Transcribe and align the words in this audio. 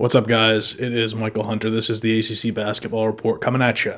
What's 0.00 0.14
up, 0.14 0.26
guys? 0.26 0.72
It 0.76 0.94
is 0.94 1.14
Michael 1.14 1.42
Hunter. 1.42 1.68
This 1.68 1.90
is 1.90 2.00
the 2.00 2.18
ACC 2.18 2.54
Basketball 2.54 3.06
Report 3.06 3.42
coming 3.42 3.60
at 3.60 3.84
you 3.84 3.92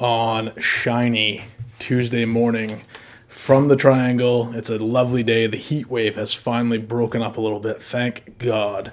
on 0.00 0.58
shiny 0.58 1.44
Tuesday 1.78 2.24
morning 2.24 2.84
from 3.28 3.68
the 3.68 3.76
Triangle. 3.76 4.50
It's 4.54 4.70
a 4.70 4.78
lovely 4.78 5.22
day. 5.22 5.46
The 5.46 5.58
heat 5.58 5.90
wave 5.90 6.16
has 6.16 6.32
finally 6.32 6.78
broken 6.78 7.20
up 7.20 7.36
a 7.36 7.42
little 7.42 7.60
bit. 7.60 7.82
Thank 7.82 8.38
God. 8.38 8.92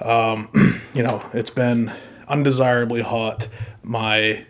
Um, 0.00 0.80
you 0.94 1.04
know, 1.04 1.24
it's 1.32 1.50
been 1.50 1.92
undesirably 2.26 3.02
hot. 3.02 3.46
My 3.84 4.44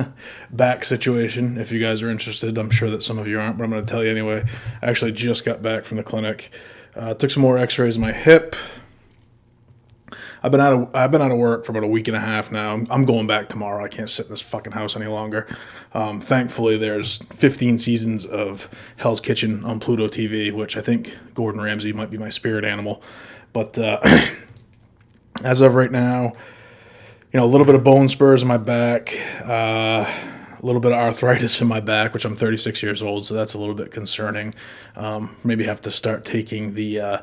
back 0.50 0.84
situation, 0.84 1.56
if 1.56 1.72
you 1.72 1.80
guys 1.80 2.02
are 2.02 2.10
interested, 2.10 2.58
I'm 2.58 2.68
sure 2.68 2.90
that 2.90 3.02
some 3.02 3.18
of 3.18 3.26
you 3.26 3.40
aren't, 3.40 3.56
but 3.56 3.64
I'm 3.64 3.70
going 3.70 3.86
to 3.86 3.90
tell 3.90 4.04
you 4.04 4.10
anyway. 4.10 4.44
I 4.82 4.90
actually 4.90 5.12
just 5.12 5.46
got 5.46 5.62
back 5.62 5.84
from 5.84 5.96
the 5.96 6.04
clinic. 6.04 6.50
Uh, 6.94 7.14
took 7.14 7.30
some 7.30 7.40
more 7.40 7.56
x-rays 7.56 7.94
of 7.94 8.02
my 8.02 8.12
hip 8.12 8.54
I've 10.42 10.52
been 10.52 10.60
out 10.60 10.72
of 10.72 10.94
I've 10.94 11.10
been 11.10 11.22
out 11.22 11.30
of 11.30 11.38
work 11.38 11.64
for 11.64 11.72
about 11.72 11.84
a 11.84 11.88
week 11.88 12.08
and 12.08 12.16
a 12.16 12.20
half 12.20 12.50
now. 12.50 12.74
I'm, 12.74 12.86
I'm 12.90 13.04
going 13.04 13.26
back 13.26 13.48
tomorrow. 13.48 13.84
I 13.84 13.88
can't 13.88 14.08
sit 14.08 14.26
in 14.26 14.30
this 14.30 14.40
fucking 14.40 14.72
house 14.72 14.96
any 14.96 15.06
longer. 15.06 15.46
Um, 15.94 16.20
thankfully, 16.20 16.76
there's 16.76 17.18
15 17.34 17.78
seasons 17.78 18.24
of 18.24 18.68
Hell's 18.96 19.20
Kitchen 19.20 19.64
on 19.64 19.80
Pluto 19.80 20.08
TV, 20.08 20.52
which 20.52 20.76
I 20.76 20.80
think 20.80 21.16
Gordon 21.34 21.60
Ramsay 21.60 21.92
might 21.92 22.10
be 22.10 22.18
my 22.18 22.28
spirit 22.28 22.64
animal. 22.64 23.02
But 23.52 23.78
uh, 23.78 24.00
as 25.44 25.60
of 25.60 25.74
right 25.74 25.90
now, 25.90 26.34
you 27.32 27.40
know, 27.40 27.44
a 27.44 27.46
little 27.46 27.66
bit 27.66 27.74
of 27.74 27.84
bone 27.84 28.08
spurs 28.08 28.42
in 28.42 28.48
my 28.48 28.58
back. 28.58 29.18
Uh, 29.44 30.10
a 30.60 30.66
little 30.66 30.80
bit 30.80 30.92
of 30.92 30.98
arthritis 30.98 31.60
in 31.60 31.68
my 31.68 31.80
back, 31.80 32.12
which 32.12 32.24
I'm 32.24 32.34
36 32.34 32.82
years 32.82 33.02
old, 33.02 33.24
so 33.24 33.34
that's 33.34 33.54
a 33.54 33.58
little 33.58 33.74
bit 33.74 33.90
concerning. 33.90 34.54
Um, 34.96 35.36
maybe 35.44 35.64
have 35.64 35.80
to 35.82 35.90
start 35.90 36.24
taking 36.24 36.74
the 36.74 37.00
uh, 37.00 37.18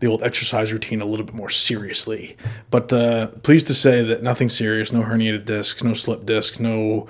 the 0.00 0.06
old 0.06 0.22
exercise 0.22 0.72
routine 0.72 1.00
a 1.00 1.04
little 1.04 1.26
bit 1.26 1.34
more 1.34 1.50
seriously. 1.50 2.36
But 2.70 2.92
uh, 2.92 3.28
pleased 3.42 3.66
to 3.68 3.74
say 3.74 4.02
that 4.02 4.22
nothing 4.22 4.48
serious, 4.48 4.92
no 4.92 5.02
herniated 5.02 5.44
discs, 5.44 5.82
no 5.82 5.94
slip 5.94 6.26
discs, 6.26 6.60
no 6.60 7.08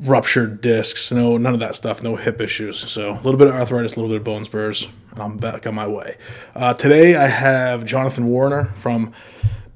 ruptured 0.00 0.60
discs, 0.60 1.12
no 1.12 1.36
none 1.36 1.54
of 1.54 1.60
that 1.60 1.76
stuff, 1.76 2.02
no 2.02 2.16
hip 2.16 2.40
issues. 2.40 2.78
So 2.78 3.12
a 3.12 3.20
little 3.22 3.36
bit 3.36 3.48
of 3.48 3.54
arthritis, 3.54 3.94
a 3.94 3.96
little 3.96 4.10
bit 4.10 4.18
of 4.18 4.24
bone 4.24 4.44
spurs. 4.44 4.88
And 5.12 5.22
I'm 5.22 5.36
back 5.36 5.66
on 5.66 5.74
my 5.74 5.86
way. 5.86 6.16
Uh, 6.54 6.74
today 6.74 7.14
I 7.14 7.26
have 7.26 7.84
Jonathon 7.84 8.26
Warriner 8.26 8.66
from 8.74 9.12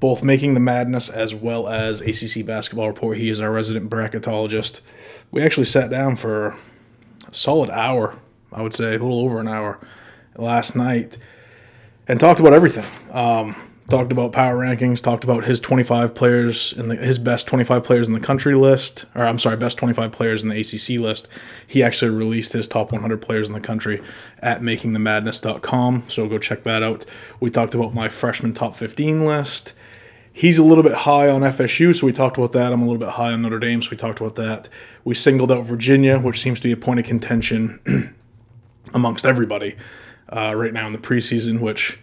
both 0.01 0.23
Making 0.23 0.55
the 0.55 0.61
Madness 0.61 1.09
as 1.09 1.35
well 1.35 1.69
as 1.69 2.01
ACC 2.01 2.45
Basketball 2.45 2.89
Report. 2.89 3.17
He 3.17 3.29
is 3.29 3.41
our 3.41 3.51
resident 3.51 3.91
bracketologist. 3.91 4.81
We 5.31 5.43
actually 5.43 5.65
sat 5.65 5.91
down 5.91 6.17
for 6.17 6.57
a 7.27 7.35
solid 7.35 7.71
hour, 7.71 8.17
I 8.53 8.63
would 8.63 8.75
say, 8.75 8.95
a 8.95 8.99
little 8.99 9.21
over 9.21 9.41
an 9.41 9.49
hour 9.49 9.79
last 10.37 10.77
night 10.77 11.17
and 12.09 12.21
talked 12.21 12.41
about 12.41 12.53
everything. 12.53 12.85
Um, 13.13 13.57
talked 13.89 14.11
about 14.11 14.33
power 14.33 14.57
rankings, 14.57 15.01
talked 15.01 15.25
about 15.25 15.45
his 15.45 15.61
25 15.61 16.15
players 16.15 16.73
in 16.73 16.89
the, 16.89 16.97
his 16.97 17.19
best 17.19 17.47
25 17.47 17.85
players 17.85 18.09
in 18.09 18.15
the 18.15 18.21
country 18.21 18.55
list, 18.55 19.05
or 19.15 19.25
I'm 19.25 19.39
sorry, 19.39 19.57
best 19.57 19.79
25 19.79 20.13
players 20.13 20.43
in 20.43 20.49
the 20.49 20.59
ACC 20.61 21.01
list. 21.01 21.29
He 21.67 21.83
actually 21.83 22.11
released 22.11 22.53
his 22.53 22.67
top 22.67 22.93
100 22.93 23.23
players 23.23 23.49
in 23.49 23.55
the 23.55 23.61
country 23.61 24.03
at 24.41 24.61
makingthemadness.com, 24.61 26.05
so 26.09 26.29
go 26.29 26.39
check 26.39 26.65
that 26.65 26.83
out. 26.83 27.05
We 27.39 27.51
talked 27.51 27.75
about 27.75 27.95
my 27.95 28.09
freshman 28.09 28.55
top 28.55 28.77
15 28.77 29.25
list. 29.25 29.73
He's 30.33 30.59
a 30.59 30.65
little 30.65 30.85
bit 30.85 30.93
high 30.93 31.31
on 31.31 31.41
FSU, 31.41 31.99
so 31.99 32.07
we 32.07 32.13
talked 32.13 32.37
about 32.37 32.53
that. 32.53 32.73
I'm 32.73 32.83
a 32.83 32.85
little 32.85 32.99
bit 32.99 33.11
high 33.11 33.33
on 33.33 33.43
Notre 33.43 33.59
Dame, 33.59 33.81
so 33.81 33.91
we 33.91 33.97
talked 33.97 34.21
about 34.21 34.35
that. 34.35 34.69
We 35.03 35.15
singled 35.15 35.51
out 35.51 35.65
Virginia, 35.65 36.19
which 36.19 36.41
seems 36.41 36.61
to 36.61 36.69
be 36.69 36.73
a 36.73 36.77
point 36.77 37.01
of 37.01 37.07
contention 37.07 38.15
amongst 38.95 39.25
everybody 39.25 39.77
uh, 40.29 40.55
right 40.57 40.73
now 40.73 40.87
in 40.87 40.93
the 40.93 40.99
preseason, 40.99 41.61
which 41.61 41.99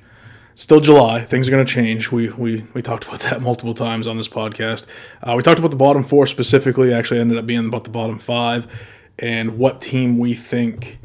still 0.55 0.79
July. 0.79 1.21
Things 1.21 1.47
are 1.47 1.51
going 1.51 1.65
to 1.65 1.71
change. 1.71 2.11
We, 2.11 2.29
we 2.29 2.65
we 2.73 2.81
talked 2.81 3.05
about 3.05 3.19
that 3.21 3.41
multiple 3.41 3.73
times 3.73 4.07
on 4.07 4.17
this 4.17 4.27
podcast. 4.27 4.85
Uh, 5.21 5.33
we 5.35 5.43
talked 5.43 5.59
about 5.59 5.71
the 5.71 5.77
bottom 5.77 6.03
four 6.03 6.27
specifically. 6.27 6.93
Actually, 6.93 7.19
ended 7.19 7.37
up 7.37 7.45
being 7.45 7.67
about 7.67 7.83
the 7.83 7.89
bottom 7.89 8.19
five 8.19 8.67
and 9.19 9.57
what 9.57 9.81
team 9.81 10.17
we 10.17 10.33
think 10.33 10.99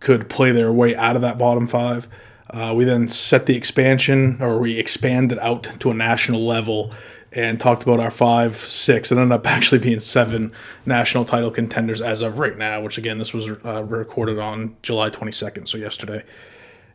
could 0.00 0.28
play 0.28 0.52
their 0.52 0.72
way 0.72 0.94
out 0.96 1.16
of 1.16 1.22
that 1.22 1.38
bottom 1.38 1.66
five. 1.66 2.08
Uh, 2.50 2.72
we 2.74 2.84
then 2.84 3.08
set 3.08 3.46
the 3.46 3.56
expansion, 3.56 4.36
or 4.40 4.58
we 4.58 4.78
expanded 4.78 5.38
out 5.38 5.70
to 5.80 5.90
a 5.90 5.94
national 5.94 6.44
level 6.44 6.92
and 7.34 7.58
talked 7.58 7.82
about 7.82 7.98
our 7.98 8.10
five, 8.10 8.56
six, 8.56 9.10
and 9.10 9.18
ended 9.18 9.34
up 9.34 9.46
actually 9.50 9.78
being 9.78 10.00
seven 10.00 10.52
national 10.84 11.24
title 11.24 11.50
contenders 11.50 12.00
as 12.00 12.20
of 12.20 12.38
right 12.38 12.58
now, 12.58 12.80
which 12.80 12.98
again, 12.98 13.18
this 13.18 13.32
was 13.32 13.50
uh, 13.64 13.82
recorded 13.84 14.38
on 14.38 14.76
July 14.82 15.08
22nd, 15.08 15.66
so 15.66 15.78
yesterday. 15.78 16.22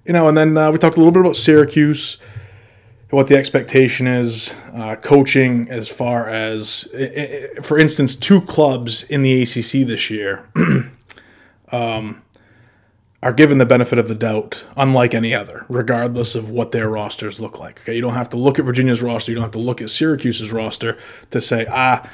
You 0.07 0.13
know, 0.13 0.29
and 0.29 0.38
then 0.38 0.56
uh, 0.56 0.72
we 0.72 0.78
talked 0.78 0.95
a 0.95 1.00
little 1.00 1.12
bit 1.12 1.19
about 1.19 1.35
Syracuse, 1.35 2.18
what 3.09 3.28
the 3.28 3.35
expectation 3.35 4.07
is, 4.07 4.53
uh, 4.73 4.95
coaching 4.95 5.69
as 5.69 5.90
far 5.90 6.29
as, 6.29 6.88
for 7.62 7.78
instance, 7.78 8.16
two 8.16 8.40
clubs 8.40 9.03
in 9.03 9.22
the 9.22 9.41
ACC 9.41 9.85
this 9.85 10.09
year 10.09 10.47
um, 11.73 12.23
are 13.22 13.34
given 13.34 13.57
the 13.57 13.66
benefit 13.66 14.00
of 14.00 14.07
the 14.07 14.16
doubt, 14.16 14.66
unlike 14.78 15.13
any 15.13 15.34
other, 15.34 15.66
regardless 15.68 16.35
of 16.35 16.50
what 16.50 16.72
their 16.72 16.88
rosters 16.88 17.38
look 17.38 17.59
like. 17.59 17.81
Okay, 17.81 17.94
you 17.94 18.01
don't 18.01 18.13
have 18.13 18.29
to 18.29 18.38
look 18.38 18.57
at 18.57 18.63
Virginia's 18.63 19.01
roster, 19.01 19.31
you 19.31 19.35
don't 19.35 19.44
have 19.44 19.51
to 19.51 19.59
look 19.59 19.81
at 19.81 19.89
Syracuse's 19.89 20.53
roster 20.53 20.97
to 21.31 21.41
say, 21.41 21.66
ah, 21.69 22.09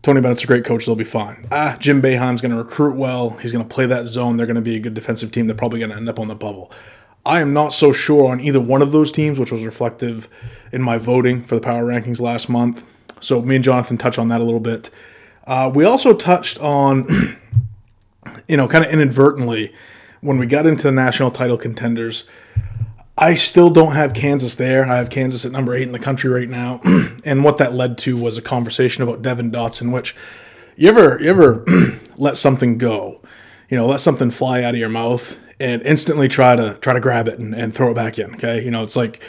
Tony 0.00 0.22
Bennett's 0.22 0.44
a 0.44 0.46
great 0.46 0.64
coach, 0.64 0.86
they'll 0.86 0.96
be 0.96 1.04
fine. 1.04 1.46
Ah, 1.52 1.76
Jim 1.78 2.00
Boeheim's 2.00 2.40
going 2.40 2.52
to 2.52 2.58
recruit 2.58 2.96
well, 2.96 3.30
he's 3.36 3.52
going 3.52 3.66
to 3.66 3.74
play 3.74 3.84
that 3.84 4.06
zone, 4.06 4.38
they're 4.38 4.46
going 4.46 4.54
to 4.54 4.62
be 4.62 4.76
a 4.76 4.80
good 4.80 4.94
defensive 4.94 5.30
team, 5.30 5.46
they're 5.46 5.54
probably 5.54 5.78
going 5.78 5.90
to 5.90 5.96
end 5.96 6.08
up 6.08 6.18
on 6.18 6.28
the 6.28 6.34
bubble. 6.34 6.72
I 7.26 7.40
am 7.40 7.52
not 7.52 7.72
so 7.72 7.92
sure 7.92 8.30
on 8.30 8.40
either 8.40 8.60
one 8.60 8.82
of 8.82 8.92
those 8.92 9.10
teams, 9.10 9.38
which 9.38 9.50
was 9.50 9.64
reflective 9.64 10.28
in 10.72 10.82
my 10.82 10.98
voting 10.98 11.42
for 11.42 11.54
the 11.54 11.60
power 11.60 11.84
rankings 11.84 12.20
last 12.20 12.48
month. 12.48 12.82
So 13.20 13.40
me 13.40 13.56
and 13.56 13.64
Jonathon 13.64 13.96
touch 13.96 14.18
on 14.18 14.28
that 14.28 14.40
a 14.40 14.44
little 14.44 14.60
bit. 14.60 14.90
Uh, 15.46 15.70
we 15.74 15.84
also 15.84 16.14
touched 16.14 16.58
on, 16.58 17.08
you 18.48 18.56
know, 18.56 18.68
kind 18.68 18.84
of 18.84 18.90
inadvertently 18.90 19.72
when 20.20 20.38
we 20.38 20.46
got 20.46 20.66
into 20.66 20.84
the 20.84 20.92
national 20.92 21.30
title 21.30 21.56
contenders. 21.56 22.24
I 23.16 23.34
still 23.34 23.70
don't 23.70 23.92
have 23.92 24.12
Kansas 24.12 24.56
there. 24.56 24.84
I 24.84 24.96
have 24.96 25.08
Kansas 25.08 25.44
at 25.44 25.52
number 25.52 25.74
eight 25.74 25.84
in 25.84 25.92
the 25.92 25.98
country 25.98 26.28
right 26.28 26.48
now, 26.48 26.80
and 27.24 27.44
what 27.44 27.58
that 27.58 27.72
led 27.72 27.96
to 27.98 28.16
was 28.16 28.36
a 28.36 28.42
conversation 28.42 29.02
about 29.02 29.22
Devon 29.22 29.52
Dotson, 29.52 29.92
which 29.92 30.16
you 30.76 30.88
ever 30.88 31.20
you 31.22 31.30
ever 31.30 31.64
let 32.16 32.36
something 32.36 32.76
go, 32.76 33.20
you 33.70 33.76
know, 33.76 33.86
let 33.86 34.00
something 34.00 34.30
fly 34.30 34.62
out 34.62 34.74
of 34.74 34.80
your 34.80 34.88
mouth, 34.88 35.38
and 35.64 35.82
instantly 35.82 36.28
try 36.28 36.54
to 36.54 36.76
try 36.82 36.92
to 36.92 37.00
grab 37.00 37.26
it 37.26 37.38
and, 37.38 37.54
and 37.54 37.74
throw 37.74 37.90
it 37.90 37.94
back 37.94 38.18
in. 38.18 38.34
Okay, 38.34 38.62
you 38.62 38.70
know 38.70 38.82
it's 38.82 38.96
like 38.96 39.22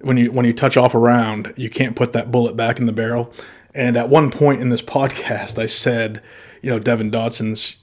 when 0.00 0.18
you 0.18 0.30
when 0.30 0.44
you 0.44 0.52
touch 0.52 0.76
off 0.76 0.94
a 0.94 0.98
round, 0.98 1.54
you 1.56 1.70
can't 1.70 1.96
put 1.96 2.12
that 2.12 2.30
bullet 2.30 2.56
back 2.56 2.78
in 2.78 2.84
the 2.84 2.92
barrel. 2.92 3.32
And 3.74 3.96
at 3.96 4.10
one 4.10 4.30
point 4.30 4.60
in 4.60 4.68
this 4.68 4.82
podcast, 4.98 5.58
I 5.58 5.66
said, 5.66 6.22
you 6.62 6.68
know, 6.70 6.78
Devon 6.78 7.10
Dotson's, 7.10 7.78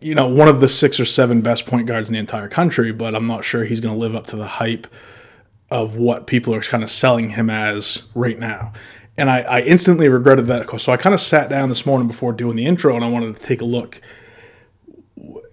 you 0.00 0.14
know, 0.14 0.26
one 0.26 0.48
of 0.48 0.60
the 0.60 0.68
six 0.68 0.98
or 0.98 1.04
seven 1.04 1.42
best 1.42 1.66
point 1.66 1.86
guards 1.86 2.08
in 2.08 2.14
the 2.14 2.20
entire 2.20 2.48
country, 2.48 2.92
but 2.92 3.14
I'm 3.14 3.26
not 3.26 3.44
sure 3.44 3.64
he's 3.64 3.80
going 3.80 3.94
to 3.94 4.00
live 4.00 4.14
up 4.14 4.26
to 4.28 4.36
the 4.36 4.46
hype 4.46 4.86
of 5.70 5.96
what 5.96 6.26
people 6.26 6.54
are 6.54 6.60
kind 6.60 6.82
of 6.82 6.90
selling 6.90 7.30
him 7.30 7.50
as 7.50 8.04
right 8.14 8.38
now. 8.38 8.72
And 9.18 9.28
I, 9.28 9.40
I 9.40 9.60
instantly 9.60 10.08
regretted 10.08 10.46
that. 10.46 10.80
So 10.80 10.92
I 10.92 10.96
kind 10.96 11.14
of 11.14 11.20
sat 11.20 11.50
down 11.50 11.68
this 11.68 11.84
morning 11.84 12.08
before 12.08 12.32
doing 12.32 12.56
the 12.56 12.64
intro 12.64 12.94
and 12.94 13.04
I 13.04 13.08
wanted 13.08 13.36
to 13.36 13.42
take 13.42 13.60
a 13.60 13.66
look 13.66 14.00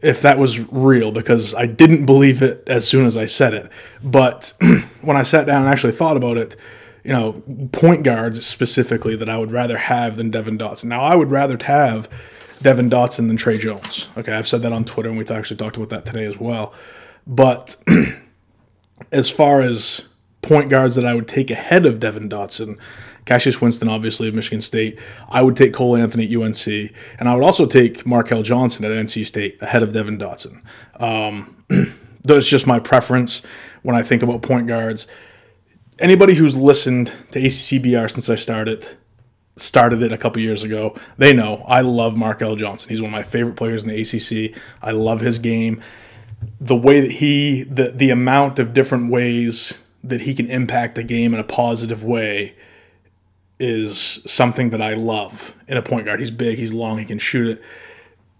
if 0.01 0.21
that 0.21 0.37
was 0.37 0.59
real 0.71 1.11
because 1.11 1.53
I 1.53 1.65
didn't 1.65 2.05
believe 2.05 2.41
it 2.41 2.63
as 2.67 2.87
soon 2.87 3.05
as 3.05 3.17
I 3.17 3.25
said 3.25 3.53
it. 3.53 3.69
But 4.03 4.53
when 5.01 5.17
I 5.17 5.23
sat 5.23 5.45
down 5.45 5.63
and 5.63 5.71
actually 5.71 5.93
thought 5.93 6.17
about 6.17 6.37
it, 6.37 6.55
you 7.03 7.13
know, 7.13 7.41
point 7.71 8.03
guards 8.03 8.45
specifically 8.45 9.15
that 9.15 9.29
I 9.29 9.37
would 9.37 9.51
rather 9.51 9.77
have 9.77 10.17
than 10.17 10.31
Devon 10.31 10.57
Dotson. 10.57 10.85
Now, 10.85 11.01
I 11.01 11.15
would 11.15 11.31
rather 11.31 11.57
have 11.63 12.09
Devon 12.61 12.89
Dotson 12.89 13.27
than 13.27 13.37
Tre 13.37 13.57
Jones. 13.57 14.09
Okay, 14.17 14.33
I've 14.33 14.47
said 14.47 14.61
that 14.63 14.73
on 14.73 14.85
Twitter 14.85 15.09
and 15.09 15.17
we 15.17 15.25
actually 15.25 15.57
talked 15.57 15.77
about 15.77 15.89
that 15.89 16.05
today 16.05 16.25
as 16.25 16.37
well. 16.37 16.73
But 17.25 17.77
as 19.11 19.29
far 19.29 19.61
as 19.61 20.07
point 20.41 20.69
guards 20.69 20.95
that 20.95 21.05
I 21.05 21.13
would 21.13 21.27
take 21.27 21.51
ahead 21.51 21.85
of 21.85 21.99
Devon 21.99 22.29
Dotson, 22.29 22.77
Cassius 23.29 23.61
Winston, 23.61 23.87
obviously, 23.87 24.27
of 24.27 24.33
Michigan 24.33 24.59
State. 24.59 24.97
I 25.29 25.43
would 25.43 25.55
take 25.55 25.71
Cole 25.71 25.95
Anthony 25.95 26.25
at 26.25 26.35
UNC. 26.35 26.91
And 27.19 27.29
I 27.29 27.35
would 27.35 27.43
also 27.43 27.67
take 27.67 28.03
Markell 28.03 28.43
Johnson 28.43 28.83
at 28.85 28.91
NC 28.91 29.23
State 29.23 29.61
ahead 29.61 29.83
of 29.83 29.93
Devon 29.93 30.17
Dotson. 30.17 30.63
Um, 30.99 31.63
that's 32.23 32.47
just 32.47 32.65
my 32.65 32.79
preference 32.79 33.43
when 33.83 33.95
I 33.95 34.01
think 34.01 34.23
about 34.23 34.41
point 34.41 34.65
guards. 34.65 35.05
Anybody 35.99 36.33
who's 36.33 36.55
listened 36.55 37.13
to 37.29 37.39
ACCBR 37.39 38.09
since 38.09 38.31
I 38.31 38.35
started, 38.35 38.97
started 39.57 40.01
it 40.01 40.11
a 40.11 40.17
couple 40.17 40.41
years 40.41 40.63
ago, 40.63 40.97
they 41.19 41.31
know 41.31 41.63
I 41.67 41.81
love 41.81 42.15
Markell 42.15 42.57
Johnson. 42.57 42.89
He's 42.89 42.99
one 42.99 43.09
of 43.09 43.15
my 43.15 43.21
favorite 43.21 43.57
players 43.57 43.83
in 43.83 43.89
the 43.89 44.01
ACC. 44.01 44.59
I 44.81 44.89
love 44.89 45.21
his 45.21 45.37
game. 45.37 45.83
The 46.59 46.75
way 46.75 46.99
that 46.99 47.11
he, 47.11 47.61
the, 47.61 47.91
the 47.91 48.09
amount 48.09 48.57
of 48.57 48.73
different 48.73 49.11
ways 49.11 49.83
that 50.03 50.21
he 50.21 50.33
can 50.33 50.47
impact 50.47 50.95
the 50.95 51.03
game 51.03 51.35
in 51.35 51.39
a 51.39 51.43
positive 51.43 52.03
way 52.03 52.55
is 53.59 54.21
something 54.25 54.69
that 54.69 54.81
I 54.81 54.93
love 54.93 55.55
in 55.67 55.77
a 55.77 55.81
point 55.81 56.05
guard. 56.05 56.19
He's 56.19 56.31
big, 56.31 56.57
he's 56.57 56.73
long, 56.73 56.97
he 56.97 57.05
can 57.05 57.19
shoot 57.19 57.47
it. 57.57 57.63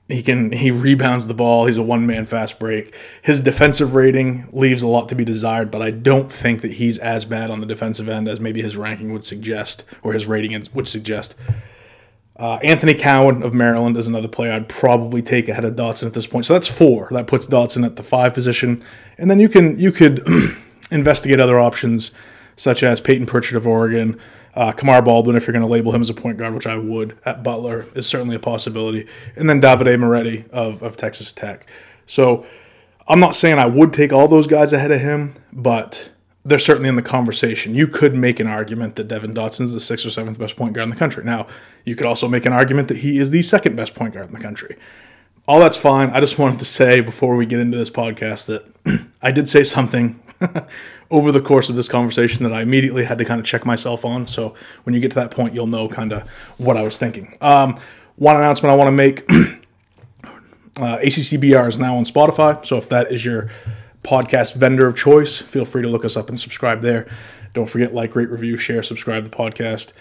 he 0.07 0.24
can 0.24 0.51
he 0.51 0.71
rebounds 0.71 1.27
the 1.27 1.33
ball. 1.33 1.66
He's 1.66 1.77
a 1.77 1.83
one 1.83 2.07
man 2.07 2.25
fast 2.25 2.57
break. 2.60 2.95
His 3.21 3.42
defensive 3.42 3.94
rating 3.94 4.48
leaves 4.51 4.81
a 4.81 4.88
lot 4.88 5.10
to 5.10 5.16
be 5.16 5.25
desired, 5.25 5.69
but 5.69 5.81
I 5.81 5.92
don't 5.92 6.31
think 6.31 6.62
that 6.62 6.74
he's 6.74 6.98
as 6.98 7.25
bad 7.25 7.51
on 7.51 7.60
the 7.60 7.68
defensive 7.68 8.10
end 8.10 8.27
as 8.27 8.39
maybe 8.39 8.62
his 8.62 8.77
ranking 8.77 9.12
would 9.13 9.24
suggest 9.24 9.83
or 10.01 10.13
his 10.13 10.25
rating 10.25 10.66
would 10.74 10.88
suggest. 10.88 11.36
Uh, 12.38 12.57
Anthony 12.63 12.94
Cowan 12.94 13.44
of 13.44 13.54
Maryland 13.54 13.98
is 13.98 14.07
another 14.07 14.30
player 14.30 14.54
I'd 14.54 14.69
probably 14.69 15.22
take 15.22 15.50
ahead 15.50 15.65
of 15.65 15.75
Dotson 15.75 16.07
at 16.07 16.13
this 16.13 16.25
point. 16.25 16.45
So 16.45 16.54
that's 16.54 16.69
four. 16.69 17.10
That 17.12 17.27
puts 17.27 17.45
Dotson 17.45 17.86
at 17.86 17.98
the 17.98 18.04
five 18.04 18.33
position, 18.33 18.81
and 19.18 19.30
then 19.30 19.39
you 19.39 19.50
can 19.50 19.77
you 19.77 19.92
could 19.92 20.25
investigate 20.92 21.42
other 21.42 21.60
options 21.60 22.12
such 22.56 22.81
as 22.81 23.01
Payton 23.01 23.25
Pritchard 23.25 23.57
of 23.57 23.68
Oregon, 23.68 24.18
uh, 24.56 24.72
Kamar 24.72 25.01
Baldwin, 25.01 25.36
if 25.36 25.46
you're 25.48 25.54
going 25.54 25.66
to 25.66 25.72
label 25.72 25.94
him 25.94 26.01
as 26.01 26.10
a 26.10 26.13
point 26.13 26.38
guard, 26.38 26.54
which 26.54 26.68
I 26.68 26.78
would 26.78 27.18
at 27.25 27.44
Butler, 27.44 27.86
is 27.96 28.07
certainly 28.07 28.36
a 28.36 28.40
possibility. 28.40 29.07
And 29.36 29.50
then 29.50 29.62
Davide 29.62 30.00
Moretti 30.00 30.46
of, 30.51 30.81
of 30.81 30.98
Texas 30.98 31.31
Tech. 31.31 31.68
So 32.06 32.46
I'm 33.07 33.19
not 33.19 33.36
saying 33.36 33.60
I 33.60 33.66
would 33.66 33.94
take 33.94 34.12
all 34.12 34.28
those 34.28 34.48
guys 34.48 34.74
ahead 34.74 34.92
of 34.92 35.01
him, 35.01 35.36
but 35.54 36.12
they're 36.44 36.60
certainly 36.60 36.90
in 36.90 36.96
the 36.96 37.01
conversation. 37.01 37.75
You 37.75 37.88
could 37.88 38.16
make 38.16 38.40
an 38.40 38.48
argument 38.48 38.96
that 38.96 39.07
Devon 39.07 39.34
Dotson 39.34 39.62
is 39.62 39.74
the 39.74 39.80
sixth 39.80 40.06
or 40.06 40.10
seventh 40.10 40.40
best 40.40 40.56
point 40.56 40.74
guard 40.74 40.86
in 40.86 40.90
the 40.90 40.96
country. 40.96 41.24
Now, 41.24 41.48
you 41.86 41.96
could 41.96 42.06
also 42.06 42.28
make 42.28 42.46
an 42.46 42.54
argument 42.54 42.88
that 42.88 42.98
he 42.98 43.19
is 43.19 43.31
the 43.31 43.42
second 43.42 43.75
best 43.75 43.94
point 43.94 44.13
guard 44.13 44.28
in 44.28 44.34
the 44.34 44.40
country. 44.40 44.78
All 45.48 45.60
that's 45.60 45.78
fine. 45.78 46.10
I 46.12 46.19
just 46.19 46.38
wanted 46.38 46.60
to 46.60 46.66
say 46.66 47.01
before 47.01 47.36
we 47.36 47.46
get 47.46 47.60
into 47.60 47.78
this 47.78 47.90
podcast 47.90 48.46
that 48.46 49.07
I 49.22 49.31
did 49.31 49.50
say 49.50 49.63
something 49.63 50.19
over 51.12 51.31
the 51.31 51.41
course 51.41 51.69
of 51.69 51.75
this 51.75 51.88
conversation 51.88 52.44
that 52.44 52.53
I 52.53 52.62
immediately 52.62 53.06
had 53.06 53.18
to 53.18 53.25
kind 53.25 53.39
of 53.39 53.45
check 53.45 53.65
myself 53.65 54.06
on. 54.06 54.27
So 54.27 54.56
when 54.83 54.94
you 54.94 55.01
get 55.01 55.12
to 55.12 55.15
that 55.15 55.31
point, 55.31 55.53
you'll 55.53 55.68
know 55.68 55.88
kind 55.88 56.13
of 56.13 56.27
what 56.57 56.77
I 56.77 56.81
was 56.83 56.97
thinking. 56.97 57.36
Um, 57.41 57.80
one 58.15 58.36
announcement 58.36 58.71
I 58.71 58.75
want 58.75 58.88
to 58.88 58.91
make 58.91 59.24
uh, 60.77 61.00
ACCBR 61.00 61.69
is 61.69 61.77
now 61.77 61.95
on 61.95 62.06
Spotify. 62.06 62.65
So 62.65 62.77
if 62.77 62.89
that 62.89 63.12
is 63.12 63.24
your 63.25 63.50
podcast 64.03 64.56
vendor 64.56 64.88
of 64.88 64.95
choice, 64.95 65.38
feel 65.38 65.65
free 65.65 65.81
to 65.81 65.89
look 65.89 66.06
us 66.06 66.15
up 66.15 66.30
and 66.30 66.39
subscribe 66.39 66.81
there. 66.81 67.09
Don't 67.53 67.68
forget, 67.68 67.94
like, 67.94 68.15
rate, 68.15 68.30
review, 68.30 68.57
share, 68.57 68.83
subscribe 68.83 69.25
to 69.25 69.30
the 69.30 69.36
podcast. 69.36 69.94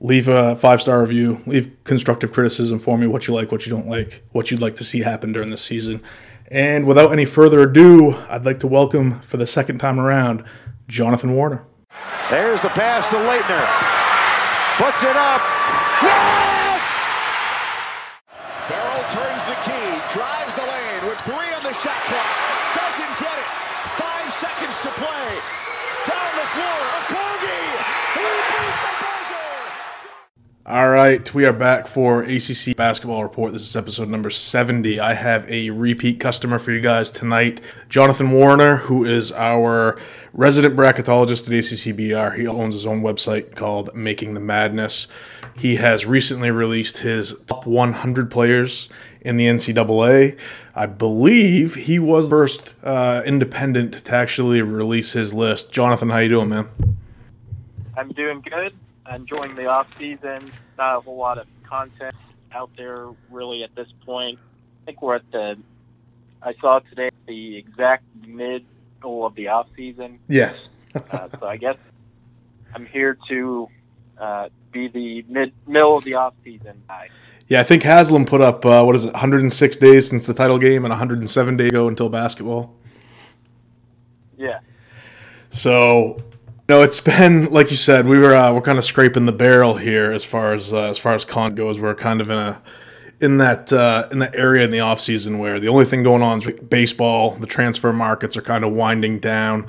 Leave 0.00 0.28
a 0.28 0.56
five 0.56 0.82
star 0.82 1.00
review. 1.00 1.40
Leave 1.46 1.76
constructive 1.84 2.32
criticism 2.32 2.78
for 2.78 2.98
me 2.98 3.06
what 3.06 3.28
you 3.28 3.34
like, 3.34 3.52
what 3.52 3.64
you 3.64 3.70
don't 3.70 3.86
like, 3.86 4.22
what 4.32 4.50
you'd 4.50 4.60
like 4.60 4.76
to 4.76 4.84
see 4.84 5.00
happen 5.00 5.32
during 5.32 5.50
this 5.50 5.62
season. 5.62 6.02
And 6.52 6.84
without 6.84 7.12
any 7.12 7.24
further 7.24 7.62
ado, 7.62 8.12
I'd 8.28 8.44
like 8.44 8.60
to 8.60 8.66
welcome 8.66 9.20
for 9.20 9.38
the 9.38 9.46
second 9.46 9.78
time 9.78 9.98
around 9.98 10.44
Jonathon 10.86 11.32
Warriner. 11.34 11.64
There's 12.28 12.60
the 12.60 12.68
pass 12.68 13.08
to 13.08 13.16
Laettner. 13.16 13.64
Puts 14.76 15.00
it 15.02 15.16
up. 15.16 15.40
Yes! 16.04 16.82
Ferrell 18.68 19.04
turns 19.08 19.48
the 19.48 19.56
key, 19.64 19.96
drives 20.12 20.52
the 20.52 20.68
lane 20.68 21.08
with 21.08 21.16
three 21.24 21.48
on 21.56 21.64
the 21.64 21.72
shot 21.72 21.96
clock. 22.04 22.28
Doesn't 22.76 23.16
get 23.16 23.32
it. 23.32 23.48
Five 23.96 24.28
seconds 24.28 24.76
to 24.84 24.92
play. 25.00 25.28
Down 26.04 26.32
the 26.36 26.48
floor, 26.52 26.80
Okogie. 27.00 27.64
He 28.12 28.28
beat 28.28 28.76
the 28.76 28.92
buzzer. 29.00 29.56
All 30.64 30.90
right, 30.90 31.34
we 31.34 31.44
are 31.44 31.52
back 31.52 31.88
for 31.88 32.22
ACC 32.22 32.76
Basketball 32.76 33.24
Report. 33.24 33.52
This 33.52 33.68
is 33.68 33.74
episode 33.74 34.08
number 34.08 34.30
70. 34.30 35.00
I 35.00 35.14
have 35.14 35.44
a 35.50 35.70
repeat 35.70 36.20
customer 36.20 36.60
for 36.60 36.70
you 36.70 36.80
guys 36.80 37.10
tonight, 37.10 37.60
Jonathon 37.88 38.30
Warriner, 38.30 38.76
who 38.76 39.04
is 39.04 39.32
our 39.32 39.98
resident 40.32 40.76
bracketologist 40.76 41.48
at 41.48 41.52
ACCBR. 41.52 42.38
He 42.38 42.46
owns 42.46 42.74
his 42.74 42.86
own 42.86 43.02
website 43.02 43.56
called 43.56 43.92
Making 43.92 44.34
the 44.34 44.40
Madness. 44.40 45.08
He 45.58 45.76
has 45.76 46.06
recently 46.06 46.52
released 46.52 46.98
his 46.98 47.34
top 47.48 47.66
100 47.66 48.30
players 48.30 48.88
in 49.20 49.38
the 49.38 49.46
NCAA. 49.46 50.38
I 50.76 50.86
believe 50.86 51.74
he 51.74 51.98
was 51.98 52.28
the 52.28 52.36
first 52.36 52.76
uh, 52.84 53.22
independent 53.26 53.94
to 53.94 54.14
actually 54.14 54.62
release 54.62 55.12
his 55.12 55.34
list. 55.34 55.72
Jonathon, 55.72 56.10
how 56.10 56.18
you 56.18 56.28
doing, 56.28 56.50
man? 56.50 56.68
I'm 57.96 58.12
doing 58.12 58.40
good. 58.42 58.72
Enjoying 59.14 59.54
the 59.54 59.66
off 59.66 59.86
season. 59.98 60.50
Not 60.78 60.96
a 60.96 61.00
whole 61.00 61.16
lot 61.16 61.38
of 61.38 61.46
content 61.64 62.14
out 62.52 62.70
there 62.76 63.08
really 63.30 63.62
at 63.62 63.74
this 63.74 63.88
point. 64.04 64.38
I 64.82 64.86
think 64.86 65.02
we're 65.02 65.16
at 65.16 65.30
the. 65.30 65.58
I 66.42 66.54
saw 66.60 66.80
today 66.80 67.10
the 67.26 67.56
exact 67.56 68.04
middle 68.26 69.26
of 69.26 69.34
the 69.34 69.48
off 69.48 69.68
season. 69.76 70.18
Yes. 70.28 70.68
Uh, 71.10 71.26
so 71.40 71.46
I 71.46 71.56
guess 71.56 71.78
I'm 72.74 72.84
here 72.84 73.16
to 73.28 73.66
uh, 74.18 74.50
be 74.72 74.88
the 74.88 75.24
mid 75.26 75.54
middle 75.66 75.96
of 75.96 76.04
the 76.04 76.14
off 76.14 76.34
season 76.44 76.82
guy. 76.86 77.08
Yeah, 77.48 77.60
I 77.60 77.64
think 77.64 77.82
Haslam 77.82 78.26
put 78.26 78.40
up 78.40 78.64
uh, 78.64 78.82
what 78.82 78.94
is 78.94 79.04
it, 79.04 79.12
106 79.12 79.76
days 79.76 80.08
since 80.08 80.26
the 80.26 80.34
title 80.34 80.58
game 80.58 80.84
and 80.84 80.90
107 80.90 81.56
days 81.56 81.68
ago 81.68 81.88
until 81.88 82.08
basketball. 82.08 82.74
Yeah. 84.36 84.60
So, 85.50 86.18
no, 86.68 86.82
it's 86.82 87.00
been 87.00 87.46
like 87.52 87.70
you 87.70 87.76
said. 87.76 88.06
We 88.06 88.18
were 88.18 88.34
uh, 88.34 88.52
we're 88.52 88.62
kind 88.62 88.78
of 88.78 88.84
scraping 88.84 89.26
the 89.26 89.32
barrel 89.32 89.74
here 89.74 90.12
as 90.12 90.24
far 90.24 90.52
as 90.52 90.72
uh, 90.72 90.84
as 90.84 90.98
far 90.98 91.14
as 91.14 91.24
con 91.24 91.54
goes. 91.54 91.80
We're 91.80 91.94
kind 91.94 92.20
of 92.20 92.30
in 92.30 92.38
a 92.38 92.62
in 93.20 93.38
that 93.38 93.72
uh, 93.72 94.08
in 94.10 94.18
that 94.18 94.34
area 94.34 94.64
in 94.64 94.70
the 94.70 94.80
off 94.80 95.00
season 95.00 95.38
where 95.38 95.60
the 95.60 95.68
only 95.68 95.84
thing 95.84 96.02
going 96.02 96.22
on 96.22 96.38
is 96.38 96.50
baseball. 96.60 97.32
The 97.32 97.46
transfer 97.46 97.92
markets 97.92 98.36
are 98.36 98.42
kind 98.42 98.64
of 98.64 98.72
winding 98.72 99.20
down. 99.20 99.66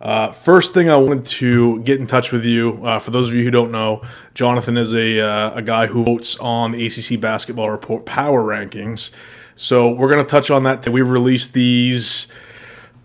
Uh, 0.00 0.32
first 0.32 0.74
thing 0.74 0.90
I 0.90 0.96
wanted 0.96 1.26
to 1.26 1.80
get 1.82 2.00
in 2.00 2.08
touch 2.08 2.32
with 2.32 2.44
you. 2.44 2.84
Uh, 2.84 2.98
for 2.98 3.12
those 3.12 3.28
of 3.28 3.34
you 3.34 3.44
who 3.44 3.52
don't 3.52 3.70
know, 3.70 4.02
Jonathon 4.34 4.76
is 4.76 4.92
a 4.92 5.20
uh, 5.20 5.54
a 5.54 5.62
guy 5.62 5.86
who 5.86 6.04
votes 6.04 6.36
on 6.38 6.72
the 6.72 6.86
ACC 6.86 7.20
Basketball 7.20 7.70
Report 7.70 8.04
Power 8.04 8.42
Rankings. 8.42 9.10
So 9.54 9.92
we're 9.92 10.10
going 10.10 10.24
to 10.24 10.30
touch 10.30 10.50
on 10.50 10.64
that. 10.64 10.88
We 10.88 11.02
released 11.02 11.52
these. 11.52 12.28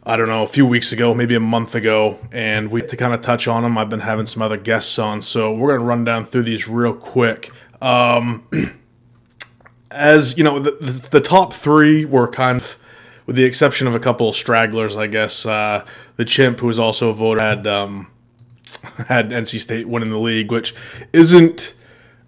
I 0.08 0.16
don't 0.16 0.30
know, 0.30 0.44
a 0.44 0.48
few 0.48 0.66
weeks 0.66 0.94
ago, 0.94 1.14
maybe 1.14 1.36
a 1.36 1.40
month 1.42 1.76
ago, 1.76 2.18
and 2.32 2.72
we 2.72 2.82
to 2.82 2.96
kind 2.96 3.14
of 3.14 3.20
touch 3.20 3.46
on 3.46 3.64
them. 3.64 3.78
I've 3.78 3.90
been 3.90 4.00
having 4.00 4.26
some 4.26 4.42
other 4.42 4.56
guests 4.56 4.98
on, 4.98 5.20
so 5.20 5.54
we're 5.54 5.68
going 5.68 5.82
to 5.82 5.86
run 5.86 6.06
down 6.06 6.26
through 6.26 6.44
these 6.44 6.66
real 6.66 6.94
quick. 6.94 7.52
Um, 7.82 8.48
as 9.92 10.38
you 10.38 10.46
know, 10.46 10.60
the, 10.60 10.72
the, 11.12 11.20
top 11.20 11.52
three 11.52 12.06
were 12.06 12.30
kind 12.30 12.62
of, 12.62 12.78
with 13.26 13.36
the 13.36 13.44
exception 13.44 13.86
of 13.86 13.96
a 13.96 14.00
couple 14.00 14.30
of 14.30 14.36
stragglers, 14.38 14.96
I 14.96 15.08
guess. 15.08 15.46
Uh, 15.46 15.86
the 16.16 16.24
chimp, 16.24 16.62
who 16.62 16.68
was 16.68 16.80
also 16.80 17.10
a 17.10 17.14
voter, 17.14 17.42
had 17.42 17.68
um, 17.68 18.10
had 19.10 19.32
NC 19.32 19.60
State 19.60 19.90
winning 19.90 20.12
the 20.12 20.20
league, 20.20 20.54
which 20.54 20.74
isn't 21.12 21.74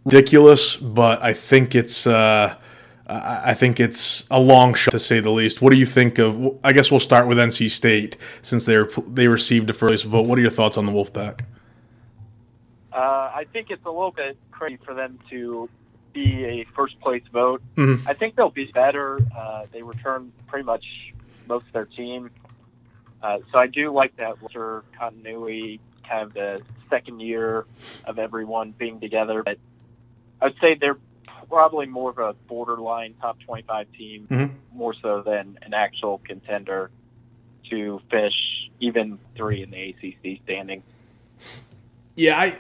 ridiculous, 0.03 0.75
but 0.75 1.23
I 1.23 1.31
think 1.31 1.75
it's. 1.75 2.05
Uh, 2.05 2.55
I 3.11 3.55
think 3.55 3.79
it's 3.79 4.27
a 4.29 4.39
long 4.39 4.75
shot 4.75 4.91
to 4.91 4.99
say 4.99 5.19
the 5.19 5.31
least. 5.31 5.63
What 5.63 5.73
do 5.73 5.79
you 5.79 5.87
think 5.87 6.19
of? 6.19 6.59
I 6.63 6.73
guess 6.73 6.91
we'll 6.91 6.99
start 6.99 7.27
with 7.27 7.39
NC 7.39 7.71
State 7.71 8.15
since 8.43 8.65
they 8.65 8.83
they 9.07 9.27
received 9.27 9.69
a 9.71 9.73
first 9.73 10.05
vote. 10.05 10.27
What 10.27 10.37
are 10.37 10.41
your 10.41 10.51
thoughts 10.51 10.77
on 10.77 10.85
the 10.85 10.91
Wolfpack? 10.91 11.41
Uh, 12.93 13.31
I 13.33 13.47
think 13.51 13.71
it's 13.71 13.83
a 13.85 13.89
little 13.89 14.11
bit 14.11 14.37
crazy 14.51 14.77
for 14.85 14.93
them 14.93 15.17
to 15.31 15.67
be 16.13 16.45
a 16.45 16.65
first 16.75 16.99
place 16.99 17.23
vote. 17.33 17.63
Mm-hmm. 17.75 18.07
I 18.07 18.13
think 18.13 18.35
they'll 18.35 18.51
be 18.51 18.65
better. 18.65 19.19
Uh, 19.35 19.65
they 19.71 19.81
return 19.81 20.31
pretty 20.45 20.65
much 20.65 20.85
most 21.47 21.65
of 21.65 21.73
their 21.73 21.85
team, 21.85 22.29
uh, 23.23 23.39
so 23.51 23.57
I 23.57 23.65
do 23.65 23.91
like 23.91 24.15
that 24.17 24.39
winter 24.39 24.83
continuity, 24.97 25.79
kind 26.07 26.23
of 26.23 26.33
the 26.33 26.61
second 26.91 27.21
year 27.21 27.65
of 28.05 28.19
everyone 28.19 28.71
being 28.77 28.99
together. 28.99 29.41
But 29.41 29.57
I'd 30.41 30.53
say 30.61 30.75
they're 30.75 30.97
probably 31.49 31.85
more 31.85 32.11
of 32.11 32.19
a 32.19 32.33
borderline 32.47 33.15
top 33.19 33.39
25 33.41 33.87
team, 33.97 34.27
mm-hmm. 34.29 34.77
more 34.77 34.93
so 35.01 35.21
than 35.21 35.57
an 35.61 35.73
actual 35.73 36.19
contender 36.19 36.91
to 37.69 38.01
finish 38.09 38.33
even 38.79 39.19
three 39.35 39.63
in 39.63 39.71
the 39.71 39.89
ACC 39.89 40.41
standings. 40.43 40.83
Yeah, 42.15 42.37
I, 42.37 42.57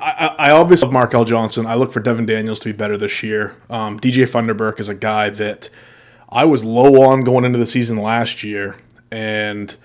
I, 0.00 0.36
I 0.38 0.50
obviously 0.52 0.88
love 0.88 1.10
Markell 1.10 1.26
Johnson. 1.26 1.66
I 1.66 1.74
look 1.74 1.92
for 1.92 2.00
Devon 2.00 2.26
Daniels 2.26 2.58
to 2.60 2.66
be 2.66 2.72
better 2.72 2.96
this 2.96 3.22
year. 3.22 3.54
Um, 3.68 4.00
DJ 4.00 4.24
Funderburk 4.24 4.80
is 4.80 4.88
a 4.88 4.94
guy 4.94 5.28
that 5.30 5.68
I 6.30 6.44
was 6.44 6.64
low 6.64 7.02
on 7.02 7.22
going 7.22 7.44
into 7.44 7.58
the 7.58 7.66
season 7.66 7.98
last 7.98 8.42
year, 8.42 8.76
and 9.10 9.76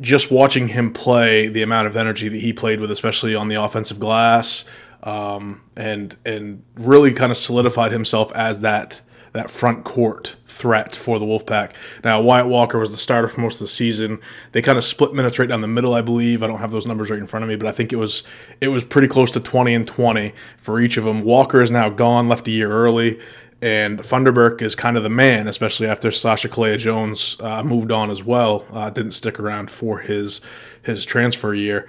just 0.00 0.30
watching 0.30 0.68
him 0.68 0.92
play, 0.92 1.48
the 1.48 1.62
amount 1.62 1.86
of 1.86 1.96
energy 1.96 2.28
that 2.28 2.38
he 2.38 2.52
played 2.52 2.80
with, 2.80 2.90
especially 2.90 3.34
on 3.34 3.48
the 3.48 3.56
offensive 3.56 4.00
glass, 4.00 4.64
um, 5.02 5.62
and 5.76 6.16
and 6.24 6.62
really 6.74 7.12
kind 7.12 7.30
of 7.30 7.38
solidified 7.38 7.92
himself 7.92 8.32
as 8.32 8.60
that 8.60 9.00
that 9.32 9.50
front 9.50 9.84
court 9.84 10.36
threat 10.46 10.94
for 10.96 11.18
the 11.18 11.24
Wolfpack. 11.24 11.72
Now 12.02 12.20
Wyatt 12.20 12.48
Walker 12.48 12.78
was 12.78 12.90
the 12.90 12.96
starter 12.96 13.28
for 13.28 13.40
most 13.40 13.54
of 13.54 13.60
the 13.60 13.68
season. 13.68 14.18
They 14.52 14.60
kind 14.60 14.76
of 14.76 14.84
split 14.84 15.14
minutes 15.14 15.38
right 15.38 15.48
down 15.48 15.60
the 15.60 15.68
middle, 15.68 15.94
I 15.94 16.02
believe. 16.02 16.42
I 16.42 16.46
don't 16.46 16.58
have 16.58 16.72
those 16.72 16.86
numbers 16.86 17.10
right 17.10 17.20
in 17.20 17.26
front 17.26 17.44
of 17.44 17.48
me, 17.48 17.56
but 17.56 17.66
I 17.66 17.72
think 17.72 17.92
it 17.92 17.96
was 17.96 18.24
it 18.60 18.68
was 18.68 18.84
pretty 18.84 19.08
close 19.08 19.30
to 19.32 19.40
20 19.40 19.74
and 19.74 19.86
20 19.86 20.32
for 20.58 20.80
each 20.80 20.96
of 20.96 21.04
them. 21.04 21.22
Walker 21.22 21.62
is 21.62 21.70
now 21.70 21.88
gone, 21.88 22.28
left 22.28 22.48
a 22.48 22.50
year 22.50 22.70
early. 22.70 23.20
And 23.62 23.98
Funderburk 23.98 24.62
is 24.62 24.74
kind 24.74 24.96
of 24.96 25.02
the 25.02 25.10
man, 25.10 25.46
especially 25.46 25.86
after 25.86 26.10
Sasha 26.10 26.48
Killeya-Jones 26.48 27.36
uh, 27.40 27.62
moved 27.62 27.92
on 27.92 28.10
as 28.10 28.24
well. 28.24 28.64
Uh, 28.72 28.88
didn't 28.88 29.12
stick 29.12 29.38
around 29.38 29.70
for 29.70 30.00
his 30.00 30.40
his 30.82 31.04
transfer 31.04 31.52
year. 31.52 31.86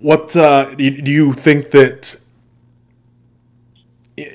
What 0.00 0.36
uh, 0.36 0.74
do 0.74 0.84
you 0.84 1.32
think 1.32 1.70
that 1.70 2.20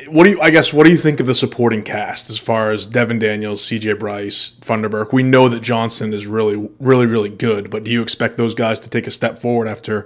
what 0.08 0.24
do 0.26 0.32
you? 0.32 0.42
I 0.42 0.50
guess 0.50 0.72
what 0.72 0.86
do 0.86 0.92
you 0.92 0.98
think 0.98 1.20
of 1.20 1.28
the 1.28 1.36
supporting 1.36 1.84
cast 1.84 2.30
as 2.30 2.38
far 2.38 2.72
as 2.72 2.86
Devon 2.86 3.20
Daniels, 3.20 3.64
C.J. 3.64 3.94
Bryce, 3.94 4.56
Funderburk? 4.62 5.12
We 5.12 5.24
know 5.24 5.50
that 5.50 5.62
Johnson 5.62 6.14
is 6.14 6.26
really, 6.26 6.70
really, 6.80 7.06
really 7.06 7.30
good, 7.30 7.70
but 7.70 7.84
do 7.84 7.92
you 7.92 8.02
expect 8.02 8.38
those 8.38 8.54
guys 8.54 8.80
to 8.82 8.90
take 8.90 9.08
a 9.08 9.12
step 9.12 9.40
forward 9.40 9.68
after 9.68 10.06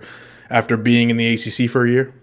after 0.50 0.78
being 0.78 1.10
in 1.10 1.18
the 1.18 1.34
ACC 1.34 1.70
for 1.70 1.86
a 1.86 1.92
year? 1.92 2.14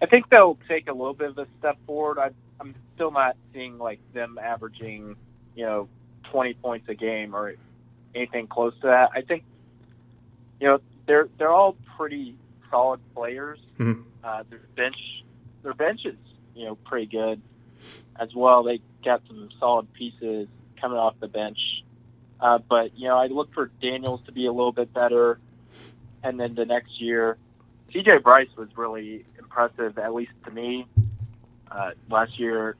I 0.00 0.06
think 0.06 0.28
they'll 0.28 0.58
take 0.68 0.88
a 0.88 0.92
little 0.92 1.14
bit 1.14 1.30
of 1.30 1.38
a 1.38 1.46
step 1.58 1.78
forward. 1.86 2.18
I, 2.18 2.30
I'm 2.60 2.74
still 2.94 3.10
not 3.10 3.36
seeing 3.52 3.78
like 3.78 3.98
them 4.12 4.38
averaging, 4.40 5.16
you 5.54 5.64
know, 5.64 5.88
20 6.24 6.54
points 6.54 6.88
a 6.88 6.94
game 6.94 7.34
or 7.34 7.54
anything 8.14 8.46
close 8.46 8.74
to 8.80 8.88
that. 8.88 9.10
I 9.14 9.22
think, 9.22 9.44
you 10.60 10.68
know, 10.68 10.80
they're 11.06 11.28
they're 11.38 11.52
all 11.52 11.76
pretty 11.96 12.36
solid 12.70 13.00
players. 13.14 13.58
Mhm. 13.78 14.04
Uh, 14.22 14.42
their 14.50 14.60
bench, 14.76 15.24
their 15.62 15.74
bench 15.74 16.04
is 16.04 16.16
you 16.54 16.64
know 16.66 16.74
pretty 16.74 17.06
good 17.06 17.40
as 18.18 18.34
well. 18.34 18.62
They 18.62 18.80
got 19.04 19.22
some 19.26 19.48
solid 19.58 19.92
pieces 19.92 20.48
coming 20.80 20.98
off 20.98 21.14
the 21.20 21.28
bench. 21.28 21.58
Uh, 22.40 22.58
but 22.58 22.96
you 22.98 23.08
know, 23.08 23.16
I 23.16 23.26
look 23.28 23.52
for 23.54 23.70
Daniels 23.80 24.20
to 24.26 24.32
be 24.32 24.46
a 24.46 24.52
little 24.52 24.72
bit 24.72 24.92
better, 24.92 25.38
and 26.22 26.38
then 26.38 26.54
the 26.54 26.66
next 26.66 27.00
year, 27.00 27.38
CJ 27.92 28.22
Bryce 28.22 28.48
was 28.56 28.68
really 28.76 29.24
impressive, 29.38 29.98
at 29.98 30.12
least 30.14 30.32
to 30.44 30.50
me. 30.50 30.86
Uh, 31.70 31.92
last 32.10 32.38
year, 32.38 32.76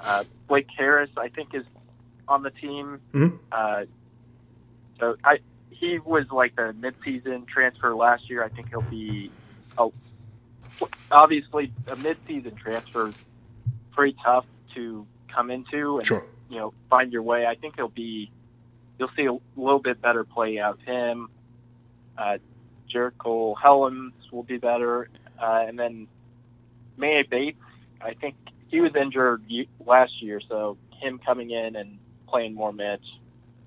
uh, 0.00 0.24
Blake 0.48 0.68
Harris, 0.76 1.10
I 1.16 1.28
think, 1.28 1.54
is 1.54 1.64
on 2.28 2.42
the 2.42 2.50
team. 2.50 3.00
Mhm. 3.12 3.38
Uh, 3.50 3.84
so 4.98 5.16
I 5.24 5.38
he 5.82 5.98
was 5.98 6.30
like 6.30 6.54
the 6.54 6.72
midseason 6.78 7.44
transfer 7.48 7.92
last 7.92 8.30
year. 8.30 8.44
I 8.44 8.48
think 8.48 8.68
he'll 8.68 8.82
be 8.82 9.32
a, 9.76 9.88
obviously 11.10 11.72
a 11.88 11.96
midseason 11.96 12.56
transfer 12.56 13.08
is 13.08 13.14
pretty 13.90 14.16
tough 14.24 14.46
to 14.76 15.04
come 15.34 15.50
into 15.50 15.98
and 15.98 16.06
Sure. 16.06 16.24
you 16.48 16.58
know 16.58 16.72
find 16.88 17.12
your 17.12 17.22
way. 17.22 17.46
I 17.46 17.56
think 17.56 17.74
he'll 17.74 17.88
be 17.88 18.30
you'll 18.96 19.10
see 19.16 19.26
a 19.26 19.36
little 19.56 19.80
bit 19.80 20.00
better 20.00 20.22
play 20.22 20.60
out 20.60 20.74
of 20.74 20.80
him. 20.82 21.28
Uh, 22.16 22.38
Jericole 22.88 23.56
Hellems 23.56 24.12
will 24.30 24.44
be 24.44 24.58
better, 24.58 25.08
uh, 25.42 25.64
and 25.66 25.76
then 25.76 26.06
Manny 26.96 27.24
Bates. 27.24 27.58
I 28.00 28.14
think 28.14 28.36
he 28.68 28.80
was 28.80 28.94
injured 28.94 29.42
last 29.84 30.22
year, 30.22 30.40
so 30.48 30.76
him 31.00 31.18
coming 31.18 31.50
in 31.50 31.74
and 31.74 31.98
playing 32.28 32.54
more 32.54 32.72
minutes 32.72 33.06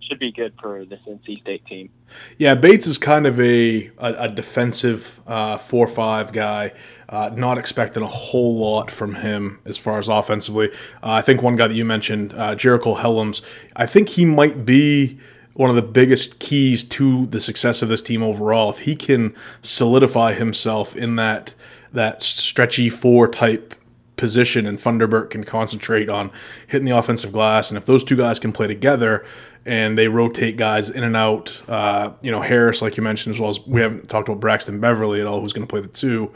should 0.01 0.19
be 0.19 0.31
good 0.31 0.53
for 0.61 0.85
this 0.85 0.99
NC 1.07 1.41
State 1.41 1.65
team. 1.65 1.89
Yeah, 2.37 2.55
Bates 2.55 2.87
is 2.87 2.97
kind 2.97 3.25
of 3.25 3.39
a 3.39 3.91
a, 3.97 4.13
a 4.19 4.29
defensive 4.29 5.21
uh, 5.27 5.57
four 5.57 5.87
five 5.87 6.31
guy. 6.31 6.73
Uh, 7.07 7.31
not 7.35 7.57
expecting 7.57 8.01
a 8.01 8.07
whole 8.07 8.57
lot 8.57 8.89
from 8.89 9.15
him 9.15 9.59
as 9.65 9.77
far 9.77 9.99
as 9.99 10.07
offensively. 10.07 10.71
Uh, 11.03 11.11
I 11.11 11.21
think 11.21 11.41
one 11.41 11.55
guy 11.55 11.67
that 11.67 11.75
you 11.75 11.85
mentioned, 11.85 12.33
uh, 12.33 12.55
Jericole 12.55 12.97
Hellems, 12.97 13.41
I 13.75 13.85
think 13.85 14.09
he 14.09 14.25
might 14.25 14.65
be 14.65 15.19
one 15.53 15.69
of 15.69 15.75
the 15.75 15.83
biggest 15.83 16.39
keys 16.39 16.83
to 16.83 17.27
the 17.27 17.39
success 17.39 17.81
of 17.81 17.89
this 17.89 18.01
team 18.01 18.23
overall. 18.23 18.71
If 18.71 18.79
he 18.79 18.95
can 18.95 19.35
solidify 19.61 20.33
himself 20.33 20.95
in 20.95 21.15
that 21.17 21.53
that 21.91 22.21
stretchy 22.21 22.89
four 22.89 23.27
type 23.27 23.73
position 24.17 24.65
and 24.65 24.79
Funderburk 24.79 25.29
can 25.31 25.43
concentrate 25.43 26.09
on 26.09 26.31
hitting 26.67 26.85
the 26.85 26.97
offensive 26.97 27.31
glass. 27.31 27.69
And 27.69 27.77
if 27.77 27.85
those 27.85 28.03
two 28.03 28.15
guys 28.15 28.39
can 28.39 28.51
play 28.51 28.67
together 28.67 29.25
and 29.65 29.97
they 29.97 30.07
rotate 30.07 30.57
guys 30.57 30.89
in 30.89 31.03
and 31.03 31.15
out, 31.15 31.61
uh, 31.67 32.11
you 32.21 32.31
know, 32.31 32.41
Harris, 32.41 32.81
like 32.81 32.97
you 32.97 33.03
mentioned, 33.03 33.35
as 33.35 33.41
well 33.41 33.49
as 33.49 33.59
we 33.65 33.81
haven't 33.81 34.09
talked 34.09 34.29
about 34.29 34.39
Braxton 34.39 34.79
Beverly 34.79 35.19
at 35.19 35.27
all, 35.27 35.41
who's 35.41 35.53
going 35.53 35.65
to 35.65 35.71
play 35.71 35.81
the 35.81 35.87
two. 35.87 36.31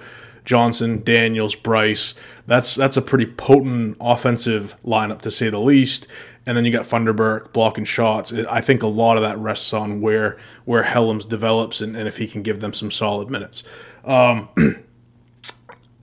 Johnson, 0.46 1.04
Daniels, 1.04 1.54
Bryce. 1.54 2.16
That's 2.48 2.74
that's 2.74 2.98
a 2.98 3.04
pretty 3.04 3.28
potent 3.28 3.98
offensive 4.02 4.76
lineup 4.84 5.22
to 5.22 5.32
say 5.32 5.50
the 5.50 5.60
least. 5.60 6.08
And 6.46 6.58
then 6.58 6.66
you 6.66 6.72
got 6.72 6.86
Funderburk 6.86 7.54
blocking 7.54 7.86
shots. 7.86 8.34
I 8.34 8.60
think 8.62 8.82
a 8.82 8.88
lot 8.88 9.18
of 9.18 9.22
that 9.22 9.38
rests 9.38 9.74
on 9.74 10.02
where 10.02 10.40
where 10.66 10.84
Hellems 10.84 11.30
develops 11.30 11.82
and, 11.82 11.96
and 11.96 12.08
if 12.08 12.18
he 12.18 12.26
can 12.26 12.42
give 12.42 12.62
them 12.62 12.74
some 12.74 12.90
solid 12.90 13.30
minutes 13.30 13.64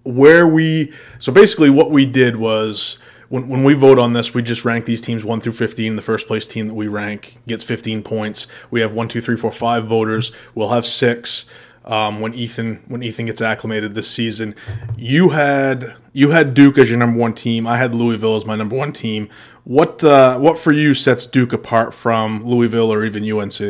where 0.05 0.47
we 0.47 0.93
so 1.19 1.33
basically 1.33 1.71
what 1.71 1.91
we 1.91 2.07
did 2.07 2.37
was 2.37 2.99
when, 3.29 3.49
when 3.49 3.65
we 3.65 3.75
vote 3.75 3.99
on 3.99 4.13
this 4.13 4.35
we 4.35 4.43
just 4.43 4.65
rank 4.65 4.85
these 4.85 5.01
teams 5.01 5.25
1 5.25 5.41
through 5.41 5.53
15 5.53 5.97
the 5.97 6.03
first 6.03 6.27
place 6.27 6.47
team 6.47 6.69
that 6.69 6.75
we 6.75 6.89
rank 6.89 7.39
gets 7.47 7.65
15 7.65 8.03
points. 8.03 8.47
We 8.71 8.81
have 8.81 8.93
1 8.93 9.09
2 9.09 9.21
3 9.21 9.37
4 9.37 9.53
5 9.53 9.87
voters. 9.87 10.33
We'll 10.55 10.71
have 10.71 10.87
six 10.87 11.47
um, 11.85 12.21
when 12.21 12.35
ethan 12.35 12.83
when 12.89 13.03
ethan 13.03 13.27
gets 13.27 13.41
acclimated 13.41 13.95
this 13.95 14.11
season. 14.11 14.55
You 14.97 15.31
had 15.31 15.95
you 16.13 16.31
had 16.31 16.55
duke 16.55 16.79
as 16.79 16.91
your 16.91 16.99
number 16.99 17.19
one 17.19 17.35
team. 17.35 17.67
I 17.67 17.77
had 17.77 17.95
louisville 17.95 18.37
as 18.37 18.45
my 18.45 18.57
number 18.57 18.77
one 18.77 18.93
team. 18.93 19.29
What 19.65 20.03
uh, 20.05 20.39
what 20.39 20.59
for 20.59 20.73
you 20.73 20.95
sets 20.95 21.27
duke 21.27 21.53
apart 21.53 21.95
from 21.95 22.45
louisville 22.45 22.93
or 22.93 23.05
even 23.05 23.29
unc 23.31 23.61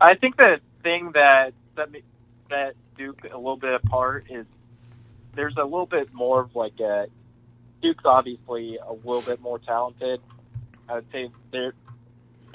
I 0.00 0.14
think 0.14 0.36
the 0.36 0.60
thing 0.82 1.12
that 1.12 1.52
that 1.76 1.88
that 2.48 2.74
Duke 2.96 3.24
a 3.24 3.36
little 3.36 3.56
bit 3.56 3.74
apart 3.74 4.26
is 4.30 4.46
there's 5.34 5.56
a 5.56 5.64
little 5.64 5.86
bit 5.86 6.12
more 6.12 6.40
of 6.40 6.54
like 6.56 6.78
a 6.80 7.06
Duke's 7.82 8.04
obviously 8.04 8.76
a 8.76 8.92
little 8.92 9.22
bit 9.22 9.40
more 9.40 9.58
talented. 9.58 10.20
I 10.88 10.96
would 10.96 11.06
say 11.12 11.30
their 11.52 11.72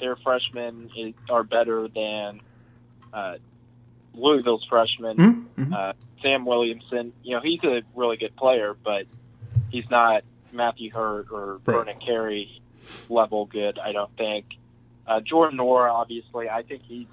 their 0.00 0.16
freshmen 0.16 0.90
is, 0.96 1.14
are 1.30 1.42
better 1.42 1.88
than 1.88 2.40
uh, 3.12 3.36
Louisville's 4.14 4.64
freshmen. 4.68 5.48
Mhm. 5.56 5.72
Uh, 5.72 5.92
Sam 6.22 6.44
Williamson, 6.44 7.12
you 7.22 7.34
know, 7.34 7.40
he's 7.40 7.62
a 7.64 7.82
really 7.94 8.16
good 8.16 8.36
player, 8.36 8.74
but 8.84 9.06
he's 9.70 9.88
not 9.90 10.22
Matthew 10.52 10.90
Hurt 10.90 11.28
or 11.30 11.54
Right. 11.66 11.76
Vernon 11.76 11.98
Carey 12.04 12.60
level 13.08 13.46
good. 13.46 13.78
I 13.78 13.92
don't 13.92 14.14
think. 14.16 14.46
Uh, 15.06 15.20
Jordan 15.20 15.58
Nwora, 15.58 15.90
obviously, 15.92 16.48
I 16.50 16.62
think 16.62 16.82
he's 16.82 17.06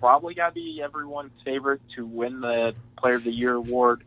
probably 0.00 0.34
got 0.34 0.48
to 0.48 0.54
be 0.54 0.80
everyone's 0.82 1.32
favorite 1.44 1.80
to 1.96 2.06
win 2.06 2.40
the 2.40 2.74
Player 2.98 3.16
of 3.16 3.24
the 3.24 3.32
Year 3.32 3.54
award 3.54 4.04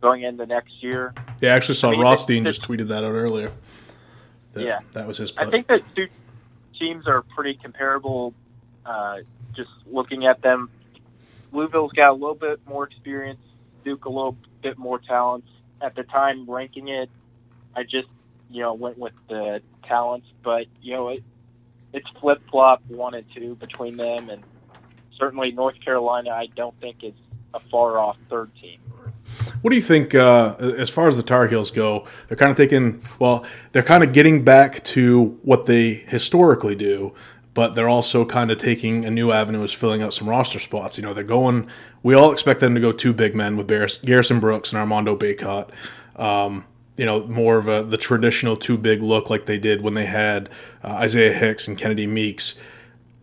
going 0.00 0.22
into 0.22 0.46
next 0.46 0.82
year. 0.82 1.12
yeah 1.40 1.52
i 1.52 1.56
actually 1.56 1.74
saw 1.74 1.88
I 1.88 1.92
mean, 1.92 2.00
rothstein 2.00 2.44
just 2.44 2.62
tweeted 2.62 2.88
that 2.88 3.04
out 3.04 3.12
earlier 3.12 3.50
that, 4.52 4.64
Yeah. 4.64 4.80
that 4.92 5.06
was 5.06 5.18
his 5.18 5.32
I 5.36 5.46
think 5.46 5.66
that 5.68 5.82
two 5.94 6.08
teams 6.78 7.06
are 7.06 7.22
pretty 7.22 7.54
comparable. 7.54 8.34
Uh, 8.86 9.18
just 9.54 9.70
looking 9.86 10.26
at 10.26 10.40
them, 10.42 10.70
Louisville's 11.52 11.92
got 11.92 12.10
a 12.10 12.12
little 12.14 12.34
bit 12.34 12.58
more 12.66 12.84
experience. 12.84 13.38
Duke 13.84 14.06
a 14.06 14.08
little 14.08 14.36
bit 14.62 14.78
more 14.78 14.98
talent. 14.98 15.44
At 15.82 15.94
the 15.94 16.02
time 16.02 16.48
ranking 16.50 16.88
it, 16.88 17.10
I 17.76 17.82
just 17.84 18.08
you 18.50 18.62
know 18.62 18.72
went 18.74 18.98
with 18.98 19.12
the 19.28 19.60
talents, 19.84 20.26
but 20.42 20.66
you 20.82 20.94
know 20.94 21.08
it, 21.10 21.22
it's 21.92 22.08
flip 22.20 22.40
flop 22.50 22.82
one 22.88 23.14
and 23.14 23.26
two 23.34 23.54
between 23.56 23.96
them, 23.96 24.30
and 24.30 24.42
certainly 25.18 25.52
North 25.52 25.78
Carolina 25.84 26.30
I 26.30 26.46
don't 26.56 26.78
think 26.80 27.04
is 27.04 27.14
a 27.54 27.60
far 27.60 27.98
off 27.98 28.16
third 28.28 28.50
team. 28.60 28.80
What 29.62 29.70
do 29.70 29.76
you 29.76 29.82
think 29.82 30.14
uh, 30.14 30.56
as 30.58 30.88
far 30.88 31.08
as 31.08 31.16
the 31.16 31.22
Tar 31.22 31.46
Heels 31.46 31.70
go? 31.70 32.06
They're 32.28 32.36
kind 32.36 32.50
of 32.50 32.56
taking, 32.56 33.02
well, 33.18 33.44
they're 33.72 33.82
kind 33.82 34.02
of 34.02 34.12
getting 34.12 34.42
back 34.44 34.82
to 34.84 35.38
what 35.42 35.66
they 35.66 35.92
historically 35.92 36.74
do, 36.74 37.12
but 37.52 37.74
they're 37.74 37.88
also 37.88 38.24
kind 38.24 38.50
of 38.50 38.58
taking 38.58 39.04
a 39.04 39.10
new 39.10 39.32
avenue 39.32 39.62
as 39.62 39.72
filling 39.72 40.02
out 40.02 40.14
some 40.14 40.28
roster 40.28 40.58
spots. 40.58 40.96
You 40.96 41.04
know, 41.04 41.12
they're 41.12 41.24
going, 41.24 41.68
we 42.02 42.14
all 42.14 42.32
expect 42.32 42.60
them 42.60 42.74
to 42.74 42.80
go 42.80 42.92
two 42.92 43.12
big 43.12 43.34
men 43.34 43.56
with 43.56 43.68
Garrison 43.68 44.40
Brooks 44.40 44.72
and 44.72 44.78
Armando 44.78 45.16
Bacot. 45.16 45.68
Um, 46.16 46.64
you 46.96 47.06
know, 47.06 47.26
more 47.26 47.56
of 47.56 47.66
a 47.66 47.82
the 47.82 47.96
traditional 47.96 48.56
two 48.56 48.76
big 48.76 49.02
look 49.02 49.30
like 49.30 49.46
they 49.46 49.58
did 49.58 49.80
when 49.80 49.94
they 49.94 50.04
had 50.04 50.50
uh, 50.84 50.88
Isaiah 50.88 51.32
Hicks 51.32 51.66
and 51.66 51.78
Kennedy 51.78 52.06
Meeks 52.06 52.56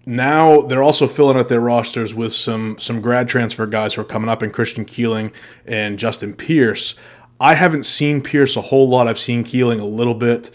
now 0.08 0.62
they're 0.62 0.82
also 0.82 1.06
filling 1.06 1.36
out 1.36 1.50
their 1.50 1.60
rosters 1.60 2.16
with 2.16 2.32
some 2.32 2.80
some 2.80 3.02
grad 3.02 3.28
transfer 3.28 3.68
guys 3.68 3.94
who 3.94 4.02
are 4.02 4.06
coming 4.06 4.30
up 4.30 4.42
in 4.42 4.52
Christian 4.52 4.86
Keeling 4.86 5.34
and 5.66 6.00
Justin 6.00 6.34
Pierce. 6.34 6.96
I 7.42 7.56
haven't 7.56 7.84
seen 7.86 8.24
Pierce 8.24 8.56
a 8.56 8.62
whole 8.62 8.88
lot. 8.88 9.08
I've 9.08 9.20
seen 9.20 9.44
Keeling 9.44 9.82
a 9.82 9.86
little 9.86 10.14
bit. 10.14 10.50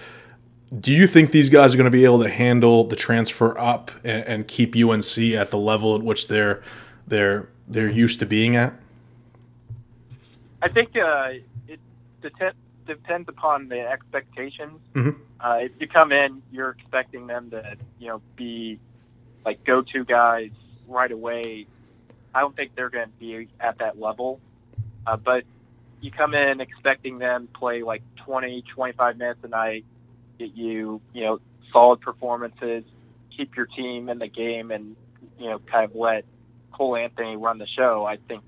Do 0.81 0.91
you 0.91 1.07
think 1.07 1.33
these 1.33 1.51
guys 1.51 1.75
are 1.75 1.77
going 1.77 1.85
to 1.85 1.91
be 1.91 2.07
able 2.07 2.23
to 2.23 2.31
handle 2.31 2.85
the 2.85 2.97
transfer 2.97 3.57
up 3.59 3.91
and, 4.03 4.25
and 4.27 4.49
keep 4.49 4.75
UNC 4.75 5.19
at 5.19 5.51
the 5.51 5.59
level 5.59 5.95
at 5.95 6.03
which 6.03 6.29
they're 6.29 6.63
they're 7.07 7.51
they're 7.69 7.91
used 7.91 8.21
to 8.21 8.27
being 8.27 8.57
at? 8.57 8.73
I 10.63 10.69
think 10.69 10.97
uh, 10.97 11.33
it 11.69 11.79
deten- 12.23 12.55
depends 12.87 13.29
upon 13.29 13.69
the 13.69 13.81
expectations. 13.81 14.81
Mhm. 14.95 15.17
Uh, 15.41 15.59
if 15.61 15.73
you 15.79 15.89
come 15.89 16.11
in, 16.11 16.41
you're 16.51 16.71
expecting 16.71 17.27
them 17.27 17.51
to, 17.51 17.77
you 17.99 18.09
know, 18.09 18.23
be 18.35 18.79
like 19.45 19.65
go-to 19.65 20.05
guys 20.05 20.51
right 20.89 21.11
away. 21.11 21.67
I 22.35 22.41
don't 22.41 22.55
think 22.57 22.75
they're 22.75 22.91
going 22.91 23.07
to 23.07 23.19
be 23.19 23.49
at 23.61 23.79
that 23.79 23.99
level. 23.99 24.41
Uh, 25.07 25.17
but 25.17 25.45
you 26.01 26.11
come 26.11 26.35
in 26.35 26.61
expecting 26.61 27.19
them 27.19 27.47
to 27.47 27.59
play 27.59 27.83
like 27.83 28.03
20, 28.25 28.63
25 28.75 29.17
minutes 29.17 29.41
a 29.43 29.49
night, 29.49 29.85
get 30.39 30.55
you, 30.57 31.01
you 31.13 31.25
know, 31.25 31.41
solid 31.73 32.01
performances, 32.01 32.85
keep 33.37 33.57
your 33.57 33.67
team 33.67 34.09
in 34.09 34.19
the 34.19 34.29
game, 34.29 34.71
and 34.71 34.97
you 35.39 35.49
know, 35.49 35.59
kind 35.59 35.85
of 35.85 35.97
let 35.97 36.25
Cole 36.73 36.97
Anthony 36.97 37.37
run 37.37 37.59
the 37.59 37.67
show. 37.67 38.05
I 38.05 38.19
think 38.29 38.43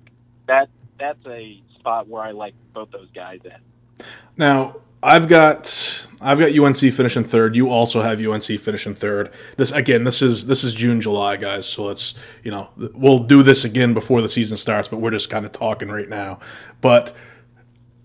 that 0.47 0.69
that's 0.99 1.25
a 1.27 1.61
spot 1.79 2.09
where 2.09 2.23
I 2.23 2.33
like 2.33 2.55
both 2.73 2.91
those 2.91 3.09
guys 3.15 3.41
in. 3.45 4.05
Now, 4.37 4.77
I've 5.05 5.29
got 5.29 6.07
I've 6.19 6.39
got 6.39 6.59
UNC 6.59 6.79
finishing 6.79 7.25
third. 7.25 7.55
You 7.55 7.69
also 7.69 8.01
have 8.01 8.19
UNC 8.19 8.45
finishing 8.45 8.95
third. 8.95 9.31
This 9.59 9.71
again, 9.71 10.05
this 10.05 10.23
is 10.23 10.47
this 10.47 10.65
is 10.65 10.75
June, 10.75 11.03
July, 11.03 11.37
guys. 11.37 11.69
So 11.69 11.85
let's 11.85 12.15
you 12.43 12.51
know 12.51 12.71
we'll 12.77 13.19
do 13.19 13.43
this 13.43 13.67
again 13.67 13.93
before 13.93 14.23
the 14.23 14.31
season 14.31 14.57
starts, 14.57 14.89
but 14.89 14.97
we're 14.97 15.11
just 15.11 15.29
kind 15.29 15.45
of 15.45 15.53
talking 15.53 15.89
right 15.89 16.09
now. 16.09 16.41
But 16.81 17.15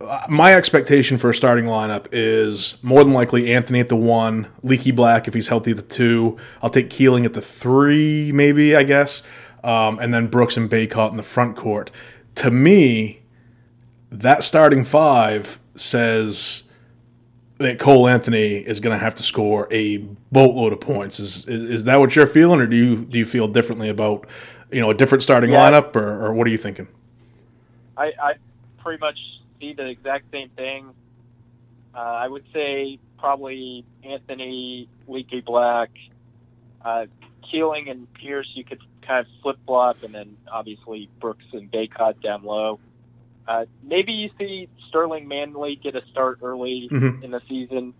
uh, 0.01 0.25
my 0.27 0.53
expectation 0.53 1.17
for 1.17 1.29
a 1.29 1.33
starting 1.33 1.65
lineup 1.65 2.07
is 2.11 2.77
more 2.83 3.05
than 3.05 3.13
likely 3.13 3.53
Anthony 3.53 3.79
at 3.79 3.87
the 3.87 3.95
one, 3.95 4.47
Leaky 4.61 4.91
Black 4.91 5.25
if 5.25 5.33
he's 5.33 5.47
healthy 5.47 5.71
at 5.71 5.77
the 5.77 5.83
two. 5.83 6.37
I'll 6.61 6.69
take 6.69 6.89
Keeling 6.89 7.25
at 7.25 7.33
the 7.33 7.41
three, 7.41 8.33
maybe 8.33 8.75
I 8.75 8.83
guess, 8.83 9.23
um, 9.63 9.99
and 9.99 10.13
then 10.13 10.27
Brooks 10.27 10.57
and 10.57 10.69
Bacot 10.69 11.11
in 11.11 11.17
the 11.17 11.23
front 11.23 11.55
court. 11.55 11.91
To 12.35 12.51
me, 12.51 13.21
that 14.11 14.43
starting 14.43 14.83
five 14.83 15.59
says 15.75 16.63
that 17.59 17.77
Cole 17.77 18.07
Anthony 18.07 18.55
is 18.55 18.79
going 18.79 18.97
to 18.97 19.03
have 19.03 19.13
to 19.15 19.23
score 19.23 19.67
a 19.69 19.97
boatload 20.31 20.73
of 20.73 20.79
points. 20.79 21.19
Is, 21.19 21.47
is, 21.47 21.69
is 21.69 21.83
that 21.83 21.99
what 21.99 22.15
you're 22.15 22.27
feeling, 22.27 22.59
or 22.59 22.67
do 22.67 22.75
you 22.75 23.05
do 23.05 23.19
you 23.19 23.25
feel 23.25 23.47
differently 23.47 23.89
about 23.89 24.27
you 24.71 24.79
know 24.81 24.89
a 24.89 24.93
different 24.93 25.23
starting 25.23 25.51
yeah. 25.51 25.69
lineup, 25.69 25.95
or, 25.95 26.25
or 26.25 26.33
what 26.33 26.47
are 26.47 26.49
you 26.49 26.57
thinking? 26.57 26.87
I, 27.97 28.13
I 28.21 28.33
pretty 28.77 28.99
much 28.99 29.19
see 29.59 29.73
the 29.73 29.87
exact 29.87 30.31
same 30.31 30.49
thing. 30.49 30.93
Uh, 31.93 31.97
I 31.97 32.27
would 32.27 32.45
say 32.53 32.97
probably 33.17 33.83
Anthony, 34.03 34.87
Leaky 35.07 35.41
Black, 35.41 35.89
uh, 36.83 37.05
Keeling, 37.51 37.89
and 37.89 38.11
Pierce. 38.13 38.49
You 38.53 38.63
could 38.63 38.79
kind 39.01 39.25
of 39.25 39.27
flip 39.41 39.57
flop, 39.65 40.01
and 40.03 40.13
then 40.13 40.37
obviously 40.49 41.09
Brooks 41.19 41.45
and 41.51 41.69
Bacot 41.69 42.21
down 42.21 42.43
low. 42.43 42.79
Uh, 43.49 43.65
maybe 43.83 44.13
you 44.13 44.29
see 44.37 44.69
Sterling 44.87 45.27
Manley 45.27 45.75
get 45.75 45.95
a 45.95 46.05
start 46.11 46.39
early 46.43 46.87
mm-hmm. 46.91 47.23
in 47.23 47.31
the 47.31 47.41
season. 47.49 47.95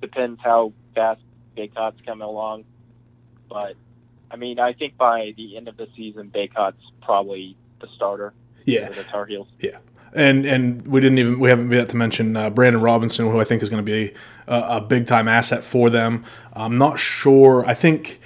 Depends 0.00 0.40
how 0.40 0.72
fast 0.94 1.20
Bacot's 1.56 2.00
coming 2.06 2.26
along. 2.26 2.64
But, 3.50 3.74
I 4.30 4.36
mean, 4.36 4.60
I 4.60 4.72
think 4.72 4.96
by 4.96 5.34
the 5.36 5.56
end 5.56 5.66
of 5.66 5.76
the 5.76 5.88
season, 5.96 6.28
Bacot's 6.28 6.80
probably 7.02 7.56
the 7.80 7.88
starter 7.96 8.32
yeah. 8.68 8.88
the 8.90 9.04
Tar 9.04 9.26
Heels. 9.26 9.48
Yeah. 9.60 9.78
And 10.14 10.46
and 10.46 10.86
we 10.86 11.00
didn't 11.00 11.18
even 11.18 11.38
we 11.38 11.50
haven't 11.50 11.70
yet 11.70 11.88
to 11.90 11.96
mention 11.96 12.36
uh, 12.36 12.50
Brandon 12.50 12.80
Robinson, 12.80 13.30
who 13.30 13.40
I 13.40 13.44
think 13.44 13.62
is 13.62 13.68
going 13.68 13.84
to 13.84 13.90
be 13.90 14.14
a, 14.46 14.76
a 14.76 14.80
big 14.80 15.06
time 15.06 15.28
asset 15.28 15.62
for 15.62 15.90
them. 15.90 16.24
I'm 16.54 16.78
not 16.78 16.98
sure. 16.98 17.64
I 17.66 17.74
think 17.74 18.20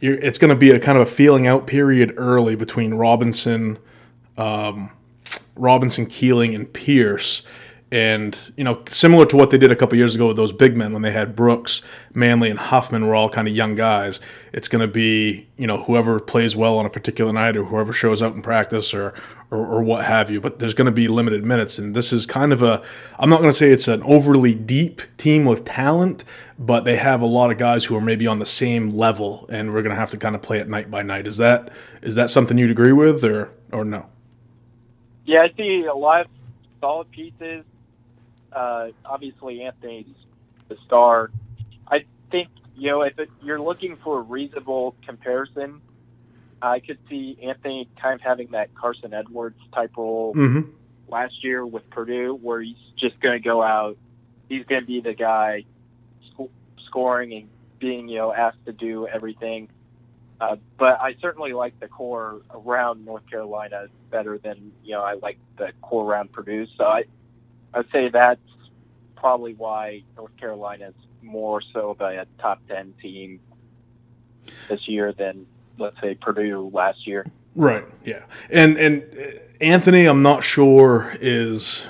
it's 0.00 0.38
going 0.38 0.50
to 0.50 0.56
be 0.56 0.70
a 0.70 0.80
kind 0.80 0.98
of 0.98 1.06
a 1.06 1.10
feeling 1.10 1.46
out 1.46 1.66
period 1.66 2.14
early 2.16 2.56
between 2.56 2.94
Robinson, 2.94 3.78
um, 4.36 4.90
Robinson, 5.58 6.06
Keeling, 6.06 6.54
and 6.54 6.72
Pierce. 6.72 7.42
And, 7.90 8.52
you 8.54 8.64
know, 8.64 8.82
similar 8.86 9.24
to 9.26 9.36
what 9.36 9.48
they 9.50 9.56
did 9.56 9.70
a 9.70 9.76
couple 9.76 9.96
years 9.96 10.14
ago 10.14 10.26
with 10.26 10.36
those 10.36 10.52
big 10.52 10.76
men 10.76 10.92
when 10.92 11.00
they 11.00 11.12
had 11.12 11.34
Brooks, 11.34 11.80
Manley, 12.12 12.50
and 12.50 12.58
Huffman 12.58 13.06
were 13.06 13.14
all 13.14 13.30
kind 13.30 13.48
of 13.48 13.54
young 13.54 13.76
guys. 13.76 14.20
It's 14.52 14.68
going 14.68 14.86
to 14.86 14.92
be, 14.92 15.48
you 15.56 15.66
know, 15.66 15.84
whoever 15.84 16.20
plays 16.20 16.54
well 16.54 16.78
on 16.78 16.84
a 16.84 16.90
particular 16.90 17.32
night 17.32 17.56
or 17.56 17.64
whoever 17.64 17.94
shows 17.94 18.20
out 18.20 18.34
in 18.34 18.42
practice 18.42 18.92
or, 18.92 19.14
or, 19.50 19.66
or 19.66 19.82
what 19.82 20.04
have 20.04 20.28
you. 20.28 20.38
But 20.38 20.58
there's 20.58 20.74
going 20.74 20.84
to 20.84 20.92
be 20.92 21.08
limited 21.08 21.46
minutes. 21.46 21.78
And 21.78 21.96
this 21.96 22.12
is 22.12 22.26
kind 22.26 22.52
of 22.52 22.60
a, 22.60 22.82
I'm 23.18 23.30
not 23.30 23.38
going 23.38 23.52
to 23.52 23.56
say 23.56 23.70
it's 23.70 23.88
an 23.88 24.02
overly 24.02 24.54
deep 24.54 25.00
team 25.16 25.46
with 25.46 25.64
talent, 25.64 26.24
but 26.58 26.84
they 26.84 26.96
have 26.96 27.22
a 27.22 27.26
lot 27.26 27.50
of 27.50 27.56
guys 27.56 27.86
who 27.86 27.96
are 27.96 28.02
maybe 28.02 28.26
on 28.26 28.38
the 28.38 28.44
same 28.44 28.90
level. 28.90 29.46
And 29.48 29.72
we're 29.72 29.82
going 29.82 29.94
to 29.94 30.00
have 30.00 30.10
to 30.10 30.18
kind 30.18 30.34
of 30.34 30.42
play 30.42 30.58
it 30.58 30.68
night 30.68 30.90
by 30.90 31.02
night. 31.02 31.26
Is 31.26 31.38
that 31.38 31.70
is 32.02 32.16
that 32.16 32.28
something 32.28 32.58
you'd 32.58 32.70
agree 32.70 32.92
with 32.92 33.24
or, 33.24 33.50
or 33.72 33.86
no? 33.86 34.10
Yeah, 35.28 35.42
I 35.42 35.52
see 35.54 35.84
a 35.84 35.94
lot 35.94 36.22
of 36.22 36.26
solid 36.80 37.10
pieces. 37.10 37.62
Uh, 38.50 38.88
obviously, 39.04 39.60
Anthony's 39.60 40.06
the 40.70 40.78
star. 40.86 41.30
I 41.86 42.06
think 42.30 42.48
you 42.78 42.88
know 42.88 43.02
if 43.02 43.18
it, 43.18 43.28
you're 43.42 43.60
looking 43.60 43.96
for 43.96 44.20
a 44.20 44.22
reasonable 44.22 44.96
comparison, 45.04 45.82
I 46.62 46.80
could 46.80 46.96
see 47.10 47.38
Anthony 47.42 47.90
kind 48.00 48.14
of 48.14 48.22
having 48.22 48.52
that 48.52 48.74
Carson 48.74 49.12
Edwards 49.12 49.60
type 49.74 49.98
role 49.98 50.32
mm-hmm. 50.34 50.70
last 51.08 51.44
year 51.44 51.66
with 51.66 51.90
Purdue, 51.90 52.38
where 52.40 52.62
he's 52.62 52.76
just 52.96 53.20
going 53.20 53.34
to 53.34 53.44
go 53.44 53.62
out. 53.62 53.98
He's 54.48 54.64
going 54.64 54.80
to 54.80 54.86
be 54.86 55.02
the 55.02 55.12
guy 55.12 55.64
sc- 56.32 56.50
scoring 56.86 57.34
and 57.34 57.48
being 57.78 58.08
you 58.08 58.16
know 58.16 58.32
asked 58.32 58.64
to 58.64 58.72
do 58.72 59.06
everything. 59.06 59.68
Uh, 60.40 60.56
but 60.78 61.00
I 61.00 61.16
certainly 61.20 61.52
like 61.52 61.78
the 61.80 61.88
core 61.88 62.42
around 62.50 63.04
North 63.04 63.28
Carolina 63.28 63.86
better 64.10 64.38
than 64.38 64.72
you 64.84 64.92
know 64.92 65.02
I 65.02 65.14
like 65.14 65.38
the 65.56 65.72
core 65.82 66.04
around 66.10 66.32
Purdue. 66.32 66.66
So 66.76 66.84
I 66.84 67.04
I'd 67.74 67.90
say 67.90 68.08
that's 68.08 68.40
probably 69.16 69.54
why 69.54 70.04
North 70.16 70.36
Carolina 70.36 70.88
is 70.88 70.94
more 71.22 71.60
so 71.72 71.90
of 71.90 72.00
a 72.00 72.26
top 72.38 72.60
ten 72.68 72.94
team 73.02 73.40
this 74.68 74.86
year 74.86 75.12
than 75.12 75.46
let's 75.76 76.00
say 76.00 76.14
Purdue 76.14 76.70
last 76.72 77.06
year. 77.06 77.26
Right. 77.56 77.84
Yeah. 78.04 78.22
And 78.48 78.76
and 78.76 79.40
Anthony, 79.60 80.06
I'm 80.06 80.22
not 80.22 80.44
sure 80.44 81.16
is 81.20 81.86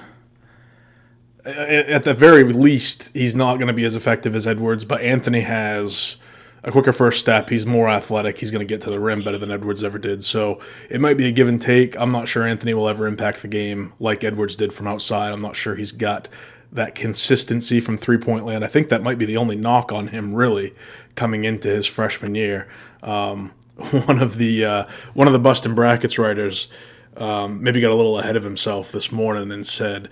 at 1.45 2.05
the 2.05 2.15
very 2.15 2.45
least 2.45 3.11
he's 3.15 3.35
not 3.35 3.57
going 3.57 3.69
to 3.69 3.73
be 3.73 3.85
as 3.85 3.95
effective 3.95 4.35
as 4.35 4.47
Edwards, 4.47 4.85
but 4.85 5.01
Anthony 5.01 5.41
has 5.41 6.17
a 6.65 6.73
quicker 6.73 6.93
first 6.93 7.21
step. 7.21 7.49
He's 7.49 7.67
more 7.67 7.89
athletic. 7.89 8.39
He's 8.39 8.51
going 8.51 8.67
to 8.67 8.67
get 8.67 8.81
to 8.83 8.91
the 8.91 9.01
rim 9.01 9.23
better 9.23 9.39
than 9.39 9.51
Edwards 9.51 9.85
ever 9.85 9.99
did. 9.99 10.25
So 10.25 10.61
it 10.91 11.01
might 11.01 11.17
be 11.17 11.27
a 11.27 11.33
give 11.33 11.49
and 11.49 11.61
take. 11.61 11.99
I'm 11.99 12.13
not 12.13 12.29
sure 12.29 12.47
Anthony 12.47 12.75
will 12.75 12.89
ever 12.89 13.07
impact 13.07 13.43
the 13.43 13.49
game 13.49 13.93
like 13.99 14.25
Edwards 14.25 14.57
did 14.57 14.73
from 14.73 14.87
outside. 14.87 15.33
I'm 15.33 15.43
not 15.43 15.57
sure 15.57 15.77
he's 15.77 15.93
got 15.93 16.29
that 16.73 16.95
consistency 16.95 17.81
from 17.81 17.97
three 17.97 18.19
point 18.19 18.45
land. 18.45 18.65
I 18.65 18.69
think 18.69 18.89
that 18.89 19.03
might 19.03 19.19
be 19.19 19.25
the 19.25 19.37
only 19.37 19.57
knock 19.57 19.93
on 19.93 20.09
him 20.09 20.35
really 20.35 20.75
coming 21.15 21.45
into 21.45 21.69
his 21.69 21.87
freshman 21.87 22.35
year. 22.35 22.69
Um, 23.03 23.53
one 23.77 24.21
of 24.21 24.39
the 24.39 24.65
uh, 24.65 24.85
one 25.15 25.29
of 25.29 25.33
the 25.33 25.39
Bustin' 25.39 25.75
Brackets 25.75 26.19
writers 26.19 26.69
um, 27.17 27.63
maybe 27.63 27.81
got 27.81 27.91
a 27.91 27.95
little 27.95 28.19
ahead 28.19 28.37
of 28.37 28.45
himself 28.45 28.93
this 28.93 29.11
morning 29.11 29.51
and 29.51 29.67
said, 29.67 30.09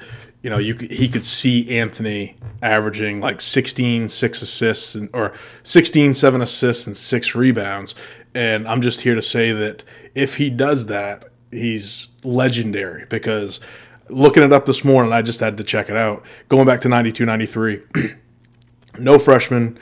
you 0.46 0.50
know, 0.50 0.58
you 0.58 0.76
he 0.76 1.08
could 1.08 1.24
see 1.24 1.76
Anthony 1.76 2.36
averaging 2.62 3.20
like 3.20 3.40
16, 3.40 4.06
six 4.06 4.42
assists, 4.42 4.94
and, 4.94 5.10
or 5.12 5.34
16, 5.64 6.14
seven 6.14 6.40
assists 6.40 6.86
and 6.86 6.96
six 6.96 7.34
rebounds. 7.34 7.96
And 8.32 8.68
I'm 8.68 8.80
just 8.80 9.00
here 9.00 9.16
to 9.16 9.22
say 9.22 9.50
that 9.50 9.82
if 10.14 10.36
he 10.36 10.48
does 10.48 10.86
that, 10.86 11.30
he's 11.50 12.10
legendary 12.22 13.06
because 13.06 13.58
looking 14.08 14.44
it 14.44 14.52
up 14.52 14.66
this 14.66 14.84
morning, 14.84 15.12
I 15.12 15.20
just 15.20 15.40
had 15.40 15.56
to 15.56 15.64
check 15.64 15.90
it 15.90 15.96
out. 15.96 16.24
Going 16.48 16.64
back 16.64 16.80
to 16.82 16.88
92, 16.88 17.26
93, 17.26 17.82
no 19.00 19.18
freshman. 19.18 19.76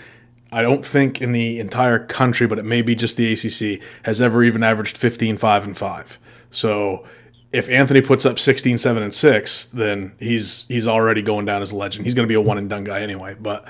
I 0.51 0.63
don't 0.63 0.87
think 0.87 1.21
in 1.21 1.33
the 1.33 1.61
entire 1.61 1.99
country, 1.99 2.47
but 2.47 2.59
it 2.59 2.65
may 2.65 2.81
be 2.81 2.95
just 2.95 3.19
the 3.19 3.31
ACC, 3.31 3.83
has 4.05 4.19
ever 4.19 4.43
even 4.43 4.63
averaged 4.63 4.97
15, 4.97 5.37
5, 5.37 5.65
and 5.65 5.77
5. 5.77 6.19
So 6.51 7.05
if 7.55 7.69
Anthony 7.69 8.01
puts 8.01 8.27
up 8.27 8.39
16, 8.39 8.79
7, 8.79 9.03
and 9.03 9.15
6, 9.15 9.65
then 9.73 10.13
he's 10.19 10.67
he's 10.67 10.87
already 10.87 11.23
going 11.23 11.47
down 11.47 11.63
as 11.63 11.71
a 11.71 11.77
legend. 11.77 12.05
He's 12.05 12.15
going 12.15 12.27
to 12.27 12.29
be 12.29 12.35
a 12.35 12.41
one 12.41 12.59
and 12.59 12.69
done 12.69 12.83
guy 12.83 13.01
anyway, 13.01 13.37
but 13.41 13.67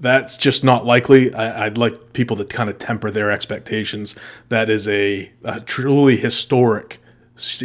that's 0.00 0.36
just 0.38 0.64
not 0.64 0.86
likely. 0.86 1.32
I, 1.34 1.68
would 1.68 1.78
like 1.78 2.14
people 2.14 2.36
to 2.36 2.44
kind 2.44 2.70
of 2.70 2.78
temper 2.78 3.10
their 3.10 3.30
expectations. 3.30 4.14
That 4.48 4.70
is 4.70 4.88
a, 4.88 5.30
a 5.44 5.60
truly 5.60 6.16
historic 6.16 6.98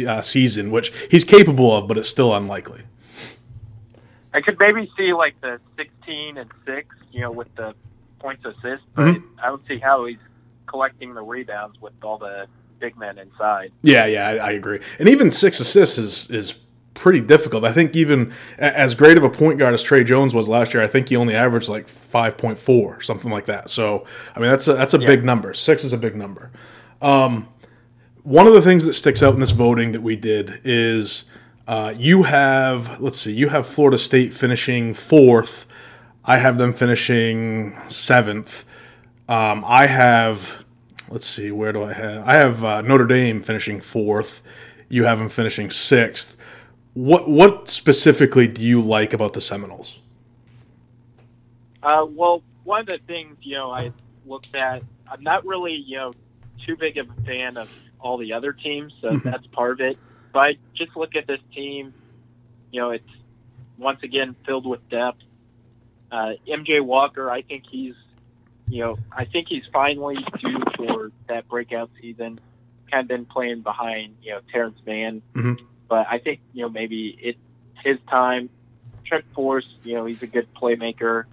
uh, 0.06 0.20
season, 0.20 0.70
which 0.70 0.92
he's 1.10 1.24
capable 1.24 1.74
of, 1.74 1.88
but 1.88 1.96
it's 1.96 2.08
still 2.08 2.34
unlikely. 2.34 2.82
I 4.34 4.40
could 4.40 4.58
maybe 4.58 4.90
see 4.96 5.12
like 5.14 5.40
the 5.40 5.58
16 5.76 6.36
and 6.38 6.50
6, 6.66 6.96
you 7.12 7.20
know, 7.20 7.30
with 7.30 7.54
the 7.54 7.74
points 8.18 8.44
assist, 8.44 8.82
but 8.94 9.06
mm-hmm. 9.06 9.40
I 9.40 9.46
don't 9.46 9.66
see 9.66 9.78
how 9.78 10.04
he's 10.04 10.18
collecting 10.66 11.14
the 11.14 11.22
rebounds 11.22 11.80
with 11.80 11.92
all 12.02 12.18
the 12.18 12.46
big 12.82 12.98
men 12.98 13.16
inside. 13.16 13.72
Yeah, 13.80 14.04
yeah, 14.06 14.28
I, 14.28 14.48
I 14.48 14.50
agree. 14.50 14.80
And 14.98 15.08
even 15.08 15.30
six 15.30 15.60
assists 15.60 15.96
is 15.98 16.30
is 16.30 16.58
pretty 16.94 17.20
difficult. 17.20 17.64
I 17.64 17.72
think 17.72 17.96
even 17.96 18.32
as 18.58 18.94
great 18.94 19.16
of 19.16 19.24
a 19.24 19.30
point 19.30 19.58
guard 19.58 19.72
as 19.72 19.82
Tre 19.82 20.04
Jones 20.04 20.34
was 20.34 20.48
last 20.48 20.74
year, 20.74 20.82
I 20.82 20.86
think 20.86 21.08
he 21.08 21.16
only 21.16 21.34
averaged 21.34 21.68
like 21.68 21.88
five 21.88 22.36
point 22.36 22.58
four, 22.58 23.00
something 23.00 23.30
like 23.30 23.46
that. 23.46 23.70
So 23.70 24.04
I 24.34 24.40
mean 24.40 24.50
that's 24.50 24.68
a, 24.68 24.74
that's 24.74 24.94
a 24.94 24.98
yeah. 24.98 25.06
big 25.06 25.24
number. 25.24 25.54
Six 25.54 25.84
is 25.84 25.92
a 25.94 25.96
big 25.96 26.16
number. 26.16 26.50
Um, 27.00 27.48
one 28.24 28.46
of 28.46 28.52
the 28.52 28.62
things 28.62 28.84
that 28.84 28.92
sticks 28.92 29.22
out 29.22 29.32
in 29.34 29.40
this 29.40 29.50
voting 29.50 29.92
that 29.92 30.02
we 30.02 30.16
did 30.16 30.60
is 30.64 31.24
uh, 31.66 31.94
you 31.96 32.24
have 32.24 33.00
let's 33.00 33.16
see, 33.16 33.32
you 33.32 33.48
have 33.48 33.66
Florida 33.66 33.96
State 33.96 34.34
finishing 34.34 34.92
fourth. 34.92 35.66
I 36.24 36.38
have 36.38 36.58
them 36.58 36.72
finishing 36.72 37.78
seventh. 37.88 38.64
Um, 39.28 39.64
I 39.66 39.86
have 39.86 40.61
let's 41.12 41.26
see, 41.26 41.50
where 41.50 41.72
do 41.72 41.84
I 41.84 41.92
have? 41.92 42.26
I 42.26 42.34
have 42.34 42.64
uh, 42.64 42.80
Notre 42.80 43.06
Dame 43.06 43.42
finishing 43.42 43.80
fourth. 43.80 44.42
You 44.88 45.04
have 45.04 45.18
them 45.18 45.28
finishing 45.28 45.70
sixth. 45.70 46.36
What 46.94 47.28
what 47.28 47.68
specifically 47.68 48.48
do 48.48 48.62
you 48.62 48.80
like 48.80 49.12
about 49.12 49.34
the 49.34 49.40
Seminoles? 49.40 50.00
Uh, 51.82 52.06
well, 52.08 52.42
one 52.64 52.80
of 52.80 52.86
the 52.86 52.98
things 52.98 53.36
you 53.42 53.56
know 53.56 53.70
I 53.70 53.92
looked 54.26 54.54
at, 54.54 54.82
I'm 55.10 55.22
not 55.22 55.44
really 55.46 55.74
you 55.74 55.98
know 55.98 56.12
too 56.66 56.76
big 56.76 56.96
of 56.96 57.08
a 57.10 57.22
fan 57.22 57.56
of 57.56 57.72
all 58.00 58.16
the 58.16 58.32
other 58.32 58.52
teams, 58.52 58.92
so 59.00 59.10
mm-hmm. 59.10 59.28
that's 59.28 59.46
part 59.48 59.80
of 59.80 59.86
it. 59.86 59.98
But 60.32 60.40
I 60.40 60.56
just 60.74 60.96
look 60.96 61.14
at 61.14 61.26
this 61.26 61.40
team. 61.54 61.94
You 62.70 62.80
know, 62.80 62.90
it's 62.90 63.08
once 63.76 64.02
again 64.02 64.34
filled 64.46 64.66
with 64.66 64.86
depth. 64.88 65.22
Uh, 66.10 66.32
MJ 66.48 66.82
Walker, 66.82 67.30
I 67.30 67.42
think 67.42 67.64
he's, 67.70 67.94
you 68.72 68.80
know, 68.80 68.96
I 69.14 69.26
think 69.26 69.48
he's 69.48 69.64
finally 69.70 70.16
due 70.40 70.62
for 70.76 71.12
that 71.28 71.46
breakout 71.48 71.90
season. 72.00 72.38
Kind 72.90 73.02
of 73.02 73.08
been 73.08 73.26
playing 73.26 73.60
behind, 73.60 74.16
you 74.22 74.30
know, 74.32 74.40
Terance 74.50 74.78
Mann, 74.86 75.20
Mhm. 75.34 75.58
but 75.88 76.06
I 76.10 76.18
think 76.18 76.40
you 76.54 76.62
know 76.62 76.70
maybe 76.70 77.16
it's 77.20 77.38
his 77.84 77.98
time. 78.08 78.48
Trent 79.04 79.24
Forrest, 79.34 79.68
you 79.84 79.94
know, 79.94 80.06
he's 80.06 80.22
a 80.22 80.26
good 80.26 80.48
playmaker, 80.54 81.24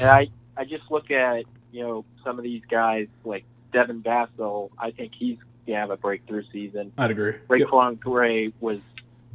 and 0.00 0.08
I 0.08 0.28
I 0.56 0.64
just 0.64 0.90
look 0.90 1.10
at 1.10 1.44
you 1.72 1.82
know 1.82 2.04
some 2.24 2.38
of 2.38 2.42
these 2.42 2.62
guys 2.70 3.08
like 3.24 3.44
Devin 3.72 4.02
Vassell. 4.02 4.70
I 4.78 4.90
think 4.92 5.12
he's 5.14 5.36
gonna 5.66 5.78
have 5.80 5.90
a 5.90 5.96
breakthrough 5.98 6.44
season. 6.52 6.92
I'd 6.96 7.10
agree. 7.10 7.32
Yep. 7.32 7.48
RaiQuan 7.68 8.00
Gray 8.00 8.52
was 8.60 8.78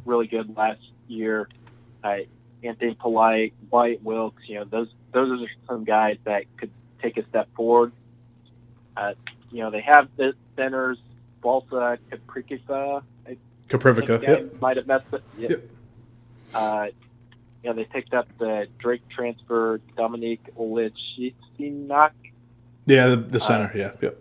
really 0.04 0.26
good 0.26 0.56
last 0.56 0.80
year. 1.06 1.48
Uh, 2.02 2.18
Anthony 2.64 2.94
Polite, 2.94 3.52
Wyatt 3.70 4.02
Wilkes, 4.02 4.42
you 4.48 4.56
know, 4.56 4.64
those 4.64 4.88
those 5.12 5.40
are 5.40 5.46
some 5.68 5.84
guys 5.84 6.16
that 6.24 6.44
could 6.56 6.70
take 7.04 7.18
a 7.18 7.28
step 7.28 7.48
forward. 7.54 7.92
Uh, 8.96 9.12
you 9.52 9.60
know, 9.60 9.70
they 9.70 9.82
have 9.82 10.08
the 10.16 10.34
centers, 10.56 10.98
Balsa 11.42 11.98
Koprivica, 12.10 13.02
I 13.28 13.36
Koprivica. 13.68 14.20
think 14.20 14.22
Yep. 14.52 14.60
Might 14.60 14.76
have 14.78 14.86
messed 14.86 15.04
it. 15.12 15.22
Yeah. 15.38 15.48
Yep. 15.50 15.62
Uh, 16.54 16.86
you 17.62 17.70
know, 17.70 17.76
they 17.76 17.84
picked 17.84 18.14
up 18.14 18.26
the 18.38 18.66
Drake 18.78 19.06
transfer, 19.08 19.80
Dominik 19.96 20.40
Olejniczak. 20.58 22.10
Yeah, 22.86 23.08
the, 23.08 23.16
the 23.16 23.40
center. 23.40 23.70
Uh, 23.74 23.78
yeah. 23.78 23.90
Yep. 24.00 24.20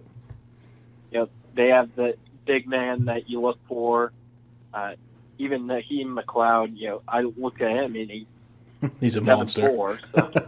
you 1.12 1.20
know, 1.20 1.30
they 1.56 1.70
have 1.70 1.96
the 1.96 2.16
big 2.46 2.68
man 2.68 3.06
that 3.06 3.30
you 3.30 3.42
look 3.42 3.60
for. 3.68 4.12
Uh, 4.74 4.94
even 5.38 5.68
Naheem 5.68 6.18
McLeod, 6.20 6.78
you 6.78 6.88
know, 6.90 7.02
I 7.08 7.22
look 7.22 7.62
at 7.62 7.72
him 7.72 7.96
and 7.96 8.10
he's 8.10 8.26
He's 9.00 9.16
a 9.16 9.20
seven 9.20 9.38
monster. 9.38 9.68
four. 9.70 10.00
So, 10.16 10.32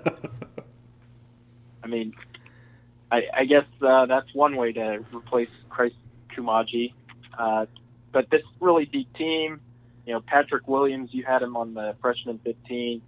I 1.84 1.88
mean, 1.88 2.14
I, 3.12 3.24
I 3.34 3.46
guess 3.46 3.66
uh, 3.82 4.06
that's 4.06 4.34
one 4.34 4.56
way 4.56 4.74
to 4.74 5.04
replace 5.14 5.50
Christ 5.70 5.96
Koumadje. 6.36 6.94
Uh, 7.38 7.66
but 8.12 8.30
this 8.30 8.42
really 8.60 8.86
deep 8.86 9.14
team, 9.14 9.60
you 10.06 10.14
know, 10.14 10.22
Patrick 10.22 10.68
Williams, 10.68 11.10
you 11.14 11.24
had 11.24 11.42
him 11.42 11.58
on 11.58 11.74
the 11.74 11.96
freshman 12.02 12.40
15. 12.40 13.02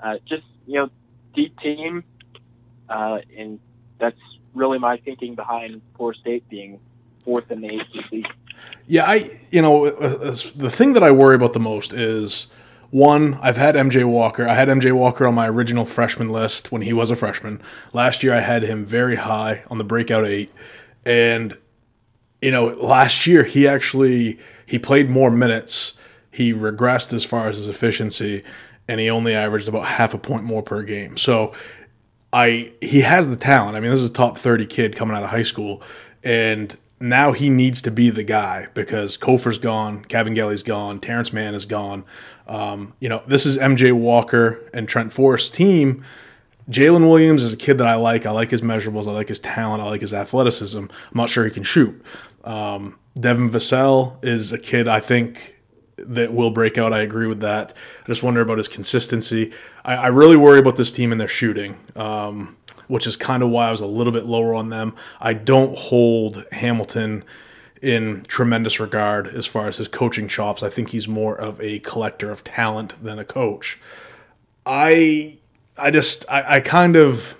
Uh, 0.00 0.18
just 0.28 0.44
you 0.66 0.74
know, 0.74 0.90
deep 1.34 1.58
team, 1.58 2.04
uh, 2.88 3.18
and 3.36 3.58
that's 3.98 4.20
really 4.54 4.78
my 4.78 4.96
thinking 4.98 5.34
behind 5.34 5.82
Florida 5.96 6.18
State 6.20 6.48
being 6.48 6.78
fourth 7.24 7.50
in 7.50 7.60
the 7.60 7.80
ACC. 7.80 8.30
Yeah, 8.86 9.04
I 9.04 9.38
you 9.50 9.62
know 9.62 9.86
uh, 9.86 9.90
uh, 9.90 10.36
the 10.56 10.70
thing 10.70 10.92
that 10.94 11.02
I 11.02 11.10
worry 11.10 11.34
about 11.34 11.52
the 11.52 11.60
most 11.60 11.92
is 11.92 12.48
one. 12.90 13.34
I've 13.42 13.56
had 13.56 13.74
MJ 13.74 14.04
Walker. 14.04 14.48
I 14.48 14.54
had 14.54 14.68
MJ 14.68 14.92
Walker 14.92 15.26
on 15.26 15.34
my 15.34 15.48
original 15.48 15.84
freshman 15.84 16.28
list 16.28 16.72
when 16.72 16.82
he 16.82 16.92
was 16.92 17.10
a 17.10 17.16
freshman. 17.16 17.60
Last 17.92 18.22
year, 18.22 18.34
I 18.34 18.40
had 18.40 18.62
him 18.62 18.84
very 18.84 19.16
high 19.16 19.64
on 19.70 19.78
the 19.78 19.84
breakout 19.84 20.24
eight, 20.24 20.52
and 21.04 21.56
you 22.40 22.50
know 22.50 22.66
last 22.66 23.26
year 23.26 23.44
he 23.44 23.66
actually 23.66 24.38
he 24.66 24.78
played 24.78 25.10
more 25.10 25.30
minutes. 25.30 25.94
He 26.30 26.52
regressed 26.52 27.12
as 27.12 27.24
far 27.24 27.48
as 27.48 27.56
his 27.56 27.68
efficiency, 27.68 28.44
and 28.86 29.00
he 29.00 29.10
only 29.10 29.34
averaged 29.34 29.68
about 29.68 29.86
half 29.86 30.14
a 30.14 30.18
point 30.18 30.44
more 30.44 30.62
per 30.62 30.82
game. 30.82 31.16
So 31.16 31.52
I 32.32 32.72
he 32.80 33.00
has 33.02 33.28
the 33.28 33.36
talent. 33.36 33.76
I 33.76 33.80
mean, 33.80 33.90
this 33.90 34.00
is 34.00 34.10
a 34.10 34.12
top 34.12 34.38
30 34.38 34.66
kid 34.66 34.96
coming 34.96 35.16
out 35.16 35.22
of 35.22 35.30
high 35.30 35.42
school 35.42 35.82
and 36.22 36.76
now 37.00 37.32
he 37.32 37.48
needs 37.48 37.80
to 37.82 37.90
be 37.90 38.10
the 38.10 38.24
guy 38.24 38.68
because 38.74 39.16
Cofer's 39.16 39.58
gone, 39.58 40.04
Kabengele's 40.04 40.62
gone, 40.62 40.98
Terance 41.00 41.32
Mann 41.32 41.54
is 41.54 41.64
gone. 41.64 42.04
Um, 42.48 42.94
you 42.98 43.08
know, 43.08 43.22
this 43.26 43.44
is 43.44 43.58
MJ 43.58 43.92
Walker 43.92 44.60
and 44.72 44.88
Trent 44.88 45.12
Forrest's 45.12 45.50
team. 45.50 46.04
Jalen 46.70 47.08
Williams 47.08 47.42
is 47.42 47.52
a 47.52 47.56
kid 47.56 47.78
that 47.78 47.86
I 47.86 47.94
like. 47.94 48.26
I 48.26 48.30
like 48.30 48.50
his 48.50 48.60
measurables. 48.60 49.06
I 49.06 49.12
like 49.12 49.28
his 49.28 49.38
talent. 49.38 49.82
I 49.82 49.86
like 49.86 50.00
his 50.00 50.12
athleticism. 50.12 50.78
I'm 50.78 50.90
not 51.14 51.30
sure 51.30 51.44
he 51.44 51.50
can 51.50 51.62
shoot. 51.62 52.02
Um, 52.44 52.98
Devin 53.18 53.50
Vassell 53.50 54.22
is 54.24 54.52
a 54.52 54.58
kid 54.58 54.86
I 54.86 55.00
think 55.00 55.56
that 55.96 56.32
will 56.32 56.50
break 56.50 56.78
out. 56.78 56.92
I 56.92 57.00
agree 57.00 57.26
with 57.26 57.40
that. 57.40 57.74
I 58.02 58.06
just 58.06 58.22
wonder 58.22 58.40
about 58.40 58.58
his 58.58 58.68
consistency. 58.68 59.52
I, 59.84 59.96
I 59.96 60.06
really 60.08 60.36
worry 60.36 60.58
about 60.58 60.76
this 60.76 60.92
team 60.92 61.10
and 61.10 61.20
their 61.20 61.28
shooting, 61.28 61.76
um, 61.96 62.56
which 62.86 63.06
is 63.06 63.16
kind 63.16 63.42
of 63.42 63.50
why 63.50 63.68
I 63.68 63.70
was 63.70 63.80
a 63.80 63.86
little 63.86 64.12
bit 64.12 64.24
lower 64.24 64.54
on 64.54 64.70
them. 64.70 64.94
I 65.20 65.32
don't 65.34 65.76
hold 65.76 66.44
Hamilton 66.52 67.24
in 67.82 68.22
tremendous 68.28 68.80
regard 68.80 69.28
as 69.28 69.46
far 69.46 69.68
as 69.68 69.76
his 69.76 69.88
coaching 69.88 70.28
chops. 70.28 70.62
I 70.62 70.70
think 70.70 70.90
he's 70.90 71.08
more 71.08 71.36
of 71.36 71.60
a 71.60 71.78
collector 71.80 72.30
of 72.30 72.44
talent 72.44 73.02
than 73.02 73.18
a 73.18 73.24
coach. 73.24 73.78
I 74.66 75.38
I 75.76 75.90
just 75.90 76.24
I, 76.30 76.56
I 76.56 76.60
kind 76.60 76.96
of 76.96 77.34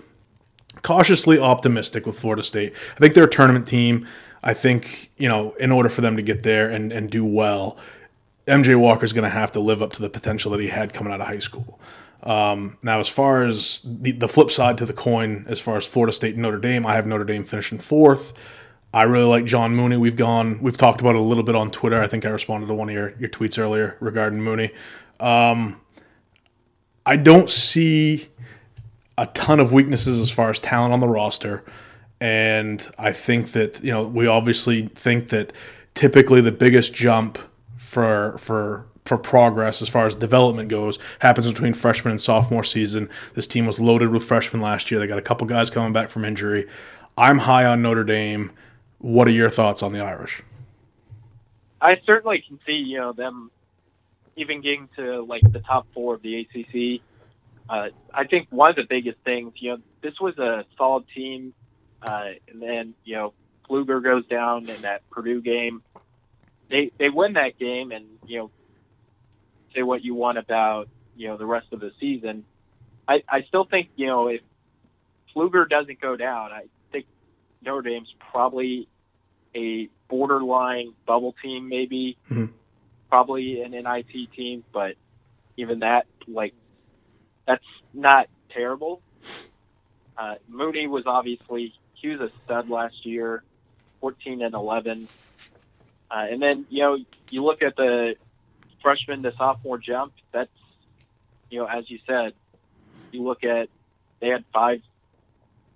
cautiously 0.83 1.39
optimistic 1.39 2.07
with 2.07 2.19
Florida 2.19 2.43
State. 2.43 2.73
I 2.97 2.99
think 3.01 3.15
they're 3.15 3.25
a 3.25 3.31
tournament 3.31 3.67
team. 3.67 4.07
I 4.43 4.55
think, 4.55 5.11
you 5.17 5.29
know, 5.29 5.53
in 5.55 5.73
order 5.73 5.89
for 5.89 6.01
them 6.01 6.17
to 6.17 6.23
get 6.23 6.45
there 6.45 6.71
and, 6.71 6.93
and 6.93 7.11
do 7.11 7.25
well, 7.25 7.77
MJ 8.47 8.77
Walker's 8.77 9.13
going 9.13 9.25
to 9.25 9.37
have 9.37 9.53
to 9.53 9.61
live 9.61 9.83
up 9.83 9.93
to 9.95 10.03
the 10.03 10.09
potential 10.09 10.53
that 10.53 10.61
he 10.61 10.69
had 10.69 10.93
coming 10.93 11.13
out 11.13 11.21
of 11.21 11.27
high 11.27 11.41
school. 11.41 11.79
Um, 12.23 12.79
now, 12.83 13.01
as 13.01 13.09
far 13.09 13.45
as 13.45 13.83
the, 13.85 14.13
the 14.13 14.29
flip 14.29 14.51
side 14.51 14.79
to 14.79 14.87
the 14.87 14.93
coin, 14.93 15.45
as 15.49 15.61
far 15.61 15.77
as 15.77 15.87
Florida 15.87 16.13
State 16.13 16.35
and 16.35 16.43
Notre 16.43 16.59
Dame, 16.59 16.87
I 16.87 16.95
have 16.95 17.07
Notre 17.07 17.25
Dame 17.25 17.45
finishing 17.45 17.79
fourth. 17.79 18.33
I 18.99 19.03
really 19.05 19.27
like 19.27 19.45
John 19.45 19.77
Mooney. 19.77 19.97
We've 19.97 20.17
gone, 20.17 20.61
we've 20.61 20.77
talked 20.77 21.01
about 21.01 21.15
it 21.15 21.21
a 21.21 21.23
little 21.23 21.45
bit 21.45 21.55
on 21.55 21.71
Twitter. 21.71 22.03
I 22.03 22.09
think 22.09 22.27
I 22.27 22.31
responded 22.31 22.67
to 22.67 22.75
one 22.75 22.89
of 22.89 22.95
your, 22.97 23.15
your 23.17 23.29
tweets 23.29 23.57
earlier 23.57 23.97
regarding 24.01 24.43
Mooney. 24.43 24.73
Um, 25.21 25.81
I 27.07 27.15
don't 27.15 27.49
see 27.49 28.27
a 29.17 29.27
ton 29.27 29.61
of 29.61 29.73
weaknesses 29.73 30.19
as 30.19 30.33
far 30.33 30.51
as 30.51 30.59
talent 30.59 30.93
on 30.93 30.99
the 30.99 31.07
roster. 31.07 31.63
And 32.21 32.85
I 32.99 33.13
think 33.13 33.53
that, 33.53 33.85
you 33.85 33.93
know, 33.93 34.05
we 34.05 34.27
obviously 34.27 34.89
think 34.89 35.29
that 35.29 35.53
typically 35.95 36.41
the 36.41 36.51
biggest 36.51 36.93
jump 36.93 37.39
for 37.77 38.37
for 38.39 38.87
for 39.05 39.17
progress 39.17 39.81
as 39.81 39.89
far 39.89 40.07
as 40.07 40.17
development 40.17 40.71
goes 40.71 40.99
happens 41.21 41.47
between 41.47 41.73
freshman 41.73 42.11
and 42.11 42.21
sophomore 42.21 42.65
season. 42.65 43.09
This 43.35 43.47
team 43.47 43.65
was 43.65 43.79
loaded 43.79 44.11
with 44.11 44.25
freshmen 44.25 44.61
last 44.61 44.91
year. 44.91 44.99
They 44.99 45.07
got 45.07 45.19
a 45.19 45.23
couple 45.23 45.47
guys 45.47 45.71
coming 45.71 45.93
back 45.93 46.11
from 46.11 46.25
injury. 46.25 46.67
I'm 47.17 47.39
high 47.39 47.65
on 47.65 47.81
Notre 47.81 48.03
Dame. 48.03 48.51
What 48.99 49.29
are 49.29 49.33
your 49.33 49.51
thoughts 49.51 49.83
on 49.83 49.93
the 49.93 50.01
Irish? 50.01 50.43
I 51.81 52.01
certainly 52.05 52.43
can 52.47 52.59
see, 52.67 52.73
you 52.73 52.99
know, 52.99 53.13
them 53.13 53.51
even 54.37 54.61
getting 54.61 54.89
to 54.97 55.23
like 55.23 55.43
the 55.43 55.61
top 55.61 55.87
four 55.95 56.15
of 56.15 56.23
the 56.23 56.41
ACC. 56.41 57.03
Uh, 57.69 57.89
I 58.13 58.25
think 58.25 58.49
one 58.51 58.71
of 58.71 58.77
the 58.77 58.87
biggest 58.89 59.19
things, 59.25 59.53
you 59.57 59.73
know, 59.73 59.79
this 60.01 60.19
was 60.21 60.39
a 60.39 60.65
solid 60.77 61.05
team, 61.15 61.55
uh, 62.03 62.31
and 62.49 62.63
then 62.63 62.95
you 63.05 63.17
know, 63.17 63.35
Pflueger 63.69 64.03
goes 64.03 64.27
down 64.27 64.69
in 64.69 64.83
that 64.83 65.09
Purdue 65.11 65.43
game. 65.43 65.83
They 66.71 66.91
they 66.99 67.09
win 67.11 67.35
that 67.35 67.59
game, 67.59 67.93
and 67.93 68.07
you 68.27 68.39
know, 68.39 68.51
say 69.75 69.83
what 69.83 70.03
you 70.03 70.15
want 70.15 70.39
about 70.39 70.89
you 71.17 71.29
know 71.29 71.37
the 71.37 71.47
rest 71.47 71.67
of 71.73 71.81
the 71.81 71.93
season. 72.01 72.45
I 73.07 73.23
I 73.29 73.43
still 73.43 73.65
think 73.65 73.91
you 73.97 74.07
know 74.07 74.29
if 74.29 74.41
Pflueger 75.35 75.69
doesn't 75.69 76.01
go 76.01 76.17
down, 76.17 76.53
I 76.53 76.65
Notre 77.63 77.83
Dame's 77.83 78.13
probably 78.31 78.89
a 79.55 79.89
borderline 80.09 80.95
bubble 81.07 81.35
team, 81.43 81.69
maybe 81.69 82.17
Mhm. 82.31 82.53
probably 83.11 83.63
an 83.63 83.75
NIT 83.75 84.27
team, 84.27 84.65
but 84.73 84.97
even 85.57 85.81
that, 85.81 86.07
like, 86.27 86.55
that's 87.47 87.65
not 87.93 88.29
terrible. 88.51 89.03
Uh, 90.17 90.37
Mooney 90.49 90.87
was 90.87 91.07
obviously 91.07 91.75
he 91.95 92.09
was 92.09 92.21
a 92.21 92.31
stud 92.45 92.69
last 92.69 93.05
year, 93.07 93.43
14 94.01 94.43
and 94.43 94.55
11, 94.55 95.09
uh, 96.11 96.27
and 96.31 96.41
then 96.43 96.67
you 96.71 96.83
know 96.83 96.99
you 97.31 97.45
look 97.45 97.63
at 97.63 97.77
the 97.77 98.17
freshman 98.83 99.23
to 99.23 99.33
sophomore 99.37 99.79
jump. 99.79 100.13
That's 100.33 100.51
you 101.51 101.61
know 101.61 101.67
as 101.67 101.89
you 101.91 101.99
said, 102.07 102.35
you 103.13 103.23
look 103.23 103.45
at 103.45 103.69
they 104.21 104.29
had 104.29 104.45
five 104.53 104.83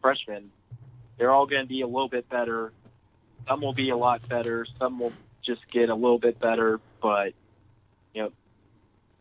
freshmen. 0.01 0.51
They're 1.23 1.31
all 1.31 1.47
going 1.47 1.63
to 1.63 1.69
be 1.69 1.83
a 1.83 1.87
little 1.87 2.09
bit 2.09 2.29
better. 2.29 2.73
Some 3.47 3.61
will 3.61 3.73
be 3.73 3.91
a 3.91 3.97
lot 3.97 4.29
better. 4.29 4.67
Some 4.77 4.99
will 4.99 5.13
just 5.41 5.61
get 5.71 5.89
a 5.89 5.95
little 5.95 6.19
bit 6.19 6.41
better. 6.41 6.81
But 7.01 7.35
you 8.13 8.25
know, 8.25 8.33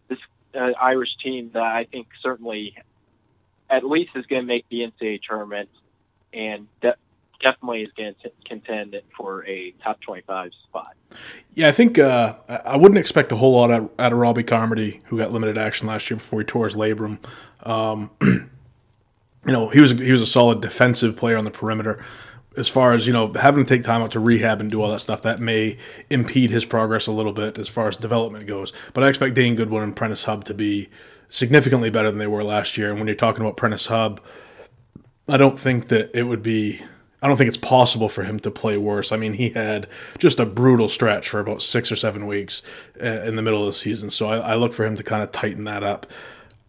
this 0.07 0.17
uh, 0.55 0.71
Irish 0.81 1.15
team 1.23 1.51
that 1.53 1.61
I 1.61 1.83
think 1.83 2.07
certainly, 2.23 2.75
at 3.69 3.83
least, 3.83 4.13
is 4.15 4.25
going 4.25 4.41
to 4.41 4.47
make 4.47 4.65
the 4.69 4.79
NCAA 4.79 5.19
tournament, 5.21 5.69
and 6.33 6.67
de- 6.81 6.95
definitely 7.39 7.83
is 7.83 7.91
going 7.95 8.15
to 8.23 8.31
contend 8.47 8.99
for 9.15 9.45
a 9.45 9.69
top 9.83 10.01
twenty-five 10.01 10.49
spot. 10.69 10.95
Yeah, 11.53 11.67
I 11.67 11.71
think 11.71 11.99
uh, 11.99 12.33
I 12.49 12.77
wouldn't 12.77 12.97
expect 12.97 13.31
a 13.31 13.35
whole 13.35 13.51
lot 13.51 13.69
out, 13.69 13.93
out 13.99 14.11
of 14.11 14.17
Robby 14.17 14.41
Carmody, 14.41 15.01
who 15.05 15.19
got 15.19 15.31
limited 15.31 15.55
action 15.55 15.87
last 15.87 16.09
year 16.09 16.17
before 16.17 16.39
he 16.39 16.45
tore 16.45 16.65
his 16.65 16.73
labrum. 16.73 17.19
Um, 17.61 18.09
you 19.45 19.53
know, 19.53 19.69
he 19.69 19.79
was 19.79 19.91
he 19.91 20.11
was 20.11 20.21
a 20.21 20.27
solid 20.27 20.61
defensive 20.61 21.15
player 21.17 21.37
on 21.37 21.45
the 21.45 21.51
perimeter. 21.51 22.03
as 22.57 22.67
far 22.67 22.93
as 22.93 23.07
you 23.07 23.13
know 23.13 23.31
having 23.33 23.63
to 23.65 23.75
take 23.75 23.83
time 23.83 24.01
out 24.01 24.11
to 24.11 24.19
rehab 24.19 24.59
and 24.59 24.69
do 24.69 24.81
all 24.81 24.91
that 24.91 24.99
stuff 25.01 25.21
that 25.21 25.39
may 25.39 25.77
impede 26.09 26.49
his 26.49 26.65
progress 26.65 27.07
a 27.07 27.11
little 27.11 27.31
bit 27.31 27.57
as 27.57 27.69
far 27.69 27.87
as 27.87 27.95
development 27.97 28.45
goes. 28.45 28.73
But 28.93 29.03
i 29.03 29.07
expect 29.07 29.35
dane 29.35 29.55
goodwin 29.55 29.83
and 29.83 29.95
prentiss 29.95 30.25
hubb 30.25 30.43
to 30.45 30.53
be 30.53 30.89
significantly 31.29 31.89
better 31.89 32.09
than 32.09 32.17
they 32.19 32.27
were 32.27 32.43
last 32.43 32.77
year. 32.77 32.89
And 32.89 32.99
when 32.99 33.07
you're 33.07 33.15
talking 33.15 33.41
about 33.41 33.55
prentiss 33.57 33.85
hubb 33.87 34.21
i 35.29 35.37
don't 35.37 35.57
think 35.59 35.87
that 35.87 36.11
it 36.13 36.23
would 36.23 36.43
be 36.43 36.81
i 37.21 37.27
don't 37.27 37.37
think 37.37 37.47
it's 37.47 37.55
possible 37.57 38.09
for 38.09 38.23
him 38.23 38.37
to 38.41 38.51
play 38.51 38.75
worse. 38.77 39.11
I 39.13 39.17
mean 39.17 39.33
he 39.33 39.49
had 39.51 39.87
just 40.19 40.37
a 40.39 40.45
brutal 40.45 40.89
stretch 40.89 41.29
for 41.29 41.39
about 41.39 41.61
six 41.61 41.89
or 41.91 41.95
seven 41.95 42.27
weeks 42.27 42.61
uh, 43.01 43.21
in 43.21 43.37
the 43.37 43.41
middle 43.41 43.61
of 43.61 43.67
the 43.67 43.73
season. 43.73 44.09
So 44.09 44.27
i, 44.29 44.37
I 44.39 44.55
look 44.55 44.73
for 44.73 44.85
him 44.85 44.97
to 44.97 45.03
kind 45.03 45.23
of 45.23 45.31
tighten 45.31 45.63
that 45.63 45.83
up. 45.83 46.05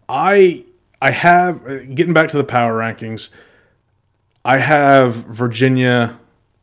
I 0.08 0.64
i 1.02 1.10
have 1.10 1.66
uh, 1.66 1.84
getting 1.94 2.14
back 2.14 2.28
to 2.30 2.36
the 2.36 2.44
power 2.44 2.74
rankings 2.78 3.28
I 4.44 4.58
have 4.58 5.14
Virginia 5.14 6.18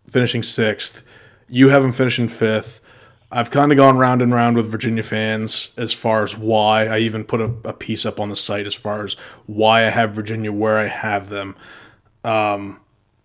finishing 0.09 0.43
sixth. 0.43 1.03
You 1.47 1.69
have 1.69 1.81
them 1.81 1.93
finishing 1.93 2.27
fifth. 2.27 2.81
I've 3.31 3.51
kind 3.51 3.71
of 3.71 3.77
gone 3.77 3.97
round 3.97 4.21
and 4.21 4.33
round 4.33 4.57
with 4.57 4.69
Virginia 4.69 5.03
fans 5.03 5.69
as 5.77 5.93
far 5.93 6.23
as 6.23 6.37
why. 6.37 6.87
I 6.87 6.97
even 6.99 7.23
put 7.23 7.39
a, 7.39 7.53
a, 7.63 7.73
piece 7.73 8.05
up 8.05 8.19
on 8.19 8.29
the 8.29 8.35
site 8.35 8.65
as 8.65 8.73
far 8.73 9.03
as 9.03 9.13
why 9.45 9.85
I 9.85 9.91
have 9.91 10.11
Virginia 10.11 10.51
where 10.51 10.79
I 10.79 10.87
have 10.87 11.29
them. 11.29 11.55
Um, 12.23 12.79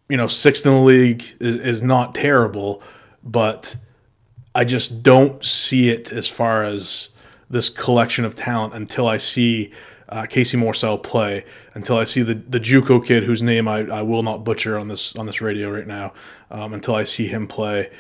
you 0.08 0.16
know, 0.18 0.26
sixth 0.26 0.66
in 0.66 0.72
the 0.72 0.80
league 0.80 1.24
is, 1.40 1.58
is 1.58 1.82
not 1.82 2.14
terrible, 2.14 2.82
but 3.24 3.76
I 4.54 4.64
just 4.64 5.02
don't 5.02 5.42
see 5.42 5.88
it 5.88 6.12
as 6.12 6.28
far 6.28 6.64
as 6.64 7.08
this 7.48 7.70
collection 7.70 8.26
of 8.26 8.36
talent 8.36 8.74
until 8.74 9.08
I 9.08 9.16
see 9.16 9.72
uh, 10.14 10.26
Casey 10.26 10.56
Morsell 10.56 11.02
play 11.02 11.44
until 11.74 11.96
I 11.96 12.04
see 12.04 12.22
the 12.22 12.34
the 12.34 12.60
JUCO 12.60 13.04
kid 13.04 13.24
whose 13.24 13.42
name 13.42 13.66
I, 13.66 13.80
I 13.80 14.02
will 14.02 14.22
not 14.22 14.44
butcher 14.44 14.78
on 14.78 14.86
this 14.86 15.16
on 15.16 15.26
this 15.26 15.40
radio 15.40 15.68
right 15.68 15.88
now. 15.88 16.12
Um, 16.52 16.72
until 16.72 16.94
I 16.94 17.02
see 17.02 17.26
him 17.26 17.48
play, 17.48 17.90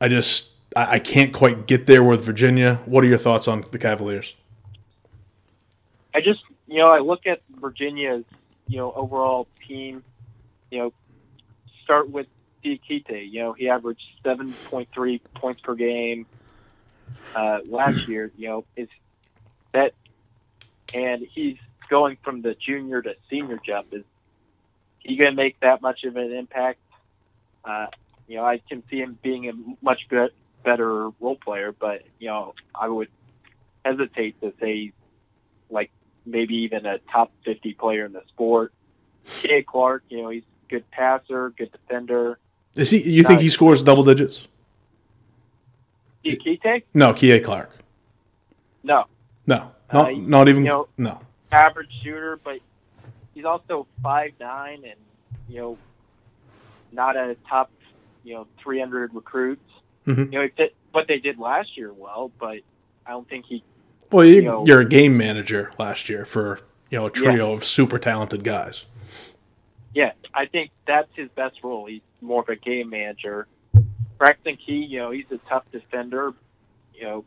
I 0.00 0.08
just 0.08 0.52
I, 0.76 0.94
I 0.94 0.98
can't 1.00 1.32
quite 1.32 1.66
get 1.66 1.86
there 1.86 2.04
with 2.04 2.22
Virginia. 2.24 2.76
What 2.86 3.02
are 3.02 3.08
your 3.08 3.18
thoughts 3.18 3.48
on 3.48 3.64
the 3.72 3.78
Cavaliers? 3.78 4.36
I 6.14 6.20
just 6.20 6.42
you 6.68 6.78
know 6.78 6.86
I 6.92 7.00
look 7.00 7.26
at 7.26 7.40
Virginia's 7.60 8.24
you 8.68 8.76
know 8.76 8.92
overall 8.92 9.48
team. 9.66 10.04
You 10.70 10.78
know, 10.78 10.92
start 11.82 12.08
with 12.08 12.28
Diakite. 12.64 13.32
You 13.32 13.42
know 13.42 13.52
he 13.52 13.68
averaged 13.68 14.04
seven 14.22 14.52
point 14.52 14.90
three 14.94 15.18
points 15.34 15.60
per 15.60 15.74
game 15.74 16.26
uh, 17.34 17.58
last 17.66 18.06
year. 18.06 18.30
You 18.36 18.48
know 18.48 18.64
is 18.76 18.88
that 19.72 19.94
and 20.94 21.26
he's 21.34 21.58
going 21.90 22.16
from 22.22 22.42
the 22.42 22.54
junior 22.54 23.02
to 23.02 23.14
senior 23.28 23.58
jump. 23.64 23.92
Is 23.92 24.04
he 25.00 25.16
going 25.16 25.32
to 25.32 25.36
make 25.36 25.60
that 25.60 25.82
much 25.82 26.04
of 26.04 26.16
an 26.16 26.32
impact? 26.32 26.78
Uh, 27.64 27.86
you 28.26 28.36
know, 28.36 28.44
I 28.44 28.58
can 28.68 28.82
see 28.90 28.98
him 28.98 29.18
being 29.22 29.48
a 29.48 29.52
much 29.82 30.08
be- 30.08 30.28
better 30.64 31.10
role 31.20 31.36
player, 31.36 31.72
but 31.72 32.02
you 32.18 32.28
know, 32.28 32.54
I 32.74 32.88
would 32.88 33.08
hesitate 33.84 34.40
to 34.40 34.52
say 34.60 34.92
like 35.70 35.90
maybe 36.24 36.54
even 36.56 36.86
a 36.86 36.98
top 37.12 37.32
50 37.44 37.74
player 37.74 38.06
in 38.06 38.12
the 38.12 38.22
sport. 38.28 38.72
Kihei 39.26 39.64
Clark, 39.64 40.04
you 40.08 40.22
know, 40.22 40.28
he's 40.30 40.42
a 40.42 40.70
good 40.70 40.90
passer, 40.90 41.50
good 41.50 41.72
defender. 41.72 42.38
Is 42.74 42.90
he? 42.90 43.02
You 43.02 43.22
think 43.22 43.40
he 43.40 43.48
scores 43.48 43.82
double 43.82 44.04
digits? 44.04 44.48
Kite? 46.24 46.84
No, 46.94 47.12
Kihei 47.12 47.44
Clark. 47.44 47.70
No. 48.82 49.04
No. 49.46 49.73
Not, 49.94 50.12
uh, 50.12 50.16
not 50.16 50.48
even. 50.48 50.64
You 50.64 50.70
know, 50.70 50.88
no. 50.98 51.20
Average 51.52 51.90
shooter, 52.02 52.38
but 52.42 52.58
he's 53.32 53.44
also 53.44 53.86
five 54.02 54.32
nine 54.40 54.84
and 54.84 54.98
you 55.48 55.60
know 55.60 55.78
not 56.92 57.16
a 57.16 57.36
top 57.48 57.70
you 58.24 58.34
know 58.34 58.46
300 58.62 59.14
recruits. 59.14 59.62
Mm-hmm. 60.06 60.32
You 60.32 60.40
know 60.40 60.48
did 60.56 60.70
what 60.92 61.06
they 61.08 61.18
did 61.18 61.38
last 61.38 61.76
year 61.76 61.92
well, 61.92 62.30
but 62.38 62.58
I 63.06 63.10
don't 63.10 63.28
think 63.28 63.46
he. 63.46 63.62
Well, 64.10 64.24
you're, 64.24 64.34
you 64.36 64.42
know, 64.42 64.64
you're 64.66 64.80
a 64.80 64.88
game 64.88 65.16
manager 65.16 65.72
last 65.78 66.08
year 66.08 66.24
for 66.24 66.60
you 66.90 66.98
know 66.98 67.06
a 67.06 67.10
trio 67.10 67.48
yeah. 67.48 67.54
of 67.54 67.64
super 67.64 67.98
talented 67.98 68.44
guys. 68.44 68.84
Yeah, 69.94 70.12
I 70.34 70.46
think 70.46 70.70
that's 70.86 71.08
his 71.14 71.28
best 71.36 71.62
role. 71.62 71.86
He's 71.86 72.02
more 72.20 72.42
of 72.42 72.48
a 72.48 72.56
game 72.56 72.90
manager. 72.90 73.46
Braxton 74.18 74.56
Key, 74.56 74.86
you 74.88 74.98
know, 74.98 75.10
he's 75.10 75.30
a 75.30 75.38
tough 75.48 75.64
defender. 75.72 76.32
You 76.94 77.02
know, 77.02 77.24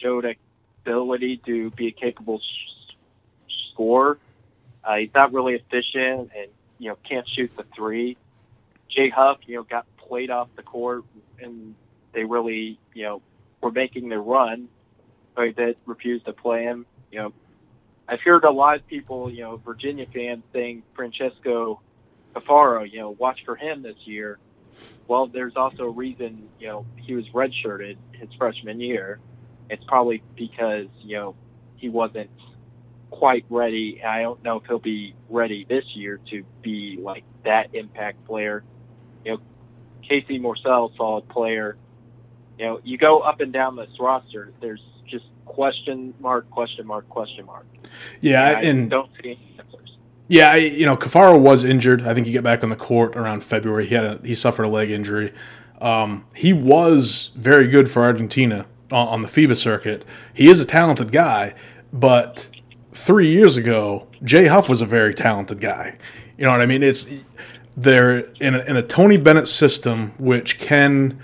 showed 0.00 0.24
a 0.24 0.34
ability 0.84 1.40
to 1.46 1.70
be 1.70 1.88
a 1.88 1.92
capable 1.92 2.40
sh- 2.40 2.94
scorer. 3.72 4.18
Uh, 4.84 4.96
he's 4.96 5.14
not 5.14 5.32
really 5.32 5.54
efficient 5.54 6.30
and, 6.36 6.48
you 6.78 6.88
know, 6.88 6.98
can't 7.08 7.28
shoot 7.28 7.54
the 7.56 7.64
three. 7.74 8.16
Jay 8.88 9.08
Huff, 9.08 9.38
you 9.46 9.56
know, 9.56 9.62
got 9.62 9.86
played 9.96 10.30
off 10.30 10.48
the 10.56 10.62
court 10.62 11.04
and 11.40 11.74
they 12.12 12.24
really, 12.24 12.78
you 12.94 13.04
know, 13.04 13.22
were 13.60 13.70
making 13.70 14.08
their 14.08 14.20
run, 14.20 14.68
but 15.34 15.56
they 15.56 15.74
refused 15.86 16.26
to 16.26 16.32
play 16.32 16.64
him. 16.64 16.84
You 17.10 17.18
know, 17.18 17.32
I've 18.08 18.20
heard 18.20 18.44
a 18.44 18.50
lot 18.50 18.76
of 18.76 18.86
people, 18.86 19.30
you 19.30 19.42
know, 19.42 19.56
Virginia 19.56 20.06
fans 20.12 20.42
saying 20.52 20.82
Francesco 20.94 21.80
Caffaro, 22.34 22.90
you 22.90 22.98
know, 22.98 23.10
watch 23.10 23.44
for 23.44 23.54
him 23.54 23.82
this 23.82 23.96
year. 24.04 24.38
Well, 25.06 25.26
there's 25.26 25.56
also 25.56 25.84
a 25.84 25.90
reason, 25.90 26.48
you 26.58 26.66
know, 26.66 26.86
he 26.96 27.14
was 27.14 27.28
redshirted 27.28 27.96
his 28.12 28.28
freshman 28.34 28.80
year 28.80 29.20
it's 29.70 29.84
probably 29.84 30.22
because 30.36 30.86
you 31.02 31.16
know 31.16 31.34
he 31.76 31.88
wasn't 31.88 32.30
quite 33.10 33.44
ready. 33.50 34.02
I 34.02 34.22
don't 34.22 34.42
know 34.42 34.56
if 34.56 34.66
he'll 34.66 34.78
be 34.78 35.14
ready 35.28 35.66
this 35.68 35.84
year 35.94 36.18
to 36.30 36.44
be 36.62 36.98
like 37.00 37.24
that 37.44 37.74
impact 37.74 38.24
player. 38.26 38.64
You 39.24 39.32
know, 39.32 39.40
Casey 40.06 40.40
Morsell, 40.40 40.96
solid 40.96 41.28
player. 41.28 41.76
You 42.58 42.66
know, 42.66 42.80
you 42.82 42.98
go 42.98 43.20
up 43.20 43.40
and 43.40 43.52
down 43.52 43.76
this 43.76 43.90
roster. 44.00 44.52
There's 44.60 44.82
just 45.06 45.24
question 45.44 46.14
mark, 46.20 46.50
question 46.50 46.86
mark, 46.86 47.08
question 47.08 47.46
mark. 47.46 47.66
Yeah, 48.20 48.58
and, 48.58 48.66
and 48.66 48.90
don't 48.90 49.10
see 49.22 49.38
answers. 49.58 49.96
Yeah, 50.28 50.52
I, 50.52 50.56
you 50.56 50.86
know, 50.86 50.96
Caffaro 50.96 51.38
was 51.38 51.64
injured. 51.64 52.02
I 52.02 52.14
think 52.14 52.26
he 52.26 52.32
got 52.32 52.42
back 52.42 52.62
on 52.62 52.70
the 52.70 52.76
court 52.76 53.16
around 53.16 53.42
February. 53.42 53.86
He 53.86 53.94
had 53.94 54.04
a, 54.04 54.20
he 54.24 54.34
suffered 54.34 54.64
a 54.64 54.68
leg 54.68 54.90
injury. 54.90 55.32
Um, 55.80 56.26
he 56.34 56.52
was 56.52 57.30
very 57.34 57.66
good 57.66 57.90
for 57.90 58.02
Argentina 58.02 58.66
on 58.94 59.22
the 59.22 59.28
FIBA 59.28 59.56
circuit. 59.56 60.04
He 60.34 60.48
is 60.48 60.60
a 60.60 60.64
talented 60.64 61.12
guy, 61.12 61.54
but 61.92 62.48
three 62.92 63.30
years 63.30 63.56
ago, 63.56 64.06
Jay 64.22 64.46
Huff 64.46 64.68
was 64.68 64.80
a 64.80 64.86
very 64.86 65.14
talented 65.14 65.60
guy. 65.60 65.96
You 66.36 66.44
know 66.44 66.52
what 66.52 66.60
I 66.60 66.66
mean? 66.66 66.82
It's 66.82 67.06
they're 67.76 68.18
in 68.40 68.54
a, 68.54 68.60
in 68.60 68.76
a 68.76 68.82
Tony 68.82 69.16
Bennett 69.16 69.48
system, 69.48 70.12
which 70.18 70.58
can, 70.58 71.20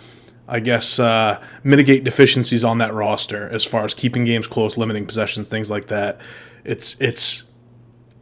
I 0.46 0.60
guess, 0.60 0.98
uh, 0.98 1.42
mitigate 1.62 2.04
deficiencies 2.04 2.64
on 2.64 2.78
that 2.78 2.94
roster 2.94 3.48
as 3.50 3.64
far 3.64 3.84
as 3.84 3.94
keeping 3.94 4.24
games 4.24 4.46
close, 4.46 4.76
limiting 4.76 5.06
possessions, 5.06 5.48
things 5.48 5.70
like 5.70 5.88
that. 5.88 6.20
It's 6.64 7.00
it's 7.00 7.44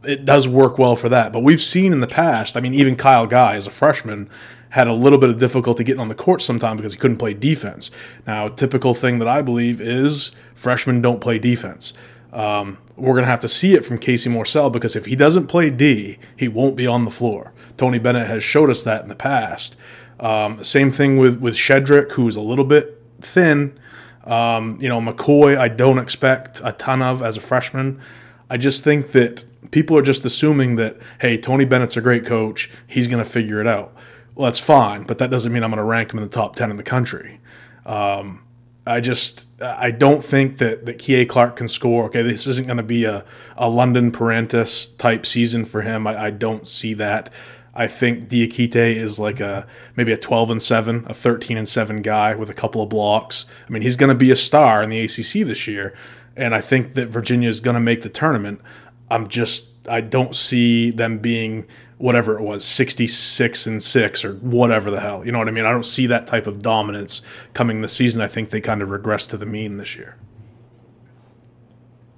it 0.03 0.25
does 0.25 0.47
work 0.47 0.77
well 0.77 0.95
for 0.95 1.09
that. 1.09 1.33
But 1.33 1.41
we've 1.41 1.61
seen 1.61 1.91
in 1.93 1.99
the 1.99 2.07
past. 2.07 2.55
I 2.55 2.59
mean, 2.59 2.73
even 2.73 2.95
Kyle 2.95 3.27
Guy 3.27 3.55
as 3.55 3.67
a 3.67 3.71
freshman 3.71 4.29
had 4.71 4.87
a 4.87 4.93
little 4.93 5.17
bit 5.17 5.29
of 5.29 5.39
difficulty 5.39 5.83
getting 5.83 6.01
on 6.01 6.09
the 6.09 6.15
court 6.15 6.41
sometimes 6.41 6.77
because 6.77 6.93
he 6.93 6.99
couldn't 6.99 7.17
play 7.17 7.33
defense. 7.33 7.91
Now, 8.25 8.47
typical 8.47 8.93
thing 8.93 9.19
that 9.19 9.27
I 9.27 9.41
believe 9.41 9.79
is 9.79 10.31
freshmen 10.55 11.01
don't 11.01 11.21
play 11.21 11.39
defense. 11.39 11.93
Um, 12.33 12.77
we're 12.95 13.13
going 13.13 13.23
to 13.23 13.29
have 13.29 13.39
to 13.41 13.49
see 13.49 13.73
it 13.73 13.85
from 13.85 13.99
Casey 13.99 14.29
Morsell 14.29 14.71
because 14.71 14.95
if 14.95 15.05
he 15.05 15.15
doesn't 15.15 15.47
play 15.47 15.69
D, 15.69 16.17
he 16.35 16.47
won't 16.47 16.75
be 16.75 16.87
on 16.87 17.05
the 17.05 17.11
floor. 17.11 17.53
Tony 17.77 17.99
Bennett 17.99 18.27
has 18.27 18.43
showed 18.43 18.69
us 18.69 18.83
that 18.83 19.03
in 19.03 19.09
the 19.09 19.15
past. 19.15 19.77
Um, 20.19 20.63
same 20.63 20.91
thing 20.91 21.17
with 21.17 21.39
with 21.39 21.53
Shedrick, 21.53 22.13
who's 22.13 22.35
a 22.35 22.41
little 22.41 22.65
bit 22.65 23.01
thin. 23.21 23.79
Um, 24.23 24.79
you 24.81 24.89
know, 24.89 24.99
McKoy, 24.99 25.57
I 25.57 25.67
don't 25.67 25.99
expect 25.99 26.59
a 26.63 26.73
ton 26.73 27.01
of 27.01 27.21
as 27.21 27.37
a 27.37 27.41
freshman. 27.41 28.01
I 28.49 28.57
just 28.57 28.83
think 28.83 29.11
that 29.11 29.43
people 29.71 29.97
are 29.97 30.01
just 30.01 30.25
assuming 30.25 30.75
that, 30.77 30.97
hey, 31.21 31.37
Tony 31.37 31.65
Bennett's 31.65 31.95
a 31.97 32.01
great 32.01 32.25
coach. 32.25 32.71
He's 32.87 33.07
going 33.07 33.23
to 33.23 33.29
figure 33.29 33.61
it 33.61 33.67
out 33.67 33.95
well, 34.37 34.45
that's 34.45 34.59
fine, 34.59 35.01
but 35.01 35.17
that 35.17 35.31
doesn't 35.31 35.51
mean 35.51 35.63
I'm 35.63 35.71
going 35.71 35.77
to 35.77 35.83
rank 35.83 36.13
him 36.13 36.19
in 36.19 36.23
the 36.23 36.29
top 36.29 36.55
10 36.55 36.69
in 36.69 36.77
the 36.77 36.83
country. 36.83 37.39
Um, 37.87 38.43
I 38.85 39.01
just 39.01 39.47
I 39.59 39.89
don't 39.89 40.23
think 40.23 40.59
that 40.59 40.85
that 40.85 40.99
Kihei 40.99 41.27
Clark 41.27 41.55
can 41.55 41.67
score. 41.67 42.05
Okay, 42.05 42.21
this 42.21 42.45
isn't 42.45 42.67
going 42.67 42.77
to 42.77 42.83
be 42.83 43.03
a, 43.03 43.25
a 43.57 43.67
London 43.67 44.11
Perrantes 44.11 44.95
type 44.97 45.25
season 45.25 45.65
for 45.65 45.81
him. 45.81 46.05
I, 46.05 46.25
I 46.25 46.29
don't 46.29 46.67
see 46.67 46.93
that. 46.93 47.31
I 47.73 47.87
think 47.87 48.29
Diakite 48.29 48.95
is 48.95 49.19
like 49.19 49.39
a 49.39 49.65
maybe 49.95 50.11
a 50.11 50.17
12 50.17 50.51
and 50.51 50.61
7, 50.61 51.05
a 51.07 51.13
13 51.15 51.57
and 51.57 51.67
7 51.67 52.01
guy 52.03 52.35
with 52.35 52.49
a 52.49 52.53
couple 52.53 52.81
of 52.81 52.89
blocks. 52.89 53.45
I 53.67 53.71
mean, 53.71 53.81
he's 53.81 53.95
going 53.95 54.09
to 54.09 54.15
be 54.15 54.29
a 54.29 54.35
star 54.35 54.83
in 54.83 54.91
the 54.91 54.99
ACC 54.99 55.47
this 55.47 55.67
year, 55.67 55.93
and 56.35 56.53
I 56.53 56.61
think 56.61 56.93
that 56.93 57.07
Virginia 57.07 57.49
is 57.49 57.59
going 57.59 57.75
to 57.75 57.81
make 57.81 58.03
the 58.03 58.09
tournament. 58.09 58.61
I'm 59.09 59.29
just 59.29 59.69
I 59.89 60.01
don't 60.01 60.35
see 60.35 60.91
them 60.91 61.17
being 61.17 61.65
whatever 61.97 62.37
it 62.37 62.43
was 62.43 62.63
66 62.63 63.65
and 63.65 63.81
6 63.81 64.23
or 64.25 64.33
whatever 64.35 64.91
the 64.91 64.99
hell 64.99 65.25
you 65.25 65.31
know 65.31 65.39
what 65.39 65.47
i 65.47 65.51
mean 65.51 65.65
i 65.65 65.71
don't 65.71 65.85
see 65.85 66.05
that 66.05 66.27
type 66.27 66.45
of 66.45 66.59
dominance 66.61 67.21
coming 67.53 67.81
this 67.81 67.93
season 67.93 68.21
i 68.21 68.27
think 68.27 68.49
they 68.51 68.61
kind 68.61 68.81
of 68.81 68.89
regress 68.91 69.25
to 69.25 69.35
the 69.37 69.45
mean 69.47 69.77
this 69.77 69.95
year 69.95 70.15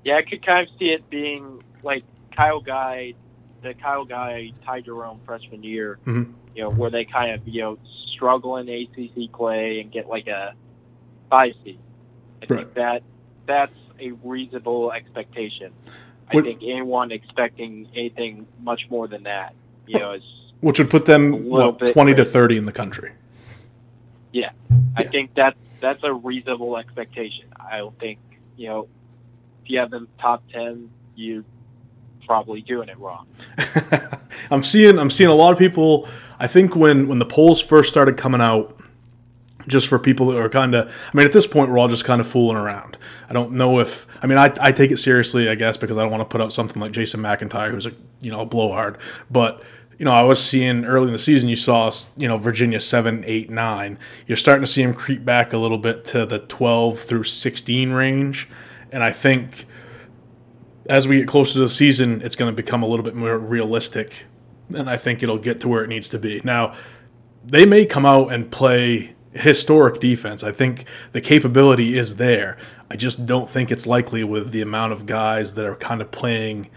yeah 0.04 0.18
i 0.18 0.22
could 0.22 0.46
kind 0.46 0.68
of 0.68 0.74
see 0.78 0.90
it 0.90 1.10
being 1.10 1.62
like 1.84 2.04
kyle 2.36 2.60
guy 2.60 3.14
the 3.62 3.74
kyle 3.74 4.06
guy 4.06 4.52
ty 4.66 4.80
jerome 4.82 5.20
freshman 5.26 5.64
year 5.64 5.98
mm-hmm. 6.06 6.32
you 6.56 6.64
know, 6.64 6.70
where 6.70 6.90
they 6.90 7.06
kind 7.06 7.32
of 7.32 7.48
you 7.48 7.62
know 7.62 7.78
struggle 8.14 8.58
in 8.58 8.68
ACC 8.68 9.32
play 9.32 9.80
and 9.80 9.92
get 9.94 10.10
like 10.10 10.28
a 10.28 10.54
five 11.30 11.54
seed. 11.64 11.80
I 12.42 12.46
Right. 12.54 12.60
think 12.64 12.74
that 12.74 13.04
that's 13.46 13.74
a 14.00 14.12
reasonable 14.12 14.92
expectation. 14.92 15.72
I 16.30 16.36
What- 16.36 16.44
think 16.44 16.62
anyone 16.64 17.12
expecting 17.14 17.88
anything 17.96 18.46
much 18.62 18.88
more 18.90 19.08
than 19.08 19.24
that, 19.24 19.54
you 19.90 20.00
know, 20.00 20.14
is 20.14 20.24
Which 20.62 20.80
would 20.80 20.90
put 20.90 21.06
them 21.06 21.46
what 21.50 21.94
twenty 21.94 22.14
to 22.16 22.24
thirty 22.26 22.58
in 22.58 22.66
the 22.66 22.72
country. 22.72 23.12
yeah. 24.32 24.52
I 24.96 25.04
think 25.04 25.34
that 25.36 25.56
that's 25.80 26.04
a 26.04 26.14
reasonable 26.14 26.78
expectation. 26.78 27.46
I 27.60 27.78
don't 27.78 27.98
think 28.00 28.20
you 28.58 28.68
know 28.68 28.88
if 29.64 29.70
you 29.70 29.80
have 29.80 29.90
them 29.90 30.08
top 30.20 30.44
ten, 30.52 30.90
you 31.16 31.44
probably 32.26 32.62
doing 32.62 32.90
it 32.90 32.98
wrong. 33.00 33.28
I'm 34.52 34.64
seeing 34.64 35.00
I'm 35.00 35.10
seeing 35.10 35.30
a 35.30 35.36
lot 35.36 35.52
of 35.52 35.58
people. 35.58 36.08
I 36.40 36.48
think 36.48 36.76
when 36.76 37.08
when 37.08 37.20
the 37.20 37.26
polls 37.26 37.62
first 37.62 37.90
started 37.90 38.18
coming 38.18 38.42
out, 38.42 38.80
just 39.68 39.88
for 39.88 39.98
people 39.98 40.28
that 40.28 40.38
are 40.40 40.50
kind 40.50 40.76
of. 40.76 40.88
I 40.90 41.18
mean, 41.18 41.26
at 41.26 41.34
this 41.34 41.48
point, 41.48 41.72
we're 41.72 41.80
all 41.80 41.88
just 41.88 42.06
kind 42.06 42.22
of 42.22 42.28
fooling 42.28 42.58
around. 42.58 42.98
I 43.30 43.34
don't 43.34 43.54
know 43.54 43.80
if. 43.80 44.06
I 44.22 44.28
mean, 44.28 44.38
I, 44.38 44.54
I 44.60 44.72
take 44.72 44.92
it 44.92 44.98
seriously, 44.98 45.50
I 45.50 45.56
guess, 45.56 45.78
because 45.78 45.98
I 45.98 46.02
don't 46.02 46.12
want 46.12 46.22
to 46.22 46.26
put 46.26 46.42
out 46.42 46.52
something 46.52 46.82
like 46.82 46.92
Jason 46.92 47.22
McIntyre, 47.22 47.72
who's 47.72 47.86
a 47.86 47.94
you 48.20 48.32
know 48.32 48.42
a 48.42 48.46
blowhard. 48.46 48.98
But 49.32 49.64
you 50.00 50.06
know, 50.06 50.12
I 50.12 50.24
was 50.24 50.42
seeing 50.42 50.86
early 50.86 51.08
in 51.08 51.14
the 51.14 51.20
season, 51.20 51.50
you 51.50 51.58
saw 51.58 51.92
you 52.16 52.28
know 52.28 52.38
Virginia 52.38 52.80
seven, 52.80 53.24
eight, 53.28 53.50
nine. 53.50 54.00
You're 54.26 54.38
starting 54.38 54.64
to 54.64 54.68
see 54.68 54.82
him 54.82 54.94
creep 54.94 55.26
back 55.26 55.52
a 55.52 55.58
little 55.58 55.78
bit 55.78 56.06
to 56.06 56.26
the 56.26 56.40
twelve 56.40 57.00
through 57.00 57.26
sixteen 57.26 57.92
range, 57.92 58.50
and 58.92 59.04
I 59.04 59.12
think 59.12 59.66
as 60.90 61.08
we 61.08 61.20
get 61.20 61.28
closer 61.28 61.54
to 61.54 61.60
the 61.60 61.70
season, 61.70 62.22
it's 62.22 62.36
going 62.36 62.52
to 62.52 62.56
become 62.56 62.82
a 62.82 62.88
little 62.88 63.04
bit 63.04 63.14
more 63.14 63.38
realistic, 63.38 64.26
and 64.74 64.90
I 64.90 64.96
think 64.96 65.22
it'll 65.22 65.38
get 65.38 65.60
to 65.62 65.68
where 65.68 65.84
it 65.84 65.88
needs 65.88 66.08
to 66.10 66.18
be. 66.18 66.42
Now, 66.46 66.74
they 67.46 67.66
may 67.66 67.86
come 67.86 68.06
out 68.06 68.32
and 68.32 68.50
play 68.50 69.16
historic 69.34 70.00
defense. 70.00 70.44
I 70.44 70.52
think 70.52 70.86
the 71.12 71.22
capability 71.22 71.98
is 71.98 72.16
there. 72.16 72.58
I 72.90 72.96
just 72.96 73.26
don't 73.26 73.50
think 73.50 73.70
it's 73.70 73.86
likely 73.86 74.24
with 74.24 74.52
the 74.52 74.62
amount 74.62 74.94
of 74.94 75.06
guys 75.06 75.54
that 75.54 75.66
are 75.66 75.76
kind 75.76 76.02
of 76.02 76.10
playing 76.10 76.70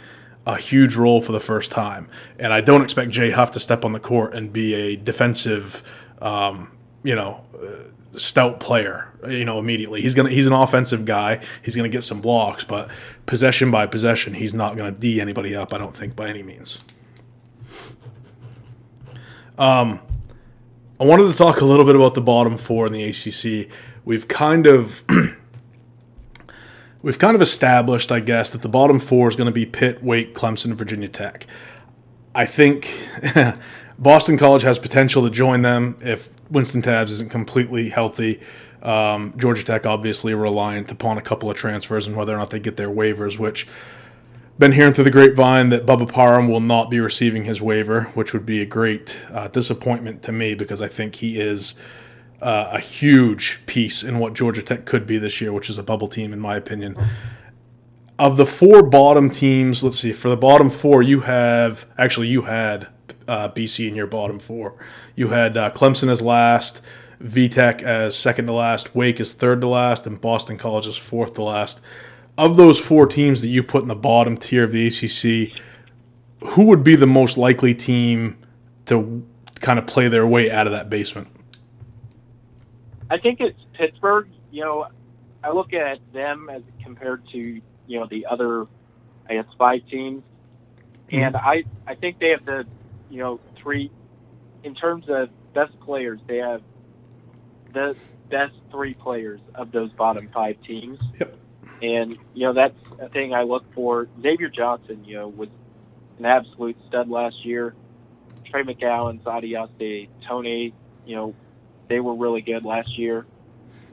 a 0.46 0.56
huge 0.56 0.96
role 0.96 1.20
for 1.20 1.32
the 1.32 1.40
first 1.40 1.70
time. 1.70 2.08
And 2.38 2.52
I 2.52 2.60
don't 2.60 2.82
expect 2.82 3.10
Jay 3.10 3.30
Huff 3.30 3.52
to 3.52 3.60
step 3.60 3.84
on 3.84 3.92
the 3.92 4.00
court 4.00 4.34
and 4.34 4.52
be 4.52 4.74
a 4.74 4.96
defensive, 4.96 5.82
um, 6.20 6.70
you 7.02 7.14
know, 7.14 7.44
uh, 7.62 8.18
stout 8.18 8.60
player. 8.60 9.08
You 9.26 9.44
know, 9.44 9.58
immediately 9.58 10.02
he's 10.02 10.14
gonna 10.14 10.30
he's 10.30 10.48
an 10.48 10.52
offensive 10.52 11.04
guy. 11.04 11.40
He's 11.62 11.76
gonna 11.76 11.88
get 11.88 12.02
some 12.02 12.20
blocks, 12.20 12.64
but 12.64 12.90
possession 13.26 13.70
by 13.70 13.86
possession, 13.86 14.34
he's 14.34 14.52
not 14.52 14.76
gonna 14.76 14.90
d 14.90 15.20
anybody 15.20 15.54
up. 15.54 15.72
I 15.72 15.78
don't 15.78 15.94
think 15.94 16.16
by 16.16 16.28
any 16.28 16.42
means. 16.42 16.78
Um, 19.58 20.00
I 20.98 21.04
wanted 21.04 21.30
to 21.30 21.38
talk 21.38 21.60
a 21.60 21.64
little 21.64 21.84
bit 21.84 21.94
about 21.94 22.14
the 22.14 22.20
bottom 22.20 22.58
four 22.58 22.86
in 22.86 22.92
the 22.92 23.04
ACC. 23.04 23.70
We've 24.04 24.26
kind 24.26 24.66
of 24.66 25.04
we've 27.02 27.18
kind 27.18 27.34
of 27.34 27.42
established, 27.42 28.10
I 28.10 28.20
guess, 28.20 28.50
that 28.50 28.62
the 28.62 28.68
bottom 28.68 28.98
four 28.98 29.28
is 29.28 29.36
going 29.36 29.46
to 29.46 29.52
be 29.52 29.66
Pitt, 29.66 30.02
Wake, 30.02 30.34
Clemson, 30.34 30.74
Virginia 30.74 31.08
Tech. 31.08 31.46
I 32.34 32.46
think 32.46 32.92
Boston 33.98 34.38
College 34.38 34.62
has 34.62 34.78
potential 34.78 35.22
to 35.24 35.30
join 35.30 35.62
them 35.62 35.96
if 36.00 36.30
Wynston 36.50 36.82
Tabbs 36.82 37.12
isn't 37.12 37.30
completely 37.30 37.90
healthy. 37.90 38.40
Um, 38.82 39.34
Georgia 39.36 39.64
Tech 39.64 39.86
obviously 39.86 40.34
reliant 40.34 40.90
upon 40.90 41.18
a 41.18 41.22
couple 41.22 41.50
of 41.50 41.56
transfers 41.56 42.06
and 42.06 42.16
whether 42.16 42.34
or 42.34 42.38
not 42.38 42.50
they 42.50 42.58
get 42.58 42.76
their 42.76 42.88
waivers, 42.88 43.38
which 43.38 43.66
been 44.58 44.72
hearing 44.72 44.92
through 44.92 45.04
the 45.04 45.10
grapevine 45.10 45.70
that 45.70 45.86
Bubba 45.86 46.10
Parham 46.10 46.48
will 46.48 46.60
not 46.60 46.90
be 46.90 47.00
receiving 47.00 47.44
his 47.44 47.60
waiver, 47.60 48.04
which 48.14 48.32
would 48.32 48.44
be 48.46 48.60
a 48.60 48.66
great 48.66 49.18
uh, 49.30 49.48
disappointment 49.48 50.22
to 50.24 50.32
me 50.32 50.54
because 50.54 50.80
I 50.80 50.88
think 50.88 51.16
he 51.16 51.40
is 51.40 51.74
uh, 52.42 52.70
a 52.72 52.80
huge 52.80 53.60
piece 53.66 54.02
in 54.02 54.18
what 54.18 54.34
Georgia 54.34 54.62
Tech 54.62 54.84
could 54.84 55.06
be 55.06 55.18
this 55.18 55.40
year, 55.40 55.52
which 55.52 55.70
is 55.70 55.78
a 55.78 55.82
bubble 55.82 56.08
team 56.08 56.32
in 56.32 56.40
my 56.40 56.56
opinion. 56.56 56.96
Of 58.18 58.36
the 58.36 58.46
four 58.46 58.82
bottom 58.82 59.30
teams, 59.30 59.82
let's 59.82 59.98
see, 59.98 60.12
for 60.12 60.28
the 60.28 60.36
bottom 60.36 60.68
four, 60.68 61.02
you 61.02 61.20
have 61.20 61.86
actually 61.96 62.28
you 62.28 62.42
had 62.42 62.88
uh, 63.26 63.48
BC 63.48 63.88
in 63.88 63.94
your 63.94 64.06
bottom 64.06 64.38
four. 64.38 64.74
You 65.14 65.28
had 65.28 65.56
uh, 65.56 65.70
Clemson 65.70 66.10
as 66.10 66.20
last, 66.20 66.82
VTech 67.22 67.82
as 67.82 68.16
second 68.16 68.46
to 68.46 68.52
last, 68.52 68.94
Wake 68.94 69.20
as 69.20 69.32
third 69.32 69.60
to 69.62 69.68
last, 69.68 70.06
and 70.06 70.20
Boston 70.20 70.58
College 70.58 70.86
as 70.86 70.96
fourth 70.96 71.34
to 71.34 71.42
last 71.42 71.80
of 72.38 72.56
those 72.56 72.78
four 72.78 73.06
teams 73.06 73.42
that 73.42 73.48
you 73.48 73.62
put 73.62 73.82
in 73.82 73.88
the 73.88 73.94
bottom 73.94 74.36
tier 74.36 74.64
of 74.64 74.72
the 74.72 74.86
ACC, 74.86 75.52
who 76.50 76.64
would 76.64 76.82
be 76.82 76.96
the 76.96 77.06
most 77.06 77.36
likely 77.36 77.74
team 77.74 78.36
to 78.86 79.26
kind 79.60 79.78
of 79.78 79.86
play 79.86 80.08
their 80.08 80.26
way 80.26 80.50
out 80.50 80.66
of 80.66 80.72
that 80.72 80.88
basement? 80.88 81.28
I 83.12 83.18
think 83.18 83.40
it's 83.42 83.60
Pittsburgh. 83.74 84.28
You 84.50 84.64
know, 84.64 84.86
I 85.44 85.52
look 85.52 85.74
at 85.74 85.98
them 86.14 86.48
as 86.48 86.62
compared 86.82 87.28
to 87.32 87.38
you 87.86 88.00
know 88.00 88.06
the 88.06 88.24
other, 88.24 88.66
I 89.28 89.34
guess 89.34 89.44
five 89.58 89.86
teams, 89.90 90.22
mm-hmm. 91.08 91.16
and 91.16 91.36
I 91.36 91.64
I 91.86 91.94
think 91.94 92.18
they 92.20 92.30
have 92.30 92.46
the 92.46 92.64
you 93.10 93.18
know 93.18 93.38
three 93.56 93.90
in 94.64 94.74
terms 94.74 95.10
of 95.10 95.28
best 95.52 95.78
players. 95.80 96.20
They 96.26 96.38
have 96.38 96.62
the 97.74 97.94
best 98.30 98.54
three 98.70 98.94
players 98.94 99.40
of 99.54 99.72
those 99.72 99.92
bottom 99.92 100.30
five 100.32 100.56
teams. 100.62 100.98
Yep. 101.20 101.38
And 101.82 102.16
you 102.32 102.46
know 102.46 102.54
that's 102.54 102.78
a 102.98 103.10
thing 103.10 103.34
I 103.34 103.42
look 103.42 103.70
for. 103.74 104.08
Xavier 104.22 104.48
Johnson, 104.48 105.04
you 105.04 105.16
know, 105.16 105.28
was 105.28 105.50
an 106.18 106.24
absolute 106.24 106.78
stud 106.88 107.10
last 107.10 107.44
year. 107.44 107.74
Trey 108.46 108.62
McGowan, 108.62 109.20
Sadiaste, 109.20 110.08
Toney, 110.26 110.72
you 111.04 111.16
know, 111.16 111.34
they 111.92 112.00
were 112.00 112.14
really 112.14 112.40
good 112.40 112.64
last 112.64 112.98
year. 112.98 113.26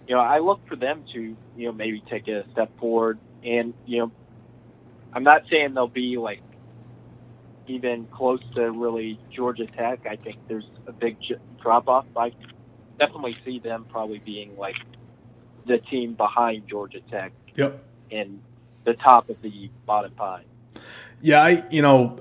You 0.08 0.16
know, 0.16 0.22
I 0.22 0.40
look 0.40 0.62
for 0.70 0.78
them 0.78 1.04
to, 1.14 1.36
you 1.58 1.66
know, 1.66 1.74
maybe 1.74 2.02
take 2.10 2.30
a 2.30 2.46
step 2.54 2.72
forward. 2.80 3.20
And, 3.44 3.74
you 3.86 4.00
know, 4.00 4.12
I'm 5.14 5.24
not 5.24 5.42
saying 5.52 5.74
they'll 5.74 5.88
be 5.90 6.18
like 6.18 6.40
even 7.68 8.08
close 8.10 8.40
to 8.56 8.72
really 8.72 9.20
Georgia 9.36 9.68
Tech. 9.78 10.00
I 10.10 10.16
think 10.16 10.38
there's 10.48 10.66
a 10.88 10.94
big 10.94 11.18
j- 11.28 11.36
drop 11.62 11.90
off. 11.90 12.06
I 12.16 12.32
definitely 12.98 13.36
see 13.44 13.60
them 13.60 13.86
probably 13.90 14.22
being 14.26 14.56
like 14.58 14.78
the 15.68 15.80
team 15.92 16.14
behind 16.14 16.64
Georgia 16.70 17.02
Tech 17.12 17.34
Yep. 17.56 17.84
in 18.12 18.40
the 18.86 18.94
top 18.94 19.30
of 19.30 19.36
the 19.42 19.70
bottom 19.86 20.14
five. 20.18 20.46
Yeah, 21.22 21.44
I 21.44 21.66
you 21.70 21.82
know, 21.82 22.18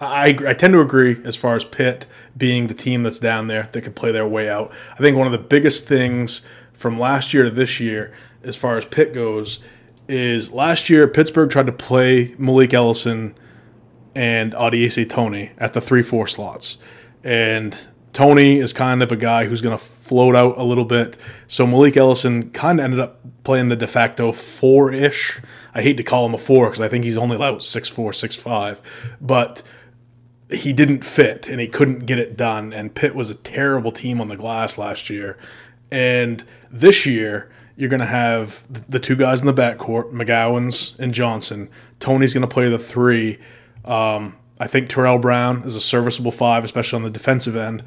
I 0.00 0.28
I 0.46 0.54
tend 0.54 0.72
to 0.72 0.80
agree 0.80 1.20
as 1.24 1.36
far 1.36 1.54
as 1.54 1.64
Pitt 1.64 2.06
being 2.36 2.66
the 2.66 2.74
team 2.74 3.02
that's 3.02 3.18
down 3.18 3.48
there 3.48 3.68
that 3.72 3.82
could 3.82 3.94
play 3.94 4.12
their 4.12 4.26
way 4.26 4.48
out. 4.48 4.72
I 4.94 4.96
think 4.96 5.16
one 5.16 5.26
of 5.26 5.32
the 5.32 5.38
biggest 5.38 5.86
things 5.86 6.42
from 6.72 6.98
last 6.98 7.34
year 7.34 7.44
to 7.44 7.50
this 7.50 7.78
year, 7.78 8.14
as 8.42 8.56
far 8.56 8.78
as 8.78 8.86
Pitt 8.86 9.12
goes, 9.12 9.60
is 10.08 10.50
last 10.50 10.88
year 10.88 11.06
Pittsburgh 11.06 11.50
tried 11.50 11.66
to 11.66 11.72
play 11.72 12.34
Malik 12.38 12.72
Ellison 12.72 13.34
and 14.14 14.52
Au'Diese 14.54 15.08
Toney 15.08 15.52
at 15.58 15.74
the 15.74 15.80
three 15.80 16.02
four 16.02 16.26
slots, 16.26 16.78
and 17.22 17.76
Toney 18.12 18.58
is 18.58 18.72
kind 18.72 19.02
of 19.02 19.12
a 19.12 19.16
guy 19.16 19.44
who's 19.44 19.60
going 19.60 19.76
to 19.76 19.84
float 19.84 20.34
out 20.34 20.58
a 20.58 20.64
little 20.64 20.84
bit. 20.84 21.16
So 21.46 21.66
Malik 21.66 21.96
Ellison 21.96 22.50
kind 22.50 22.80
of 22.80 22.84
ended 22.84 23.00
up 23.00 23.20
playing 23.44 23.68
the 23.68 23.76
de 23.76 23.86
facto 23.86 24.32
four 24.32 24.92
ish. 24.92 25.40
I 25.74 25.82
hate 25.82 25.96
to 25.98 26.02
call 26.02 26.26
him 26.26 26.34
a 26.34 26.38
four 26.38 26.66
because 26.66 26.80
I 26.80 26.88
think 26.88 27.04
he's 27.04 27.16
only 27.16 27.36
about 27.36 27.62
six 27.62 27.88
four, 27.88 28.12
six 28.12 28.34
five, 28.34 28.80
but 29.20 29.62
he 30.52 30.72
didn't 30.72 31.04
fit 31.04 31.48
and 31.48 31.60
he 31.60 31.68
couldn't 31.68 32.06
get 32.06 32.18
it 32.18 32.36
done. 32.36 32.72
And 32.72 32.94
Pitt 32.94 33.14
was 33.14 33.30
a 33.30 33.34
terrible 33.34 33.92
team 33.92 34.20
on 34.20 34.28
the 34.28 34.36
glass 34.36 34.78
last 34.78 35.10
year. 35.10 35.38
And 35.90 36.44
this 36.70 37.06
year, 37.06 37.50
you're 37.76 37.88
going 37.88 38.00
to 38.00 38.06
have 38.06 38.64
the 38.90 39.00
two 39.00 39.16
guys 39.16 39.40
in 39.40 39.46
the 39.46 39.54
backcourt, 39.54 40.12
McGowens 40.12 40.98
and 40.98 41.14
Johnson. 41.14 41.68
Toney's 41.98 42.34
going 42.34 42.42
to 42.42 42.48
play 42.48 42.68
the 42.68 42.78
three. 42.78 43.38
Um, 43.84 44.36
I 44.58 44.66
think 44.66 44.88
Terrell 44.88 45.18
Brown 45.18 45.62
is 45.62 45.74
a 45.74 45.80
serviceable 45.80 46.32
five, 46.32 46.64
especially 46.64 46.96
on 46.96 47.02
the 47.02 47.10
defensive 47.10 47.56
end. 47.56 47.82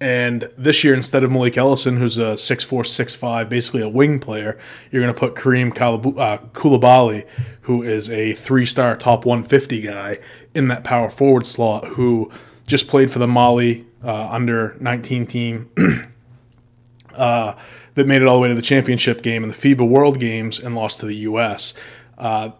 And 0.00 0.48
this 0.56 0.84
year, 0.84 0.94
instead 0.94 1.24
of 1.24 1.32
Malik 1.32 1.56
Ellison, 1.56 1.96
who's 1.96 2.18
a 2.18 2.34
6'4, 2.34 2.82
6'5, 2.84 3.48
basically 3.48 3.82
a 3.82 3.88
wing 3.88 4.20
player, 4.20 4.56
you're 4.90 5.02
going 5.02 5.12
to 5.12 5.18
put 5.18 5.34
Karim 5.34 5.72
Kalabu- 5.72 6.18
uh, 6.18 6.38
Coulibaly, 6.52 7.26
who 7.62 7.82
is 7.82 8.08
a 8.08 8.34
three 8.34 8.64
star 8.64 8.94
top 8.96 9.24
150 9.24 9.80
guy, 9.80 10.18
in 10.58 10.66
that 10.68 10.82
power 10.82 11.08
forward 11.08 11.46
slot, 11.46 11.84
who 11.86 12.30
just 12.66 12.88
played 12.88 13.12
for 13.12 13.20
the 13.20 13.28
Mali 13.28 13.86
uh, 14.02 14.28
under 14.30 14.76
19 14.80 15.26
team 15.26 15.70
uh, 17.14 17.54
that 17.94 18.06
made 18.06 18.20
it 18.22 18.28
all 18.28 18.34
the 18.34 18.40
way 18.40 18.48
to 18.48 18.54
the 18.56 18.62
championship 18.62 19.22
game 19.22 19.44
in 19.44 19.48
the 19.48 19.54
FIBA 19.54 19.88
World 19.88 20.18
Games 20.18 20.58
and 20.58 20.74
lost 20.74 20.98
to 20.98 21.06
the 21.06 21.14
U.S. 21.14 21.74
Uh, 22.18 22.50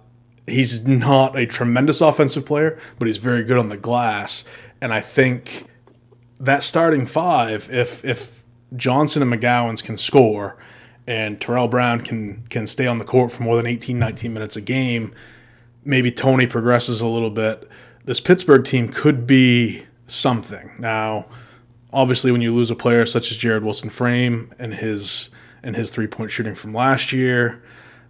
he's 0.47 0.87
not 0.87 1.37
a 1.37 1.45
tremendous 1.45 2.01
offensive 2.01 2.47
player, 2.47 2.79
but 3.01 3.07
he's 3.07 3.19
very 3.19 3.43
good 3.43 3.59
on 3.59 3.69
the 3.69 3.77
glass. 3.77 4.45
And 4.81 4.95
I 4.95 5.01
think 5.01 5.67
that 6.39 6.63
starting 6.63 7.05
five, 7.05 7.69
if 7.69 8.05
if 8.05 8.45
Johnson 8.77 9.23
and 9.23 9.33
McGowens 9.33 9.83
can 9.83 9.97
score 9.97 10.57
and 11.05 11.41
Terrell 11.41 11.67
Brown 11.67 12.03
can 12.03 12.45
can 12.49 12.69
stay 12.69 12.87
on 12.87 12.99
the 12.99 13.05
court 13.05 13.33
for 13.33 13.43
more 13.43 13.57
than 13.57 13.67
18, 13.67 13.99
19 13.99 14.33
minutes 14.33 14.55
a 14.55 14.61
game, 14.61 15.13
maybe 15.85 16.13
Toney 16.13 16.47
progresses 16.47 17.01
a 17.01 17.07
little 17.07 17.31
bit. 17.31 17.69
This 18.09 18.21
Pittsburgh 18.21 18.65
team 18.65 18.89
could 18.89 19.27
be 19.27 19.85
something. 20.07 20.71
Now, 20.79 21.27
obviously, 21.93 22.33
when 22.33 22.41
you 22.41 22.55
lose 22.55 22.71
a 22.71 22.75
player 22.75 23.05
such 23.05 23.31
as 23.31 23.37
Jared 23.37 23.63
Wilson 23.63 23.91
Frame 23.91 24.51
and 24.59 24.73
his 24.73 25.29
and 25.63 25.77
his 25.77 25.91
three 25.91 26.07
point 26.07 26.31
shooting 26.31 26.55
from 26.55 26.73
last 26.73 27.13
year, 27.13 27.63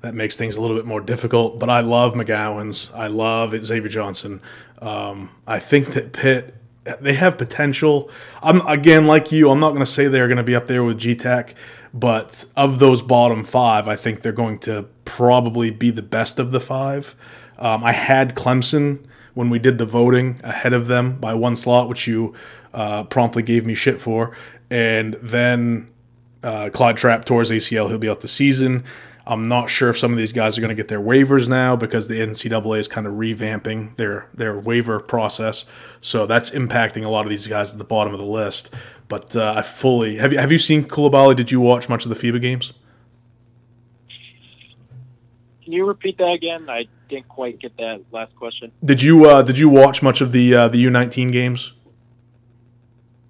that 0.02 0.14
makes 0.14 0.36
things 0.36 0.54
a 0.54 0.60
little 0.60 0.76
bit 0.76 0.86
more 0.86 1.00
difficult. 1.00 1.58
But 1.58 1.68
I 1.68 1.80
love 1.80 2.14
McGowens. 2.14 2.96
I 2.96 3.08
love 3.08 3.58
Xavier 3.58 3.88
Johnson. 3.88 4.40
Um, 4.80 5.30
I 5.48 5.58
think 5.58 5.94
that 5.94 6.12
Pitt 6.12 6.54
they 7.00 7.14
have 7.14 7.36
potential. 7.36 8.08
I'm 8.40 8.64
again 8.68 9.08
like 9.08 9.32
you. 9.32 9.50
I'm 9.50 9.58
not 9.58 9.70
going 9.70 9.80
to 9.80 9.86
say 9.86 10.06
they're 10.06 10.28
going 10.28 10.36
to 10.36 10.44
be 10.44 10.54
up 10.54 10.68
there 10.68 10.84
with 10.84 10.98
G 10.98 11.16
Tech, 11.16 11.56
but 11.92 12.44
of 12.56 12.78
those 12.78 13.02
bottom 13.02 13.42
five, 13.42 13.88
I 13.88 13.96
think 13.96 14.22
they're 14.22 14.30
going 14.30 14.60
to 14.60 14.86
probably 15.04 15.72
be 15.72 15.90
the 15.90 16.02
best 16.02 16.38
of 16.38 16.52
the 16.52 16.60
five. 16.60 17.16
Um, 17.58 17.82
I 17.82 17.90
had 17.90 18.36
Clemson 18.36 19.04
when 19.38 19.50
we 19.50 19.60
did 19.60 19.78
the 19.78 19.86
voting 19.86 20.40
ahead 20.42 20.72
of 20.72 20.88
them 20.88 21.16
by 21.16 21.32
one 21.32 21.54
slot, 21.54 21.88
which 21.88 22.08
you 22.08 22.34
uh, 22.74 23.04
promptly 23.04 23.40
gave 23.40 23.64
me 23.64 23.72
shit 23.72 24.00
for, 24.00 24.36
and 24.68 25.14
then 25.22 25.88
uh, 26.42 26.68
Clyde 26.72 26.96
Trapp 26.96 27.24
towards 27.24 27.48
ACL. 27.48 27.88
He'll 27.88 28.00
be 28.00 28.08
out 28.08 28.20
the 28.20 28.26
season. 28.26 28.82
I'm 29.28 29.46
not 29.46 29.70
sure 29.70 29.90
if 29.90 29.98
some 29.98 30.10
of 30.10 30.18
these 30.18 30.32
guys 30.32 30.58
are 30.58 30.60
going 30.60 30.70
to 30.70 30.74
get 30.74 30.88
their 30.88 31.00
waivers 31.00 31.48
now 31.48 31.76
because 31.76 32.08
the 32.08 32.18
NCAA 32.18 32.80
is 32.80 32.88
kind 32.88 33.06
of 33.06 33.12
revamping 33.12 33.94
their 33.94 34.26
their 34.34 34.58
waiver 34.58 34.98
process. 34.98 35.64
So 36.00 36.26
that's 36.26 36.50
impacting 36.50 37.04
a 37.04 37.08
lot 37.08 37.24
of 37.24 37.30
these 37.30 37.46
guys 37.46 37.70
at 37.70 37.78
the 37.78 37.84
bottom 37.84 38.12
of 38.12 38.18
the 38.18 38.26
list. 38.26 38.74
But 39.06 39.36
uh, 39.36 39.54
I 39.56 39.62
fully 39.62 40.16
have 40.16 40.32
you 40.32 40.40
have 40.40 40.50
you 40.50 40.58
seen 40.58 40.82
Coulibaly? 40.82 41.36
Did 41.36 41.52
you 41.52 41.60
watch 41.60 41.88
much 41.88 42.04
of 42.04 42.08
the 42.08 42.16
FIBA 42.16 42.42
games? 42.42 42.72
Can 45.68 45.74
you 45.74 45.84
repeat 45.84 46.16
that 46.16 46.32
again? 46.32 46.70
I 46.70 46.86
didn't 47.10 47.28
quite 47.28 47.58
get 47.58 47.76
that 47.76 48.00
last 48.10 48.34
question. 48.36 48.72
Did 48.82 49.02
you 49.02 49.26
uh, 49.26 49.42
did 49.42 49.58
you 49.58 49.68
watch 49.68 50.02
much 50.02 50.22
of 50.22 50.32
the 50.32 50.54
uh, 50.54 50.68
the 50.68 50.82
U19 50.82 51.30
games? 51.30 51.74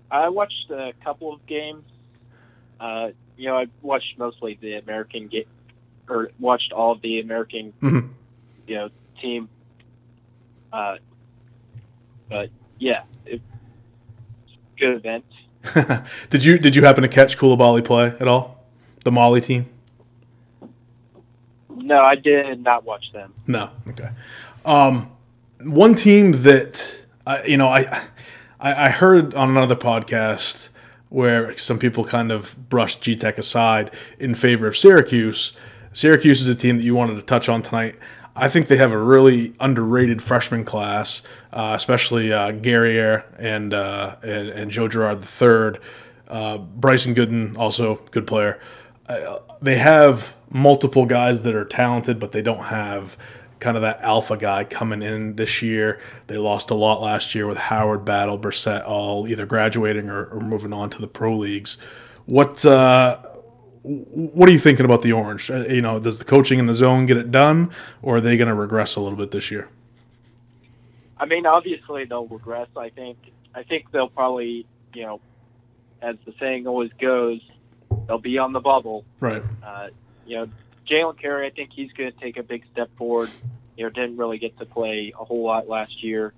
I 0.09 0.29
watched 0.29 0.71
a 0.71 0.93
couple 1.03 1.35
of 1.35 1.45
games. 1.49 1.83
Uh, 2.79 3.09
you 3.37 3.49
know, 3.49 3.59
I 3.59 3.67
watched 3.83 4.17
mostly 4.19 4.57
the 4.61 4.75
American 4.75 5.27
game 5.27 5.47
or 6.09 6.31
watched 6.39 6.73
all 6.73 6.93
of 6.93 7.03
the 7.03 7.19
American, 7.19 7.73
mm-hmm. 7.83 8.07
you 8.69 8.75
know, 8.77 8.91
team. 9.21 9.49
Uh, 10.73 10.99
but 12.29 12.51
yeah, 12.79 13.03
it, 13.27 13.43
good 14.79 14.95
event. 14.95 15.25
did 16.31 16.45
you 16.45 16.57
did 16.57 16.77
you 16.77 16.85
happen 16.85 17.03
to 17.03 17.09
catch 17.09 17.37
Coulibaly 17.37 17.85
play 17.85 18.15
at 18.21 18.29
all? 18.29 18.65
The 19.03 19.11
Mali 19.11 19.41
team. 19.41 19.69
No, 21.89 22.01
I 22.01 22.15
did 22.15 22.63
not 22.63 22.85
watch 22.85 23.13
them. 23.13 23.35
No, 23.47 23.71
okay. 23.89 24.11
Um, 24.65 25.11
one 25.63 25.95
team 25.95 26.43
that 26.43 27.03
I, 27.27 27.43
you 27.45 27.57
know, 27.57 27.69
I, 27.69 27.81
I 28.61 28.87
I 28.87 28.91
heard 28.91 29.35
on 29.35 29.51
another 29.51 29.77
podcast 29.77 30.69
where 31.09 31.57
some 31.57 31.79
people 31.79 32.05
kind 32.05 32.31
of 32.31 32.55
brushed 32.69 33.03
G 33.03 33.17
Tech 33.17 33.39
aside 33.39 33.91
in 34.19 34.35
favor 34.35 34.67
of 34.69 34.77
Syracuse 34.77 35.57
Syracuse 35.93 36.41
is 36.41 36.47
a 36.47 36.55
team 36.55 36.77
that 36.77 36.85
you 36.85 36.95
wanted 36.95 37.17
to 37.17 37.23
touch 37.23 37.49
on 37.49 37.61
tonight. 37.61 37.97
I 38.37 38.49
think 38.49 38.69
they 38.69 38.77
have 38.77 38.93
a 38.93 38.99
really 38.99 39.53
underrated 39.59 40.23
freshman 40.23 40.65
class, 40.65 41.23
uh, 41.53 41.73
especially 41.75 42.33
uh, 42.33 42.53
Guerrier 42.53 43.25
and, 43.37 43.75
uh, 43.75 44.15
and, 44.23 44.49
and 44.49 44.71
Joe 44.71 44.87
Girard 44.87 45.23
III. 45.23 45.81
Uh, 46.29 46.59
Brycen 46.59 47.17
Goodine, 47.17 47.57
also 47.57 47.97
good 48.13 48.29
player. 48.29 48.61
Uh, 49.09 49.41
they 49.61 49.79
have 49.79 50.37
multiple 50.51 51.07
guys 51.07 51.43
that 51.43 51.55
are 51.55 51.65
talented, 51.65 52.19
but 52.19 52.33
they 52.33 52.43
don't 52.43 52.65
have 52.65 53.17
kind 53.61 53.77
of 53.77 53.83
that 53.83 54.01
alpha 54.03 54.37
guy 54.37 54.65
coming 54.65 55.03
in 55.03 55.37
this 55.37 55.63
year. 55.63 56.01
They 56.27 56.39
lost 56.39 56.71
a 56.71 56.75
lot 56.75 57.01
last 57.01 57.35
year 57.35 57.47
with 57.47 57.59
Howard, 57.59 58.05
Battle, 58.05 58.39
Brissett, 58.39 58.87
all 58.87 59.27
either 59.27 59.47
graduating 59.47 60.09
or, 60.09 60.27
or 60.27 60.41
moving 60.41 60.73
on 60.73 60.91
to 60.91 61.01
the 61.01 61.09
pro 61.09 61.37
leagues. 61.37 61.77
What 62.27 62.65
uh, 62.65 63.19
what 63.83 64.49
are 64.49 64.53
you 64.53 64.59
thinking 64.59 64.85
about 64.85 65.03
the 65.03 65.13
Orange? 65.13 65.51
Uh, 65.51 65.65
you 65.69 65.81
know, 65.81 65.99
does 65.99 66.19
the 66.19 66.25
coaching 66.25 66.59
in 66.59 66.67
the 66.67 66.75
zone 66.75 67.07
get 67.07 67.17
it 67.17 67.31
done, 67.31 67.71
or 68.03 68.17
are 68.17 68.21
they 68.21 68.37
going 68.37 68.49
to 68.49 68.55
regress 68.55 68.97
a 68.97 69.01
little 69.01 69.19
bit 69.19 69.31
this 69.31 69.51
year? 69.51 69.69
I 71.17 71.27
mean, 71.27 71.47
obviously 71.47 72.05
they'll 72.05 72.27
regress. 72.27 72.69
I 72.77 72.91
think. 72.91 73.19
I 73.55 73.63
think 73.63 73.91
they'll 73.91 74.11
probably, 74.11 74.67
you 74.95 75.03
know, 75.03 75.21
as 76.03 76.17
the 76.27 76.35
saying 76.39 76.67
always 76.67 76.93
goes, 77.01 77.41
they'll 78.07 78.19
be 78.19 78.39
on 78.39 78.53
the 78.53 78.61
bubble. 78.61 79.05
Right. 79.19 79.43
Uh, 79.65 79.89
you 80.29 80.37
know, 80.37 80.49
Jalen 80.89 81.19
Carey, 81.21 81.47
I 81.47 81.51
think 81.51 81.71
he's 81.73 81.93
going 81.93 82.13
to 82.13 82.19
take 82.19 82.37
a 82.37 82.43
big 82.43 82.65
step 82.73 82.91
forward. 82.97 83.31
You 83.77 83.85
know, 83.85 83.91
didn't 83.91 84.17
really 84.17 84.39
get 84.39 84.59
to 84.59 84.67
play 84.67 85.13
a 85.19 85.25
whole 85.25 85.43
lot 85.43 85.69
last 85.69 86.03
year. 86.03 86.33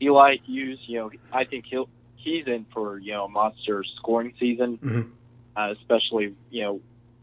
Eli 0.00 0.36
Hughes, 0.44 0.80
you 0.86 0.98
know, 0.98 1.10
I 1.32 1.44
think 1.44 1.66
he'll 1.66 1.88
he's 2.16 2.46
in 2.46 2.66
for 2.72 2.98
you 2.98 3.12
know 3.12 3.26
a 3.26 3.28
monster 3.28 3.84
scoring 3.84 4.34
season. 4.38 4.78
Mm-hmm 4.78 5.10
uh, 5.56 5.74
especially 5.78 6.34
you 6.50 6.62
know 6.62 6.80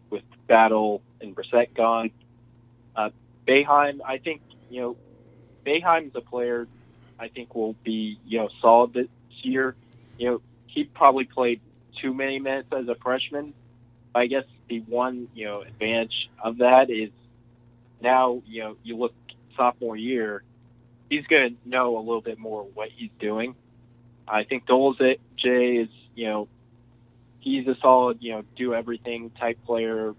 with 0.10 0.24
Battle 0.48 1.02
and 1.22 1.36
Brissett 1.36 1.74
gone. 1.76 2.12
Uh, 2.96 3.10
Boeheim, 3.48 4.00
I 4.06 4.18
think 4.18 4.42
you 4.70 4.82
know 4.82 4.98
Boeheim's 5.66 6.16
a 6.16 6.22
player 6.22 6.68
I 7.20 7.28
think 7.28 7.56
will 7.56 7.76
be 7.84 8.20
you 8.26 8.40
know 8.40 8.50
solid 8.62 8.94
this 8.94 9.08
year. 9.42 9.76
You 10.18 10.30
know 10.30 10.42
he 10.68 10.84
probably 10.84 11.26
played 11.26 11.62
too 12.02 12.14
many 12.14 12.40
minutes 12.40 12.70
as 12.72 12.88
a 12.88 12.96
freshman. 12.96 13.54
I 14.14 14.28
guess 14.28 14.46
the 14.70 14.80
one 14.82 15.28
you 15.34 15.46
know 15.46 15.62
advantage 15.62 16.30
of 16.44 16.60
that 16.60 16.90
is 16.90 17.10
now 18.02 18.42
you 18.46 18.62
know 18.62 18.78
you 18.84 18.96
look 18.96 19.14
sophomore 19.58 19.98
year, 19.98 20.44
he's 21.10 21.26
going 21.28 21.56
to 21.56 21.70
know 21.70 21.98
a 21.98 22.00
little 22.00 22.22
bit 22.22 22.40
more 22.40 22.64
what 22.74 22.90
he's 22.96 23.10
doing. 23.20 23.56
I 24.28 24.44
think 24.44 24.66
Dolezaj 24.68 25.18
is 25.44 25.90
you 26.16 26.28
know 26.28 26.48
he's 27.40 27.68
a 27.68 27.76
solid, 27.82 28.18
you 28.22 28.34
know, 28.34 28.44
do 28.56 28.74
everything 28.74 29.32
type 29.32 29.58
player. 29.66 30.14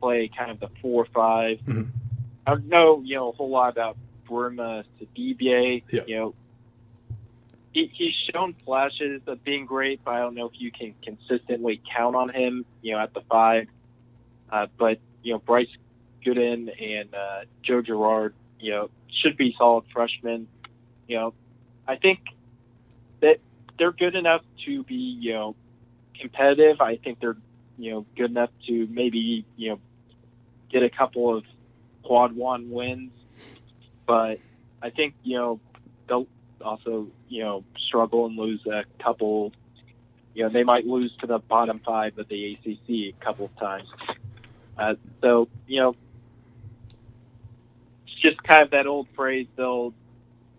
Play 0.00 0.30
kind 0.36 0.50
of 0.50 0.60
the 0.60 0.68
four 0.82 1.04
or 1.04 1.06
five. 1.06 1.58
Mm-hmm. 1.60 1.90
I 2.46 2.50
don't 2.50 2.68
know, 2.68 3.02
you 3.04 3.18
know, 3.18 3.30
a 3.30 3.32
whole 3.32 3.48
lot 3.48 3.70
about 3.70 3.96
Bourama 4.28 4.84
Sidibe. 5.00 5.82
Yeah. 5.90 6.02
You 6.06 6.16
know, 6.16 6.34
he, 7.76 7.92
he's 7.92 8.14
shown 8.32 8.54
flashes 8.64 9.20
of 9.26 9.44
being 9.44 9.66
great, 9.66 10.00
but 10.02 10.14
I 10.14 10.20
don't 10.20 10.34
know 10.34 10.46
if 10.46 10.58
you 10.58 10.72
can 10.72 10.94
consistently 11.04 11.82
count 11.94 12.16
on 12.16 12.30
him. 12.30 12.64
You 12.80 12.92
know, 12.92 13.00
at 13.00 13.12
the 13.12 13.20
five. 13.30 13.68
Uh, 14.50 14.66
but 14.78 14.98
you 15.22 15.34
know, 15.34 15.38
Bryce 15.40 15.68
Goodine 16.24 16.70
and 16.70 17.14
uh, 17.14 17.40
Joe 17.62 17.82
Girard, 17.82 18.34
you 18.58 18.70
know, 18.70 18.90
should 19.22 19.36
be 19.36 19.54
solid 19.58 19.84
freshmen. 19.92 20.48
You 21.06 21.16
know, 21.16 21.34
I 21.86 21.96
think 21.96 22.20
that 23.20 23.40
they're 23.78 23.92
good 23.92 24.14
enough 24.14 24.40
to 24.64 24.82
be, 24.84 24.94
you 24.94 25.34
know, 25.34 25.54
competitive. 26.18 26.80
I 26.80 26.96
think 26.96 27.20
they're 27.20 27.36
you 27.76 27.90
know 27.90 28.06
good 28.16 28.30
enough 28.30 28.50
to 28.68 28.88
maybe 28.90 29.44
you 29.56 29.70
know 29.70 29.78
get 30.72 30.82
a 30.82 30.88
couple 30.88 31.36
of 31.36 31.44
quad 32.02 32.34
one 32.34 32.70
wins, 32.70 33.12
but 34.06 34.40
I 34.80 34.88
think 34.88 35.14
you 35.22 35.36
know 35.36 35.60
they'll 36.08 36.26
also 36.62 37.08
you 37.28 37.42
know 37.42 37.64
struggle 37.78 38.26
and 38.26 38.36
lose 38.36 38.64
a 38.66 38.84
couple. 39.02 39.52
You 40.34 40.44
know 40.44 40.50
they 40.50 40.64
might 40.64 40.86
lose 40.86 41.14
to 41.20 41.26
the 41.26 41.38
bottom 41.38 41.80
five 41.84 42.18
of 42.18 42.28
the 42.28 42.54
ACC 42.54 42.88
a 42.88 43.24
couple 43.24 43.46
of 43.46 43.56
times. 43.56 43.88
Uh, 44.78 44.94
so 45.22 45.48
you 45.66 45.80
know 45.80 45.94
it's 48.06 48.20
just 48.20 48.42
kind 48.42 48.62
of 48.62 48.70
that 48.70 48.86
old 48.86 49.08
phrase: 49.14 49.46
they'll 49.56 49.94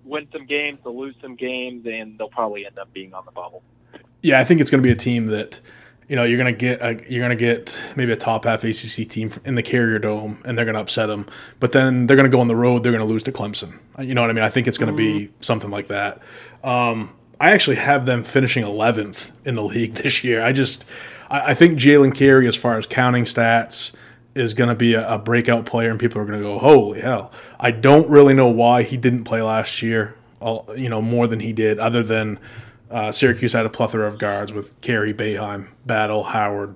win 0.04 0.28
some 0.32 0.46
games, 0.46 0.80
they'll 0.84 0.98
lose 0.98 1.16
some 1.22 1.36
games, 1.36 1.86
and 1.86 2.18
they'll 2.18 2.30
probably 2.30 2.66
end 2.66 2.80
up 2.80 2.92
being 2.94 3.14
on 3.14 3.26
the 3.26 3.32
bubble 3.32 3.62
yeah, 4.22 4.40
I 4.40 4.44
think 4.44 4.62
it's 4.62 4.70
going 4.70 4.82
to 4.82 4.88
be 4.88 4.92
a 4.92 4.96
team 4.96 5.28
that 5.28 5.62
you 6.08 6.16
know 6.16 6.24
you're 6.24 6.38
going 6.38 6.54
to 6.54 6.58
get 6.58 6.82
a, 6.82 7.12
you're 7.12 7.28
to 7.28 7.36
get 7.36 7.78
maybe 7.96 8.12
a 8.12 8.18
top 8.18 8.46
half 8.46 8.64
ACC 8.64 9.08
team 9.10 9.32
in 9.44 9.56
the 9.56 9.64
Carrier 9.64 10.00
Dome, 10.00 10.42
and 10.46 10.58
they're 10.58 10.66
going 10.66 10.76
to 10.76 10.82
upset 10.82 11.08
them. 11.08 11.28
But 11.60 11.74
then 11.74 12.08
they're 12.08 12.16
going 12.18 12.30
to 12.30 12.36
go 12.36 12.40
on 12.40 12.48
the 12.48 12.56
road. 12.56 12.84
They're 12.84 12.94
going 12.94 13.06
to 13.06 13.12
lose 13.12 13.24
to 13.24 13.32
Clemson. 13.32 13.80
You 14.00 14.16
know 14.16 14.22
what 14.22 14.30
I 14.30 14.34
mean? 14.34 14.44
I 14.44 14.50
think 14.50 14.68
it's 14.68 14.78
going 14.78 14.92
to 14.92 14.98
be 14.98 15.26
mm-hmm. 15.26 15.34
something 15.42 15.70
like 15.70 15.88
that. 15.88 16.22
Um, 16.64 17.14
I 17.40 17.52
actually 17.52 17.76
have 17.76 18.06
them 18.06 18.24
finishing 18.24 18.64
11th 18.64 19.32
in 19.46 19.56
the 19.56 19.64
league 19.64 19.94
this 20.04 20.24
year. 20.24 20.42
I 20.42 20.54
just 20.54 20.86
I, 21.30 21.52
I 21.52 21.54
think 21.54 21.78
Jalen 21.78 22.16
Carey, 22.16 22.48
as 22.48 22.56
far 22.56 22.78
as 22.78 22.86
counting 22.86 23.26
stats, 23.26 23.94
is 24.36 24.54
going 24.54 24.70
to 24.70 24.76
be 24.76 24.94
a, 24.94 25.16
a 25.16 25.18
breakout 25.18 25.66
player, 25.66 25.90
and 25.90 26.00
people 26.00 26.22
are 26.22 26.26
going 26.26 26.40
to 26.40 26.46
go, 26.46 26.58
"Holy 26.58 27.02
hell!" 27.02 27.32
I 27.60 27.72
don't 27.72 28.10
really 28.10 28.34
know 28.34 28.48
why 28.48 28.84
he 28.84 28.98
didn't 28.98 29.24
play 29.26 29.42
last 29.42 29.82
year. 29.82 30.16
All, 30.40 30.68
You 30.76 30.90
know 30.90 31.02
more 31.02 31.28
than 31.28 31.40
he 31.40 31.54
did, 31.54 31.80
other 31.80 32.04
than 32.04 32.40
uh, 32.90 33.12
Syracuse 33.12 33.54
had 33.54 33.66
a 33.66 33.70
plethora 33.70 34.08
of 34.08 34.18
guards 34.18 34.54
with 34.54 34.80
Carey, 34.82 35.14
Boeheim, 35.14 35.68
Battle, 35.86 36.24
Howard, 36.24 36.76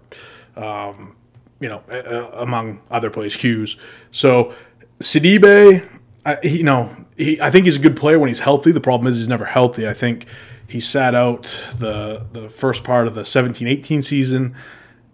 um, 0.55 1.15
you 1.59 1.69
know, 1.69 1.83
uh, 1.89 2.31
among 2.33 2.81
other 2.89 3.09
players, 3.09 3.35
Hughes. 3.35 3.77
So 4.11 4.53
Sidibe, 4.99 5.87
I, 6.25 6.37
he, 6.41 6.57
you 6.57 6.63
know, 6.63 6.95
he, 7.17 7.39
I 7.39 7.49
think 7.51 7.65
he's 7.65 7.77
a 7.77 7.79
good 7.79 7.95
player 7.95 8.19
when 8.19 8.27
he's 8.27 8.39
healthy. 8.39 8.71
The 8.71 8.81
problem 8.81 9.07
is 9.07 9.17
he's 9.17 9.27
never 9.27 9.45
healthy. 9.45 9.87
I 9.87 9.93
think 9.93 10.25
he 10.67 10.79
sat 10.79 11.13
out 11.15 11.43
the 11.75 12.25
the 12.31 12.49
first 12.49 12.83
part 12.83 13.07
of 13.07 13.15
the 13.15 13.21
17-18 13.21 14.03
season, 14.03 14.55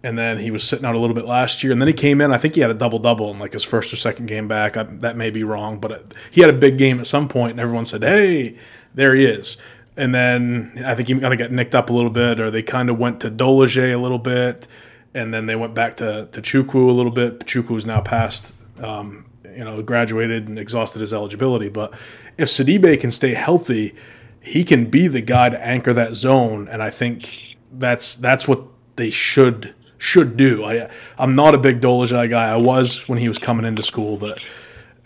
and 0.02 0.18
then 0.18 0.38
he 0.38 0.50
was 0.50 0.62
sitting 0.62 0.84
out 0.84 0.94
a 0.94 0.98
little 0.98 1.14
bit 1.14 1.26
last 1.26 1.62
year, 1.62 1.72
and 1.72 1.82
then 1.82 1.88
he 1.88 1.94
came 1.94 2.20
in. 2.20 2.32
I 2.32 2.38
think 2.38 2.54
he 2.54 2.60
had 2.60 2.70
a 2.70 2.74
double 2.74 2.98
double 2.98 3.30
in 3.30 3.38
like 3.38 3.52
his 3.52 3.64
first 3.64 3.92
or 3.92 3.96
second 3.96 4.26
game 4.26 4.48
back. 4.48 4.76
I, 4.76 4.84
that 4.84 5.16
may 5.16 5.30
be 5.30 5.44
wrong, 5.44 5.78
but 5.78 6.14
he 6.30 6.40
had 6.40 6.50
a 6.50 6.54
big 6.54 6.78
game 6.78 7.00
at 7.00 7.06
some 7.06 7.28
point, 7.28 7.52
and 7.52 7.60
everyone 7.60 7.84
said, 7.84 8.02
"Hey, 8.02 8.56
there 8.94 9.14
he 9.14 9.24
is." 9.24 9.58
And 9.98 10.14
then 10.14 10.82
I 10.86 10.94
think 10.94 11.08
he 11.08 11.18
kind 11.18 11.32
of 11.32 11.38
got 11.38 11.50
nicked 11.50 11.74
up 11.74 11.90
a 11.90 11.92
little 11.92 12.10
bit, 12.10 12.38
or 12.38 12.50
they 12.50 12.62
kind 12.62 12.88
of 12.88 12.98
went 12.98 13.20
to 13.20 13.30
Dolezaj 13.30 13.92
a 13.92 13.98
little 13.98 14.20
bit, 14.20 14.68
and 15.12 15.34
then 15.34 15.46
they 15.46 15.56
went 15.56 15.74
back 15.74 15.96
to 15.98 16.28
to 16.32 16.40
Chukwu 16.40 16.88
a 16.88 16.92
little 16.92 17.12
bit. 17.12 17.40
Chukwu 17.40 17.76
is 17.76 17.84
now 17.84 18.00
past, 18.00 18.54
um, 18.80 19.26
you 19.44 19.64
know, 19.64 19.82
graduated 19.82 20.48
and 20.48 20.58
exhausted 20.58 21.00
his 21.00 21.12
eligibility. 21.12 21.68
But 21.68 21.92
if 22.38 22.48
Sidibe 22.48 22.98
can 23.00 23.10
stay 23.10 23.34
healthy, 23.34 23.94
he 24.40 24.62
can 24.64 24.86
be 24.86 25.08
the 25.08 25.20
guy 25.20 25.50
to 25.50 25.60
anchor 25.60 25.92
that 25.92 26.14
zone, 26.14 26.68
and 26.68 26.82
I 26.82 26.90
think 26.90 27.56
that's 27.72 28.14
that's 28.14 28.46
what 28.46 28.62
they 28.96 29.10
should 29.10 29.74
should 29.98 30.36
do. 30.36 30.64
I 30.64 30.88
I'm 31.18 31.34
not 31.34 31.54
a 31.54 31.58
big 31.58 31.80
Dolezaj 31.80 32.30
guy. 32.30 32.52
I 32.52 32.56
was 32.56 33.08
when 33.08 33.18
he 33.18 33.28
was 33.28 33.38
coming 33.38 33.66
into 33.66 33.82
school, 33.82 34.16
but 34.16 34.38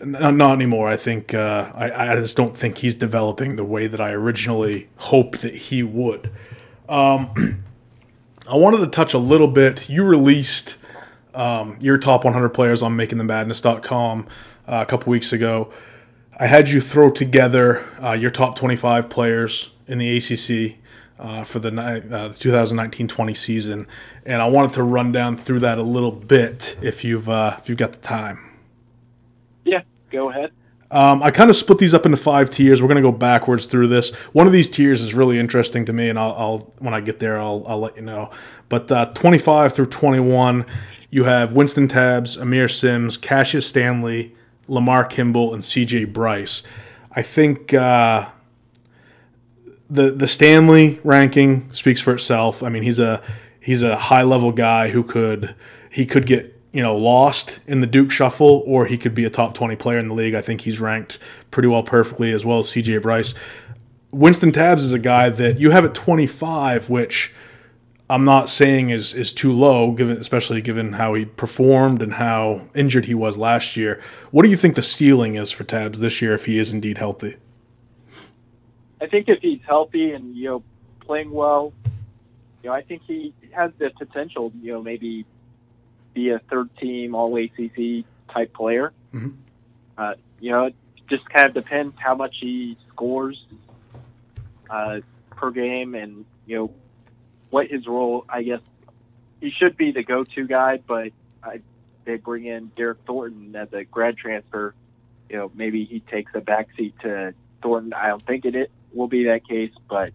not 0.05 0.53
anymore. 0.53 0.89
I 0.89 0.97
think 0.97 1.33
uh, 1.33 1.71
I, 1.73 2.11
I 2.11 2.15
just 2.15 2.35
don't 2.35 2.55
think 2.55 2.79
he's 2.79 2.95
developing 2.95 3.55
the 3.55 3.63
way 3.63 3.87
that 3.87 4.01
I 4.01 4.11
originally 4.11 4.89
hoped 4.97 5.41
that 5.41 5.55
he 5.55 5.83
would. 5.83 6.31
Um, 6.89 7.63
I 8.49 8.55
wanted 8.55 8.79
to 8.79 8.87
touch 8.87 9.13
a 9.13 9.19
little 9.19 9.47
bit. 9.47 9.89
You 9.89 10.03
released 10.03 10.77
um, 11.33 11.77
your 11.79 11.97
top 11.97 12.23
100 12.25 12.49
players 12.49 12.81
on 12.81 12.95
makingthemadness.com 12.97 14.27
uh, 14.67 14.79
a 14.81 14.85
couple 14.85 15.11
weeks 15.11 15.31
ago. 15.31 15.71
I 16.39 16.47
had 16.47 16.69
you 16.69 16.81
throw 16.81 17.09
together 17.09 17.85
uh, 18.01 18.13
your 18.13 18.31
top 18.31 18.57
25 18.57 19.09
players 19.09 19.71
in 19.87 19.99
the 19.99 20.17
ACC 20.17 20.77
uh, 21.19 21.43
for 21.43 21.59
the 21.59 21.69
uh, 21.69 22.29
2019-20 22.29 23.37
season, 23.37 23.87
and 24.25 24.41
I 24.41 24.47
wanted 24.47 24.73
to 24.73 24.83
run 24.83 25.11
down 25.11 25.37
through 25.37 25.59
that 25.59 25.77
a 25.77 25.83
little 25.83 26.11
bit 26.11 26.75
if 26.81 27.03
you've 27.03 27.29
uh, 27.29 27.57
if 27.59 27.69
you've 27.69 27.77
got 27.77 27.93
the 27.93 27.99
time. 27.99 28.52
Go 30.13 30.29
ahead. 30.29 30.51
Um, 30.91 31.23
I 31.23 31.31
kind 31.31 31.49
of 31.49 31.55
split 31.55 31.79
these 31.79 31.95
up 31.95 32.05
into 32.05 32.17
five 32.17 32.51
tiers. 32.51 32.79
We're 32.79 32.87
going 32.87 33.01
to 33.03 33.11
go 33.11 33.11
backwards 33.11 33.65
through 33.65 33.87
this. 33.87 34.13
One 34.31 34.45
of 34.45 34.53
these 34.53 34.69
tiers 34.69 35.01
is 35.01 35.15
really 35.15 35.39
interesting 35.39 35.85
to 35.85 35.93
me, 35.93 36.07
and 36.07 36.19
I'll, 36.19 36.35
I'll 36.37 36.57
when 36.77 36.93
I 36.93 37.01
get 37.01 37.17
there, 37.17 37.39
I'll, 37.39 37.65
I'll 37.67 37.79
let 37.79 37.95
you 37.95 38.03
know. 38.03 38.29
But 38.69 38.91
uh, 38.91 39.07
25 39.07 39.73
through 39.73 39.87
21, 39.87 40.67
you 41.09 41.23
have 41.23 41.53
Wynston 41.53 41.89
Tabbs, 41.89 42.37
Aamir 42.37 42.71
Simms, 42.71 43.17
Cassius 43.17 43.65
Stanley, 43.65 44.35
Lamarr 44.69 45.09
Kimble, 45.09 45.51
and 45.51 45.65
C.J. 45.65 46.05
Bryce. 46.05 46.61
I 47.11 47.23
think 47.23 47.73
uh, 47.73 48.29
the 49.89 50.11
the 50.11 50.27
Stanley 50.27 50.99
ranking 51.03 51.73
speaks 51.73 52.01
for 52.01 52.13
itself. 52.13 52.61
I 52.61 52.69
mean, 52.69 52.83
he's 52.83 52.99
a 52.99 53.19
he's 53.59 53.81
a 53.81 53.97
high 53.97 54.23
level 54.23 54.51
guy 54.51 54.89
who 54.89 55.03
could 55.03 55.55
he 55.89 56.05
could 56.05 56.27
get 56.27 56.52
you 56.73 56.81
know, 56.81 56.97
lost 56.97 57.59
in 57.67 57.79
the 57.79 57.87
Duke 57.87 58.11
shuffle, 58.11 58.63
or 58.65 58.87
he 58.87 58.97
could 58.97 59.15
be 59.15 59.23
a 59.23 59.29
top 59.29 59.53
20 59.53 59.75
player 59.75 59.99
in 59.99 60.09
the 60.09 60.15
league. 60.15 60.33
I 60.33 60.41
think 60.41 60.61
he's 60.61 60.79
ranked 60.79 61.19
pretty 61.51 61.69
well 61.69 61.83
perfectly, 61.83 62.31
as 62.31 62.43
well 62.43 62.59
as 62.59 62.65
CJ 62.67 63.01
Bryce. 63.03 63.35
Wynston 64.11 64.51
Tabbs 64.51 64.83
is 64.83 64.91
a 64.91 64.99
guy 64.99 65.29
that 65.29 65.59
you 65.59 65.71
have 65.71 65.85
at 65.85 65.93
25, 65.93 66.89
which 66.89 67.31
I'm 68.09 68.25
not 68.25 68.49
saying 68.49 68.89
is 68.89 69.13
is 69.13 69.31
too 69.31 69.51
low, 69.51 69.91
given 69.91 70.17
especially 70.17 70.61
given 70.61 70.93
how 70.93 71.13
he 71.13 71.25
performed 71.25 72.01
and 72.01 72.13
how 72.13 72.67
injured 72.75 73.05
he 73.05 73.13
was 73.13 73.37
last 73.37 73.77
year. 73.77 74.01
What 74.31 74.43
do 74.43 74.49
you 74.49 74.57
think 74.57 74.75
the 74.75 74.83
ceiling 74.83 75.35
is 75.35 75.51
for 75.51 75.63
Tabbs 75.63 75.99
this 75.99 76.21
year 76.21 76.33
if 76.33 76.45
he 76.45 76.59
is 76.59 76.73
indeed 76.73 76.97
healthy? 76.97 77.37
I 78.99 79.07
think 79.07 79.29
if 79.29 79.39
he's 79.41 79.61
healthy 79.65 80.11
and 80.11 80.35
you 80.35 80.49
know 80.49 80.63
playing 81.01 81.31
well, 81.31 81.71
you 82.63 82.69
know 82.69 82.75
I 82.75 82.81
think 82.81 83.03
he 83.07 83.33
has 83.51 83.71
the 83.77 83.89
potential. 83.91 84.51
You 84.61 84.73
know 84.73 84.81
maybe 84.81 85.25
be 86.13 86.29
a 86.29 86.39
third 86.49 86.75
team 86.77 87.15
All 87.15 87.35
ACC 87.35 88.05
type 88.33 88.53
player. 88.53 88.93
Mm-hmm. 89.13 89.29
Uh, 89.97 90.13
you 90.39 90.51
know, 90.51 90.65
it 90.65 90.75
just 91.09 91.27
kind 91.29 91.47
of 91.47 91.53
depends 91.53 91.95
how 91.99 92.15
much 92.15 92.35
he 92.39 92.77
scores 92.89 93.45
uh, 94.69 94.99
per 95.31 95.51
game, 95.51 95.95
and 95.95 96.25
you 96.45 96.57
know 96.57 96.73
what 97.49 97.67
his 97.67 97.87
role. 97.87 98.25
I 98.27 98.43
guess 98.43 98.61
he 99.39 99.51
should 99.51 99.77
be 99.77 99.91
the 99.91 100.03
go-to 100.03 100.47
guy, 100.47 100.77
but 100.85 101.09
I, 101.43 101.61
they 102.05 102.15
bring 102.15 102.45
in 102.45 102.71
Derryck 102.77 102.97
Thornton 103.05 103.55
as 103.55 103.71
a 103.73 103.83
grad 103.83 104.17
transfer. 104.17 104.73
You 105.29 105.37
know, 105.37 105.51
maybe 105.53 105.85
he 105.85 105.99
takes 105.99 106.31
a 106.35 106.41
backseat 106.41 106.99
to 107.01 107.33
Thornton. 107.61 107.93
I 107.93 108.07
don't 108.07 108.21
think 108.21 108.45
it, 108.45 108.55
it 108.55 108.71
will 108.93 109.07
be 109.07 109.25
that 109.25 109.47
case, 109.47 109.71
but 109.89 110.13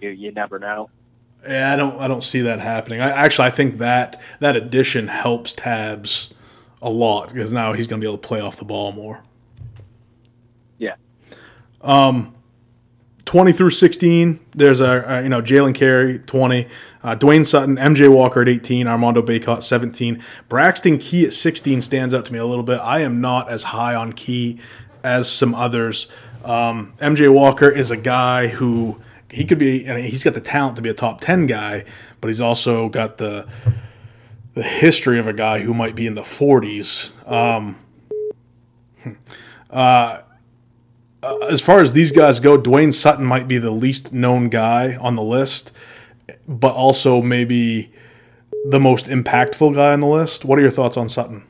you, 0.00 0.10
you 0.10 0.32
never 0.32 0.58
know. 0.58 0.90
Yeah, 1.46 1.72
I 1.72 1.76
don't. 1.76 1.98
I 1.98 2.08
don't 2.08 2.22
see 2.22 2.40
that 2.42 2.60
happening. 2.60 3.00
I 3.00 3.10
actually, 3.10 3.48
I 3.48 3.50
think 3.50 3.78
that 3.78 4.20
that 4.40 4.54
addition 4.54 5.08
helps 5.08 5.52
Tabbs 5.52 6.32
a 6.80 6.90
lot 6.90 7.32
because 7.32 7.52
now 7.52 7.72
he's 7.72 7.86
going 7.86 8.00
to 8.00 8.04
be 8.04 8.08
able 8.08 8.18
to 8.18 8.26
play 8.26 8.40
off 8.40 8.56
the 8.56 8.64
ball 8.64 8.92
more. 8.92 9.22
Yeah. 10.78 10.94
Um, 11.80 12.34
twenty 13.24 13.52
through 13.52 13.70
sixteen. 13.70 14.38
There's 14.54 14.78
a, 14.78 15.04
a 15.06 15.22
you 15.22 15.28
know 15.28 15.42
Jalen 15.42 15.74
Carey 15.74 16.20
twenty, 16.20 16.68
uh, 17.02 17.16
Dwayne 17.16 17.44
Sutton, 17.44 17.76
MJ 17.76 18.12
Walker 18.12 18.42
at 18.42 18.48
eighteen, 18.48 18.86
Armando 18.86 19.20
Bacot 19.20 19.64
seventeen, 19.64 20.22
Braxton 20.48 20.98
Key 20.98 21.26
at 21.26 21.32
sixteen 21.32 21.82
stands 21.82 22.14
out 22.14 22.24
to 22.26 22.32
me 22.32 22.38
a 22.38 22.46
little 22.46 22.64
bit. 22.64 22.78
I 22.78 23.00
am 23.00 23.20
not 23.20 23.48
as 23.48 23.64
high 23.64 23.96
on 23.96 24.12
Key 24.12 24.60
as 25.02 25.30
some 25.30 25.56
others. 25.56 26.06
Um, 26.44 26.94
MJ 27.00 27.32
Walker 27.32 27.68
is 27.68 27.90
a 27.90 27.96
guy 27.96 28.48
who 28.48 29.00
he 29.32 29.44
could 29.46 29.58
be, 29.58 29.84
and 29.86 29.98
he's 29.98 30.22
got 30.22 30.34
the 30.34 30.40
talent 30.40 30.76
to 30.76 30.82
be 30.82 30.90
a 30.90 30.94
top 30.94 31.20
ten 31.20 31.46
guy, 31.46 31.84
but 32.20 32.28
he's 32.28 32.40
also 32.40 32.88
got 32.88 33.16
the 33.16 33.48
the 34.54 34.62
history 34.62 35.18
of 35.18 35.26
a 35.26 35.32
guy 35.32 35.60
who 35.60 35.72
might 35.72 35.94
be 35.94 36.06
in 36.06 36.14
the 36.14 36.22
40s. 36.22 37.10
Um, 37.26 37.78
uh, 39.70 40.20
as 41.48 41.62
far 41.62 41.80
as 41.80 41.94
these 41.94 42.10
guys 42.10 42.38
go, 42.38 42.60
Dwayne 42.60 42.92
Sutton 42.92 43.24
might 43.24 43.48
be 43.48 43.56
the 43.56 43.70
least 43.70 44.12
known 44.12 44.50
guy 44.50 44.96
on 44.96 45.16
the 45.16 45.22
list, 45.22 45.72
but 46.46 46.74
also 46.74 47.22
maybe 47.22 47.90
the 48.68 48.78
most 48.78 49.06
impactful 49.06 49.74
guy 49.74 49.94
on 49.94 50.00
the 50.00 50.06
list. 50.06 50.44
What 50.44 50.58
are 50.58 50.62
your 50.62 50.70
thoughts 50.70 50.98
on 50.98 51.08
Sutton? 51.08 51.44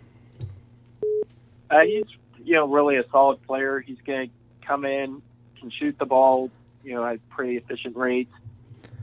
Uh, 1.70 1.80
he's 1.80 2.04
you 2.44 2.54
know 2.54 2.68
really 2.68 2.98
a 2.98 3.04
solid 3.10 3.42
player. 3.42 3.80
He's 3.80 3.98
going 4.06 4.28
to 4.28 4.66
come 4.66 4.84
in, 4.84 5.22
can 5.58 5.70
shoot 5.70 5.98
the 5.98 6.06
ball 6.06 6.50
you 6.84 6.94
know, 6.94 7.04
at 7.04 7.26
pretty 7.30 7.56
efficient 7.56 7.96
rates. 7.96 8.32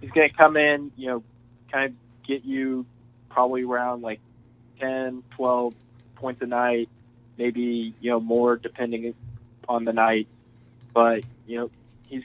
He's 0.01 0.11
going 0.11 0.29
to 0.29 0.35
come 0.35 0.57
in, 0.57 0.91
you 0.95 1.07
know, 1.07 1.23
kind 1.71 1.85
of 1.85 2.25
get 2.27 2.45
you 2.45 2.85
probably 3.29 3.63
around 3.63 4.01
like 4.01 4.19
10, 4.79 5.23
12 5.35 5.73
points 6.15 6.41
a 6.41 6.45
night, 6.45 6.89
maybe, 7.37 7.93
you 7.99 8.09
know, 8.11 8.19
more 8.19 8.55
depending 8.55 9.13
on 9.67 9.85
the 9.85 9.93
night. 9.93 10.27
But, 10.93 11.23
you 11.47 11.59
know, 11.59 11.71
he's, 12.07 12.23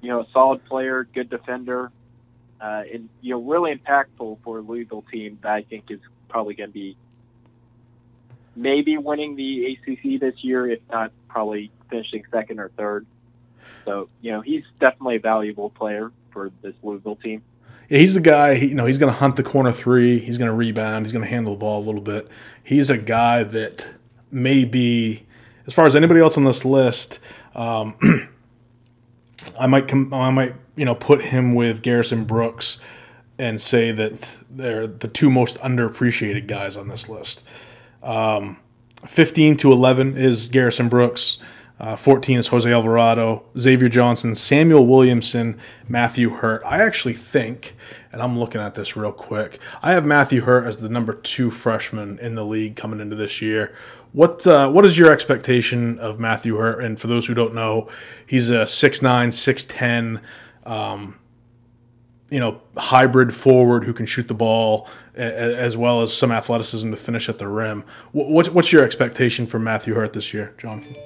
you 0.00 0.08
know, 0.08 0.20
a 0.20 0.26
solid 0.32 0.64
player, 0.64 1.04
good 1.04 1.28
defender, 1.28 1.90
uh, 2.60 2.82
and, 2.92 3.08
you 3.20 3.34
know, 3.34 3.42
really 3.42 3.74
impactful 3.74 4.38
for 4.42 4.58
a 4.58 4.60
Louisville 4.60 5.04
team 5.10 5.38
that 5.42 5.52
I 5.52 5.62
think 5.62 5.90
is 5.90 6.00
probably 6.28 6.54
going 6.54 6.70
to 6.70 6.74
be 6.74 6.96
maybe 8.56 8.96
winning 8.96 9.36
the 9.36 9.72
ACC 9.72 10.20
this 10.20 10.42
year, 10.42 10.68
if 10.70 10.80
not 10.90 11.12
probably 11.28 11.70
finishing 11.90 12.24
second 12.30 12.60
or 12.60 12.70
third. 12.70 13.06
So 13.84 14.08
you 14.20 14.32
know 14.32 14.40
he's 14.40 14.64
definitely 14.80 15.16
a 15.16 15.20
valuable 15.20 15.70
player 15.70 16.10
for 16.30 16.50
this 16.62 16.74
Louisville 16.82 17.16
team. 17.16 17.42
Yeah, 17.88 17.98
he's 17.98 18.14
the 18.14 18.20
guy. 18.20 18.54
He, 18.54 18.68
you 18.68 18.74
know, 18.74 18.86
he's 18.86 18.98
going 18.98 19.12
to 19.12 19.18
hunt 19.18 19.36
the 19.36 19.42
corner 19.42 19.72
three. 19.72 20.18
He's 20.18 20.38
going 20.38 20.48
to 20.48 20.54
rebound. 20.54 21.04
He's 21.04 21.12
going 21.12 21.24
to 21.24 21.30
handle 21.30 21.52
the 21.52 21.58
ball 21.58 21.82
a 21.82 21.84
little 21.84 22.00
bit. 22.00 22.28
He's 22.62 22.90
a 22.90 22.98
guy 22.98 23.42
that 23.42 23.86
may 24.30 24.64
be, 24.64 25.26
as 25.66 25.74
far 25.74 25.86
as 25.86 25.94
anybody 25.94 26.20
else 26.20 26.36
on 26.36 26.44
this 26.44 26.64
list, 26.64 27.18
um, 27.54 27.94
I 29.60 29.66
might, 29.66 29.86
com- 29.86 30.14
I 30.14 30.30
might, 30.30 30.54
you 30.76 30.84
know, 30.84 30.94
put 30.94 31.22
him 31.22 31.54
with 31.54 31.82
Garrison 31.82 32.24
Brooks 32.24 32.78
and 33.38 33.60
say 33.60 33.90
that 33.92 34.38
they're 34.50 34.86
the 34.86 35.08
two 35.08 35.30
most 35.30 35.58
underappreciated 35.58 36.46
guys 36.46 36.76
on 36.76 36.88
this 36.88 37.08
list. 37.08 37.44
Um, 38.02 38.58
15 39.06 39.56
to 39.58 39.72
11 39.72 40.16
is 40.16 40.48
Garrison 40.48 40.88
Brooks. 40.88 41.38
Uh, 41.78 41.96
14 41.96 42.38
is 42.38 42.46
Jose 42.48 42.70
Alvarado, 42.70 43.44
Xavier 43.58 43.88
Johnson, 43.88 44.34
Samuel 44.34 44.86
Williamson, 44.86 45.58
Matthew 45.88 46.30
Hurt. 46.30 46.62
I 46.64 46.80
actually 46.80 47.14
think, 47.14 47.74
and 48.12 48.22
I'm 48.22 48.38
looking 48.38 48.60
at 48.60 48.76
this 48.76 48.96
real 48.96 49.10
quick, 49.10 49.58
I 49.82 49.92
have 49.92 50.04
Matthew 50.04 50.42
Hurt 50.42 50.66
as 50.66 50.78
the 50.78 50.88
number 50.88 51.14
two 51.14 51.50
freshman 51.50 52.18
in 52.20 52.36
the 52.36 52.44
league 52.44 52.76
coming 52.76 53.00
into 53.00 53.16
this 53.16 53.42
year. 53.42 53.74
What 54.12 54.46
uh, 54.46 54.70
what 54.70 54.86
is 54.86 54.96
your 54.96 55.10
expectation 55.10 55.98
of 55.98 56.20
Matthew 56.20 56.56
Hurt? 56.56 56.84
And 56.84 57.00
for 57.00 57.08
those 57.08 57.26
who 57.26 57.34
don't 57.34 57.54
know, 57.54 57.88
he's 58.24 58.50
a 58.50 58.62
6'9", 58.62 59.00
6'10", 59.02 60.20
um, 60.70 61.18
you 62.30 62.38
know, 62.38 62.60
hybrid 62.76 63.34
forward 63.34 63.82
who 63.82 63.92
can 63.92 64.06
shoot 64.06 64.28
the 64.28 64.34
ball 64.34 64.88
as 65.16 65.76
well 65.76 66.02
as 66.02 66.16
some 66.16 66.30
athleticism 66.30 66.90
to 66.90 66.96
finish 66.96 67.28
at 67.28 67.38
the 67.38 67.48
rim. 67.48 67.84
What, 68.12 68.48
what's 68.50 68.72
your 68.72 68.84
expectation 68.84 69.46
for 69.46 69.58
Matthew 69.58 69.94
Hurt 69.94 70.12
this 70.12 70.32
year, 70.32 70.54
Jonathon? 70.56 70.96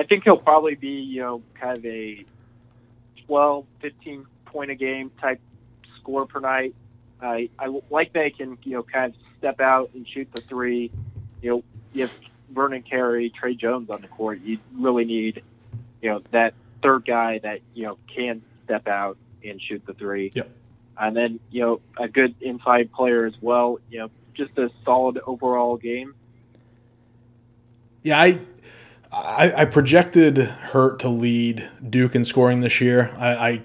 I 0.00 0.04
think 0.04 0.24
he'll 0.24 0.38
probably 0.38 0.76
be, 0.76 1.02
you 1.02 1.20
know, 1.20 1.42
kind 1.60 1.76
of 1.76 1.84
a 1.84 2.24
12, 3.26 3.66
15 3.82 4.26
point 4.46 4.70
a 4.70 4.74
game 4.74 5.10
type 5.20 5.40
score 5.98 6.24
per 6.24 6.40
night. 6.40 6.74
I 7.20 7.50
I 7.58 7.66
like 7.90 8.14
that 8.14 8.24
he 8.24 8.30
can, 8.30 8.56
you 8.64 8.72
know, 8.72 8.82
kind 8.82 9.12
of 9.12 9.20
step 9.36 9.60
out 9.60 9.90
and 9.92 10.08
shoot 10.08 10.32
the 10.32 10.40
three. 10.40 10.90
You 11.42 11.50
know, 11.94 12.00
have 12.00 12.18
Vernon 12.50 12.80
Carey, 12.80 13.28
Tre 13.28 13.54
Jones 13.54 13.90
on 13.90 14.00
the 14.00 14.08
court. 14.08 14.40
You 14.40 14.58
really 14.74 15.04
need, 15.04 15.42
you 16.00 16.08
know, 16.08 16.22
that 16.30 16.54
third 16.82 17.04
guy 17.04 17.38
that 17.40 17.60
you 17.74 17.82
know 17.82 17.98
can 18.14 18.40
step 18.64 18.88
out 18.88 19.18
and 19.44 19.60
shoot 19.60 19.84
the 19.84 19.92
three. 19.92 20.30
Yep. 20.34 20.50
And 20.98 21.14
then 21.14 21.40
you 21.50 21.60
know 21.60 21.80
a 21.98 22.08
good 22.08 22.34
inside 22.40 22.90
player 22.90 23.26
as 23.26 23.34
well. 23.42 23.80
You 23.90 23.98
know, 23.98 24.10
just 24.32 24.56
a 24.56 24.70
solid 24.82 25.20
overall 25.26 25.76
game. 25.76 26.14
Yeah, 28.02 28.18
I 28.18 28.40
I, 29.12 29.62
I 29.62 29.64
projected 29.64 30.38
Hurt 30.38 31.00
to 31.00 31.08
lead 31.08 31.68
Duke 31.88 32.14
in 32.14 32.24
scoring 32.24 32.60
this 32.60 32.80
year. 32.80 33.14
I, 33.18 33.34
I 33.34 33.62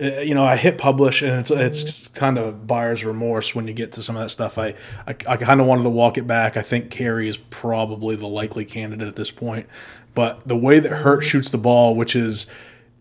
uh, 0.00 0.20
you 0.20 0.34
know, 0.34 0.44
I 0.44 0.56
hit 0.56 0.78
publish, 0.78 1.22
and 1.22 1.32
it's 1.38 1.50
it's 1.50 2.08
kind 2.08 2.38
of 2.38 2.66
buyer's 2.66 3.04
remorse 3.04 3.54
when 3.54 3.68
you 3.68 3.74
get 3.74 3.92
to 3.92 4.02
some 4.02 4.16
of 4.16 4.22
that 4.22 4.30
stuff. 4.30 4.58
I 4.58 4.74
I, 5.06 5.14
I 5.28 5.36
kind 5.36 5.60
of 5.60 5.66
wanted 5.66 5.82
to 5.82 5.90
walk 5.90 6.16
it 6.16 6.26
back. 6.26 6.56
I 6.56 6.62
think 6.62 6.90
Carey 6.90 7.28
is 7.28 7.36
probably 7.36 8.16
the 8.16 8.26
likely 8.26 8.64
candidate 8.64 9.06
at 9.06 9.16
this 9.16 9.30
point, 9.30 9.66
but 10.14 10.46
the 10.48 10.56
way 10.56 10.78
that 10.78 10.90
Hurt 10.90 11.22
shoots 11.22 11.50
the 11.50 11.58
ball, 11.58 11.94
which 11.94 12.16
is 12.16 12.46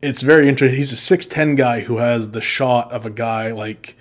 it's 0.01 0.21
very 0.21 0.49
interesting. 0.49 0.77
He's 0.77 0.91
a 0.91 0.97
six 0.97 1.25
ten 1.25 1.55
guy 1.55 1.81
who 1.81 1.97
has 1.97 2.31
the 2.31 2.41
shot 2.41 2.91
of 2.91 3.05
a 3.05 3.09
guy 3.09 3.51
like, 3.51 3.95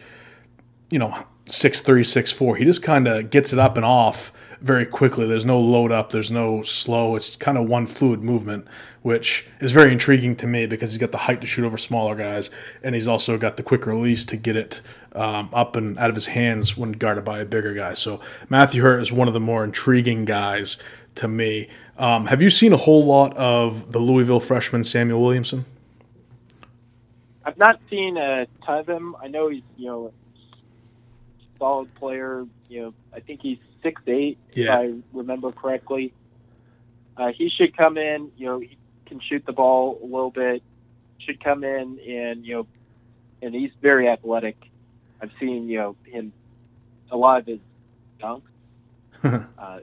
you 0.91 0.99
know, 0.99 1.25
six 1.47 1.81
three, 1.81 2.03
six 2.03 2.33
four. 2.33 2.57
He 2.57 2.65
just 2.65 2.83
kind 2.83 3.07
of 3.07 3.31
gets 3.31 3.53
it 3.53 3.59
up 3.59 3.77
and 3.77 3.85
off 3.85 4.33
very 4.61 4.87
quickly. 4.87 5.27
There's 5.27 5.45
no 5.45 5.59
load 5.59 5.93
up, 5.93 6.11
there's 6.11 6.31
no 6.31 6.63
slow. 6.63 7.17
It's 7.17 7.37
kind 7.37 7.57
of 7.57 7.67
one 7.69 7.87
fluid 7.87 8.23
movement, 8.23 8.67
which 9.03 9.47
is 9.61 9.73
very 9.73 9.93
intriguing 9.93 10.37
to 10.37 10.47
me 10.47 10.67
because 10.67 10.93
he's 10.93 10.99
got 10.99 11.13
the 11.13 11.19
height 11.19 11.41
to 11.41 11.47
shoot 11.47 11.65
over 11.65 11.79
smaller 11.79 12.15
guys, 12.15 12.51
and 12.83 12.95
he's 12.95 13.09
also 13.09 13.39
got 13.39 13.57
the 13.57 13.63
quick 13.63 13.87
release 13.87 14.25
to 14.27 14.37
get 14.37 14.57
it 14.57 14.83
um, 15.15 15.51
up 15.53 15.77
and 15.77 15.99
out 15.99 16.11
of 16.11 16.15
his 16.15 16.27
hands 16.27 16.77
when 16.77 16.93
guarded 16.93 17.25
by 17.25 17.41
a 17.41 17.45
bigger 17.45 17.75
guy. 17.75 17.95
So 17.95 18.21
Matthew 18.49 18.83
Hurt 18.83 19.01
is 19.01 19.13
one 19.13 19.29
of 19.29 19.35
the 19.35 19.41
more 19.41 19.65
intriguing 19.65 20.25
guys 20.25 20.77
to 21.17 21.29
me. 21.29 21.69
Um, 21.99 22.27
have 22.27 22.41
you 22.41 22.51
seen 22.51 22.73
a 22.73 22.79
whole 22.79 23.05
lot 23.05 23.37
of 23.37 23.93
the 23.93 23.99
Louisville 23.99 24.41
freshman 24.41 24.85
Samuel 24.85 25.21
Williamson? 25.21 25.67
I've 27.45 27.59
not 27.59 27.81
seen 27.91 28.17
a 28.17 28.47
ton 28.65 28.79
of 28.79 28.89
him. 28.89 29.17
I 29.23 29.29
know 29.29 29.49
he's 29.49 29.63
you 29.77 29.87
know 29.87 30.13
solid 31.61 31.95
player. 31.95 32.45
You 32.69 32.83
know, 32.83 32.95
I 33.15 33.21
think 33.21 33.41
he's 33.43 33.59
six 33.83 34.03
eight, 34.09 34.39
Yeah. 34.57 34.65
if 34.65 34.71
I 34.81 34.95
remember 35.13 35.53
correctly. 35.53 36.13
Uh, 37.17 37.31
he 37.33 37.49
should 37.51 37.77
come 37.77 37.97
in. 37.99 38.33
You 38.37 38.47
know, 38.47 38.59
he 38.59 38.77
can 39.07 39.21
shoot 39.21 39.45
the 39.47 39.53
ball 39.53 40.01
a 40.03 40.07
little 40.07 40.31
bit. 40.33 40.63
Should 41.19 41.43
come 41.45 41.63
in 41.63 42.01
and 42.09 42.45
you 42.45 42.55
know, 42.55 42.67
and 43.43 43.55
he's 43.55 43.71
very 43.81 44.09
athletic. 44.09 44.57
I've 45.23 45.31
seen 45.39 45.69
you 45.69 45.79
know 45.79 45.97
him 46.05 46.33
a 47.13 47.17
lot 47.17 47.41
of 47.41 47.47
his 47.47 47.59
dunks. 48.21 48.43
uh, 49.59 49.81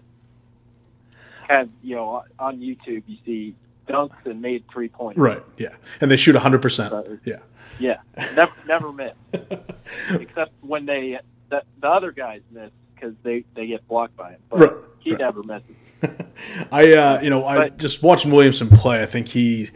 of 1.49 1.69
you 1.83 1.95
know 1.95 2.23
on 2.39 2.59
YouTube 2.59 3.03
you 3.07 3.17
see 3.25 3.55
dunks 3.87 4.15
and 4.25 4.41
made 4.41 4.63
three 4.73 4.89
pointers. 4.89 5.21
Right. 5.21 5.43
Yeah, 5.57 5.69
and 6.01 6.09
they 6.11 6.17
shoot 6.17 6.33
100. 6.35 6.61
percent 6.61 6.93
Yeah. 7.23 7.37
yeah, 7.79 7.97
never 8.35 8.51
never 8.67 8.91
miss, 8.91 9.13
except 10.11 10.51
when 10.61 10.85
they 10.87 11.19
the, 11.49 11.63
the 11.81 11.87
other 11.87 12.11
guys 12.11 12.41
miss 12.51 12.71
because 12.95 13.13
they 13.23 13.43
they 13.55 13.67
get 13.67 13.87
blocked 13.87 14.15
by 14.15 14.31
him. 14.31 14.39
But 14.49 14.59
Right, 14.59 14.71
he 14.99 15.11
right. 15.11 15.19
never 15.19 15.43
misses. 15.43 15.75
I, 16.71 16.93
uh, 16.93 17.21
you 17.21 17.29
know, 17.29 17.45
I 17.45 17.57
But- 17.57 17.77
just 17.77 18.03
watching 18.03 18.31
Williamson 18.31 18.69
play. 18.69 19.01
I 19.01 19.05
think 19.05 19.29
he 19.29 19.69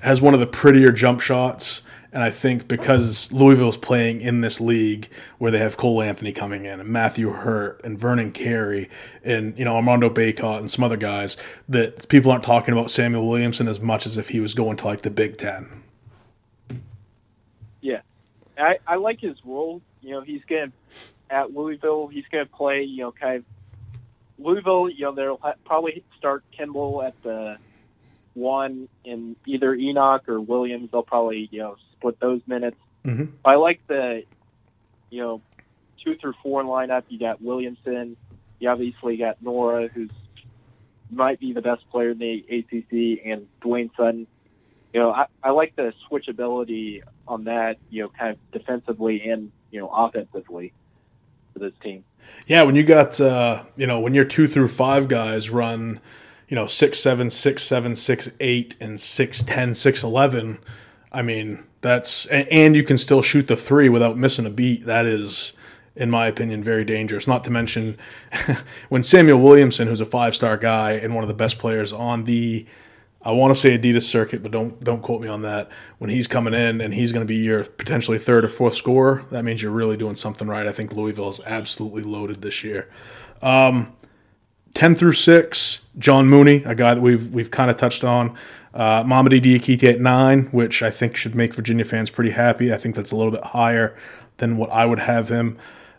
has 0.00 0.20
one 0.20 0.34
of 0.34 0.40
the 0.40 0.46
prettier 0.46 0.90
jump 0.92 1.20
shots, 1.20 1.82
and 2.12 2.22
I 2.22 2.30
think 2.30 2.66
because 2.68 3.30
Louisville's 3.32 3.76
playing 3.76 4.20
in 4.22 4.40
this 4.40 4.58
league 4.60 5.08
where 5.38 5.50
they 5.50 5.58
have 5.58 5.76
Cole 5.76 6.00
Anthony 6.00 6.32
coming 6.32 6.64
in 6.64 6.80
and 6.80 6.88
Matthew 6.88 7.30
Hurt 7.30 7.80
and 7.84 7.98
Vernon 7.98 8.32
Carey 8.32 8.88
and 9.24 9.58
you 9.58 9.64
know 9.66 9.76
Armando 9.76 10.08
Bacot 10.08 10.58
and 10.60 10.70
some 10.70 10.82
other 10.84 10.96
guys, 10.96 11.36
that 11.68 12.08
people 12.08 12.30
aren't 12.30 12.44
talking 12.44 12.72
about 12.72 12.90
Samuel 12.90 13.28
Williamson 13.28 13.68
as 13.68 13.80
much 13.80 14.06
as 14.06 14.16
if 14.16 14.30
he 14.30 14.40
was 14.40 14.54
going 14.54 14.76
to 14.78 14.86
like 14.86 15.02
the 15.02 15.10
Big 15.10 15.36
Ten. 15.36 15.82
Yeah, 17.80 18.00
I 18.58 18.78
I 18.86 18.96
like 18.96 19.20
his 19.20 19.36
role. 19.44 19.82
You 20.00 20.12
know, 20.12 20.20
he's 20.22 20.42
gonna 20.48 20.72
at 21.30 21.52
Louisville. 21.54 22.08
He's 22.08 22.24
gonna 22.30 22.46
play. 22.46 22.82
You 22.82 23.04
know, 23.04 23.12
kind 23.12 23.36
of 23.36 23.44
Louisville. 24.38 24.88
You 24.88 25.06
know, 25.06 25.12
they'll 25.14 25.38
ha- 25.42 25.54
probably 25.64 26.04
start 26.18 26.44
Kimble 26.56 27.02
at 27.02 27.14
the 27.22 27.56
one, 28.34 28.88
and 29.04 29.36
either 29.46 29.74
Enoch 29.74 30.28
or 30.28 30.40
Williams. 30.40 30.90
They'll 30.92 31.02
probably 31.02 31.48
you 31.50 31.60
know 31.60 31.76
split 31.92 32.20
those 32.20 32.40
minutes. 32.46 32.76
Mhm. 33.04 33.30
I 33.44 33.54
like 33.56 33.80
the 33.86 34.24
you 35.10 35.22
know 35.22 35.40
two 36.02 36.16
through 36.16 36.34
four 36.42 36.62
lineup. 36.62 37.04
You 37.08 37.18
got 37.18 37.40
Williamson. 37.42 38.16
You 38.58 38.68
obviously 38.70 39.16
got 39.16 39.42
Nwora, 39.42 39.90
who's 39.90 40.10
might 41.10 41.38
be 41.38 41.52
the 41.52 41.62
best 41.62 41.88
player 41.90 42.10
in 42.10 42.18
the 42.18 42.44
ACC, 42.48 43.22
and 43.24 43.46
Dwayne 43.62 43.90
Sutton. 43.96 44.26
You 44.92 45.00
know, 45.00 45.12
I, 45.12 45.26
I 45.42 45.50
like 45.50 45.76
the 45.76 45.92
switchability 46.10 47.02
on 47.28 47.44
that. 47.44 47.76
You 47.90 48.04
know, 48.04 48.08
kind 48.08 48.30
of 48.32 48.38
defensively 48.52 49.28
and 49.28 49.52
you 49.70 49.80
know 49.80 49.88
offensively 49.88 50.72
for 51.56 51.64
this 51.64 51.78
team. 51.82 52.04
Yeah, 52.46 52.62
when 52.62 52.76
you 52.76 52.84
got 52.84 53.20
uh, 53.20 53.64
you 53.76 53.86
know 53.86 54.00
when 54.00 54.14
your 54.14 54.24
two 54.24 54.46
through 54.46 54.68
five 54.68 55.08
guys 55.08 55.50
run, 55.50 56.00
you 56.48 56.54
know 56.54 56.66
six 56.66 56.98
seven, 56.98 57.30
six 57.30 57.62
seven, 57.62 57.94
six 57.94 58.30
eight, 58.40 58.76
and 58.80 59.00
six 59.00 59.42
ten, 59.42 59.74
six 59.74 60.02
eleven. 60.02 60.58
I 61.10 61.22
mean 61.22 61.64
that's 61.80 62.26
and, 62.26 62.76
you 62.76 62.82
can 62.82 62.98
still 62.98 63.22
shoot 63.22 63.46
the 63.46 63.56
three 63.56 63.88
without 63.88 64.18
missing 64.18 64.44
a 64.44 64.50
beat. 64.50 64.86
That 64.86 65.06
is, 65.06 65.54
in 65.94 66.10
my 66.10 66.26
opinion, 66.26 66.62
very 66.62 66.84
dangerous. 66.84 67.26
Not 67.26 67.44
to 67.44 67.50
mention 67.50 67.96
when 68.88 69.02
Samuel 69.02 69.40
Williamson, 69.40 69.88
who's 69.88 70.00
a 70.00 70.06
five 70.06 70.34
star 70.34 70.56
guy 70.56 70.92
and 70.92 71.14
one 71.14 71.24
of 71.24 71.28
the 71.28 71.34
best 71.34 71.58
players 71.58 71.92
on 71.92 72.24
the 72.24 72.66
I 73.26 73.32
want 73.32 73.54
to 73.54 73.60
say 73.60 73.76
Adidas 73.76 74.02
circuit, 74.02 74.42
but 74.42 74.52
don't 74.52 74.82
don't 74.82 75.02
quote 75.02 75.20
me 75.20 75.28
on 75.28 75.42
that. 75.42 75.68
When 75.98 76.10
he's 76.10 76.26
coming 76.26 76.54
in 76.54 76.80
and 76.80 76.94
he's 76.94 77.12
going 77.12 77.26
to 77.26 77.28
be 77.28 77.36
your 77.36 77.64
potentially 77.64 78.18
third 78.18 78.44
or 78.44 78.48
fourth 78.48 78.74
scorer, 78.74 79.24
that 79.30 79.44
means 79.44 79.62
you're 79.62 79.72
really 79.72 79.96
doing 79.96 80.14
something 80.14 80.46
right. 80.46 80.66
I 80.66 80.72
think 80.72 80.92
Louisville 80.92 81.28
is 81.30 81.40
absolutely 81.44 82.02
loaded 82.02 82.42
this 82.42 82.62
year. 82.62 82.88
Um, 83.42 83.92
Ten 84.76 84.94
through 84.94 85.14
six, 85.14 85.86
John 85.98 86.26
Mooney, 86.26 86.62
a 86.64 86.74
guy 86.74 86.92
that 86.92 87.00
we've 87.00 87.32
we've 87.32 87.50
kind 87.50 87.70
of 87.70 87.78
touched 87.78 88.04
on. 88.04 88.36
Uh, 88.74 89.02
Mamadi 89.04 89.40
Diakite 89.40 89.94
at 89.94 90.00
nine, 90.00 90.48
which 90.52 90.82
I 90.82 90.90
think 90.90 91.16
should 91.16 91.34
make 91.34 91.54
Virginia 91.54 91.82
fans 91.82 92.10
pretty 92.10 92.32
happy. 92.32 92.70
I 92.70 92.76
think 92.76 92.94
that's 92.94 93.10
a 93.10 93.16
little 93.16 93.32
bit 93.32 93.42
higher 93.42 93.96
than 94.36 94.58
what 94.58 94.70
I 94.70 94.84
would 94.84 94.98
have 94.98 95.30
him. 95.30 95.56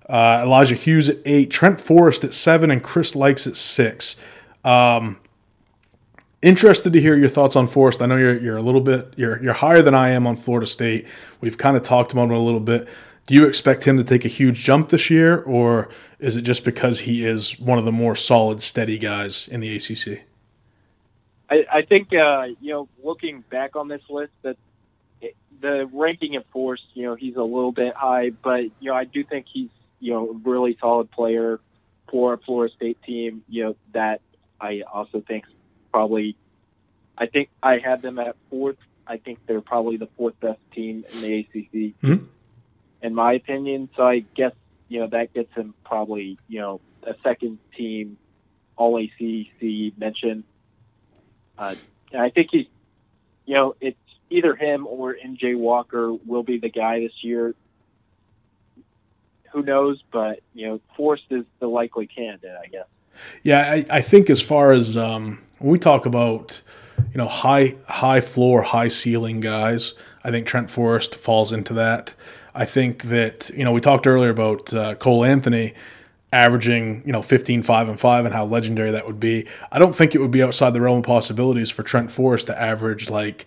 Uh, 0.08 0.44
Elijah 0.46 0.76
Hughes 0.76 1.10
at 1.10 1.18
eight, 1.26 1.50
Trent 1.50 1.82
Forrest 1.82 2.24
at 2.24 2.36
seven, 2.36 2.70
and 2.70 2.84
Chris 2.84 3.16
Lykes 3.16 3.48
at 3.48 3.58
six. 3.58 4.16
Um, 4.64 5.20
interested 6.48 6.94
to 6.94 7.02
hear 7.02 7.18
your 7.18 7.30
thoughts 7.30 7.56
on 7.56 7.68
Forrest. 7.68 8.02
I 8.02 8.06
know 8.06 8.16
you're 8.16 8.38
you're 8.38 8.58
a 8.58 8.62
little 8.62 8.82
bit 8.82 9.14
you're 9.18 9.42
you're 9.44 9.54
higher 9.54 9.82
than 9.82 9.94
I 9.94 10.10
am 10.10 10.26
on 10.26 10.36
Florida 10.36 10.66
State. 10.66 11.06
We've 11.42 11.58
kind 11.58 11.76
of 11.76 11.84
talked 11.84 12.14
about 12.14 12.26
him 12.26 12.32
a 12.32 12.40
little 12.40 12.60
bit. 12.60 12.88
Do 13.26 13.34
you 13.34 13.46
expect 13.46 13.84
him 13.84 13.98
to 13.98 14.04
take 14.06 14.24
a 14.24 14.30
huge 14.30 14.62
jump 14.62 14.90
this 14.90 15.10
year, 15.10 15.42
or 15.44 15.90
is 16.20 16.38
it 16.38 16.44
just 16.44 16.64
because 16.64 17.02
he 17.02 17.26
is 17.26 17.60
one 17.60 17.78
of 17.78 17.84
the 17.84 17.92
more 17.92 18.16
solid, 18.16 18.62
steady 18.62 18.98
guys 18.98 19.50
in 19.50 19.60
the 19.60 19.76
ACC? 19.76 20.24
I, 21.50 21.66
I 21.72 21.82
think 21.82 22.14
uh, 22.14 22.48
you 22.62 22.72
know, 22.72 22.90
looking 23.04 23.42
back 23.50 23.76
on 23.76 23.90
this 23.90 24.02
list, 24.10 24.32
that 24.44 24.56
the 25.60 25.90
ranking 25.92 26.36
of 26.36 26.46
Forrest, 26.54 26.84
you 26.94 27.04
know, 27.04 27.16
he's 27.16 27.36
a 27.36 27.44
little 27.44 27.72
bit 27.72 27.94
high, 27.96 28.30
but 28.30 28.62
you 28.80 28.92
know, 28.92 28.96
I 28.96 29.04
do 29.04 29.24
think 29.24 29.48
he's 29.52 29.70
you 30.00 30.14
know 30.14 30.30
a 30.30 30.34
really 30.50 30.78
solid 30.80 31.12
player 31.12 31.60
for 32.10 32.34
a 32.34 32.38
Florida 32.38 32.74
State 32.74 33.02
team. 33.04 33.44
You 33.50 33.64
know, 33.66 33.76
that 33.94 34.22
I 34.62 34.84
also 34.92 35.22
think 35.28 35.46
probably, 35.98 36.36
I 37.18 37.26
think 37.26 37.50
I 37.64 37.80
had 37.80 38.04
them 38.04 38.20
at 38.20 38.36
fourth. 38.52 38.78
I 39.08 39.18
think 39.18 39.40
they're 39.48 39.62
probably 39.62 39.98
the 39.98 40.06
fourth 40.16 40.40
best 40.40 40.60
team 40.76 41.04
in 41.12 41.22
the 41.22 41.34
ACC, 41.40 41.96
Mhm. 42.04 42.28
in 43.02 43.16
my 43.16 43.34
opinion. 43.34 43.90
So 43.96 44.04
I 44.06 44.20
guess 44.20 44.54
you 44.90 45.00
know 45.00 45.08
that 45.08 45.34
gets 45.34 45.52
him 45.54 45.74
probably 45.84 46.38
you 46.48 46.60
know 46.60 46.82
a 47.04 47.16
second 47.24 47.58
team 47.76 48.18
All 48.76 48.96
ACC 49.00 49.92
mention. 49.98 50.44
Uh, 51.58 51.74
I 52.16 52.30
think 52.30 52.50
he's, 52.52 52.68
you 53.48 53.56
know, 53.56 53.76
it's 53.82 53.98
either 54.30 54.54
him 54.56 54.86
or 54.86 55.16
MJ 55.16 55.56
Walker 55.58 56.14
will 56.14 56.44
be 56.44 56.60
the 56.60 56.70
guy 56.70 57.00
this 57.00 57.24
year. 57.24 57.56
Who 59.52 59.64
knows? 59.64 60.04
But 60.12 60.42
you 60.54 60.68
know, 60.68 60.82
Forrest 60.96 61.24
is 61.32 61.46
the 61.60 61.68
likely 61.68 62.06
candidate, 62.06 62.56
I 62.64 62.68
guess. 62.68 62.86
Yeah, 63.42 63.62
I, 63.72 63.86
I 63.90 64.02
think 64.02 64.30
as 64.30 64.40
far 64.44 64.74
as 64.74 64.96
um, 64.96 65.40
when 65.60 65.72
we 65.72 65.78
talk 65.78 66.06
about 66.06 66.62
you 67.12 67.18
know 67.18 67.28
high 67.28 67.76
high 67.88 68.22
floor, 68.22 68.62
high 68.64 68.88
ceiling 68.88 69.40
guys, 69.40 69.94
I 70.24 70.32
think 70.32 70.48
Trent 70.48 70.70
Forrest 70.70 71.16
falls 71.16 71.52
into 71.52 71.74
that. 71.74 72.14
I 72.54 72.66
think 72.66 73.04
that 73.04 73.50
you 73.56 73.64
know 73.64 73.72
we 73.72 73.82
talked 73.82 74.08
earlier 74.08 74.30
about 74.30 74.74
uh, 74.74 74.96
Cole 74.96 75.24
Anthony 75.24 75.74
averaging 76.34 77.04
you 77.06 77.14
know 77.14 77.22
15 77.22 77.64
5 77.64 77.90
and 77.90 78.00
5 78.00 78.26
and 78.26 78.34
how 78.34 78.44
legendary 78.44 78.92
that 78.92 79.08
would 79.08 79.20
be 79.20 79.48
i 79.72 79.80
don't 79.80 79.96
think 79.96 80.14
it 80.14 80.20
would 80.20 80.30
be 80.30 80.44
outside 80.44 80.72
the 80.72 80.82
realm 80.82 80.98
of 80.98 81.06
possibilities 81.06 81.70
for 81.70 81.84
trent 81.84 82.12
forrest 82.12 82.48
to 82.48 82.62
average 82.62 83.10
like 83.10 83.46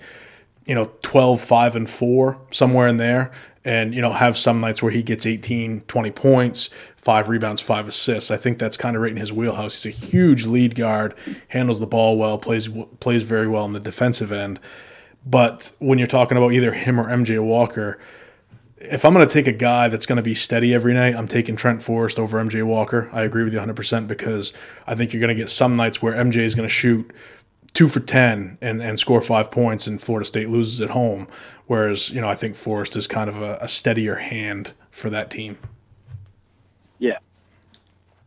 you 0.71 0.77
know 0.77 0.93
12 1.03 1.41
5 1.41 1.75
and 1.75 1.91
4 1.91 2.39
somewhere 2.53 2.87
in 2.87 2.97
there. 2.97 3.33
And 3.63 3.93
you 3.93 4.01
know 4.01 4.13
have 4.13 4.39
some 4.39 4.59
nights 4.61 4.83
where 4.83 4.93
he 4.93 5.03
gets 5.03 5.27
18 5.27 5.83
20 5.83 6.11
points 6.13 6.71
five 6.97 7.29
rebounds 7.29 7.61
five 7.61 7.89
assists. 7.89 8.31
I 8.31 8.37
think 8.39 8.59
that's 8.59 8.77
kind 8.77 8.95
of 8.95 9.03
right 9.03 9.11
in 9.11 9.19
his 9.19 9.33
wheelhouse. 9.33 9.83
He's 9.83 9.95
a 9.95 10.07
huge 10.07 10.47
lead 10.47 10.77
guard 10.77 11.15
handles 11.49 11.81
the 11.81 11.87
ball 11.87 12.17
well 12.17 12.39
plays 12.39 12.69
plays 13.01 13.23
very 13.23 13.49
well 13.49 13.67
in 13.67 13.75
the 13.75 13.81
defensive 13.81 14.33
end. 14.33 14.61
But 15.27 15.73
when 15.79 15.99
you're 15.99 16.07
talking 16.07 16.39
about 16.39 16.53
either 16.53 16.73
him 16.73 16.99
or 16.99 17.05
MJ 17.05 17.43
Walker, 17.43 17.99
if 18.79 19.05
I'm 19.05 19.13
going 19.13 19.29
to 19.29 19.33
take 19.33 19.47
a 19.47 19.53
guy 19.53 19.89
that's 19.89 20.07
going 20.07 20.17
to 20.17 20.23
be 20.23 20.35
steady 20.35 20.73
every 20.73 20.95
night, 20.95 21.15
I'm 21.15 21.29
taking 21.29 21.57
Trent 21.57 21.83
Forrest 21.83 22.19
over 22.19 22.43
MJ 22.43 22.63
Walker. 22.63 23.11
I 23.13 23.25
agree 23.25 23.45
with 23.45 23.53
you 23.53 23.59
100% 23.59 24.07
because 24.07 24.55
I 24.87 24.95
think 24.95 25.13
you're 25.13 25.21
going 25.21 25.37
to 25.37 25.43
get 25.43 25.51
some 25.51 25.77
nights 25.77 26.01
where 26.01 26.15
MJ 26.15 26.37
is 26.37 26.55
going 26.55 26.67
to 26.67 26.73
shoot 26.73 27.13
two 27.73 27.89
for 27.89 28.01
10 28.01 28.59
and, 28.61 28.83
and 28.83 28.99
score 28.99 29.21
five 29.21 29.51
points 29.51 29.87
and 29.87 30.01
Florida 30.01 30.27
State 30.27 30.49
loses 30.49 30.81
at 30.81 30.91
home. 30.91 31.29
Whereas, 31.67 32.11
you 32.11 32.21
know, 32.21 32.29
I 32.29 32.35
think 32.35 32.57
Forrest 32.57 32.97
is 32.97 33.07
kind 33.07 33.31
of 33.31 33.41
a, 33.41 33.59
a 33.61 33.69
steadier 33.69 34.17
hand 34.17 34.73
for 34.91 35.09
that 35.11 35.31
team. 35.31 35.59
Yeah. 36.99 37.19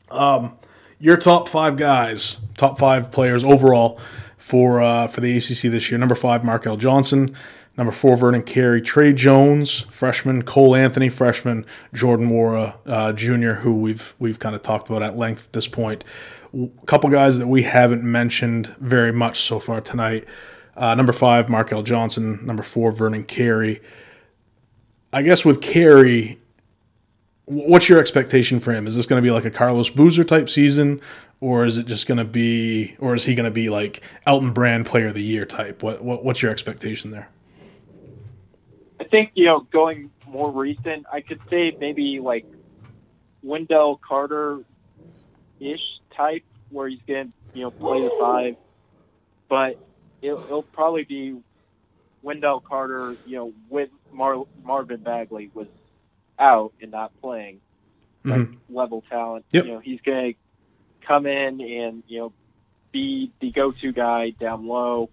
Um, 0.10 0.58
your 1.00 1.18
top 1.18 1.50
five 1.50 1.76
guys, 1.76 2.40
top 2.56 2.80
five 2.80 3.12
players 3.12 3.44
overall 3.44 4.00
for 4.38 4.82
uh, 4.82 5.08
for 5.08 5.22
the 5.22 5.36
ACC 5.38 5.72
this 5.72 5.92
year. 5.92 5.98
Number 5.98 6.16
five, 6.16 6.42
Markell 6.42 6.78
Johnson. 6.78 7.36
Number 7.78 7.92
four, 7.92 8.16
Vernon 8.16 8.44
Carey. 8.44 8.82
Tre 8.82 9.12
Jones, 9.14 9.82
freshman. 9.92 10.44
Cole 10.44 10.76
Anthony, 10.76 11.10
freshman. 11.10 11.66
Jordan 11.94 12.30
Nwora, 12.30 12.76
uh, 12.86 13.14
junior, 13.14 13.56
who 13.56 13.74
we've 13.74 14.14
we've 14.20 14.40
kind 14.40 14.56
of 14.56 14.62
talked 14.62 14.90
about 14.90 15.02
at 15.02 15.18
length 15.18 15.46
at 15.48 15.54
this 15.54 15.68
point. 15.68 16.04
A 16.54 16.86
couple 16.86 17.10
guys 17.10 17.40
that 17.40 17.48
we 17.48 17.64
haven't 17.64 18.04
mentioned 18.04 18.68
very 18.80 19.12
much 19.12 19.42
so 19.42 19.60
far 19.60 19.82
tonight. 19.82 20.26
Uh, 20.76 20.96
number 20.96 21.14
five, 21.14 21.48
Markell 21.48 21.84
Johnson. 21.84 22.46
Number 22.46 22.64
four, 22.64 22.92
Vernon 22.92 23.24
Carey. 23.24 23.82
I 25.12 25.22
guess 25.22 25.46
with 25.46 25.62
Carey, 25.62 26.40
what's 27.46 27.90
your 27.90 28.00
expectation 28.00 28.60
for 28.60 28.72
him? 28.72 28.88
Is 28.88 28.96
this 28.96 29.06
going 29.06 29.22
to 29.22 29.26
be 29.26 29.32
like 29.32 29.46
a 29.46 29.52
Carlos 29.52 29.90
Boozer 29.90 30.24
type 30.24 30.50
season, 30.50 31.02
or 31.40 31.66
is 31.66 31.78
it 31.78 31.86
just 31.86 32.08
going 32.08 32.18
to 32.18 32.26
be, 32.26 32.96
or 33.00 33.16
is 33.16 33.26
he 33.26 33.36
going 33.36 33.46
to 33.46 33.52
be 33.52 33.70
like 33.70 34.02
Elton 34.26 34.54
Brand 34.54 34.86
Player 34.86 35.08
of 35.08 35.14
the 35.14 35.24
Year 35.24 35.46
type? 35.46 35.84
What, 35.84 36.04
what 36.04 36.24
what's 36.24 36.42
your 36.42 36.52
expectation 36.52 37.12
there? 37.12 37.30
I 39.00 39.04
think 39.06 39.32
you 39.36 39.46
know 39.46 39.62
going 39.72 40.10
more 40.28 40.52
recent, 40.52 41.06
I 41.12 41.22
could 41.22 41.40
say 41.50 41.76
maybe 41.80 42.20
like 42.20 42.46
Wendell 43.44 44.00
Carter 44.08 44.64
ish 45.60 45.82
type, 46.16 46.44
where 46.70 46.88
he's 46.88 47.00
going 47.08 47.30
to 47.30 47.34
you 47.54 47.64
know 47.64 47.72
play 47.72 48.02
the 48.04 48.12
five, 48.20 48.56
but 49.50 49.78
it'll, 50.22 50.44
it'll 50.46 50.64
probably 50.64 51.04
be 51.04 51.38
Wendell 52.22 52.62
Carter, 52.62 53.18
you 53.26 53.36
know, 53.36 53.54
with 53.70 53.90
Mar- 54.12 54.46
Marvin 54.64 55.02
Bagley 55.02 55.52
was 55.54 55.68
out 56.40 56.74
and 56.82 56.92
not 56.92 57.12
playing, 57.22 57.60
like 58.24 58.40
Mm-hmm. 58.40 58.76
level 58.76 59.04
talent. 59.10 59.46
Yep. 59.52 59.66
You 59.66 59.72
know, 59.74 59.80
he's 59.80 60.00
going 60.02 60.34
to 60.34 61.08
come 61.08 61.26
in 61.26 61.60
and 61.62 62.04
you 62.08 62.20
know 62.20 62.34
be 62.92 63.32
the 63.42 63.52
go-to 63.52 63.92
guy 63.92 64.30
down 64.32 64.68
low. 64.68 65.10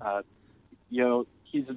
Uh, 0.00 0.22
you 0.90 1.02
know, 1.02 1.26
he's 1.44 1.68
a 1.68 1.76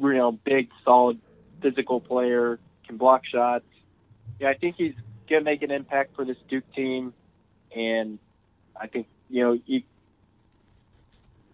you 0.00 0.14
know 0.14 0.32
big, 0.32 0.68
solid, 0.84 1.18
physical 1.62 2.00
player, 2.00 2.58
can 2.86 2.96
block 2.98 3.22
shots. 3.24 3.64
Yeah, 4.40 4.50
I 4.50 4.54
think 4.54 4.76
he's 4.76 4.94
going 5.28 5.40
to 5.40 5.44
make 5.44 5.62
an 5.62 5.70
impact 5.70 6.14
for 6.14 6.24
this 6.24 6.36
Duke 6.48 6.70
team, 6.74 7.12
and 7.74 8.18
I 8.80 8.86
think 8.86 9.06
you 9.28 9.42
know 9.42 9.58
you, 9.66 9.82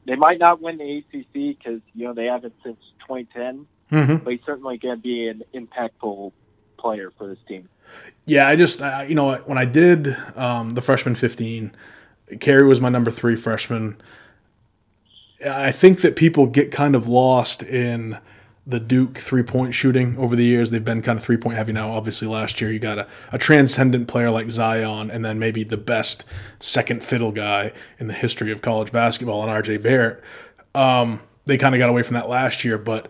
they 0.07 0.17
might 0.17 0.39
not 0.39 0.61
win 0.61 0.79
the 0.79 0.99
ACC 0.99 1.33
because 1.33 1.81
you 1.95 2.07
know 2.07 2.15
they 2.15 2.27
haven't 2.27 2.55
since 2.65 2.79
2010, 3.09 3.67
Mm-hmm. 3.91 4.17
but 4.19 4.33
he's 4.33 4.41
certainly 4.47 4.79
going 4.79 4.97
to 4.97 5.03
be 5.03 5.27
an 5.27 5.43
impactful 5.53 6.31
player 6.79 7.11
for 7.19 7.27
this 7.27 7.39
team. 7.49 7.69
Yeah, 8.25 8.47
I 8.47 8.55
just 8.55 8.81
I, 8.83 9.05
you 9.05 9.17
know 9.17 9.35
when 9.47 9.59
I 9.59 9.65
did 9.65 10.17
um, 10.37 10.71
the 10.71 10.81
freshman 10.81 11.17
15, 11.17 11.75
Carey 12.39 12.65
was 12.65 12.81
my 12.81 12.89
number 12.89 13.11
three 13.11 13.35
freshman. 13.35 14.01
I 15.45 15.73
think 15.73 16.03
that 16.03 16.15
people 16.17 16.47
get 16.47 16.71
kind 16.71 16.95
of 16.95 17.09
lost 17.09 17.63
in 17.63 18.19
the 18.67 18.81
Duke 18.81 19.19
three 19.19 19.43
point 19.43 19.75
shooting 19.75 20.17
over 20.19 20.37
the 20.37 20.45
years. 20.45 20.71
They've 20.71 20.85
been 20.85 21.03
kind 21.03 21.19
of 21.19 21.25
three 21.25 21.37
point 21.37 21.57
heavy 21.57 21.73
now. 21.73 21.91
Obviously, 21.91 22.29
last 22.29 22.61
year 22.61 22.71
you 22.71 22.79
got 22.79 22.99
a, 22.99 23.09
a 23.33 23.39
transcendent 23.39 24.09
player 24.09 24.31
like 24.31 24.51
Zion, 24.51 25.11
and 25.11 25.25
then 25.25 25.39
maybe 25.39 25.65
the 25.65 25.77
best 25.77 26.25
second 26.61 27.03
fiddle 27.03 27.33
guy 27.33 27.73
in 27.99 28.07
the 28.07 28.15
history 28.15 28.53
of 28.53 28.63
college 28.63 28.93
basketball, 28.93 29.43
and 29.43 29.65
RJ 29.65 29.83
Barrett. 29.83 30.23
Um, 30.75 31.21
they 31.47 31.57
kind 31.57 31.75
of 31.75 31.79
got 31.79 31.91
away 31.91 32.03
from 32.03 32.15
that 32.15 32.29
last 32.29 32.65
year, 32.65 32.79
but 32.79 33.09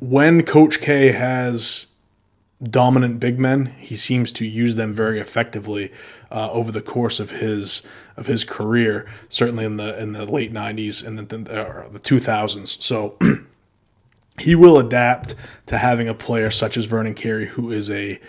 when 0.00 0.42
Coach 0.42 0.80
K 0.80 1.12
has 1.12 1.86
dominant 2.62 3.20
big 3.20 3.38
men, 3.38 3.66
he 3.78 3.94
seems 3.94 4.32
to 4.32 4.44
use 4.44 4.74
them 4.74 4.92
very 4.92 5.20
effectively 5.20 5.92
uh, 6.30 6.50
over 6.50 6.72
the 6.72 6.82
course 6.82 7.20
of 7.20 7.30
his 7.30 7.82
of 8.16 8.26
his 8.26 8.42
career. 8.42 9.08
Certainly 9.28 9.64
in 9.64 9.76
the 9.76 10.00
in 10.00 10.12
the 10.12 10.26
late 10.26 10.52
'90s 10.52 11.06
and 11.06 11.18
the 11.18 11.22
the, 11.22 11.88
the 11.92 12.00
2000s. 12.00 12.82
So 12.82 13.16
he 14.40 14.54
will 14.54 14.78
adapt 14.78 15.34
to 15.66 15.78
having 15.78 16.08
a 16.08 16.14
player 16.14 16.50
such 16.50 16.76
as 16.76 16.86
Vernon 16.86 17.14
Carey, 17.14 17.46
who 17.46 17.70
is 17.70 17.90
a 17.90 18.20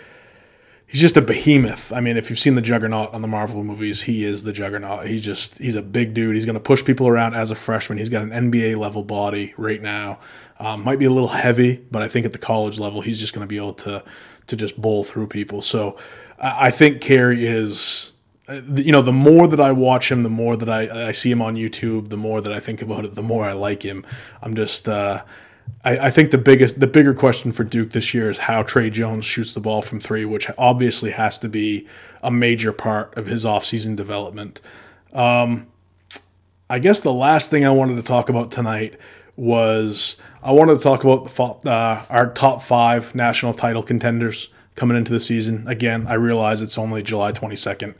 he's 0.86 1.00
just 1.00 1.16
a 1.16 1.22
behemoth. 1.22 1.92
I 1.92 2.00
mean, 2.00 2.16
if 2.16 2.30
you've 2.30 2.38
seen 2.38 2.54
the 2.54 2.62
Juggernaut 2.62 3.12
on 3.14 3.22
the 3.22 3.28
Marvel 3.28 3.62
movies, 3.64 4.02
he 4.02 4.24
is 4.24 4.42
the 4.44 4.52
Juggernaut. 4.52 5.06
He 5.06 5.20
just 5.20 5.58
he's 5.58 5.74
a 5.74 5.82
big 5.82 6.14
dude. 6.14 6.34
He's 6.34 6.46
going 6.46 6.54
to 6.54 6.60
push 6.60 6.84
people 6.84 7.08
around 7.08 7.34
as 7.34 7.50
a 7.50 7.54
freshman. 7.54 7.98
He's 7.98 8.08
got 8.08 8.22
an 8.22 8.30
NBA 8.30 8.76
level 8.76 9.02
body 9.02 9.54
right 9.56 9.80
now. 9.82 10.18
Um, 10.58 10.84
might 10.84 10.98
be 10.98 11.06
a 11.06 11.10
little 11.10 11.28
heavy, 11.28 11.84
but 11.90 12.02
I 12.02 12.08
think 12.08 12.26
at 12.26 12.32
the 12.32 12.38
college 12.38 12.78
level, 12.78 13.00
he's 13.00 13.18
just 13.18 13.32
going 13.32 13.44
to 13.44 13.48
be 13.48 13.56
able 13.56 13.74
to 13.74 14.04
to 14.48 14.56
just 14.56 14.80
bowl 14.80 15.04
through 15.04 15.28
people. 15.28 15.62
So 15.62 15.96
I 16.38 16.66
I 16.66 16.70
think 16.70 17.00
Carey 17.00 17.46
is. 17.46 18.12
uh, 18.48 18.60
You 18.74 18.92
know, 18.92 19.00
the 19.02 19.12
more 19.12 19.46
that 19.48 19.60
I 19.60 19.72
watch 19.72 20.10
him, 20.10 20.22
the 20.22 20.28
more 20.28 20.56
that 20.56 20.68
I, 20.68 21.08
I 21.08 21.12
see 21.12 21.30
him 21.30 21.40
on 21.40 21.54
YouTube, 21.54 22.08
the 22.10 22.16
more 22.16 22.40
that 22.42 22.52
I 22.52 22.60
think 22.60 22.82
about 22.82 23.04
it, 23.06 23.14
the 23.14 23.22
more 23.22 23.44
I 23.44 23.52
like 23.52 23.82
him. 23.84 24.04
I'm 24.42 24.54
just, 24.56 24.88
uh, 24.88 25.22
I, 25.84 25.98
I 25.98 26.10
think 26.10 26.30
the 26.30 26.38
biggest, 26.38 26.80
the 26.80 26.86
bigger 26.86 27.14
question 27.14 27.52
for 27.52 27.64
Duke 27.64 27.90
this 27.90 28.12
year 28.14 28.30
is 28.30 28.38
how 28.38 28.62
Tre 28.62 28.90
Jones 28.90 29.24
shoots 29.24 29.54
the 29.54 29.60
ball 29.60 29.82
from 29.82 30.00
three, 30.00 30.24
which 30.24 30.48
obviously 30.58 31.10
has 31.10 31.38
to 31.40 31.48
be 31.48 31.86
a 32.22 32.30
major 32.30 32.72
part 32.72 33.16
of 33.16 33.26
his 33.26 33.44
offseason 33.44 33.96
development. 33.96 34.60
Um, 35.12 35.66
I 36.68 36.78
guess 36.78 37.00
the 37.00 37.12
last 37.12 37.50
thing 37.50 37.64
I 37.64 37.70
wanted 37.70 37.96
to 37.96 38.02
talk 38.02 38.28
about 38.28 38.52
tonight 38.52 38.98
was 39.36 40.16
I 40.42 40.52
wanted 40.52 40.78
to 40.78 40.84
talk 40.84 41.02
about 41.02 41.34
the, 41.62 41.70
uh, 41.70 42.04
our 42.10 42.32
top 42.32 42.62
five 42.62 43.14
national 43.14 43.54
title 43.54 43.82
contenders 43.82 44.48
coming 44.74 44.96
into 44.96 45.12
the 45.12 45.20
season. 45.20 45.66
Again, 45.66 46.06
I 46.06 46.14
realize 46.14 46.60
it's 46.60 46.78
only 46.78 47.02
July 47.02 47.32
22nd, 47.32 47.94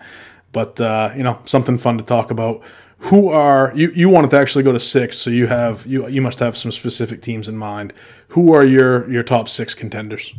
but 0.53 0.81
uh, 0.81 1.12
you 1.16 1.23
know 1.23 1.41
something 1.45 1.79
fun 1.79 1.99
to 1.99 2.05
talk 2.05 2.31
about. 2.31 2.62
Who 3.05 3.29
are 3.29 3.73
you? 3.75 3.91
You 3.95 4.09
wanted 4.11 4.31
to 4.31 4.37
actually 4.39 4.63
go 4.63 4.73
to 4.73 4.81
six, 4.81 5.17
so 5.17 5.31
you 5.31 5.47
have 5.47 5.87
you 5.87 6.07
you 6.09 6.21
must 6.21 6.39
have 6.39 6.57
some 6.57 6.71
specific 6.71 7.23
teams 7.23 7.49
in 7.49 7.57
mind. 7.57 7.95
Who 8.29 8.53
are 8.53 8.65
your 8.65 9.11
your 9.11 9.23
top 9.23 9.49
six 9.49 9.75
contenders? 9.75 10.35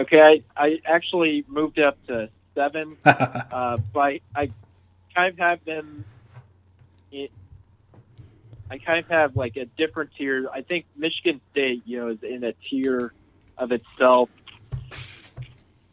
Okay, 0.00 0.20
I, 0.20 0.42
I 0.56 0.80
actually 0.84 1.44
moved 1.46 1.78
up 1.78 2.04
to 2.08 2.28
seven, 2.54 2.96
uh, 3.04 3.78
but 3.92 4.20
I 4.34 4.50
kind 5.14 5.32
of 5.32 5.38
have 5.38 5.64
them. 5.64 6.04
I 8.70 8.78
kind 8.78 8.98
of 8.98 9.08
have 9.08 9.36
like 9.36 9.56
a 9.56 9.66
different 9.66 10.10
tier. 10.18 10.48
I 10.52 10.62
think 10.62 10.84
Michigan 10.96 11.40
State, 11.52 11.82
you 11.86 12.00
know, 12.00 12.08
is 12.08 12.22
in 12.24 12.42
a 12.42 12.54
tier 12.68 13.12
of 13.56 13.70
itself. 13.70 14.30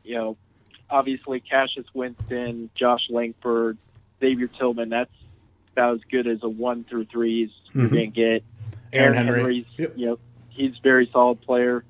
You 0.03 0.15
know, 0.15 0.37
obviously 0.89 1.41
Cassius 1.41 1.85
Winston, 1.93 2.71
Josh 2.73 3.07
Langford, 3.09 3.77
Xavier 4.21 4.47
Tillman. 4.47 4.89
That's 4.89 5.11
about 5.73 5.95
as 5.95 6.01
good 6.09 6.27
as 6.27 6.39
a 6.43 6.49
one 6.49 6.85
through 6.85 7.05
threes 7.05 7.49
you're 7.73 7.87
Mhm. 7.87 7.91
going 7.91 8.11
to 8.11 8.15
get. 8.15 8.43
Aaron 8.93 9.13
Henry. 9.15 9.39
Henry's, 9.39 9.65
Yep. 9.77 9.93
you 9.97 10.05
know, 10.05 10.19
he's 10.49 10.77
a 10.77 10.81
very 10.81 11.07
solid 11.11 11.41
player. 11.41 11.83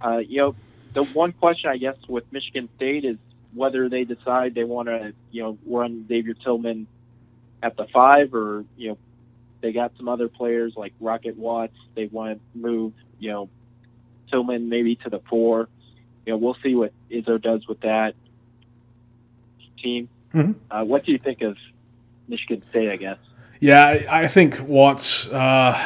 Uh, 0.00 0.18
you 0.18 0.38
know, 0.38 0.54
the 0.94 1.04
one 1.04 1.32
question 1.32 1.70
I 1.70 1.76
guess 1.76 1.96
with 2.08 2.32
Michigan 2.32 2.68
State 2.76 3.04
is 3.04 3.16
whether 3.54 3.88
they 3.88 4.04
decide 4.04 4.54
they 4.54 4.64
want 4.64 4.88
to, 4.88 5.12
you 5.32 5.42
know, 5.42 5.58
run 5.66 6.06
Xavier 6.08 6.34
Tillman 6.34 6.86
at 7.62 7.76
the 7.76 7.86
five, 7.86 8.32
or 8.34 8.64
you 8.76 8.90
know, 8.90 8.98
they 9.60 9.72
got 9.72 9.92
some 9.96 10.08
other 10.08 10.28
players 10.28 10.74
like 10.76 10.92
Rocket 11.00 11.36
Watts. 11.36 11.76
They 11.96 12.06
want 12.06 12.38
to 12.52 12.58
move, 12.58 12.92
you 13.18 13.30
know, 13.32 13.48
Tillman 14.30 14.68
maybe 14.68 14.94
to 14.96 15.10
the 15.10 15.18
four. 15.28 15.68
You 16.24 16.34
know, 16.34 16.36
we'll 16.36 16.56
see 16.62 16.76
what 16.76 16.92
Izzo 17.10 17.40
does 17.42 17.66
with 17.66 17.80
that 17.80 18.14
team. 19.82 20.08
Mhm. 20.34 20.54
Uh, 20.70 20.84
what 20.84 21.04
do 21.04 21.12
you 21.12 21.18
think 21.18 21.42
of 21.42 21.56
Michigan 22.28 22.62
State? 22.70 22.90
I 22.90 22.96
guess. 22.96 23.18
Yeah, 23.60 23.84
I, 23.84 24.24
I 24.24 24.28
think 24.28 24.60
Watts. 24.66 25.28
Uh, 25.28 25.76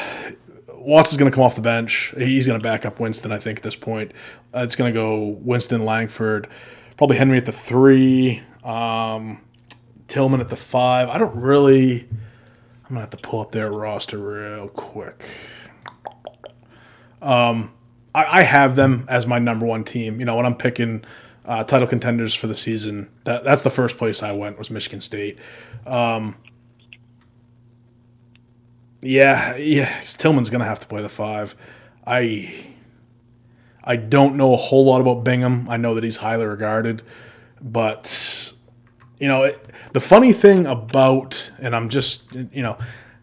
Watts 0.74 1.12
is 1.12 1.16
going 1.18 1.30
to 1.30 1.34
come 1.34 1.44
off 1.44 1.54
the 1.54 1.60
bench. 1.62 2.12
He's 2.18 2.46
going 2.46 2.58
to 2.58 2.62
back 2.62 2.84
up 2.84 2.98
Winston. 2.98 3.30
I 3.32 3.38
think 3.38 3.58
at 3.58 3.62
this 3.62 3.76
point, 3.76 4.12
uh, 4.54 4.60
it's 4.60 4.74
going 4.74 4.92
to 4.92 4.98
go 4.98 5.38
Winston, 5.40 5.84
Langford, 5.84 6.48
probably 6.96 7.16
Henry 7.18 7.38
at 7.38 7.46
the 7.46 7.52
three, 7.52 8.42
um, 8.64 9.40
Tillman 10.08 10.40
at 10.40 10.48
the 10.48 10.56
five. 10.56 11.08
I 11.08 11.18
don't 11.18 11.36
really. 11.36 12.08
I'm 12.84 12.96
gonna 12.96 13.00
have 13.00 13.10
to 13.10 13.16
pull 13.16 13.40
up 13.40 13.52
their 13.52 13.70
roster 13.72 14.18
real 14.18 14.68
quick. 14.68 15.24
Um, 17.22 17.72
I, 18.14 18.40
I 18.40 18.42
have 18.42 18.76
them 18.76 19.06
as 19.08 19.26
my 19.26 19.38
number 19.38 19.64
one 19.64 19.84
team. 19.84 20.18
You 20.20 20.26
know, 20.26 20.36
when 20.36 20.44
I'm 20.44 20.56
picking 20.56 21.04
uh, 21.44 21.64
title 21.64 21.88
contenders 21.88 22.34
for 22.34 22.46
the 22.46 22.54
season, 22.54 23.08
that 23.24 23.44
that's 23.44 23.62
the 23.62 23.70
first 23.70 23.98
place 23.98 24.22
I 24.22 24.32
went 24.32 24.58
was 24.58 24.70
Michigan 24.70 25.00
State. 25.00 25.38
Um, 25.86 26.36
Yeah, 29.02 29.56
yeah. 29.56 30.00
Tillman's 30.02 30.48
gonna 30.48 30.64
have 30.64 30.80
to 30.80 30.86
play 30.86 31.02
the 31.02 31.08
five. 31.08 31.56
I 32.06 32.54
I 33.82 33.96
don't 33.96 34.36
know 34.36 34.52
a 34.54 34.56
whole 34.56 34.84
lot 34.84 35.00
about 35.00 35.24
Bingham. 35.24 35.68
I 35.68 35.76
know 35.76 35.94
that 35.94 36.04
he's 36.04 36.18
highly 36.18 36.46
regarded, 36.46 37.02
but 37.60 38.52
you 39.18 39.26
know 39.26 39.42
it, 39.42 39.66
the 39.92 40.00
funny 40.00 40.32
thing 40.32 40.66
about 40.66 41.50
and 41.58 41.74
I'm 41.74 41.88
just 41.88 42.32
you 42.32 42.62
know 42.62 42.78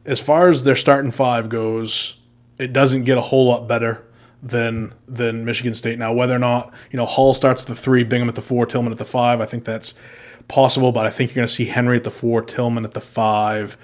as 0.06 0.20
far 0.20 0.50
as 0.50 0.66
their 0.66 0.76
starting 0.76 1.12
five 1.12 1.48
goes, 1.48 2.18
it 2.58 2.74
doesn't 2.74 3.06
get 3.06 3.18
a 3.18 3.22
whole 3.22 3.48
lot 3.48 3.68
better 3.68 4.06
than 4.42 4.94
than 5.08 5.46
Michigan 5.46 5.74
State. 5.74 6.00
Now, 6.00 6.14
whether 6.14 6.36
or 6.36 6.40
not 6.40 6.74
you 6.92 6.98
know 6.98 7.06
Hall 7.06 7.34
starts 7.34 7.66
the 7.66 7.76
three, 7.76 8.04
Bingham 8.04 8.30
at 8.30 8.36
the 8.36 8.42
four, 8.42 8.66
Tillman 8.66 8.92
at 8.92 8.98
the 8.98 9.06
five, 9.06 9.42
I 9.42 9.46
think 9.46 9.66
that's 9.66 9.94
possible. 10.48 10.92
But 10.92 11.06
I 11.06 11.10
think 11.10 11.32
you're 11.32 11.36
going 11.36 11.48
to 11.48 11.54
see 11.54 11.66
Henry 11.66 11.98
at 11.98 12.04
the 12.04 12.12
four, 12.12 12.42
Tillman 12.42 12.86
at 12.86 12.94
the 12.94 13.02
five. 13.02 13.78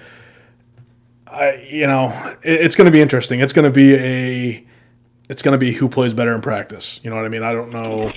I 1.26 1.66
you 1.68 1.86
know 1.86 2.08
it, 2.42 2.60
it's 2.60 2.74
going 2.74 2.86
to 2.86 2.92
be 2.92 3.00
interesting. 3.00 3.40
It's 3.40 3.52
going 3.52 3.64
to 3.64 3.74
be 3.74 3.94
a 3.94 4.64
it's 5.28 5.42
going 5.42 5.52
to 5.52 5.58
be 5.58 5.72
who 5.72 5.88
plays 5.88 6.14
better 6.14 6.34
in 6.34 6.40
practice. 6.40 7.00
You 7.02 7.10
know 7.10 7.16
what 7.16 7.24
I 7.24 7.28
mean? 7.28 7.42
I 7.42 7.52
don't 7.52 7.72
know 7.72 8.12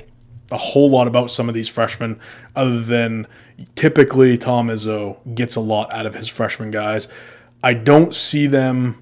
a 0.51 0.57
whole 0.57 0.89
lot 0.89 1.07
about 1.07 1.29
some 1.29 1.47
of 1.47 1.55
these 1.55 1.69
freshmen 1.69 2.19
other 2.55 2.81
than 2.81 3.27
typically 3.75 4.37
Tom 4.37 4.67
Izzo 4.67 5.17
gets 5.35 5.55
a 5.55 5.59
lot 5.59 5.93
out 5.93 6.05
of 6.05 6.15
his 6.15 6.27
freshman 6.27 6.71
guys. 6.71 7.07
I 7.61 7.73
don't 7.73 8.15
see 8.15 8.47
them 8.47 9.01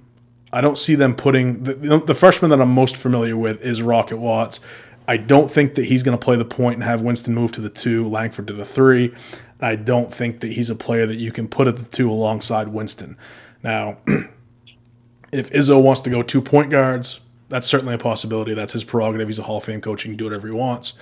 I 0.58 0.62
don't 0.62 0.80
see 0.80 0.96
them 0.96 1.14
putting 1.14 1.66
the, 1.66 2.02
the 2.04 2.16
freshman 2.16 2.50
that 2.50 2.60
I'm 2.60 2.72
most 2.72 2.98
familiar 2.98 3.38
with 3.38 3.62
is 3.62 3.84
Rocket 3.84 4.18
Watts. 4.18 4.60
I 5.08 5.16
don't 5.16 5.52
think 5.52 5.76
that 5.76 5.86
he's 5.86 6.02
going 6.02 6.18
to 6.18 6.26
play 6.26 6.36
the 6.36 6.46
point 6.46 6.78
and 6.78 6.84
have 6.84 7.04
Winston 7.04 7.36
move 7.36 7.52
to 7.52 7.62
the 7.62 7.70
two, 7.70 8.08
Langford 8.08 8.48
to 8.48 8.54
the 8.54 8.66
three. 8.66 9.14
I 9.62 9.76
don't 9.76 10.12
think 10.12 10.40
that 10.40 10.54
he's 10.54 10.72
a 10.72 10.76
player 10.76 11.06
that 11.06 11.18
you 11.18 11.32
can 11.32 11.48
put 11.48 11.68
at 11.68 11.78
the 11.78 11.86
two 11.86 12.10
alongside 12.10 12.70
Winston. 12.70 13.18
Now, 13.62 13.98
if 15.32 15.52
Izzo 15.52 15.80
wants 15.80 16.02
to 16.02 16.10
go 16.10 16.24
two 16.24 16.42
point 16.42 16.72
guards, 16.72 17.20
that's 17.50 17.68
certainly 17.68 17.94
a 17.94 18.00
possibility. 18.00 18.56
That's 18.56 18.74
his 18.74 18.84
prerogative. 18.84 19.28
He's 19.28 19.38
a 19.38 19.44
Hall 19.44 19.58
of 19.58 19.64
Fame 19.64 19.80
coach. 19.80 20.02
He 20.02 20.10
can 20.10 20.18
do 20.18 20.24
whatever 20.24 20.48
he 20.48 20.54
wants. 20.54 20.94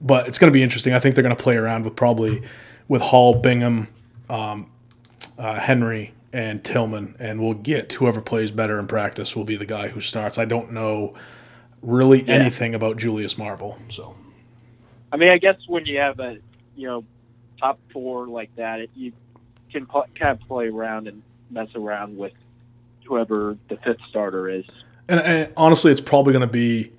But 0.00 0.28
it's 0.28 0.38
going 0.38 0.52
to 0.52 0.54
be 0.54 0.62
interesting. 0.62 0.94
I 0.94 1.00
think 1.00 1.16
they're 1.16 1.22
going 1.22 1.34
to 1.34 1.42
play 1.42 1.56
around 1.56 1.84
with 1.84 1.96
probably 1.96 2.44
with 2.86 3.02
Hall, 3.02 3.40
Bingham, 3.40 3.88
um, 4.30 4.70
uh, 5.36 5.58
Henry, 5.58 6.13
and 6.34 6.64
Tillman, 6.64 7.14
and 7.20 7.40
we'll 7.40 7.54
get 7.54 7.92
whoever 7.92 8.20
plays 8.20 8.50
better 8.50 8.76
in 8.80 8.88
practice 8.88 9.36
will 9.36 9.44
be 9.44 9.54
the 9.54 9.64
guy 9.64 9.86
who 9.86 10.00
starts. 10.00 10.36
I 10.36 10.44
don't 10.44 10.72
know 10.72 11.14
really 11.80 12.24
yeah. 12.24 12.34
anything 12.34 12.74
about 12.74 12.96
Julius 12.96 13.38
Marble, 13.38 13.78
so. 13.88 14.16
I 15.12 15.16
mean, 15.16 15.28
I 15.28 15.38
guess 15.38 15.56
when 15.68 15.86
you 15.86 16.00
have 16.00 16.18
a 16.18 16.38
you 16.74 16.88
know 16.88 17.04
top 17.60 17.78
four 17.92 18.26
like 18.26 18.54
that, 18.56 18.80
it, 18.80 18.90
you 18.96 19.12
can 19.70 19.86
pl- 19.86 20.06
kind 20.18 20.32
of 20.32 20.40
play 20.48 20.66
around 20.66 21.06
and 21.06 21.22
mess 21.50 21.68
around 21.76 22.18
with 22.18 22.32
whoever 23.06 23.56
the 23.68 23.76
fifth 23.76 24.00
starter 24.10 24.48
is. 24.48 24.64
And, 25.08 25.20
and 25.20 25.52
honestly, 25.56 25.92
it's 25.92 26.00
probably 26.00 26.32
going 26.32 26.46
to 26.46 26.52
be 26.52 26.90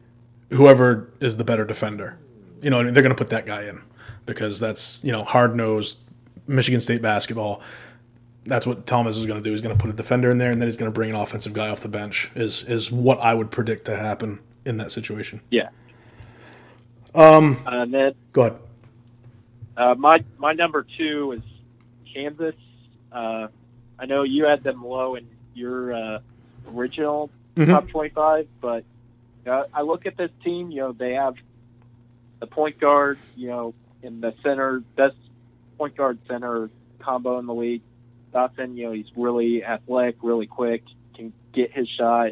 whoever 0.51 1.11
is 1.19 1.36
the 1.36 1.43
better 1.43 1.65
defender. 1.65 2.17
You 2.61 2.69
know, 2.69 2.81
they're 2.89 3.03
going 3.03 3.13
to 3.13 3.21
put 3.21 3.31
that 3.31 3.45
guy 3.45 3.63
in 3.63 3.81
because 4.25 4.61
that's 4.61 5.03
you 5.03 5.11
know 5.11 5.25
hard 5.25 5.57
nosed 5.57 5.97
Michigan 6.47 6.79
State 6.79 7.01
basketball 7.01 7.61
that's 8.46 8.68
what 8.68 8.86
Thomas 8.86 9.18
is 9.18 9.26
going 9.26 9.41
to 9.41 9.43
do. 9.43 9.52
He's 9.52 9.62
going 9.62 9.76
to 9.76 9.82
put 9.82 9.89
a 9.89 9.93
defender 9.93 10.30
in 10.30 10.38
there, 10.38 10.52
and 10.52 10.62
then 10.62 10.68
he's 10.68 10.78
going 10.78 10.91
to 10.91 10.93
bring 10.93 11.10
an 11.10 11.16
offensive 11.16 11.54
guy 11.54 11.70
off 11.70 11.82
the 11.82 11.89
bench. 11.89 12.32
Is 12.36 12.64
is 12.64 12.91
what 12.91 13.20
I 13.20 13.34
would 13.34 13.52
predict 13.52 13.86
to 13.86 13.98
happen 13.98 14.39
in 14.66 14.78
that 14.78 14.91
situation. 14.91 15.41
Yeah. 15.50 15.70
Um. 17.14 17.62
Uh, 17.66 17.86
Ned. 17.86 18.16
Go 18.34 18.41
ahead. 18.41 18.60
Uh, 19.78 19.96
my 19.96 20.24
my 20.38 20.54
number 20.54 20.86
two 20.98 21.34
is 21.34 21.41
Kansas. 22.14 22.56
Uh, 23.12 23.48
I 23.98 24.06
know 24.06 24.24
you 24.24 24.46
had 24.46 24.64
them 24.64 24.84
low 24.84 25.16
in 25.16 25.28
your 25.54 25.93
uh, 25.93 26.20
original 26.74 27.30
mm-hmm. 27.56 27.72
top 27.72 27.89
twenty-five, 27.89 28.48
but 28.62 28.84
uh, 29.48 29.64
I 29.74 29.82
look 29.82 30.06
at 30.06 30.18
this 30.18 30.32
team. 30.43 30.72
You 30.72 30.82
know, 30.82 30.91
they 30.91 31.14
have 31.14 31.36
the 32.39 32.48
point 32.48 32.80
guard. 32.80 33.18
You 33.36 33.48
know, 33.48 33.74
in 34.04 34.22
the 34.22 34.34
center, 34.43 34.82
best 34.96 35.16
point 35.78 35.96
guard 35.98 36.20
center 36.28 36.70
combo 37.00 37.39
in 37.39 37.46
the 37.48 37.54
league. 37.54 37.82
Dotson, 38.36 38.75
you 38.75 38.86
know, 38.86 38.91
he's 38.91 39.09
really 39.15 39.63
athletic, 39.63 40.17
really 40.21 40.47
quick, 40.47 40.83
can 41.15 41.31
get 41.53 41.71
his 41.71 41.88
shot, 41.88 42.31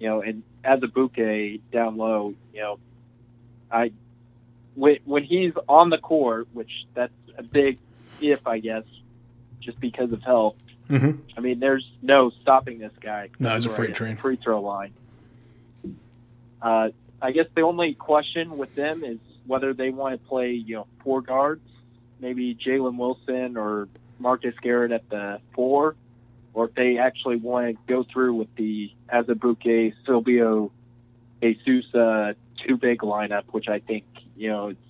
you 0.00 0.08
know, 0.08 0.20
and 0.20 0.42
Azubuike 0.64 1.60
down 1.70 1.96
low, 1.96 2.34
you 2.52 2.60
know, 2.60 2.78
I 3.70 3.92
when 4.74 4.98
when 5.04 5.22
he's 5.22 5.52
on 5.68 5.90
the 5.90 5.98
court, 5.98 6.48
which 6.52 6.70
that's 6.94 7.12
a 7.38 7.42
big 7.42 7.78
if, 8.20 8.46
I 8.46 8.58
guess, 8.58 8.84
just 9.60 9.78
because 9.80 10.12
of 10.12 10.22
health. 10.22 10.56
Mm-hmm. 10.88 11.20
I 11.36 11.40
mean, 11.40 11.60
there's 11.60 11.88
no 12.02 12.30
stopping 12.42 12.78
this 12.78 12.92
guy. 13.00 13.30
No, 13.38 13.54
he's 13.54 13.66
a 13.66 13.70
freight 13.70 13.94
train. 13.94 14.16
Free 14.16 14.36
throw 14.36 14.60
line. 14.60 14.92
Uh, 16.60 16.90
I 17.22 17.32
guess 17.32 17.46
the 17.54 17.62
only 17.62 17.94
question 17.94 18.58
with 18.58 18.74
them 18.74 19.04
is 19.04 19.18
whether 19.46 19.72
they 19.74 19.90
want 19.90 20.20
to 20.20 20.28
play, 20.28 20.52
you 20.52 20.76
know, 20.76 20.86
four 21.02 21.20
guards, 21.20 21.66
maybe 22.20 22.54
Jalen 22.54 22.96
Wilson 22.96 23.56
or 23.56 23.88
Marcus 24.18 24.54
Garrett 24.62 24.92
at 24.92 25.08
the 25.10 25.40
four, 25.54 25.96
or 26.52 26.66
if 26.66 26.74
they 26.74 26.98
actually 26.98 27.36
want 27.36 27.66
to 27.66 27.92
go 27.92 28.04
through 28.04 28.34
with 28.34 28.54
the 28.56 28.90
Azubuike, 29.12 29.94
Silvio, 30.06 30.70
De 31.40 31.58
Sousa 31.64 31.98
uh, 31.98 32.32
two 32.66 32.76
big 32.76 33.00
lineup, 33.00 33.44
which 33.50 33.68
I 33.68 33.80
think 33.80 34.04
you 34.36 34.50
know 34.50 34.68
it's 34.68 34.80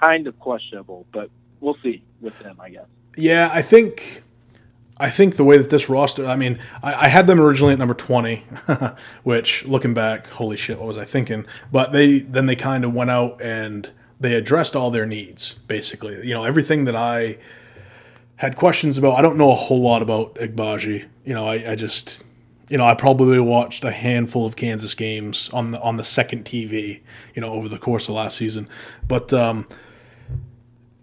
kind 0.00 0.26
of 0.26 0.38
questionable, 0.38 1.06
but 1.12 1.30
we'll 1.60 1.76
see 1.82 2.02
with 2.20 2.38
them, 2.38 2.58
I 2.60 2.70
guess. 2.70 2.86
Yeah, 3.16 3.50
I 3.52 3.62
think. 3.62 4.22
I 4.98 5.10
think 5.10 5.36
the 5.36 5.44
way 5.44 5.58
that 5.58 5.68
this 5.68 5.90
roster, 5.90 6.24
I 6.24 6.36
mean, 6.36 6.58
I, 6.82 6.94
I 6.94 7.08
had 7.08 7.26
them 7.26 7.38
originally 7.38 7.74
at 7.74 7.78
number 7.78 7.92
20, 7.92 8.46
which 9.24 9.66
looking 9.66 9.92
back, 9.92 10.26
holy 10.28 10.56
shit, 10.56 10.78
what 10.78 10.86
was 10.86 10.96
I 10.96 11.04
thinking? 11.04 11.44
But 11.70 11.92
they 11.92 12.20
then 12.20 12.46
they 12.46 12.56
kind 12.56 12.82
of 12.82 12.94
went 12.94 13.10
out 13.10 13.38
and 13.42 13.90
they 14.18 14.34
addressed 14.34 14.74
all 14.74 14.90
their 14.90 15.04
needs, 15.04 15.52
basically. 15.68 16.26
You 16.26 16.32
know, 16.32 16.44
everything 16.44 16.86
that 16.86 16.96
I 16.96 17.36
had 18.36 18.56
questions 18.56 18.98
about. 18.98 19.18
I 19.18 19.22
don't 19.22 19.36
know 19.36 19.50
a 19.50 19.54
whole 19.54 19.80
lot 19.80 20.02
about 20.02 20.34
Agbaji. 20.36 21.06
You 21.24 21.34
know, 21.34 21.46
I, 21.46 21.72
I 21.72 21.74
just, 21.74 22.22
you 22.68 22.78
know, 22.78 22.84
I 22.84 22.94
probably 22.94 23.40
watched 23.40 23.84
a 23.84 23.90
handful 23.90 24.46
of 24.46 24.56
Kansas 24.56 24.94
games 24.94 25.50
on 25.52 25.72
the 25.72 25.80
on 25.80 25.96
the 25.96 26.04
second 26.04 26.44
TV. 26.44 27.00
You 27.34 27.42
know, 27.42 27.52
over 27.52 27.68
the 27.68 27.78
course 27.78 28.08
of 28.08 28.14
last 28.14 28.36
season, 28.36 28.68
but 29.06 29.32
um, 29.32 29.66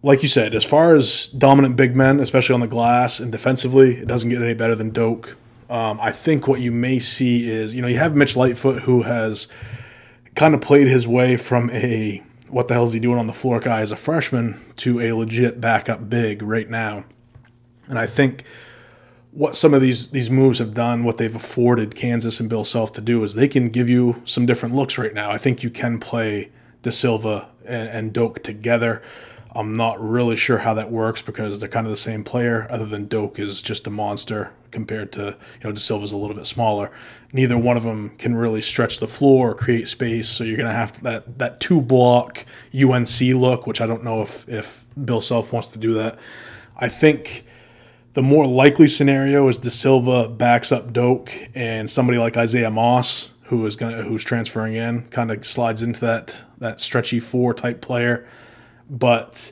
like 0.03 0.21
you 0.21 0.27
said, 0.27 0.53
as 0.53 0.65
far 0.65 0.95
as 0.95 1.27
dominant 1.29 1.77
big 1.77 1.95
men, 1.95 2.19
especially 2.19 2.53
on 2.53 2.59
the 2.59 2.67
glass 2.67 3.19
and 3.19 3.31
defensively, 3.31 3.97
it 3.97 4.07
doesn't 4.07 4.29
get 4.29 4.41
any 4.41 4.53
better 4.53 4.75
than 4.75 4.91
Doke. 4.91 5.37
Um, 5.69 5.99
I 6.01 6.11
think 6.11 6.47
what 6.47 6.59
you 6.59 6.71
may 6.71 6.99
see 6.99 7.49
is, 7.49 7.73
you 7.73 7.81
know, 7.81 7.87
you 7.87 7.97
have 7.97 8.15
Mitch 8.15 8.35
Lightfoot 8.35 8.83
who 8.83 9.03
has 9.03 9.47
kind 10.35 10.53
of 10.53 10.61
played 10.61 10.87
his 10.87 11.07
way 11.07 11.37
from 11.37 11.69
a 11.71 12.21
what 12.49 12.67
the 12.67 12.75
hell 12.75 12.83
is 12.83 12.93
he 12.93 12.99
doing 12.99 13.17
on 13.17 13.25
the 13.25 13.33
floor 13.33 13.59
guy 13.59 13.81
as 13.81 13.91
a 13.91 13.95
freshman 13.95 14.61
to 14.75 14.99
a 14.99 15.13
legit 15.13 15.59
backup 15.59 16.09
big 16.09 16.43
right 16.43 16.69
now. 16.69 17.05
And 17.93 17.99
I 17.99 18.07
think 18.07 18.43
what 19.33 19.55
some 19.55 19.75
of 19.75 19.79
these 19.79 20.09
these 20.09 20.27
moves 20.27 20.57
have 20.57 20.73
done, 20.73 21.03
what 21.03 21.17
they've 21.17 21.35
afforded 21.35 21.95
Kansas 21.95 22.39
and 22.39 22.49
Bill 22.49 22.63
Self 22.63 22.91
to 22.93 23.01
do, 23.01 23.23
is 23.23 23.35
they 23.35 23.47
can 23.47 23.69
give 23.69 23.87
you 23.87 24.23
some 24.25 24.47
different 24.47 24.73
looks 24.73 24.97
right 24.97 25.13
now. 25.13 25.29
I 25.29 25.37
think 25.37 25.61
you 25.61 25.69
can 25.69 25.99
play 25.99 26.49
De 26.81 26.91
Sousa 26.91 27.49
and, 27.63 27.89
and 27.89 28.13
Doke 28.13 28.41
together. 28.41 29.03
I'm 29.55 29.75
not 29.75 30.01
really 30.01 30.35
sure 30.35 30.57
how 30.59 30.73
that 30.73 30.89
works 30.89 31.21
because 31.21 31.59
they're 31.59 31.69
kind 31.69 31.85
of 31.85 31.91
the 31.91 31.97
same 31.97 32.23
player, 32.23 32.65
other 32.71 32.87
than 32.87 33.07
Doke 33.07 33.37
is 33.37 33.61
just 33.61 33.85
a 33.85 33.91
monster 33.91 34.53
compared 34.71 35.11
to, 35.11 35.37
you 35.61 35.63
know, 35.63 35.71
De 35.71 35.79
Sousa's 35.79 36.11
a 36.11 36.17
little 36.17 36.35
bit 36.35 36.47
smaller. 36.47 36.89
Neither 37.31 37.59
one 37.59 37.77
of 37.77 37.83
them 37.83 38.13
can 38.17 38.35
really 38.35 38.63
stretch 38.63 38.99
the 38.99 39.07
floor 39.07 39.51
or 39.51 39.53
create 39.53 39.87
space, 39.87 40.27
so 40.27 40.43
you're 40.43 40.57
going 40.57 40.69
to 40.69 40.73
have 40.73 41.03
that, 41.03 41.37
that 41.37 41.59
two 41.59 41.79
block 41.79 42.47
UNC 42.73 43.21
look, 43.21 43.67
which 43.67 43.81
I 43.81 43.85
don't 43.85 44.03
know 44.03 44.23
if, 44.23 44.49
if 44.49 44.87
Bill 45.05 45.21
Self 45.21 45.53
wants 45.53 45.67
to 45.67 45.77
do 45.77 45.93
that. 45.93 46.17
I 46.75 46.89
think 46.89 47.45
the 48.13 48.21
more 48.21 48.45
likely 48.45 48.87
scenario 48.87 49.47
is 49.47 49.57
De 49.57 49.71
Sousa 49.71 50.29
backs 50.29 50.71
up 50.71 50.93
Doke 50.93 51.31
and 51.55 51.89
somebody 51.89 52.19
like 52.19 52.37
Isaiah 52.37 52.69
Moss, 52.69 53.31
who 53.43 53.65
is 53.65 53.75
gonna 53.75 54.03
who's 54.03 54.23
transferring 54.23 54.75
in, 54.75 55.07
kind 55.09 55.31
of 55.31 55.45
slides 55.45 55.81
into 55.81 55.99
that 56.01 56.41
that 56.59 56.79
stretchy 56.79 57.19
four 57.19 57.53
type 57.53 57.81
player. 57.81 58.27
But 58.89 59.51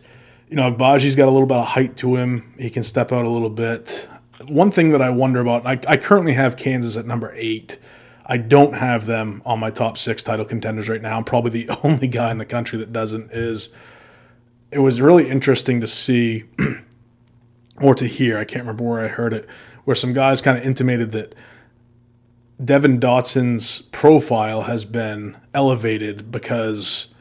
you 0.50 0.56
know, 0.56 0.72
Agbaji's 0.72 1.16
got 1.16 1.28
a 1.28 1.32
little 1.32 1.48
bit 1.48 1.58
of 1.58 1.68
height 1.68 1.98
to 1.98 2.18
him. 2.18 2.54
He 2.60 2.70
can 2.70 2.84
step 2.84 3.12
out 3.12 3.26
a 3.26 3.30
little 3.30 3.50
bit. 3.50 4.08
One 4.48 4.72
thing 4.72 4.90
that 4.90 5.02
I 5.02 5.10
wonder 5.10 5.40
about, 5.40 5.66
I, 5.66 5.80
I 5.88 5.98
currently 5.98 6.34
have 6.34 6.58
Kansas 6.58 6.98
at 6.98 7.06
number 7.06 7.32
eight. 7.36 7.80
I 8.26 8.38
don't 8.38 8.74
have 8.74 9.06
them 9.06 9.42
on 9.46 9.60
my 9.60 9.72
top 9.72 9.98
six 9.98 10.24
title 10.24 10.46
contenders 10.46 10.90
right 10.90 11.02
now. 11.02 11.18
I'm 11.18 11.24
probably 11.24 11.64
the 11.64 11.80
only 11.84 12.08
guy 12.08 12.32
in 12.32 12.38
the 12.38 12.46
country 12.46 12.78
that 12.80 12.94
doesn't. 12.94 13.32
Is 13.32 13.70
it 14.72 14.80
was 14.80 15.02
really 15.02 15.30
interesting 15.30 15.82
to 15.82 15.88
see 15.88 16.46
or 17.82 17.96
to 17.96 18.06
hear, 18.06 18.38
I 18.38 18.46
can't 18.46 18.64
remember 18.64 18.84
where 18.84 19.04
I 19.04 19.08
heard 19.08 19.34
it, 19.34 19.48
where 19.84 19.96
some 19.96 20.14
guys 20.14 20.42
kind 20.42 20.58
of 20.58 20.64
intimated 20.64 21.12
that 21.14 21.36
Devon 22.64 23.00
Dotson's 23.00 23.82
profile 23.92 24.64
has 24.64 24.86
been 24.86 25.38
elevated 25.54 26.32
because 26.32 27.14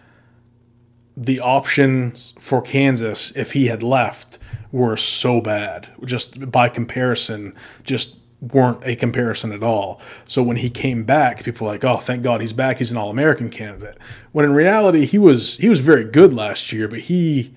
the 1.16 1.40
options 1.40 2.34
for 2.38 2.60
Kansas, 2.60 3.34
if 3.34 3.52
he 3.52 3.66
had 3.66 3.82
left, 3.82 4.38
were 4.72 4.96
so 4.96 5.40
bad. 5.40 5.88
Just 6.04 6.50
by 6.50 6.68
comparison, 6.68 7.54
just 7.84 8.16
weren't 8.40 8.80
a 8.84 8.96
comparison 8.96 9.52
at 9.52 9.62
all. 9.62 10.00
So 10.26 10.42
when 10.42 10.56
he 10.56 10.70
came 10.70 11.04
back, 11.04 11.44
people 11.44 11.66
were 11.66 11.72
like, 11.72 11.84
"Oh, 11.84 11.98
thank 11.98 12.22
God 12.22 12.40
he's 12.40 12.52
back. 12.52 12.78
He's 12.78 12.90
an 12.90 12.96
All-American 12.96 13.50
candidate." 13.50 13.98
When 14.32 14.44
in 14.44 14.52
reality, 14.52 15.04
he 15.04 15.18
was 15.18 15.56
he 15.58 15.68
was 15.68 15.80
very 15.80 16.04
good 16.04 16.32
last 16.32 16.72
year, 16.72 16.88
but 16.88 17.00
he 17.00 17.54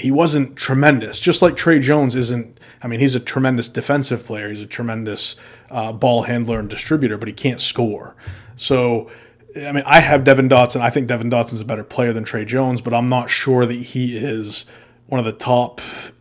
he 0.00 0.10
wasn't 0.10 0.56
tremendous. 0.56 1.20
Just 1.20 1.42
like 1.42 1.56
Tre 1.56 1.78
Jones 1.78 2.14
isn't. 2.14 2.58
I 2.82 2.86
mean, 2.86 3.00
he's 3.00 3.14
a 3.14 3.20
tremendous 3.20 3.68
defensive 3.68 4.24
player. 4.24 4.50
He's 4.50 4.62
a 4.62 4.66
tremendous 4.66 5.36
uh, 5.70 5.92
ball 5.92 6.22
handler 6.22 6.60
and 6.60 6.70
distributor, 6.70 7.18
but 7.18 7.28
he 7.28 7.34
can't 7.34 7.60
score. 7.60 8.14
So. 8.56 9.10
I 9.56 9.72
mean, 9.72 9.82
I 9.86 10.00
have 10.00 10.24
Devon 10.24 10.48
Dotson. 10.48 10.82
I 10.82 10.90
think 10.90 11.08
Devon 11.08 11.30
Dotson's 11.30 11.62
a 11.62 11.64
better 11.64 11.82
player 11.82 12.12
than 12.12 12.22
Tre 12.22 12.44
Jones, 12.44 12.80
but 12.80 12.94
I'm 12.94 13.08
not 13.08 13.28
sure 13.28 13.66
that 13.66 13.72
he 13.74 14.16
is 14.16 14.66
one 15.06 15.18
of 15.18 15.24
the 15.24 15.32
top 15.32 15.80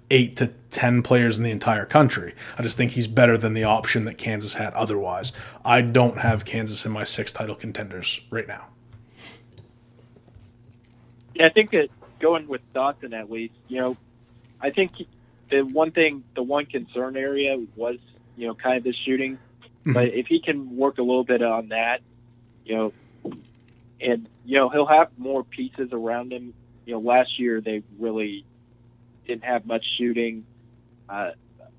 eight 0.10 0.38
to 0.38 0.54
10 0.72 1.02
players 1.02 1.38
in 1.38 1.44
the 1.44 1.52
entire 1.52 1.86
country. 1.86 2.34
I 2.58 2.62
just 2.62 2.78
think 2.78 2.92
he's 2.92 3.08
better 3.08 3.38
than 3.38 3.54
the 3.54 3.64
option 3.64 4.06
that 4.06 4.18
Kansas 4.18 4.54
had 4.56 4.74
otherwise. 4.74 5.34
I 5.66 5.82
don't 5.82 6.20
have 6.20 6.46
Kansas 6.46 6.86
in 6.86 6.92
my 6.92 7.04
six 7.04 7.34
title 7.34 7.56
contenders 7.56 8.22
right 8.30 8.48
now. 8.48 8.68
Yeah, 11.36 11.48
I 11.48 11.50
think 11.50 11.72
that 11.72 11.90
going 12.20 12.48
with 12.48 12.62
Dotson 12.74 13.14
at 13.14 13.32
least, 13.32 13.54
you 13.68 13.80
know, 13.80 13.98
I 14.60 14.72
think 14.72 14.92
the 15.50 15.62
one 15.62 15.92
thing, 15.92 16.24
the 16.36 16.44
one 16.44 16.66
concern 16.66 17.16
area 17.16 17.58
was, 17.76 17.98
you 18.36 18.48
know, 18.48 18.56
kind 18.56 18.78
of 18.78 18.84
the 18.84 18.94
shooting. 18.94 19.36
Mm-hmm. 19.36 19.94
But 19.94 20.08
if 20.10 20.28
he 20.28 20.42
can 20.42 20.76
work 20.76 20.98
a 20.98 21.04
little 21.04 21.24
bit 21.24 21.42
on 21.42 21.70
that, 21.70 22.02
you 22.66 22.76
know, 22.76 22.94
and, 24.02 24.30
you 24.46 24.58
know, 24.58 24.70
he'll 24.70 24.86
have 24.86 25.10
more 25.18 25.44
pieces 25.44 25.90
around 25.92 26.32
him. 26.32 26.54
You 26.86 26.94
know, 26.94 27.00
last 27.00 27.40
year 27.40 27.62
they 27.62 27.84
really 28.00 28.46
didn't 29.26 29.44
have 29.44 29.66
much 29.66 29.86
shooting. 29.98 30.46
Uh, 31.10 31.32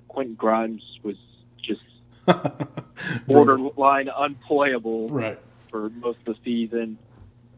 Quentin 0.09 0.35
Grimes 0.35 0.83
was 1.03 1.17
just 1.63 1.81
borderline 3.27 4.09
unplayable 4.15 5.09
right. 5.09 5.39
for 5.71 5.91
most 5.91 6.19
of 6.27 6.37
the 6.37 6.37
season. 6.45 6.99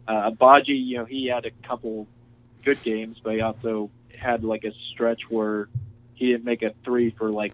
Uh, 0.06 0.30
Baji, 0.30 0.72
you 0.72 0.98
know, 0.98 1.04
he 1.04 1.26
had 1.26 1.46
a 1.46 1.50
couple 1.66 2.06
good 2.64 2.82
games, 2.82 3.18
but 3.22 3.34
he 3.34 3.40
also 3.40 3.90
had 4.16 4.44
like 4.44 4.64
a 4.64 4.72
stretch 4.92 5.22
where 5.28 5.68
he 6.14 6.32
didn't 6.32 6.44
make 6.44 6.62
a 6.62 6.74
three 6.84 7.10
for 7.10 7.30
like 7.30 7.52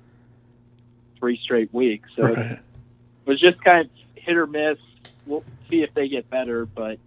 three 1.19 1.39
straight 1.43 1.73
weeks. 1.73 2.09
So 2.17 2.23
right. 2.23 2.39
it 2.39 2.61
was 3.25 3.41
just 3.41 3.63
kind 3.63 3.87
of 3.87 3.91
hit 4.15 4.37
or 4.37 4.47
miss. 4.47 4.79
We'll 5.27 5.45
see 5.69 5.83
if 5.83 5.95
they 5.95 6.09
get 6.09 6.29
better, 6.31 6.67
but 6.67 6.99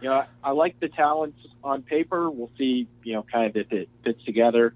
you 0.00 0.08
know, 0.08 0.14
I, 0.14 0.26
I 0.44 0.50
like 0.50 0.78
the 0.80 0.88
talents 0.88 1.38
on 1.64 1.82
paper. 1.82 2.30
We'll 2.30 2.50
see, 2.58 2.86
you 3.02 3.14
know, 3.14 3.22
kind 3.22 3.46
of 3.46 3.56
if 3.56 3.72
it 3.72 3.88
fits 4.04 4.22
together. 4.24 4.74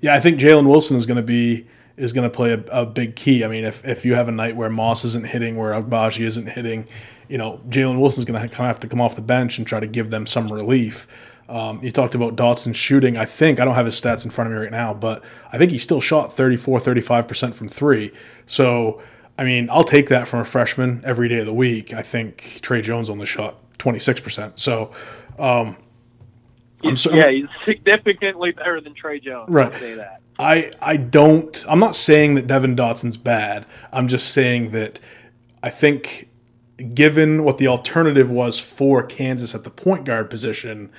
Yeah, 0.00 0.14
I 0.14 0.20
think 0.20 0.38
Jalen 0.38 0.68
Wilson 0.68 0.96
is 0.96 1.06
going 1.06 1.16
to 1.16 1.22
be 1.22 1.66
is 1.96 2.12
going 2.12 2.28
to 2.28 2.34
play 2.34 2.52
a, 2.52 2.62
a, 2.70 2.86
big 2.86 3.16
key. 3.16 3.44
I 3.44 3.48
mean, 3.48 3.64
if, 3.64 3.84
if 3.84 4.04
you 4.04 4.14
have 4.14 4.28
a 4.28 4.32
night 4.32 4.54
where 4.54 4.70
Moss 4.70 5.04
isn't 5.04 5.26
hitting, 5.26 5.56
where 5.56 5.72
Agbaji 5.72 6.24
isn't 6.24 6.46
hitting, 6.50 6.86
you 7.28 7.36
know, 7.38 7.60
Jalen 7.68 7.98
Wilson's 7.98 8.24
going 8.24 8.40
to 8.40 8.48
kind 8.48 8.70
of 8.70 8.76
have 8.76 8.80
to 8.80 8.88
come 8.88 9.00
off 9.00 9.16
the 9.16 9.20
bench 9.20 9.58
and 9.58 9.66
try 9.66 9.80
to 9.80 9.86
give 9.88 10.10
them 10.10 10.24
some 10.24 10.52
relief. 10.52 11.08
Um, 11.48 11.82
you 11.82 11.90
talked 11.90 12.14
about 12.14 12.36
Dotson 12.36 12.74
shooting. 12.74 13.16
I 13.16 13.24
think, 13.24 13.58
I 13.58 13.64
don't 13.64 13.74
have 13.74 13.86
his 13.86 13.98
stats 13.98 14.24
in 14.24 14.30
front 14.30 14.48
of 14.50 14.56
me 14.56 14.62
right 14.62 14.70
now, 14.70 14.92
but 14.92 15.24
I 15.50 15.56
think 15.56 15.70
he 15.70 15.78
still 15.78 16.00
shot 16.00 16.32
34, 16.32 16.78
35% 16.78 17.54
from 17.54 17.68
three. 17.68 18.12
So, 18.46 19.00
I 19.38 19.44
mean, 19.44 19.70
I'll 19.70 19.84
take 19.84 20.08
that 20.10 20.28
from 20.28 20.40
a 20.40 20.44
freshman 20.44 21.02
every 21.04 21.28
day 21.28 21.38
of 21.38 21.46
the 21.46 21.54
week. 21.54 21.94
I 21.94 22.02
think 22.02 22.58
Tre 22.60 22.82
Jones 22.82 23.08
only 23.08 23.24
shot 23.24 23.56
26%. 23.78 24.58
So, 24.58 24.92
um, 25.38 25.76
so, 26.94 27.12
yeah, 27.12 27.30
he's 27.30 27.48
significantly 27.64 28.52
better 28.52 28.80
than 28.80 28.94
Tre 28.94 29.18
Jones. 29.18 29.48
Right. 29.48 29.72
I'll 29.72 29.80
say 29.80 29.94
that. 29.94 30.20
I 30.38 30.70
I 30.80 30.96
don't. 30.96 31.64
I'm 31.68 31.80
not 31.80 31.96
saying 31.96 32.34
that 32.36 32.46
Devon 32.46 32.76
Dotson's 32.76 33.16
bad. 33.16 33.66
I'm 33.92 34.06
just 34.06 34.30
saying 34.30 34.70
that 34.70 35.00
I 35.62 35.70
think, 35.70 36.28
given 36.94 37.42
what 37.42 37.58
the 37.58 37.66
alternative 37.66 38.30
was 38.30 38.60
for 38.60 39.02
Kansas 39.02 39.54
at 39.54 39.64
the 39.64 39.70
point 39.70 40.04
guard 40.04 40.30
position, 40.30 40.90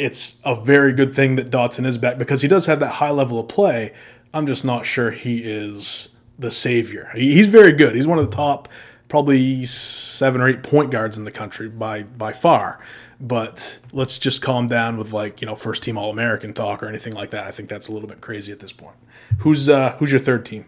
it's 0.00 0.40
a 0.44 0.54
very 0.54 0.92
good 0.92 1.14
thing 1.14 1.36
that 1.36 1.50
Dotson 1.50 1.86
is 1.86 1.98
back 1.98 2.18
because 2.18 2.42
he 2.42 2.48
does 2.48 2.66
have 2.66 2.80
that 2.80 2.94
high 2.94 3.10
level 3.10 3.38
of 3.38 3.48
play. 3.48 3.92
I'm 4.32 4.46
just 4.46 4.64
not 4.64 4.86
sure 4.86 5.10
he 5.10 5.42
is 5.44 6.10
the 6.38 6.50
savior. 6.50 7.10
He's 7.14 7.48
very 7.48 7.72
good. 7.72 7.94
He's 7.94 8.06
one 8.06 8.18
of 8.18 8.30
the 8.30 8.36
top, 8.36 8.68
probably 9.08 9.66
seven 9.66 10.40
or 10.40 10.48
eight 10.48 10.62
point 10.62 10.90
guards 10.90 11.18
in 11.18 11.24
the 11.24 11.30
country 11.30 11.68
by 11.68 12.02
by 12.02 12.32
far 12.32 12.80
but 13.20 13.78
let's 13.92 14.18
just 14.18 14.40
calm 14.40 14.66
down 14.66 14.96
with 14.96 15.12
like 15.12 15.40
you 15.40 15.46
know 15.46 15.54
first 15.54 15.82
team 15.82 15.98
All 15.98 16.10
American 16.10 16.54
talk 16.54 16.82
or 16.82 16.88
anything 16.88 17.12
like 17.12 17.30
that. 17.30 17.46
I 17.46 17.50
think 17.50 17.68
that's 17.68 17.88
a 17.88 17.92
little 17.92 18.08
bit 18.08 18.20
crazy 18.20 18.50
at 18.50 18.60
this 18.60 18.72
point. 18.72 18.96
Who's 19.38 19.68
uh, 19.68 19.96
who's 19.98 20.10
your 20.10 20.20
third 20.20 20.46
team? 20.46 20.64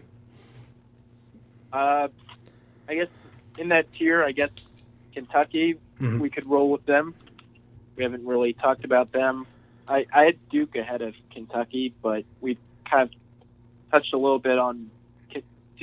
Uh, 1.71 2.07
I 2.87 2.95
guess 2.95 3.07
in 3.57 3.69
that 3.69 3.91
tier, 3.93 4.23
I 4.23 4.31
guess 4.31 4.51
Kentucky. 5.13 5.79
Mm-hmm. 5.99 6.19
We 6.19 6.29
could 6.29 6.45
roll 6.45 6.69
with 6.69 6.85
them. 6.85 7.15
We 7.95 8.03
haven't 8.03 8.25
really 8.25 8.53
talked 8.53 8.85
about 8.85 9.11
them. 9.11 9.45
I, 9.87 10.05
I 10.13 10.23
had 10.23 10.49
Duke 10.49 10.75
ahead 10.75 11.01
of 11.01 11.13
Kentucky, 11.31 11.93
but 12.01 12.23
we 12.41 12.57
kind 12.89 13.03
of 13.03 13.11
touched 13.91 14.13
a 14.13 14.17
little 14.17 14.39
bit 14.39 14.57
on 14.57 14.89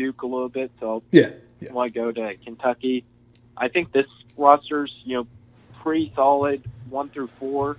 Duke 0.00 0.22
a 0.22 0.26
little 0.26 0.48
bit, 0.48 0.70
so 0.80 1.02
yeah, 1.10 1.30
yeah. 1.60 1.70
I 1.70 1.72
want 1.72 1.92
to 1.92 1.98
go 1.98 2.10
to 2.10 2.34
Kentucky. 2.36 3.04
I 3.56 3.68
think 3.68 3.92
this 3.92 4.06
roster's 4.36 4.94
you 5.04 5.18
know 5.18 5.26
pretty 5.82 6.12
solid 6.14 6.62
one 6.88 7.10
through 7.10 7.28
four. 7.38 7.76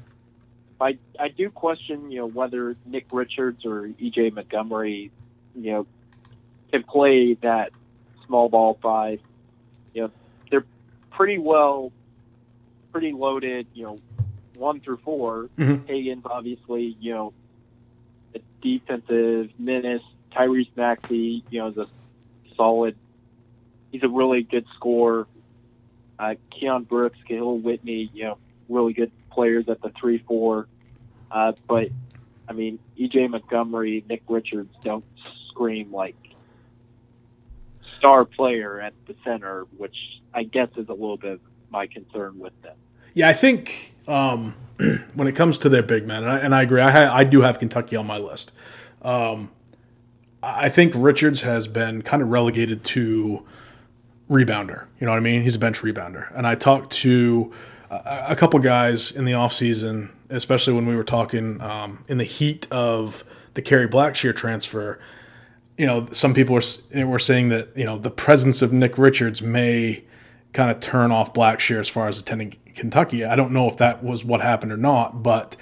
I 0.80 0.98
I 1.20 1.30
do 1.30 1.50
question 1.50 2.12
you 2.12 2.20
know 2.20 2.28
whether 2.28 2.76
Nick 2.86 3.08
Richards 3.12 3.66
or 3.66 3.88
EJ 3.88 4.34
Montgomery 4.34 5.12
you 5.56 5.72
know 5.72 5.88
can 6.72 6.84
play 6.84 7.34
that 7.42 7.72
small 8.28 8.50
ball 8.50 8.78
five. 8.82 9.20
You 9.94 10.04
know 10.04 10.12
they're 10.52 10.66
pretty 11.10 11.40
well 11.40 11.92
pretty 12.92 13.14
loaded. 13.14 13.68
You 13.74 13.86
know 13.86 14.00
one 14.62 14.80
through 14.80 14.98
4 14.98 15.50
mm-hmm. 15.58 16.28
Obviously 16.28 16.96
you 17.00 17.14
know 17.14 17.34
a 18.36 18.40
defensive 18.62 19.50
menace. 19.60 20.04
Tyrese 20.32 20.70
Maxey 20.78 21.44
you 21.50 21.60
know 21.60 21.68
is 21.68 21.78
a 21.78 21.88
solid. 22.56 22.96
He's 23.92 24.04
a 24.04 24.08
really 24.08 24.44
good 24.44 24.66
scorer. 24.76 25.28
Uh, 26.18 26.36
Keion 26.52 26.88
Brooks, 26.88 27.18
Kahlil 27.28 27.62
Whitney, 27.62 28.12
you 28.14 28.26
know, 28.26 28.38
really 28.70 28.94
good 28.94 29.12
players 29.32 29.68
at 29.68 29.82
the 29.82 29.90
three 29.90 30.20
four. 30.20 30.68
Uh, 31.32 31.54
but 31.68 31.90
I 32.48 32.54
mean, 32.54 32.80
EJ 33.00 33.30
Montgomery, 33.30 34.06
Nick 34.08 34.24
Richards 34.30 34.74
don't 34.84 35.06
scream 35.50 35.92
like 35.92 36.16
star 37.98 38.26
player 38.26 38.80
at 38.80 38.94
the 39.08 39.16
center, 39.24 39.66
which 39.78 39.96
I 40.34 40.44
guess 40.44 40.70
is 40.78 40.90
a 40.90 40.94
little 40.94 41.18
bit 41.18 41.42
my 41.72 41.88
concern 41.88 42.40
with 42.40 42.60
them. 42.62 42.76
Yeah, 43.14 43.30
I 43.30 43.34
think 43.34 43.94
um, 44.08 44.56
when 45.16 45.28
it 45.28 45.36
comes 45.36 45.58
to 45.60 45.70
their 45.70 45.84
big 45.84 46.08
men, 46.08 46.24
and 46.24 46.32
I, 46.32 46.38
and 46.40 46.56
I 46.56 46.62
agree, 46.62 46.82
I, 46.82 46.92
ha- 46.92 47.16
I 47.16 47.24
do 47.24 47.42
have 47.42 47.60
Kentucky 47.60 47.96
on 47.96 48.08
my 48.08 48.18
list. 48.18 48.52
Um, 49.02 49.52
I 50.44 50.70
think 50.70 50.94
Richards 50.96 51.42
has 51.42 51.68
been 51.68 52.02
kind 52.02 52.24
of 52.24 52.30
relegated 52.30 52.84
to 52.86 53.46
rebounder. 54.30 54.86
You 55.00 55.06
know 55.06 55.12
what 55.12 55.18
I 55.18 55.22
mean? 55.22 55.44
He's 55.44 55.56
a 55.56 55.60
bench 55.60 55.82
rebounder. 55.82 56.36
And 56.36 56.48
I 56.48 56.56
talked 56.56 56.94
to 56.94 57.52
a, 57.90 58.28
a 58.30 58.36
couple 58.36 58.60
guys 58.60 59.12
in 59.12 59.26
the 59.26 59.34
offseason, 59.34 60.10
especially 60.30 60.74
when 60.74 60.86
we 60.86 60.96
were 60.96 61.04
talking 61.04 61.62
um, 61.62 62.04
in 62.08 62.18
the 62.18 62.24
heat 62.24 62.68
of 62.72 63.24
the 63.54 63.62
Kerry 63.62 63.88
Blackshear 63.88 64.36
transfer. 64.36 65.00
You 65.78 65.86
know, 65.86 66.08
some 66.12 66.34
people 66.34 66.56
were, 66.56 67.06
were 67.06 67.20
saying 67.20 67.50
that, 67.50 67.76
you 67.76 67.86
know, 67.86 67.98
the 67.98 68.12
presence 68.12 68.62
of 68.62 68.72
Nick 68.72 68.98
Richards 68.98 69.42
may 69.42 70.04
kind 70.54 70.72
of 70.72 70.80
turn 70.80 71.12
off 71.12 71.34
Blackshear 71.34 71.80
as 71.80 71.90
far 71.90 72.08
as 72.08 72.20
attending 72.20 72.56
Kentucky. 72.76 73.24
I 73.26 73.36
don't 73.36 73.52
know 73.52 73.68
if 73.68 73.78
that 73.78 74.04
was 74.04 74.24
what 74.26 74.42
happened 74.42 74.72
or 74.72 74.78
not, 74.78 75.24
but 75.24 75.56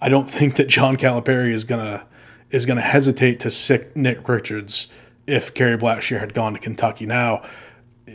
I 0.00 0.08
don't 0.08 0.28
think 0.30 0.56
that 0.56 0.68
John 0.68 0.96
Calipari 0.96 1.52
is 1.52 1.64
gonna 1.64 2.06
is 2.50 2.66
gonna 2.66 2.80
hesitate 2.80 3.40
to 3.40 3.50
sick 3.50 3.96
Nick 3.96 4.28
Richards 4.28 4.88
if 5.26 5.54
Kerry 5.54 5.78
Blackshear 5.78 6.20
had 6.20 6.34
gone 6.34 6.54
to 6.54 6.58
Kentucky. 6.58 7.06
Now, 7.06 7.42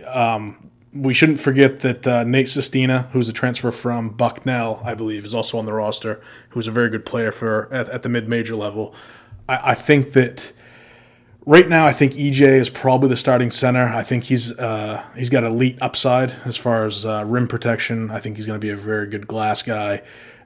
um, 0.07 0.69
we 0.93 1.13
shouldn't 1.13 1.39
forget 1.39 1.81
that 1.81 2.07
uh, 2.07 2.23
Nate 2.23 2.49
Sestina, 2.49 3.09
who's 3.11 3.27
a 3.27 3.33
transfer 3.33 3.71
from 3.71 4.09
Bucknell, 4.09 4.81
I 4.83 4.93
believe, 4.93 5.25
is 5.25 5.33
also 5.33 5.57
on 5.57 5.65
the 5.65 5.73
roster. 5.73 6.21
Who's 6.49 6.67
a 6.67 6.71
very 6.71 6.89
good 6.89 7.05
player 7.05 7.31
for 7.31 7.71
at, 7.71 7.89
at 7.89 8.01
the 8.01 8.09
mid-major 8.09 8.55
level. 8.55 8.95
I, 9.47 9.71
I, 9.71 9.75
think 9.75 10.13
that 10.13 10.53
right 11.45 11.67
now, 11.67 11.85
I 11.85 11.93
think 11.93 12.13
EJ 12.13 12.41
is 12.41 12.69
probably 12.69 13.09
the 13.09 13.17
starting 13.17 13.51
center. 13.51 13.83
I 13.83 14.03
think 14.03 14.25
he's 14.25 14.57
uh, 14.57 15.03
he's 15.15 15.29
got 15.29 15.43
elite 15.43 15.77
upside 15.81 16.33
as 16.45 16.57
far 16.57 16.85
as 16.85 17.05
uh, 17.05 17.23
rim 17.25 17.47
protection. 17.47 18.11
I 18.11 18.19
think 18.19 18.35
he's 18.37 18.45
going 18.45 18.59
to 18.59 18.65
be 18.65 18.71
a 18.71 18.75
very 18.77 19.07
good 19.07 19.27
glass 19.27 19.61
guy, 19.61 20.01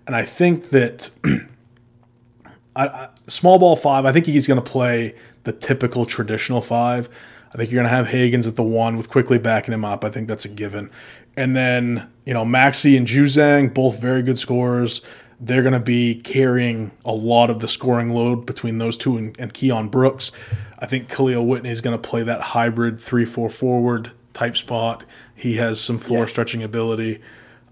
and 0.05 0.15
I 0.15 0.23
think 0.23 0.69
that 0.69 1.09
I, 2.75 3.09
small 3.27 3.59
ball 3.59 3.75
five. 3.75 4.05
I 4.05 4.11
think 4.11 4.25
he's 4.25 4.47
going 4.47 4.61
to 4.61 4.69
play 4.69 5.15
the 5.43 5.53
typical 5.53 6.05
traditional 6.05 6.61
five. 6.61 7.09
I 7.53 7.57
think 7.57 7.71
you're 7.71 7.81
going 7.81 7.89
to 7.89 7.95
have 7.95 8.07
Hagans 8.07 8.47
at 8.47 8.55
the 8.55 8.63
one 8.63 8.95
with 8.95 9.09
Quickley 9.09 9.39
backing 9.39 9.73
him 9.73 9.83
up. 9.83 10.05
I 10.05 10.11
think 10.11 10.27
that's 10.27 10.45
a 10.45 10.49
given. 10.49 10.91
And 11.35 11.55
then, 11.55 12.07
you 12.25 12.33
know, 12.33 12.45
Maxey 12.45 12.95
and 12.95 13.07
Juzang, 13.07 13.73
both 13.73 13.99
very 13.99 14.21
good 14.21 14.37
scorers. 14.37 15.01
They're 15.39 15.61
going 15.61 15.73
to 15.73 15.79
be 15.79 16.15
carrying 16.15 16.91
a 17.05 17.13
lot 17.13 17.49
of 17.49 17.59
the 17.59 17.67
scoring 17.67 18.11
load 18.13 18.45
between 18.45 18.77
those 18.77 18.97
two 18.97 19.17
and, 19.17 19.39
and 19.39 19.53
Keion 19.53 19.89
Brooks. 19.89 20.31
I 20.79 20.85
think 20.85 21.09
Kahlil 21.09 21.45
Whitney 21.45 21.69
is 21.69 21.81
going 21.81 21.99
to 21.99 22.09
play 22.09 22.23
that 22.23 22.41
hybrid 22.41 22.99
3 22.99 23.25
4 23.25 23.49
forward 23.49 24.11
type 24.33 24.57
spot. 24.57 25.05
He 25.35 25.55
has 25.55 25.79
some 25.79 25.97
floor 25.97 26.21
yeah. 26.21 26.27
stretching 26.27 26.63
ability. 26.63 27.21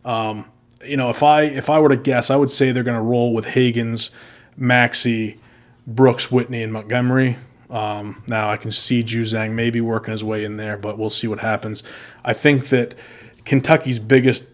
Um, 0.06 0.46
you 0.86 0.96
know, 0.96 1.10
if 1.10 1.24
I 1.24 1.44
if 1.44 1.70
I 1.70 1.80
were 1.80 1.90
to 1.90 1.98
guess, 1.98 2.30
I 2.30 2.36
would 2.36 2.52
say 2.52 2.72
they're 2.72 2.84
going 2.84 2.98
to 2.98 3.04
roll 3.04 3.34
with 3.34 3.46
Hagans, 3.46 4.12
Maxey, 4.56 5.40
Brooks, 5.86 6.32
Whitney, 6.32 6.64
and 6.64 6.72
Montgomery. 6.72 7.38
Um, 7.70 8.24
now 8.28 8.50
I 8.50 8.56
can 8.56 8.72
see 8.72 9.04
Juzang 9.04 9.52
maybe 9.52 9.82
working 9.82 10.14
his 10.14 10.24
way 10.24 10.46
in 10.46 10.56
there, 10.56 10.78
but 10.78 10.98
we'll 10.98 11.10
see 11.10 11.28
what 11.28 11.40
happens. 11.40 11.84
I 12.24 12.34
think 12.34 12.70
that 12.70 12.96
Kentucky's 13.44 14.00
biggest 14.00 14.48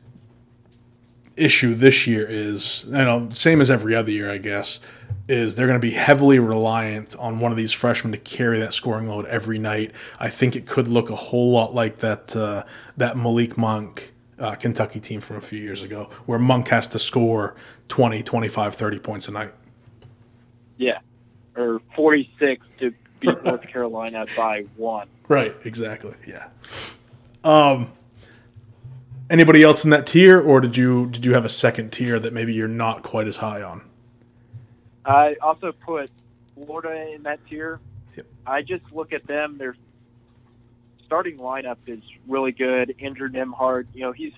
issue 1.36 1.74
this 1.74 2.08
year 2.08 2.26
is, 2.28 2.86
you 2.86 2.92
know, 2.92 3.30
same 3.32 3.62
as 3.62 3.72
every 3.72 3.96
other 3.96 4.12
year, 4.12 4.32
I 4.32 4.38
guess, 4.38 4.80
is 5.28 5.56
they're 5.56 5.68
going 5.68 5.80
to 5.80 5.86
be 5.86 5.92
heavily 5.94 6.40
reliant 6.40 7.16
on 7.18 7.40
one 7.40 7.52
of 7.52 7.58
these 7.58 7.72
freshmen 7.72 8.12
to 8.12 8.18
carry 8.18 8.60
that 8.60 8.74
scoring 8.74 9.08
load 9.08 9.26
every 9.26 9.58
night. 9.58 9.92
I 10.20 10.30
think 10.30 10.56
it 10.56 10.66
could 10.66 10.88
look 10.88 11.10
a 11.10 11.16
whole 11.16 11.52
lot 11.52 11.74
like 11.74 12.00
that 12.00 12.36
uh, 12.36 12.64
that 12.98 13.18
Malik 13.18 13.58
Monk 13.58 14.14
uh, 14.40 14.56
Kentucky 14.56 15.00
team 15.00 15.22
from 15.22 15.38
a 15.38 15.42
few 15.42 15.60
years 15.60 15.84
ago, 15.84 16.10
where 16.26 16.40
Monk 16.40 16.68
has 16.70 16.88
to 16.90 17.00
score 17.00 17.56
20, 17.88 18.24
25, 18.24 18.76
30 18.76 19.00
points 19.00 19.28
a 19.28 19.32
night. 19.32 19.54
Yeah, 20.78 21.00
or 21.56 21.82
46 21.96 22.66
to 22.80 22.94
beat 23.20 23.44
North 23.44 23.68
Carolina 23.68 24.26
by 24.36 24.66
one. 24.76 25.08
Right, 25.28 25.56
exactly. 25.64 26.16
Yeah. 26.28 26.48
Um, 27.44 27.92
anybody 29.30 29.64
else 29.64 29.84
in 29.84 29.90
that 29.92 30.08
tier, 30.08 30.40
or 30.40 30.62
did 30.62 30.78
you 30.78 31.08
did 31.08 31.26
you 31.26 31.34
have 31.34 31.46
a 31.46 31.50
second 31.50 31.92
tier 31.92 32.20
that 32.20 32.34
maybe 32.34 32.54
you're 32.54 32.68
not 32.68 33.04
quite 33.04 33.28
as 33.28 33.38
high 33.38 33.62
on? 33.62 33.82
I 35.06 35.36
also 35.42 35.72
put 35.72 36.10
Florida 36.56 37.14
in 37.14 37.24
that 37.24 37.40
tier. 37.48 37.80
Yep. 38.16 38.26
I 38.46 38.62
just 38.62 38.84
look 38.92 39.14
at 39.14 39.26
them; 39.28 39.58
their 39.58 39.76
starting 41.06 41.38
lineup 41.38 41.78
is 41.88 42.02
really 42.28 42.52
good. 42.52 42.96
Andrew 43.00 43.30
Nembhard, 43.30 43.88
you 43.94 44.02
know, 44.02 44.12
he's 44.12 44.34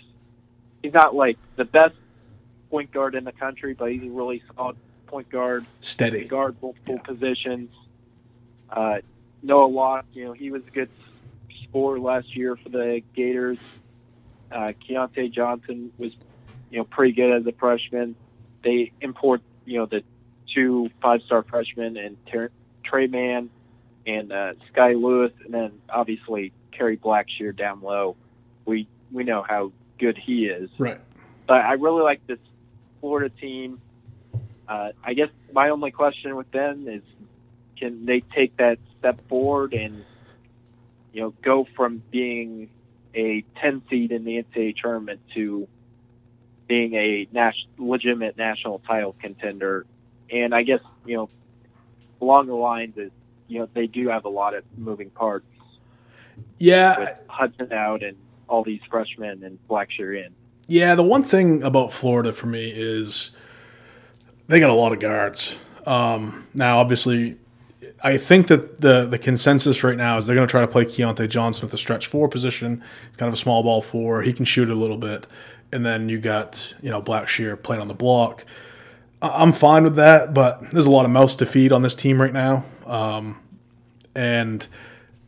he's 0.81 0.93
not 0.93 1.15
like 1.15 1.37
the 1.55 1.65
best 1.65 1.95
point 2.69 2.91
guard 2.91 3.15
in 3.15 3.23
the 3.23 3.31
country, 3.31 3.73
but 3.73 3.91
he's 3.91 4.03
a 4.03 4.09
really 4.09 4.41
solid 4.55 4.77
point 5.07 5.29
guard. 5.29 5.65
Steady. 5.81 6.25
Guard 6.25 6.55
multiple 6.61 6.95
yeah. 6.95 7.01
positions. 7.01 7.69
Uh, 8.69 8.97
Noah 9.43 9.67
Locke, 9.67 10.05
you 10.13 10.25
know, 10.25 10.33
he 10.33 10.49
was 10.49 10.63
a 10.67 10.71
good 10.71 10.89
scorer 11.63 11.99
last 11.99 12.35
year 12.35 12.55
for 12.55 12.69
the 12.69 13.01
Gators. 13.15 13.59
Uh, 14.51 14.73
Keyontae 14.87 15.31
Johnson 15.31 15.91
was, 15.97 16.13
you 16.69 16.79
know, 16.79 16.83
pretty 16.85 17.13
good 17.13 17.31
as 17.31 17.45
a 17.45 17.51
freshman. 17.51 18.15
They 18.63 18.91
import, 19.01 19.41
you 19.65 19.79
know, 19.79 19.85
the 19.85 20.03
two 20.53 20.89
five-star 21.01 21.43
freshmen 21.43 21.97
and 21.97 22.17
Ter- 22.27 22.51
Tre 22.83 23.07
Mann 23.07 23.49
and 24.07 24.31
uh, 24.31 24.53
Skyy 24.73 25.01
Lewis, 25.01 25.31
and 25.43 25.53
then 25.53 25.71
obviously 25.89 26.51
Kerry 26.71 26.97
Blackshear 26.97 27.55
down 27.55 27.81
low. 27.81 28.15
We 28.65 28.87
we 29.11 29.23
know 29.23 29.43
how 29.47 29.71
good 29.99 30.17
he 30.17 30.45
is. 30.45 30.69
Right. 30.77 30.99
But 31.47 31.61
I 31.61 31.73
really 31.73 32.01
like 32.01 32.25
this 32.27 32.39
Florida 33.01 33.29
team. 33.29 33.79
Uh, 34.67 34.91
I 35.03 35.13
guess 35.13 35.29
my 35.53 35.69
only 35.69 35.91
question 35.91 36.35
with 36.35 36.51
them 36.51 36.87
is, 36.87 37.03
can 37.77 38.05
they 38.05 38.21
take 38.21 38.57
that 38.57 38.79
step 38.97 39.27
forward 39.27 39.73
and 39.73 40.03
you 41.13 41.21
know 41.21 41.33
go 41.43 41.67
from 41.75 42.01
being 42.11 42.69
a 43.15 43.43
10 43.61 43.81
seed 43.89 44.11
in 44.11 44.25
the 44.25 44.43
NCAA 44.43 44.75
tournament 44.75 45.21
to 45.33 45.67
being 46.67 46.93
a 46.95 47.27
nas- 47.31 47.65
legitimate 47.77 48.37
national 48.37 48.79
title 48.79 49.15
contender. 49.19 49.85
And 50.29 50.53
I 50.53 50.63
guess, 50.63 50.81
you 51.05 51.15
know, 51.15 51.29
along 52.21 52.47
the 52.47 52.55
lines 52.55 52.97
is, 52.97 53.11
you 53.47 53.59
know, 53.59 53.69
they 53.73 53.87
do 53.87 54.09
have 54.09 54.25
a 54.25 54.29
lot 54.29 54.53
of 54.53 54.63
moving 54.77 55.09
parts. 55.09 55.45
Yeah. 56.57 56.99
With 56.99 57.09
Hudson 57.27 57.71
out 57.71 58.03
and 58.03 58.17
all 58.47 58.63
these 58.63 58.81
freshmen 58.89 59.43
and 59.43 59.57
Blackshear 59.69 60.25
in. 60.25 60.33
Yeah, 60.67 60.95
the 60.95 61.03
one 61.03 61.23
thing 61.23 61.63
about 61.63 61.93
Florida 61.93 62.33
for 62.33 62.47
me 62.47 62.71
is 62.73 63.31
they 64.47 64.59
got 64.59 64.69
a 64.69 64.73
lot 64.73 64.91
of 64.91 64.99
guards. 64.99 65.57
Um, 65.85 66.47
now, 66.53 66.79
obviously, 66.79 67.37
I 68.05 68.19
think 68.19 68.49
that 68.49 68.81
the 68.81 69.07
the 69.07 69.17
consensus 69.17 69.83
right 69.83 69.97
now 69.97 70.19
is 70.19 70.27
they're 70.27 70.35
going 70.35 70.47
to 70.47 70.51
try 70.51 70.61
to 70.61 70.67
play 70.67 70.85
Keyontae 70.85 71.27
Johnson 71.27 71.65
at 71.65 71.71
the 71.71 71.77
stretch 71.77 72.05
four 72.05 72.29
position. 72.29 72.83
He's 73.07 73.17
kind 73.17 73.27
of 73.27 73.33
a 73.33 73.37
small 73.37 73.63
ball 73.63 73.81
four. 73.81 74.21
He 74.21 74.31
can 74.31 74.45
shoot 74.45 74.69
a 74.69 74.75
little 74.75 74.99
bit, 74.99 75.25
and 75.73 75.83
then 75.83 76.07
you 76.07 76.19
got 76.19 76.75
you 76.83 76.91
know 76.91 77.01
Blackshear 77.01 77.61
playing 77.61 77.81
on 77.81 77.87
the 77.87 77.95
block. 77.95 78.45
I'm 79.23 79.51
fine 79.51 79.83
with 79.83 79.95
that, 79.95 80.35
but 80.35 80.61
there's 80.71 80.85
a 80.85 80.91
lot 80.91 81.05
of 81.05 81.11
mouths 81.11 81.35
to 81.37 81.47
feed 81.47 81.71
on 81.71 81.81
this 81.81 81.95
team 81.95 82.21
right 82.21 82.31
now, 82.31 82.63
um, 82.85 83.41
and 84.15 84.67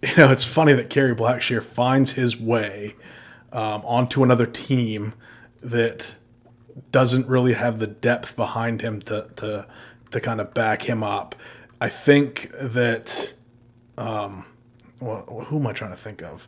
you 0.04 0.16
know 0.16 0.32
it's 0.32 0.46
funny 0.46 0.74
that 0.74 0.92
Kerry 0.92 1.16
Blackshear 1.16 1.64
finds 1.64 2.12
his 2.12 2.40
way 2.40 2.96
um, 3.52 3.82
onto 3.86 4.22
another 4.22 4.46
team 4.46 5.16
that 5.62 6.14
doesn't 6.92 7.28
really 7.28 7.54
have 7.54 7.80
the 7.80 7.88
depth 7.88 8.36
behind 8.36 8.82
him 8.82 9.02
to 9.02 9.30
to 9.38 9.68
to 10.12 10.20
kind 10.22 10.40
of 10.40 10.54
back 10.54 10.84
him 10.84 11.04
up. 11.04 11.34
I 11.80 11.90
think 11.90 12.52
that, 12.60 13.34
um, 13.98 14.46
well, 15.00 15.46
who 15.48 15.58
am 15.58 15.68
I 15.68 15.74
trying 15.74 15.92
to 15.92 15.98
think 15.98 16.22
of? 16.24 16.48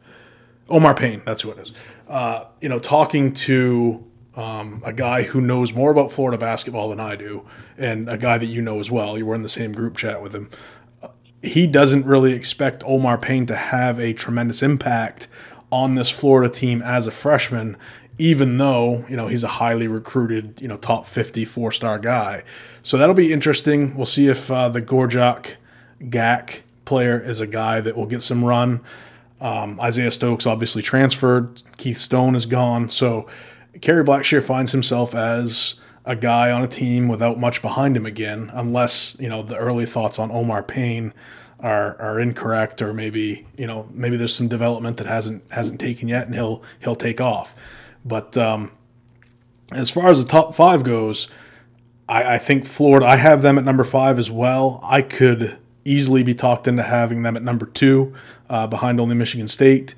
Omar 0.70 0.94
Payne, 0.94 1.22
that's 1.26 1.42
who 1.42 1.52
it 1.52 1.58
is. 1.58 1.72
Uh, 2.08 2.46
you 2.62 2.70
know, 2.70 2.80
talking 2.80 3.34
to 3.34 4.06
um, 4.36 4.82
a 4.86 4.94
guy 4.94 5.24
who 5.24 5.42
knows 5.42 5.74
more 5.74 5.92
about 5.92 6.12
Florida 6.12 6.38
basketball 6.38 6.90
than 6.90 7.00
I 7.00 7.16
do, 7.16 7.48
and 7.78 8.10
a 8.10 8.18
guy 8.18 8.38
that 8.38 8.46
you 8.46 8.62
know 8.62 8.80
as 8.80 8.92
well. 8.92 9.18
You 9.18 9.26
were 9.26 9.36
in 9.36 9.42
the 9.42 9.50
same 9.50 9.74
group 9.74 9.98
chat 9.98 10.22
with 10.22 10.34
him. 10.34 10.50
Uh, 11.02 11.10
he 11.42 11.68
doesn't 11.68 12.06
really 12.06 12.34
expect 12.34 12.84
Omar 12.86 13.18
Payne 13.18 13.46
to 13.48 13.56
have 13.56 14.00
a 14.00 14.14
tremendous 14.14 14.62
impact 14.62 15.28
on 15.72 15.96
this 15.96 16.10
Florida 16.10 16.52
team 16.52 16.82
as 16.82 17.08
a 17.08 17.12
freshman, 17.12 17.78
even 18.20 18.58
though 18.58 19.06
you 19.10 19.18
know 19.18 19.28
he's 19.28 19.44
a 19.44 19.48
highly 19.48 19.88
recruited, 19.88 20.62
you 20.62 20.68
know, 20.68 20.78
top 20.78 21.08
50 21.08 21.46
four 21.46 21.72
star 21.72 21.98
guy. 21.98 22.44
So 22.84 22.98
that'll 22.98 23.16
be 23.16 23.34
interesting. 23.34 23.96
We'll 23.96 24.06
see 24.06 24.28
if 24.28 24.52
uh, 24.52 24.70
the 24.70 24.82
Gorjok 24.82 25.56
Gak 26.02 26.62
player 26.86 27.20
is 27.20 27.40
a 27.40 27.48
guy 27.48 27.82
that 27.82 27.96
will 27.96 28.06
get 28.06 28.22
some 28.22 28.46
run. 28.46 28.82
Um, 29.42 29.80
Isaiah 29.80 30.12
Stokes 30.12 30.46
obviously 30.46 30.82
transferred. 30.82 31.64
Keith 31.78 31.98
Stone 31.98 32.36
is 32.36 32.46
gone. 32.46 32.90
So 32.90 33.28
Kerry 33.82 34.04
Blackshear 34.04 34.44
finds 34.44 34.74
himself 34.74 35.16
as 35.16 35.76
a 36.06 36.16
guy 36.16 36.52
on 36.52 36.62
a 36.62 36.68
team 36.68 37.08
without 37.08 37.40
much 37.40 37.62
behind 37.62 37.96
him 37.96 38.06
again, 38.06 38.52
unless 38.54 39.16
you 39.20 39.30
know 39.30 39.44
the 39.44 39.58
early 39.58 39.86
thoughts 39.86 40.20
on 40.20 40.32
Omar 40.32 40.64
Payne 40.64 41.14
are 41.60 41.96
are 42.02 42.20
incorrect, 42.20 42.82
or 42.82 42.94
maybe 42.94 43.48
you 43.58 43.68
know 43.68 43.88
maybe 43.94 44.18
there's 44.18 44.36
some 44.36 44.48
development 44.50 44.98
that 44.98 45.08
hasn't 45.08 45.50
hasn't 45.52 45.80
taken 45.80 46.10
yet, 46.10 46.26
and 46.26 46.36
he'll 46.36 46.62
he'll 46.80 46.96
take 46.96 47.22
off. 47.22 47.56
But 48.06 48.38
um, 48.38 48.72
as 49.72 49.90
far 49.90 50.08
as 50.10 50.24
the 50.24 50.30
top 50.30 50.56
five 50.56 50.84
goes, 50.84 51.28
I, 52.08 52.36
I 52.36 52.38
think 52.38 52.66
Florida, 52.66 53.06
I 53.06 53.18
have 53.18 53.42
them 53.42 53.58
at 53.58 53.64
number 53.64 53.84
five 53.84 54.18
as 54.20 54.32
well. 54.32 54.80
I 54.84 55.02
could 55.02 55.58
easily 55.86 56.24
be 56.24 56.34
talked 56.34 56.68
into 56.68 56.84
having 56.84 57.24
them 57.24 57.38
at 57.38 57.44
number 57.44 57.66
two, 57.66 58.14
uh, 58.50 58.68
behind 58.68 59.00
only 59.00 59.16
Michigan 59.16 59.48
State. 59.48 59.96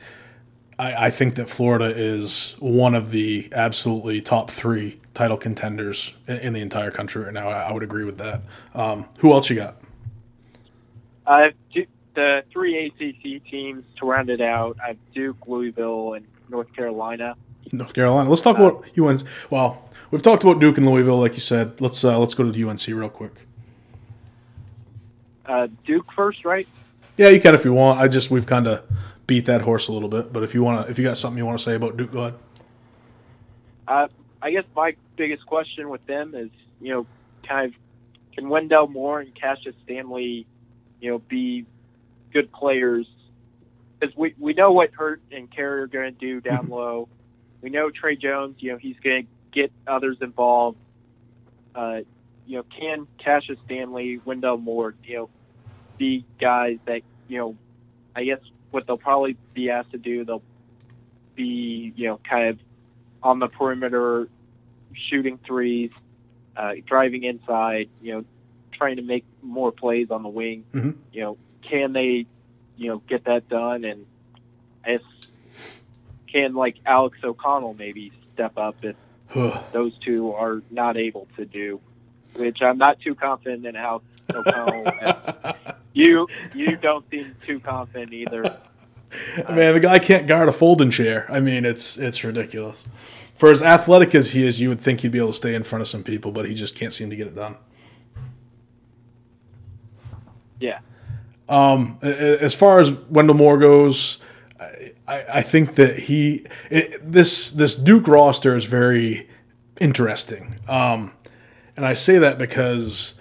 I, 0.78 1.08
I, 1.08 1.10
think 1.10 1.36
that 1.36 1.50
Florida 1.50 1.86
is 1.86 2.56
one 2.60 2.96
of 2.96 3.12
the 3.12 3.50
absolutely 3.52 4.22
top 4.22 4.50
three 4.50 5.00
title 5.14 5.38
contenders 5.38 6.14
in, 6.28 6.54
the 6.54 6.62
entire 6.62 6.92
country 6.92 7.24
right 7.24 7.34
now. 7.34 7.50
I, 7.50 7.64
I 7.64 7.72
would 7.72 7.84
agree 7.84 8.06
with 8.06 8.18
that. 8.20 8.42
Um, 8.74 9.08
who 9.18 9.32
else 9.32 9.50
you 9.50 9.58
got? 9.58 9.78
Uh, 11.26 11.50
the 12.16 12.44
three 12.52 12.88
ACC 12.88 13.44
teams 13.50 13.86
to 13.98 14.06
round 14.06 14.30
it 14.30 14.42
out. 14.42 14.78
I 14.84 14.90
have 14.90 14.98
Duke, 15.14 15.48
Louisville, 15.48 16.14
and 16.14 16.26
North 16.50 16.74
Carolina. 16.76 17.36
North 17.72 17.94
Carolina. 17.94 18.30
Let's 18.30 18.42
talk 18.42 18.60
uh, 18.60 18.64
about 18.64 18.98
UNC. 18.98 19.24
Well, 19.50 19.92
We've 20.12 20.22
talked 20.22 20.44
about 20.44 20.60
Duke 20.60 20.78
and 20.78 20.86
Louisville, 20.86 21.20
like 21.20 21.34
you 21.34 21.40
said. 21.40 21.80
Let's 21.80 22.04
uh, 22.04 22.20
let's 22.20 22.34
go 22.34 22.44
to 22.44 22.52
the 22.52 22.70
UNC 22.70 22.86
real 22.88 23.10
quick. 23.10 23.32
Uh, 25.46 25.68
Duke 25.86 26.12
first, 26.12 26.44
right? 26.44 26.68
Yeah, 27.18 27.30
you 27.30 27.40
can 27.40 27.56
if 27.56 27.64
you 27.64 27.74
want. 27.74 28.00
I 28.00 28.10
just 28.10 28.30
we've 28.30 28.46
kind 28.46 28.68
of 28.68 28.84
beat 29.26 29.46
that 29.46 29.62
horse 29.62 29.88
a 29.88 29.94
little 29.94 30.10
bit, 30.10 30.34
but 30.34 30.44
if 30.44 30.54
you 30.54 30.64
want 30.64 30.86
to, 30.86 30.92
if 30.92 31.00
you 31.00 31.06
got 31.06 31.18
something 31.18 31.38
you 31.38 31.46
want 31.46 31.60
to 31.60 31.64
say 31.64 31.76
about 31.76 31.96
Duke, 31.96 32.12
go 32.12 32.20
ahead. 32.20 32.34
Uh, 33.88 34.08
I 34.42 34.52
guess 34.52 34.66
my 34.76 34.96
biggest 35.16 35.46
question 35.46 35.90
with 35.90 36.06
them 36.08 36.36
is, 36.36 36.50
you 36.82 36.94
know, 36.94 37.06
kind 37.48 37.74
of 37.74 37.80
can 38.34 38.50
Wendell 38.50 38.88
Moore 38.88 39.22
and 39.22 39.34
Cassius 39.34 39.76
Stanley, 39.86 40.46
you 41.00 41.12
know, 41.12 41.20
be 41.20 41.66
good 42.34 42.52
players? 42.52 43.08
Because 43.98 44.16
we 44.18 44.36
we 44.38 44.52
know 44.54 44.74
what 44.74 44.92
Hurt 44.94 45.22
and 45.32 45.50
Carey 45.50 45.84
are 45.84 45.88
going 45.88 46.14
to 46.14 46.20
do 46.20 46.42
down 46.42 46.64
mm-hmm. 46.64 46.74
low. 46.74 47.10
We 47.62 47.70
know 47.70 47.90
Tre 47.90 48.16
Jones, 48.16 48.58
you 48.60 48.72
know, 48.72 48.78
he's 48.78 48.98
going 49.04 49.24
to 49.24 49.30
get 49.52 49.72
others 49.88 50.18
involved. 50.22 50.78
Uh, 51.76 52.02
you 52.46 52.58
know, 52.58 52.64
can 52.64 53.08
Cassius 53.18 53.60
Stanley, 53.66 54.20
Wendell 54.26 54.58
Moore, 54.58 54.96
you 55.04 55.16
know, 55.16 55.30
be 55.98 56.26
guys 56.40 56.80
that 56.86 57.02
you 57.28 57.38
know, 57.38 57.56
I 58.16 58.26
guess 58.26 58.40
what 58.72 58.88
they'll 58.88 58.98
probably 58.98 59.38
be 59.54 59.70
asked 59.70 59.92
to 59.92 59.98
do, 59.98 60.26
they'll 60.26 60.44
be 61.36 61.94
you 61.96 62.08
know 62.08 62.20
kind 62.28 62.50
of 62.50 62.60
on 63.24 63.40
the 63.40 63.48
perimeter, 63.48 64.28
shooting 64.94 65.40
threes, 65.46 65.92
uh, 66.58 66.74
driving 66.86 67.24
inside, 67.24 67.90
you 68.02 68.14
know, 68.14 68.26
trying 68.72 68.96
to 68.96 69.02
make 69.02 69.26
more 69.42 69.72
plays 69.72 70.10
on 70.12 70.24
the 70.24 70.30
wing. 70.30 70.66
Mm-hmm. 70.74 70.92
You 71.14 71.22
know, 71.22 71.38
can 71.62 71.94
they, 71.94 72.26
you 72.78 72.90
know, 72.90 72.98
get 73.08 73.26
that 73.26 73.48
done? 73.48 73.86
And 73.86 74.06
if 74.86 75.02
can 76.32 76.54
like 76.54 76.76
Alex 76.86 77.18
O'Connell 77.24 77.74
maybe 77.74 78.12
step 78.34 78.58
up 78.58 78.76
if 78.84 78.96
those 79.72 79.98
two 80.00 80.34
are 80.34 80.62
not 80.70 80.98
able 80.98 81.28
to 81.38 81.46
do, 81.46 81.80
which 82.36 82.62
I'm 82.62 82.78
not 82.78 83.00
too 83.00 83.16
confident 83.16 83.66
in 83.66 83.76
Alex 83.76 84.06
O'Connell. 84.34 84.94
you 85.94 86.28
you 86.54 86.76
don't 86.78 87.10
seem 87.10 87.36
too 87.46 87.60
confident 87.60 88.14
either. 88.14 88.58
Man, 89.50 89.74
the 89.74 89.80
guy 89.80 90.00
can't 90.00 90.26
guard 90.26 90.48
a 90.48 90.54
folding 90.54 90.92
chair. 90.92 91.26
I 91.30 91.40
mean, 91.40 91.66
it's 91.66 91.98
it's 91.98 92.24
ridiculous. 92.24 92.84
For 93.36 93.52
as 93.52 93.62
athletic 93.62 94.14
as 94.14 94.32
he 94.32 94.46
is, 94.46 94.62
you 94.62 94.70
would 94.70 94.80
think 94.80 95.02
he'd 95.02 95.12
be 95.12 95.18
able 95.18 95.30
to 95.30 95.34
stay 95.34 95.56
in 95.56 95.64
front 95.64 95.82
of 95.82 95.88
some 95.88 96.04
people, 96.04 96.32
but 96.32 96.46
he 96.46 96.54
just 96.54 96.76
can't 96.76 96.94
seem 96.94 97.10
to 97.10 97.16
get 97.16 97.28
it 97.28 97.36
done. 97.36 97.58
Yeah. 100.60 100.80
Um, 101.50 101.98
as 102.02 102.54
far 102.54 102.80
as 102.80 102.92
Wendell 102.92 103.36
Moore 103.36 103.58
goes, 103.58 104.20
I, 105.12 105.26
I 105.40 105.42
think 105.42 105.76
that 105.76 106.00
he 106.00 106.46
it, 106.70 107.12
this 107.12 107.52
this 107.52 107.76
Duke 107.76 108.08
roster 108.08 108.56
is 108.56 108.66
very 108.66 109.30
interesting. 109.80 110.56
Um, 110.70 111.12
and 111.76 111.86
I 111.86 111.94
say 111.94 112.18
that 112.18 112.38
because 112.38 113.16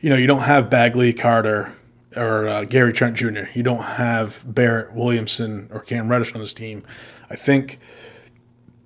you 0.00 0.08
know 0.08 0.16
you 0.16 0.28
don't 0.28 0.42
have 0.42 0.70
Bagley, 0.70 1.12
Carter, 1.12 1.74
or 2.16 2.48
uh, 2.48 2.64
Gary 2.64 2.92
Trent 2.92 3.16
Jr. 3.16 3.46
You 3.54 3.64
don't 3.64 3.82
have 3.82 4.44
Barrett 4.46 4.92
Williamson 4.94 5.68
or 5.72 5.80
Cam 5.80 6.08
Reddish 6.08 6.32
on 6.32 6.40
this 6.40 6.54
team. 6.54 6.84
I 7.28 7.34
think 7.34 7.80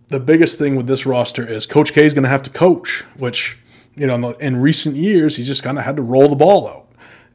the 0.08 0.20
biggest 0.20 0.58
thing 0.58 0.76
with 0.76 0.86
this 0.86 1.04
roster 1.04 1.46
is 1.46 1.66
Coach 1.66 1.92
K 1.92 2.06
is 2.06 2.14
going 2.14 2.22
to 2.22 2.30
have 2.30 2.42
to 2.44 2.50
coach, 2.50 3.04
which 3.18 3.58
you 3.94 4.06
know 4.06 4.30
in 4.32 4.56
recent 4.56 4.96
years 4.96 5.36
he 5.36 5.44
just 5.44 5.62
kind 5.62 5.78
of 5.78 5.84
had 5.84 5.96
to 5.96 6.02
roll 6.02 6.28
the 6.28 6.36
ball 6.36 6.68
out 6.68 6.84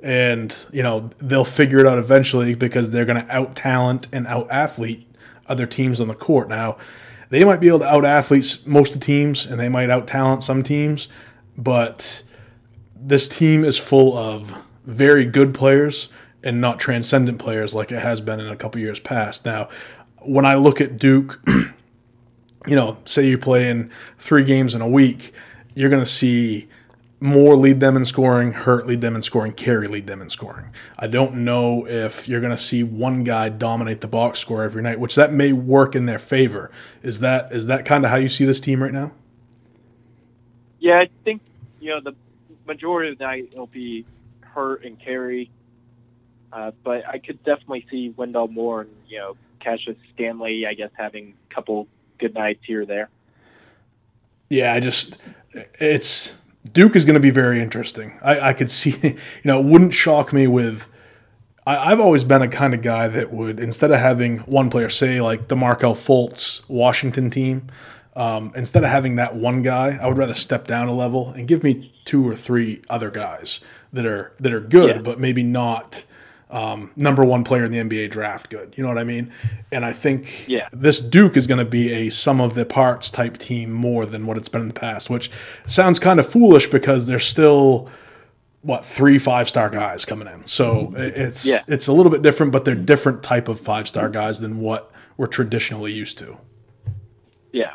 and 0.03 0.65
you 0.71 0.81
know 0.81 1.11
they'll 1.19 1.45
figure 1.45 1.77
it 1.77 1.85
out 1.85 1.99
eventually 1.99 2.55
because 2.55 2.89
they're 2.89 3.05
going 3.05 3.23
to 3.23 3.31
out 3.31 3.55
talent 3.55 4.07
and 4.11 4.25
out 4.25 4.49
athlete 4.49 5.07
other 5.51 5.65
teams 5.65 5.99
on 5.99 6.07
the 6.07 6.15
court. 6.15 6.49
Now 6.49 6.77
they 7.29 7.45
might 7.45 7.61
be 7.61 7.67
able 7.69 7.79
to 7.79 7.89
out 7.89 8.05
athlete 8.05 8.59
most 8.65 8.93
of 8.93 8.99
the 8.99 9.05
teams, 9.05 9.45
and 9.45 9.59
they 9.59 9.69
might 9.69 9.89
out 9.89 10.07
talent 10.07 10.43
some 10.43 10.63
teams, 10.63 11.07
but 11.57 12.23
this 12.95 13.29
team 13.29 13.63
is 13.63 13.77
full 13.77 14.17
of 14.17 14.57
very 14.85 15.25
good 15.25 15.53
players 15.53 16.09
and 16.43 16.59
not 16.59 16.79
transcendent 16.79 17.39
players 17.39 17.73
like 17.73 17.91
it 17.91 17.99
has 17.99 18.19
been 18.19 18.39
in 18.39 18.47
a 18.47 18.55
couple 18.55 18.81
years 18.81 18.99
past. 18.99 19.45
Now, 19.45 19.69
when 20.17 20.45
I 20.45 20.55
look 20.55 20.81
at 20.81 20.97
Duke, 20.97 21.41
you 21.47 22.75
know, 22.75 22.97
say 23.05 23.27
you 23.27 23.37
play 23.37 23.69
in 23.69 23.91
three 24.19 24.43
games 24.43 24.75
in 24.75 24.81
a 24.81 24.87
week, 24.87 25.33
you're 25.73 25.89
going 25.89 26.03
to 26.03 26.09
see 26.09 26.67
Moore 27.23 27.55
lead 27.55 27.79
them 27.79 27.95
in 27.95 28.03
scoring, 28.03 28.51
Hurt 28.51 28.87
lead 28.87 29.01
them 29.01 29.15
in 29.15 29.21
scoring, 29.21 29.53
Carey 29.53 29.87
lead 29.87 30.07
them 30.07 30.23
in 30.23 30.29
scoring. 30.29 30.71
I 30.97 31.05
don't 31.05 31.35
know 31.35 31.85
if 31.87 32.27
you're 32.27 32.41
going 32.41 32.51
to 32.51 32.57
see 32.57 32.81
one 32.81 33.23
guy 33.23 33.47
dominate 33.47 34.01
the 34.01 34.07
box 34.07 34.39
score 34.39 34.63
every 34.63 34.81
night, 34.81 34.99
which 34.99 35.13
that 35.13 35.31
may 35.31 35.53
work 35.53 35.95
in 35.95 36.07
their 36.07 36.17
favor. 36.17 36.71
Is 37.03 37.19
that 37.19 37.51
is 37.51 37.67
that 37.67 37.85
kind 37.85 38.03
of 38.03 38.09
how 38.09 38.17
you 38.17 38.27
see 38.27 38.43
this 38.43 38.59
team 38.59 38.81
right 38.81 38.91
now? 38.91 39.11
Yeah, 40.79 40.97
I 40.97 41.09
think 41.23 41.43
you 41.79 41.91
know 41.91 42.01
the 42.01 42.15
majority 42.65 43.11
of 43.11 43.19
the 43.19 43.23
night 43.23 43.49
it'll 43.53 43.67
be 43.67 44.03
Hurt 44.39 44.83
and 44.83 44.99
Carey, 44.99 45.51
uh, 46.51 46.71
but 46.83 47.07
I 47.07 47.19
could 47.19 47.43
definitely 47.43 47.85
see 47.91 48.15
Wendell 48.17 48.47
Moore 48.47 48.81
and 48.81 48.89
you 49.07 49.19
know 49.19 49.37
Cassius 49.59 49.97
Stanley, 50.15 50.65
I 50.65 50.73
guess, 50.73 50.89
having 50.93 51.35
a 51.51 51.53
couple 51.53 51.87
good 52.17 52.33
nights 52.33 52.61
here 52.65 52.81
or 52.81 52.85
there. 52.87 53.09
Yeah, 54.49 54.73
I 54.73 54.79
just 54.79 55.19
it's 55.53 56.33
Duke 56.73 56.95
is 56.95 57.05
going 57.05 57.15
to 57.15 57.21
be 57.21 57.31
very 57.31 57.59
interesting. 57.59 58.17
I, 58.21 58.49
I 58.49 58.53
could 58.53 58.69
see, 58.69 58.95
you 59.03 59.17
know, 59.45 59.59
it 59.59 59.65
wouldn't 59.65 59.93
shock 59.93 60.33
me 60.33 60.47
with. 60.47 60.87
I, 61.65 61.89
have 61.89 61.99
always 61.99 62.23
been 62.23 62.41
a 62.41 62.47
kind 62.47 62.73
of 62.73 62.81
guy 62.81 63.07
that 63.07 63.31
would, 63.31 63.59
instead 63.59 63.91
of 63.91 63.99
having 63.99 64.39
one 64.39 64.71
player, 64.71 64.89
say 64.89 65.21
like 65.21 65.47
the 65.47 65.55
Markelle 65.55 65.95
Fultz 65.95 66.67
Washington 66.67 67.29
team, 67.29 67.67
um, 68.15 68.51
instead 68.55 68.83
of 68.83 68.89
having 68.89 69.15
that 69.17 69.35
one 69.35 69.61
guy, 69.61 69.97
I 70.01 70.07
would 70.07 70.17
rather 70.17 70.33
step 70.33 70.65
down 70.65 70.87
a 70.87 70.93
level 70.93 71.29
and 71.29 71.47
give 71.47 71.63
me 71.63 71.93
two 72.03 72.27
or 72.27 72.35
three 72.35 72.81
other 72.89 73.11
guys 73.11 73.61
that 73.93 74.05
are 74.05 74.33
that 74.39 74.51
are 74.51 74.59
good, 74.59 74.95
yeah. 74.97 75.01
but 75.01 75.19
maybe 75.19 75.43
not 75.43 76.03
um, 76.51 76.91
number 76.95 77.23
one 77.23 77.43
player 77.43 77.63
in 77.63 77.71
the 77.71 77.77
NBA 77.77 78.11
draft 78.11 78.49
good. 78.49 78.73
You 78.77 78.83
know 78.83 78.89
what 78.89 78.97
I 78.97 79.03
mean? 79.03 79.31
And 79.71 79.85
I 79.85 79.93
think 79.93 80.47
yeah. 80.47 80.67
this 80.71 80.99
Duke 80.99 81.37
is 81.37 81.47
going 81.47 81.59
to 81.59 81.69
be 81.69 81.91
a 81.93 82.09
sum 82.09 82.41
of 82.41 82.53
the 82.53 82.65
parts 82.65 83.09
type 83.09 83.37
team 83.37 83.71
more 83.71 84.05
than 84.05 84.25
what 84.25 84.37
it's 84.37 84.49
been 84.49 84.61
in 84.61 84.67
the 84.67 84.73
past, 84.73 85.09
which 85.09 85.31
sounds 85.65 85.97
kind 85.97 86.19
of 86.19 86.29
foolish 86.29 86.67
because 86.67 87.07
there's 87.07 87.25
still 87.25 87.89
what 88.61 88.85
three 88.85 89.17
five 89.17 89.49
star 89.49 89.69
guys 89.69 90.05
coming 90.05 90.27
in. 90.27 90.45
So 90.45 90.93
it's 90.95 91.45
yeah. 91.45 91.63
it's 91.67 91.87
a 91.87 91.93
little 91.93 92.11
bit 92.11 92.21
different, 92.21 92.51
but 92.51 92.65
they're 92.65 92.75
different 92.75 93.23
type 93.23 93.47
of 93.47 93.59
five 93.59 93.87
star 93.87 94.09
guys 94.09 94.39
than 94.39 94.59
what 94.59 94.91
we're 95.17 95.27
traditionally 95.27 95.91
used 95.91 96.17
to. 96.19 96.37
Yeah, 97.51 97.73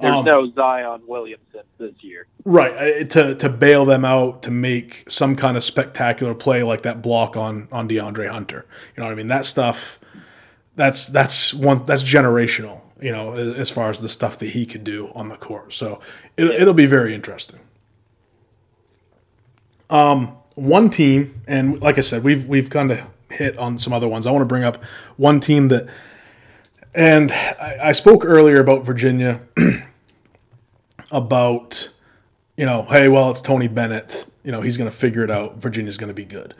there's 0.00 0.14
um, 0.14 0.24
no 0.24 0.50
Zion 0.52 1.02
Williamson 1.06 1.62
this 1.78 1.94
year. 2.00 2.26
Right. 2.44 2.72
Uh, 2.72 3.04
to 3.04 3.34
to 3.36 3.48
bail 3.48 3.84
them 3.84 4.04
out 4.04 4.42
to 4.44 4.50
make 4.50 5.04
some 5.08 5.36
kind 5.36 5.56
of 5.56 5.64
spectacular 5.64 6.34
play 6.34 6.62
like 6.62 6.82
that 6.82 7.02
block 7.02 7.36
on 7.36 7.68
on 7.72 7.88
DeAndre 7.88 8.30
Hunter. 8.30 8.66
You 8.96 9.02
know 9.02 9.06
what 9.06 9.12
I 9.12 9.16
mean? 9.16 9.28
That 9.28 9.46
stuff 9.46 9.98
that's 10.78 11.08
that's 11.08 11.52
one 11.52 11.84
that's 11.84 12.04
generational, 12.04 12.80
you 13.00 13.10
know, 13.12 13.34
as 13.34 13.68
far 13.68 13.90
as 13.90 14.00
the 14.00 14.08
stuff 14.08 14.38
that 14.38 14.50
he 14.50 14.64
could 14.64 14.84
do 14.84 15.10
on 15.14 15.28
the 15.28 15.36
court. 15.36 15.74
So 15.74 16.00
it, 16.36 16.46
it'll 16.46 16.72
be 16.72 16.86
very 16.86 17.14
interesting. 17.14 17.60
Um, 19.90 20.36
one 20.54 20.88
team, 20.88 21.42
and 21.46 21.80
like 21.80 21.98
I 21.98 22.02
said, 22.02 22.22
we've 22.22 22.46
we've 22.46 22.70
kind 22.70 22.92
of 22.92 23.00
hit 23.30 23.58
on 23.58 23.78
some 23.78 23.92
other 23.92 24.08
ones. 24.08 24.26
I 24.26 24.30
want 24.30 24.42
to 24.42 24.46
bring 24.46 24.64
up 24.64 24.82
one 25.16 25.40
team 25.40 25.68
that, 25.68 25.88
and 26.94 27.32
I, 27.32 27.78
I 27.82 27.92
spoke 27.92 28.24
earlier 28.24 28.60
about 28.60 28.84
Virginia 28.84 29.40
about, 31.10 31.90
you 32.56 32.66
know, 32.66 32.82
hey, 32.82 33.08
well, 33.08 33.30
it's 33.30 33.40
Tony 33.40 33.68
Bennett. 33.68 34.26
You 34.44 34.52
know, 34.52 34.60
he's 34.60 34.76
going 34.76 34.90
to 34.90 34.96
figure 34.96 35.22
it 35.22 35.30
out. 35.30 35.56
Virginia's 35.56 35.96
going 35.96 36.08
to 36.08 36.14
be 36.14 36.24
good. 36.24 36.54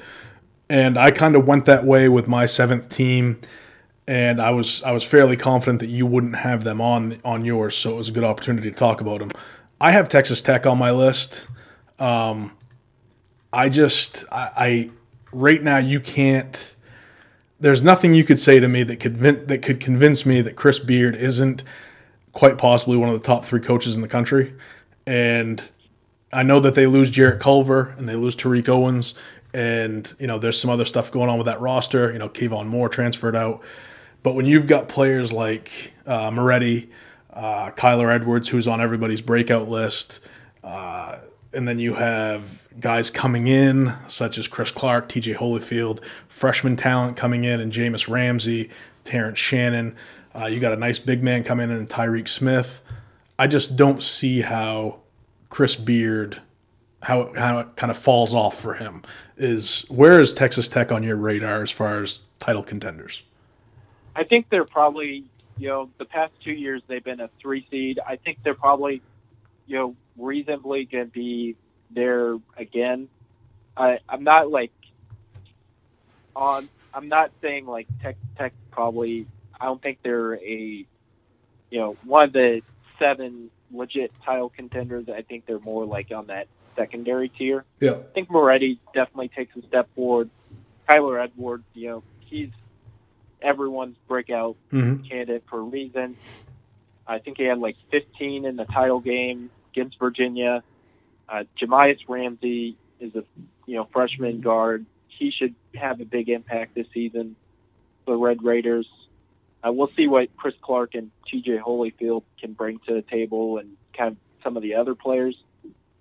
And 0.69 0.99
I 0.99 1.11
kind 1.11 1.37
of 1.37 1.47
went 1.47 1.65
that 1.66 1.85
way 1.85 2.09
with 2.09 2.29
my 2.29 2.47
seventh 2.47 2.89
team, 2.91 3.41
and 4.07 4.41
I 4.41 4.51
was 4.51 4.83
I 4.83 4.93
was 4.93 5.03
fairly 5.03 5.37
confident 5.37 5.81
that 5.81 5.87
you 5.87 6.05
wouldn't 6.05 6.37
have 6.37 6.62
them 6.62 6.81
on 6.81 7.20
on 7.25 7.45
yours, 7.45 7.75
so 7.75 7.93
it 7.93 7.97
was 7.97 8.09
a 8.11 8.12
good 8.12 8.25
opportunity 8.25 8.70
to 8.70 8.77
talk 8.77 9.01
about 9.01 9.20
them. 9.20 9.33
I 9.81 9.93
have 9.93 10.11
Texas 10.11 10.43
Tech 10.43 10.66
on 10.66 10.77
my 10.77 10.91
list. 10.91 11.47
Um, 11.99 12.53
I 13.51 13.70
just 13.70 14.25
I, 14.31 14.51
I 14.57 14.91
right 15.33 15.62
now 15.62 15.79
you 15.79 16.01
can't. 16.01 16.75
There's 17.61 17.83
nothing 17.83 18.15
you 18.15 18.25
could 18.25 18.39
say 18.39 18.61
to 18.61 18.69
me 18.69 18.83
that 18.83 18.97
could 18.97 19.16
that 19.16 19.62
could 19.62 19.81
convince 19.81 20.27
me 20.27 20.43
that 20.43 20.55
Chris 20.55 20.79
Beard 20.79 21.16
isn't 21.16 21.65
quite 22.33 22.59
possibly 22.59 22.97
one 22.97 23.09
of 23.09 23.21
the 23.21 23.27
top 23.27 23.45
three 23.45 23.61
coaches 23.61 23.97
in 23.97 24.03
the 24.03 24.09
country. 24.09 24.55
And 25.07 25.69
I 26.33 26.43
know 26.43 26.61
that 26.61 26.75
they 26.75 26.87
lose 26.87 27.11
Jarrett 27.11 27.41
Culver 27.41 27.95
and 27.99 28.09
they 28.09 28.17
lose 28.17 28.37
Tariq 28.37 28.69
Owens. 28.69 29.15
And, 29.55 30.13
you 30.19 30.27
know, 30.27 30.39
there's 30.39 30.61
some 30.61 30.71
other 30.71 30.85
stuff 30.85 31.11
going 31.11 31.31
on 31.31 31.39
with 31.39 31.47
that 31.47 31.61
roster. 31.61 32.13
You 32.13 32.19
know, 32.19 32.29
Khavon 32.29 32.67
Moore 32.67 32.89
transferred 32.89 33.35
out. 33.35 33.63
But 34.23 34.35
when 34.35 34.45
you've 34.45 34.67
got 34.67 34.89
players 34.89 35.33
like 35.33 35.95
uh, 36.07 36.31
Moretti, 36.31 36.91
uh, 37.33 37.71
Kyler 37.71 38.13
Edwards, 38.13 38.49
who's 38.49 38.69
on 38.69 38.81
everybody's 38.81 39.21
breakout 39.21 39.69
list, 39.69 40.21
uh, 40.63 41.19
and 41.53 41.67
then 41.67 41.79
you 41.79 41.95
have 41.95 42.69
guys 42.79 43.11
coming 43.11 43.47
in, 43.47 43.95
such 44.07 44.39
as 44.39 44.47
Chris 44.47 44.71
Clark, 44.71 45.09
TJ 45.09 45.37
Holyfield, 45.37 46.01
freshman 46.29 46.77
talent 46.77 47.17
coming 47.17 47.45
in, 47.45 47.61
and 47.61 47.73
Jahmi'us 47.73 48.09
Ramsey, 48.09 48.71
Terrence 49.05 49.39
Shannon. 49.39 49.97
Uh, 50.35 50.47
you 50.47 50.61
got 50.61 50.73
a 50.73 50.77
nice 50.77 50.99
big 50.99 51.23
man 51.23 51.45
coming 51.45 51.71
in, 51.71 51.77
and 51.77 51.89
Tyreke 51.89 52.29
Smith. 52.29 52.83
I 53.39 53.47
just 53.47 53.77
don't 53.77 54.03
see 54.03 54.41
how 54.41 55.01
Chris 55.49 55.75
Beard, 55.75 56.41
how 57.03 57.33
how 57.35 57.61
it 57.61 57.77
kind 57.77 57.91
of 57.91 57.97
falls 57.97 58.35
off 58.35 58.61
for 58.61 58.75
him. 58.75 59.03
Is 59.37 59.85
where 59.89 60.21
is 60.21 60.35
Texas 60.35 60.69
Tech 60.69 60.91
on 60.93 61.03
your 61.03 61.17
radar 61.17 61.63
as 61.63 61.71
far 61.71 62.03
as 62.03 62.23
title 62.41 62.63
contenders? 62.63 63.23
I 64.17 64.25
think 64.25 64.49
they're 64.51 64.65
probably 64.65 65.25
you 65.57 65.69
know 65.69 65.91
the 65.99 66.05
past 66.05 66.33
two 66.43 66.53
years 66.53 66.83
they've 66.89 67.05
been 67.05 67.21
a 67.21 67.31
three 67.41 67.67
seed. 67.71 68.01
I 68.07 68.17
think 68.17 68.39
they're 68.43 68.55
probably 68.55 69.01
you 69.67 69.77
know 69.77 69.97
reasonably 70.17 70.85
going 70.85 71.07
to 71.07 71.11
be 71.11 71.57
there 71.91 72.37
again. 72.57 73.09
I 73.77 74.01
I'm 74.09 74.25
not 74.25 74.51
like 74.51 74.73
on. 76.35 76.69
I'm 76.93 77.09
not 77.09 77.31
saying 77.41 77.67
like 77.67 77.87
Tech 78.03 78.17
Tech 78.37 78.53
probably 78.71 79.27
I 79.61 79.67
don't 79.67 79.83
think 79.83 79.99
they're 80.03 80.35
a, 80.35 80.87
you 81.71 81.79
know, 81.79 81.97
one 82.05 82.25
of 82.25 82.33
the 82.33 82.63
seven 82.99 83.51
legit 83.73 84.13
title 84.25 84.51
contenders. 84.51 85.09
I 85.09 85.23
think 85.23 85.47
they're 85.47 85.61
more 85.61 85.85
like 85.85 86.11
on 86.13 86.27
that 86.27 86.49
secondary 86.77 87.29
tier. 87.29 87.65
Yeah. 87.81 87.93
I 87.93 88.13
think 88.15 88.31
Moretti 88.31 88.79
definitely 88.95 89.29
takes 89.29 89.57
a 89.57 89.63
step 89.67 89.89
forward. 89.95 90.31
Kyler 90.89 91.23
Edwards, 91.23 91.65
you 91.75 91.89
know, 91.89 92.03
he's 92.21 92.51
everyone's 93.43 93.97
breakout 94.09 94.57
mm-hmm. 94.73 95.03
candidate 95.05 95.45
for 95.49 95.59
a 95.59 95.63
reason. 95.63 96.17
I 97.07 97.19
think 97.19 97.39
he 97.39 97.45
had 97.45 97.59
like 97.59 97.77
15 97.91 98.45
in 98.45 98.57
the 98.57 98.65
title 98.65 99.01
game 99.01 99.51
against 99.73 99.99
Virginia. 99.99 100.63
Uh, 101.29 101.45
Jahmi'us 101.61 102.01
Ramsey 102.09 102.77
is 103.01 103.15
a 103.15 103.25
you 103.67 103.77
know 103.77 103.89
freshman 103.93 104.41
guard. 104.41 104.87
He 105.09 105.31
should 105.31 105.55
have 105.75 106.01
a 106.01 106.05
big 106.05 106.29
impact 106.29 106.75
this 106.75 106.87
season 106.93 107.37
for 108.05 108.13
the 108.13 108.19
Red 108.19 108.43
Raiders. 108.43 108.89
Uh, 109.67 109.73
we'll 109.73 109.91
see 109.97 110.07
what 110.07 110.35
Chris 110.37 110.55
Clark 110.61 110.95
and 110.95 111.11
T.J. 111.27 111.59
Holyfield 111.59 112.23
can 112.41 112.53
bring 112.53 112.79
to 112.87 112.95
the 112.95 113.03
table, 113.03 113.59
and 113.59 113.77
kind 113.97 114.13
of 114.13 114.17
some 114.43 114.57
of 114.57 114.63
the 114.63 114.75
other 114.75 114.95
players. 114.95 115.37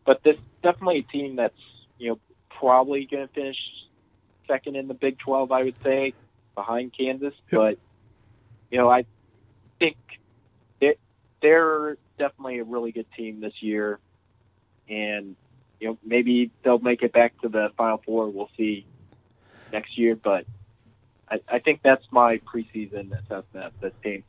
But 0.05 0.23
this 0.23 0.37
definitely 0.61 0.99
a 0.99 1.11
team 1.11 1.35
that's 1.37 1.59
you 1.97 2.09
know 2.09 2.19
probably 2.49 3.05
going 3.05 3.27
to 3.27 3.33
finish 3.33 3.57
second 4.47 4.75
in 4.75 4.87
the 4.87 4.93
Big 4.93 5.19
12, 5.19 5.51
I 5.51 5.63
would 5.63 5.75
say, 5.83 6.13
behind 6.55 6.93
Kansas. 6.97 7.33
Yep. 7.51 7.59
But 7.59 7.77
you 8.71 8.77
know, 8.77 8.89
I 8.89 9.05
think 9.79 9.97
it, 10.81 10.99
they're 11.41 11.97
definitely 12.17 12.59
a 12.59 12.63
really 12.63 12.91
good 12.91 13.07
team 13.15 13.41
this 13.41 13.53
year, 13.61 13.99
and 14.89 15.35
you 15.79 15.89
know 15.89 15.97
maybe 16.05 16.51
they'll 16.63 16.79
make 16.79 17.01
it 17.01 17.13
back 17.13 17.39
to 17.41 17.49
the 17.49 17.71
Final 17.77 18.01
Four. 18.05 18.29
We'll 18.29 18.49
see 18.57 18.85
next 19.71 19.97
year, 19.97 20.15
but 20.15 20.45
I, 21.29 21.39
I 21.47 21.59
think 21.59 21.81
that's 21.83 22.05
my 22.11 22.37
preseason 22.39 23.11
assessment 23.11 23.65
of 23.65 23.73
this 23.81 23.93
team. 24.03 24.23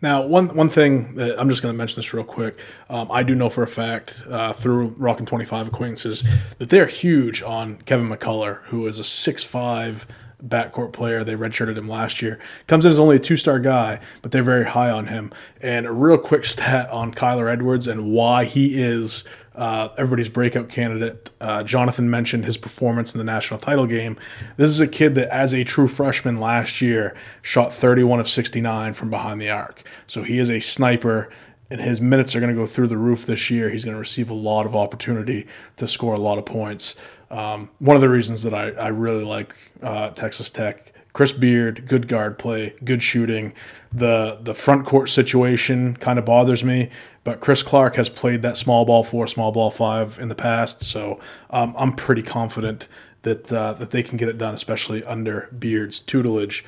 Now, 0.00 0.24
one 0.24 0.54
one 0.54 0.68
thing 0.68 1.16
that 1.16 1.40
I'm 1.40 1.48
just 1.48 1.60
going 1.60 1.74
to 1.74 1.76
mention 1.76 1.96
this 1.96 2.14
real 2.14 2.24
quick. 2.24 2.60
Um, 2.88 3.10
I 3.10 3.24
do 3.24 3.34
know 3.34 3.48
for 3.48 3.64
a 3.64 3.68
fact 3.68 4.22
uh, 4.30 4.52
through 4.52 4.94
Rockin' 4.96 5.26
25 5.26 5.68
acquaintances 5.68 6.22
that 6.58 6.70
they're 6.70 6.86
huge 6.86 7.42
on 7.42 7.78
Kevin 7.82 8.08
McCullar, 8.08 8.62
who 8.66 8.86
is 8.86 9.00
a 9.00 9.02
6'5 9.02 10.04
backcourt 10.44 10.92
player. 10.92 11.24
They 11.24 11.34
redshirted 11.34 11.76
him 11.76 11.88
last 11.88 12.22
year. 12.22 12.38
Comes 12.68 12.84
in 12.84 12.92
as 12.92 12.98
only 13.00 13.16
a 13.16 13.20
two 13.20 13.36
star 13.36 13.58
guy, 13.58 14.00
but 14.22 14.30
they're 14.30 14.44
very 14.44 14.66
high 14.66 14.90
on 14.90 15.06
him. 15.06 15.32
And 15.60 15.86
a 15.86 15.92
real 15.92 16.18
quick 16.18 16.44
stat 16.44 16.88
on 16.90 17.12
Kyler 17.12 17.52
Edwards 17.52 17.86
and 17.86 18.12
why 18.12 18.44
he 18.44 18.80
is 18.80 19.24
uh, 19.58 19.92
everybody's 19.98 20.28
breakout 20.28 20.68
candidate. 20.68 21.32
Uh, 21.40 21.64
Jonathon 21.64 22.08
mentioned 22.08 22.44
his 22.44 22.56
performance 22.56 23.12
in 23.12 23.18
the 23.18 23.24
national 23.24 23.58
title 23.58 23.86
game. 23.86 24.16
This 24.56 24.70
is 24.70 24.78
a 24.78 24.86
kid 24.86 25.16
that, 25.16 25.28
as 25.34 25.52
a 25.52 25.64
true 25.64 25.88
freshman 25.88 26.38
last 26.38 26.80
year, 26.80 27.16
shot 27.42 27.74
31 27.74 28.20
of 28.20 28.28
69 28.28 28.94
from 28.94 29.10
behind 29.10 29.40
the 29.40 29.50
arc. 29.50 29.82
So 30.06 30.22
he 30.22 30.38
is 30.38 30.48
a 30.48 30.60
sniper, 30.60 31.28
and 31.72 31.80
his 31.80 32.00
minutes 32.00 32.36
are 32.36 32.40
going 32.40 32.54
to 32.54 32.58
go 32.58 32.66
through 32.66 32.86
the 32.86 32.96
roof 32.96 33.26
this 33.26 33.50
year. 33.50 33.68
He's 33.68 33.84
going 33.84 33.96
to 33.96 34.00
receive 34.00 34.30
a 34.30 34.34
lot 34.34 34.64
of 34.64 34.76
opportunity 34.76 35.48
to 35.76 35.88
score 35.88 36.14
a 36.14 36.20
lot 36.20 36.38
of 36.38 36.46
points. 36.46 36.94
Um, 37.28 37.68
one 37.80 37.96
of 37.96 38.00
the 38.00 38.08
reasons 38.08 38.44
that 38.44 38.54
I, 38.54 38.70
I 38.70 38.88
really 38.88 39.24
like 39.24 39.56
uh, 39.82 40.10
Texas 40.10 40.50
Tech. 40.50 40.92
Chris 41.12 41.32
Beard, 41.32 41.86
good 41.86 42.06
guard 42.06 42.38
play, 42.38 42.74
good 42.84 43.02
shooting. 43.02 43.52
The 43.92 44.38
the 44.40 44.54
front 44.54 44.86
court 44.86 45.10
situation 45.10 45.96
kind 45.96 46.18
of 46.18 46.24
bothers 46.24 46.62
me, 46.62 46.90
but 47.24 47.40
Chris 47.40 47.62
Clark 47.62 47.96
has 47.96 48.08
played 48.08 48.42
that 48.42 48.56
small 48.56 48.84
ball 48.84 49.02
four, 49.02 49.26
small 49.26 49.50
ball 49.50 49.70
five 49.70 50.18
in 50.18 50.28
the 50.28 50.34
past, 50.34 50.82
so 50.82 51.18
um, 51.50 51.74
I'm 51.78 51.94
pretty 51.94 52.22
confident 52.22 52.88
that 53.22 53.52
uh, 53.52 53.72
that 53.74 53.90
they 53.90 54.02
can 54.02 54.16
get 54.16 54.28
it 54.28 54.38
done, 54.38 54.54
especially 54.54 55.02
under 55.04 55.48
Beard's 55.58 55.98
tutelage. 56.00 56.64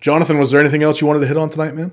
Jonathon, 0.00 0.38
was 0.38 0.50
there 0.50 0.60
anything 0.60 0.82
else 0.82 1.00
you 1.00 1.06
wanted 1.06 1.20
to 1.20 1.26
hit 1.26 1.36
on 1.36 1.50
tonight, 1.50 1.74
man? 1.74 1.90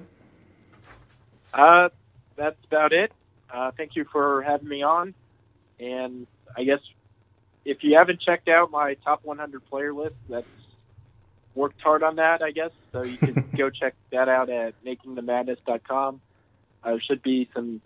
Uh, 1.54 1.90
that's 2.36 2.58
about 2.66 2.94
it. 2.94 3.12
Uh, 3.50 3.72
thank 3.78 3.96
you 3.96 4.06
for 4.06 4.42
having 4.42 4.68
me 4.68 4.82
on. 4.84 5.14
And 5.80 6.28
I 6.56 6.64
guess 6.64 6.80
if 7.66 7.84
you 7.84 7.96
haven't 7.98 8.20
checked 8.20 8.48
out 8.48 8.72
my 8.72 8.96
top 8.96 9.24
100 9.24 9.66
player 9.70 9.94
list, 9.94 10.16
that's 10.30 10.48
worked 11.56 11.82
hard 11.82 12.04
on 12.04 12.16
that, 12.18 12.42
I 12.42 12.52
guess. 12.52 12.72
So 12.92 13.04
you 13.04 13.18
can 13.18 13.50
go 13.58 13.70
check 13.70 13.96
that 14.12 14.30
out 14.30 14.50
at 14.50 14.74
makingthemadness.com. 14.84 16.22
Uh, 16.84 16.90
there 16.90 17.02
should 17.02 17.22
be 17.22 17.50
some 17.54 17.82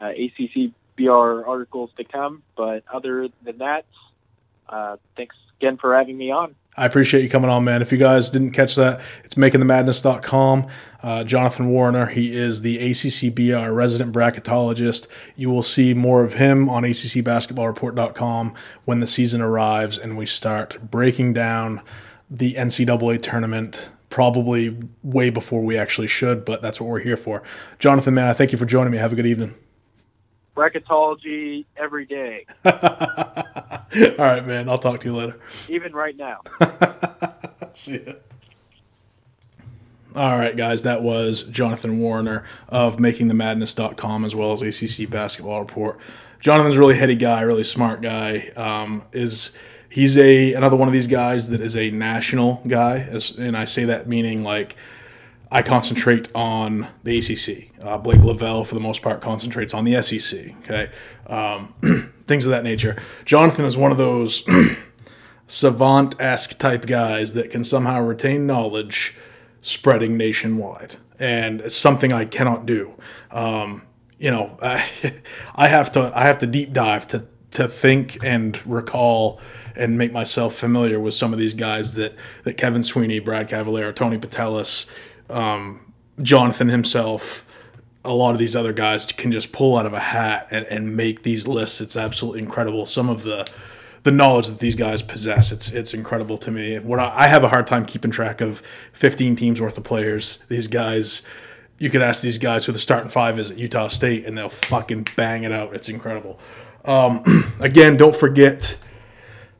uh, 0.00 0.10
ACC 0.10 0.72
BR 0.96 1.44
articles 1.46 1.90
to 1.96 2.04
come. 2.04 2.42
But 2.56 2.84
other 2.92 3.28
than 3.42 3.58
that, 3.58 3.84
uh, 4.68 4.96
thanks 5.16 5.36
again 5.58 5.76
for 5.76 5.96
having 5.96 6.16
me 6.16 6.30
on. 6.30 6.54
I 6.74 6.86
appreciate 6.86 7.22
you 7.22 7.28
coming 7.28 7.50
on, 7.50 7.64
man. 7.64 7.82
If 7.82 7.92
you 7.92 7.98
guys 7.98 8.30
didn't 8.30 8.52
catch 8.52 8.76
that, 8.76 9.02
it's 9.24 9.34
makingthemadness.com. 9.34 10.68
Uh, 11.02 11.24
Jonathon 11.24 11.68
Warriner, 11.68 12.06
he 12.06 12.34
is 12.34 12.62
the 12.62 12.78
ACCBR 12.78 13.74
resident 13.74 14.14
bracketologist. 14.14 15.06
You 15.36 15.50
will 15.50 15.62
see 15.62 15.92
more 15.92 16.24
of 16.24 16.34
him 16.34 16.70
on 16.70 16.84
ACCBasketballReport.com 16.84 18.54
when 18.86 19.00
the 19.00 19.06
season 19.06 19.42
arrives 19.42 19.98
and 19.98 20.16
we 20.16 20.24
start 20.24 20.78
breaking 20.90 21.34
down 21.34 21.82
the 22.34 22.54
NCAA 22.54 23.20
tournament, 23.22 23.90
probably 24.08 24.76
way 25.02 25.28
before 25.30 25.62
we 25.62 25.76
actually 25.76 26.06
should, 26.06 26.44
but 26.44 26.62
that's 26.62 26.80
what 26.80 26.88
we're 26.88 27.00
here 27.00 27.16
for. 27.16 27.42
Jonathon, 27.78 28.14
man, 28.14 28.26
I 28.26 28.32
thank 28.32 28.52
you 28.52 28.58
for 28.58 28.64
joining 28.66 28.90
me. 28.90 28.98
Have 28.98 29.12
a 29.12 29.16
good 29.16 29.26
evening. 29.26 29.54
Bracketology 30.56 31.64
every 31.78 32.04
day, 32.04 32.44
All 32.66 32.72
right, 34.18 34.46
man. 34.46 34.68
I'll 34.68 34.78
talk 34.78 35.00
to 35.00 35.08
you 35.08 35.16
later. 35.16 35.38
even 35.68 35.92
right 35.94 36.14
now. 36.16 36.40
See 37.72 38.00
ya. 38.06 38.12
All 40.14 40.38
right, 40.38 40.54
guys, 40.54 40.82
that 40.82 41.02
was 41.02 41.42
Jonathon 41.44 41.98
Warriner 42.00 42.44
of 42.68 42.98
MakingTheMadness.com 42.98 44.26
as 44.26 44.34
well 44.34 44.52
as 44.52 44.60
ACC 44.60 45.08
Basketball 45.08 45.60
Report. 45.60 45.98
Jonathon's 46.38 46.76
a 46.76 46.80
really 46.80 46.96
heady 46.98 47.14
guy, 47.16 47.40
really 47.40 47.64
smart 47.64 48.02
guy. 48.02 48.48
Um, 48.54 49.04
is 49.12 49.52
he's 49.92 50.16
a 50.16 50.54
another 50.54 50.76
one 50.76 50.88
of 50.88 50.94
these 50.94 51.06
guys 51.06 51.50
that 51.50 51.60
is 51.60 51.76
a 51.76 51.90
national 51.90 52.62
guy, 52.66 52.98
as, 52.98 53.30
and 53.32 53.56
I 53.56 53.66
say 53.66 53.84
that 53.84 54.08
meaning 54.08 54.42
like 54.42 54.74
I 55.50 55.60
concentrate 55.62 56.28
on 56.34 56.88
the 57.04 57.18
ACC. 57.18 57.84
Uh, 57.84 57.98
Blake 57.98 58.20
Lavelle, 58.20 58.64
for 58.64 58.74
the 58.74 58.80
most 58.80 59.02
part, 59.02 59.20
concentrates 59.20 59.74
on 59.74 59.84
the 59.84 60.02
SEC. 60.02 60.54
Okay, 60.60 60.90
um, 61.26 61.74
things 62.26 62.46
of 62.46 62.50
that 62.50 62.64
nature. 62.64 63.00
Jonathon 63.24 63.66
is 63.66 63.76
one 63.76 63.92
of 63.92 63.98
those 63.98 64.48
savant 65.46 66.18
esque 66.18 66.58
type 66.58 66.86
guys 66.86 67.34
that 67.34 67.50
can 67.50 67.62
somehow 67.62 68.00
retain 68.02 68.46
knowledge 68.46 69.14
spreading 69.60 70.16
nationwide. 70.16 70.96
And 71.18 71.60
it's 71.60 71.76
something 71.76 72.12
I 72.12 72.24
cannot 72.24 72.66
do. 72.66 72.94
Um, 73.30 73.82
you 74.18 74.30
know, 74.30 74.56
I, 74.62 74.88
I 75.54 75.68
have 75.68 75.92
to 75.92 76.10
I 76.14 76.24
have 76.24 76.38
to 76.38 76.46
deep 76.46 76.72
dive 76.72 77.06
to 77.08 77.26
to 77.52 77.68
think 77.68 78.22
and 78.24 78.64
recall 78.66 79.40
and 79.74 79.96
make 79.96 80.12
myself 80.12 80.54
familiar 80.54 81.00
with 81.00 81.14
some 81.14 81.32
of 81.32 81.38
these 81.38 81.54
guys 81.54 81.94
that 81.94 82.14
that 82.44 82.54
Kevin 82.54 82.82
Sweeney, 82.82 83.18
Brad 83.20 83.48
Cavalier, 83.48 83.92
Tony 83.92 84.18
Patelis, 84.18 84.86
um, 85.30 85.92
Jonathon 86.20 86.68
himself, 86.68 87.46
a 88.04 88.12
lot 88.12 88.32
of 88.32 88.38
these 88.38 88.56
other 88.56 88.72
guys 88.72 89.06
can 89.06 89.32
just 89.32 89.52
pull 89.52 89.76
out 89.76 89.86
of 89.86 89.92
a 89.92 90.00
hat 90.00 90.48
and, 90.50 90.66
and 90.66 90.96
make 90.96 91.22
these 91.22 91.46
lists. 91.46 91.80
It's 91.80 91.96
absolutely 91.96 92.40
incredible. 92.40 92.86
Some 92.86 93.08
of 93.08 93.22
the 93.22 93.48
the 94.02 94.10
knowledge 94.10 94.48
that 94.48 94.58
these 94.58 94.74
guys 94.74 95.00
possess, 95.00 95.52
it's 95.52 95.70
it's 95.70 95.94
incredible 95.94 96.36
to 96.38 96.50
me. 96.50 96.78
What 96.78 96.98
I, 96.98 97.12
I 97.14 97.26
have 97.28 97.44
a 97.44 97.48
hard 97.48 97.66
time 97.66 97.84
keeping 97.86 98.10
track 98.10 98.40
of 98.40 98.62
15 98.92 99.36
teams 99.36 99.60
worth 99.60 99.78
of 99.78 99.84
players. 99.84 100.42
These 100.48 100.66
guys, 100.66 101.22
you 101.78 101.88
could 101.88 102.02
ask 102.02 102.22
these 102.22 102.38
guys 102.38 102.64
who 102.64 102.72
the 102.72 102.80
starting 102.80 103.10
five 103.10 103.38
is 103.38 103.50
at 103.50 103.58
Utah 103.58 103.88
State, 103.88 104.24
and 104.24 104.36
they'll 104.36 104.48
fucking 104.48 105.06
bang 105.16 105.44
it 105.44 105.52
out. 105.52 105.74
It's 105.74 105.88
incredible. 105.88 106.40
Um, 106.84 107.54
again, 107.60 107.96
don't 107.96 108.14
forget 108.14 108.76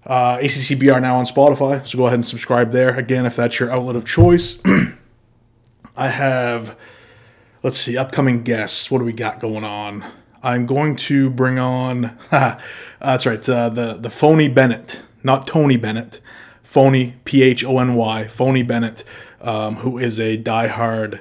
uh, 0.07 0.39
ACCBR 0.39 1.01
now 1.01 1.16
on 1.16 1.24
Spotify, 1.24 1.86
so 1.86 1.99
go 1.99 2.07
ahead 2.07 2.16
and 2.16 2.24
subscribe 2.24 2.73
there. 2.73 2.97
Again, 2.97 3.27
if 3.27 3.36
that's 3.36 3.59
your 3.61 3.70
outlet 3.70 3.97
of 3.97 4.05
choice. 4.05 4.59
I 5.97 6.09
have, 6.09 6.77
let's 7.62 7.77
see, 7.77 7.97
upcoming 7.97 8.43
guests. 8.43 8.90
What 8.90 8.99
do 8.99 9.05
we 9.05 9.12
got 9.12 9.40
going 9.40 9.65
on? 9.65 10.05
I'm 10.43 10.66
going 10.66 10.97
to 10.97 11.31
bring 11.31 11.59
on, 11.59 12.19
that's 12.31 13.27
right, 13.27 13.49
uh, 13.49 13.69
the, 13.69 13.94
the 13.94 14.11
Phony 14.11 14.49
Bennett, 14.49 15.03
not 15.23 15.47
Tony 15.47 15.77
Bennett, 15.77 16.20
Phony, 16.62 17.15
P 17.24 17.43
H 17.43 17.65
O 17.65 17.78
N 17.78 17.94
Y, 17.94 18.27
Phony 18.27 18.62
Bennett, 18.62 19.05
um, 19.40 19.77
who 19.77 19.99
is 19.99 20.19
a 20.19 20.36
diehard, 20.39 21.20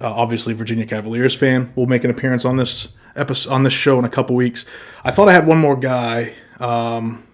uh, 0.00 0.12
obviously, 0.12 0.52
Virginia 0.52 0.84
Cavaliers 0.84 1.34
fan, 1.34 1.72
will 1.74 1.86
make 1.86 2.04
an 2.04 2.10
appearance 2.10 2.44
on 2.44 2.56
this 2.56 2.88
episode, 3.16 3.50
on 3.50 3.62
this 3.62 3.72
show 3.72 3.98
in 3.98 4.04
a 4.04 4.08
couple 4.08 4.36
weeks. 4.36 4.66
I 5.04 5.10
thought 5.10 5.28
I 5.28 5.32
had 5.32 5.46
one 5.46 5.58
more 5.58 5.76
guy. 5.76 6.34
Um, 6.58 7.26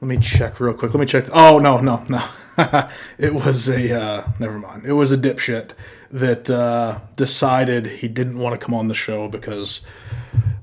let 0.00 0.08
me 0.08 0.18
check 0.18 0.60
real 0.60 0.74
quick. 0.74 0.92
Let 0.94 1.00
me 1.00 1.06
check. 1.06 1.26
Oh, 1.32 1.58
no, 1.58 1.78
no, 1.78 2.04
no. 2.08 2.22
it 3.18 3.34
was 3.34 3.68
a 3.68 4.00
uh, 4.00 4.28
never 4.38 4.58
mind. 4.58 4.84
It 4.86 4.92
was 4.92 5.12
a 5.12 5.18
dipshit 5.18 5.72
that 6.10 6.48
uh, 6.48 7.00
decided 7.16 7.86
he 7.86 8.08
didn't 8.08 8.38
want 8.38 8.58
to 8.58 8.64
come 8.64 8.74
on 8.74 8.88
the 8.88 8.94
show 8.94 9.28
because 9.28 9.80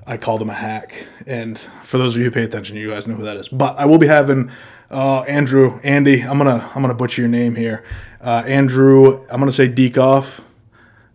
I 0.06 0.18
called 0.18 0.42
him 0.42 0.50
a 0.50 0.54
hack. 0.54 1.06
And 1.26 1.58
for 1.58 1.98
those 1.98 2.16
of 2.16 2.20
you 2.20 2.26
who 2.26 2.32
pay 2.32 2.44
attention, 2.44 2.78
you 2.78 2.90
guys 2.90 3.08
know 3.08 3.16
who 3.16 3.24
that 3.24 3.38
is. 3.38 3.48
But 3.48 3.78
I 3.78 3.86
will 3.86 3.98
be 3.98 4.08
having 4.08 4.52
uh, 4.90 5.22
Andrew, 5.22 5.80
Andy. 5.84 6.22
I'm 6.22 6.38
gonna 6.38 6.70
I'm 6.76 6.82
gonna 6.82 6.94
butcher 6.94 7.22
your 7.22 7.30
name 7.30 7.56
here. 7.56 7.84
Uh, 8.22 8.44
Andrew. 8.46 9.26
I'm 9.30 9.40
gonna 9.40 9.52
say 9.52 9.68
Deekoff. 9.68 10.42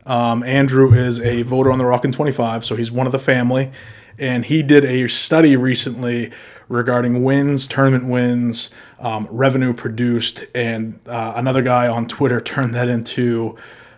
Um, 0.09 0.43
Andrew 0.43 0.93
is 0.95 1.21
a 1.21 1.43
voter 1.43 1.71
on 1.71 1.79
the 1.79 1.85
Rockin' 1.85 2.13
25, 2.13 2.65
so 2.65 2.75
he's 2.75 2.91
one 2.91 3.07
of 3.07 3.13
the 3.13 3.19
family. 3.19 3.71
And 4.19 4.45
he 4.47 4.63
did 4.63 4.85
a 4.85 5.07
study 5.07 5.55
recently 5.55 6.33
regarding 6.69 7.23
wins, 7.23 7.67
tournament 7.69 8.07
wins, 8.07 8.71
um, 8.99 9.29
revenue 9.31 9.73
produced, 9.73 10.47
and 10.55 10.99
uh, 11.07 11.35
another 11.37 11.63
guy 11.63 11.87
on 11.87 12.09
Twitter 12.09 12.41
turned 12.41 12.75
that 12.75 12.89
into 12.89 13.57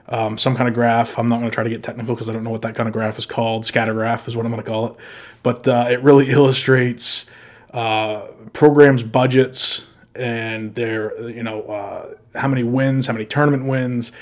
um, 0.09 0.37
some 0.37 0.57
kind 0.57 0.69
of 0.69 0.75
graph. 0.75 1.19
I'm 1.19 1.29
not 1.29 1.39
going 1.39 1.51
to 1.51 1.55
try 1.55 1.65
to 1.65 1.71
get 1.71 1.83
technical 1.83 2.15
because 2.15 2.29
I 2.29 2.33
don't 2.33 2.43
know 2.43 2.51
what 2.51 2.63
that 2.63 2.75
kind 2.75 2.89
of 2.89 2.93
graph 2.93 3.17
is 3.17 3.25
called. 3.25 3.65
Scatter 3.65 3.95
graph 3.95 4.27
is 4.27 4.37
what 4.37 4.45
I'm 4.45 4.53
going 4.53 4.63
to 4.63 4.69
call 4.69 4.89
it. 4.89 4.97
But 5.45 5.67
uh, 5.69 5.87
it 5.89 6.03
really 6.03 6.29
illustrates 6.31 7.31
uh, 7.73 8.27
programs' 8.53 9.05
budgets 9.05 9.87
and 10.17 10.75
their, 10.75 11.31
you 11.31 11.45
know, 11.45 11.63
uh, 11.63 12.15
how 12.35 12.49
many 12.49 12.65
wins, 12.65 13.07
how 13.07 13.13
many 13.13 13.25
tournament 13.25 13.67
wins, 13.67 14.13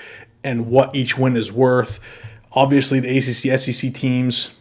and 0.48 0.66
what 0.66 0.96
each 0.96 1.18
win 1.18 1.36
is 1.36 1.52
worth. 1.52 2.00
Obviously, 2.52 3.00
the 3.00 3.18
ACC, 3.18 3.58
SEC 3.58 3.92
teams 3.92 4.54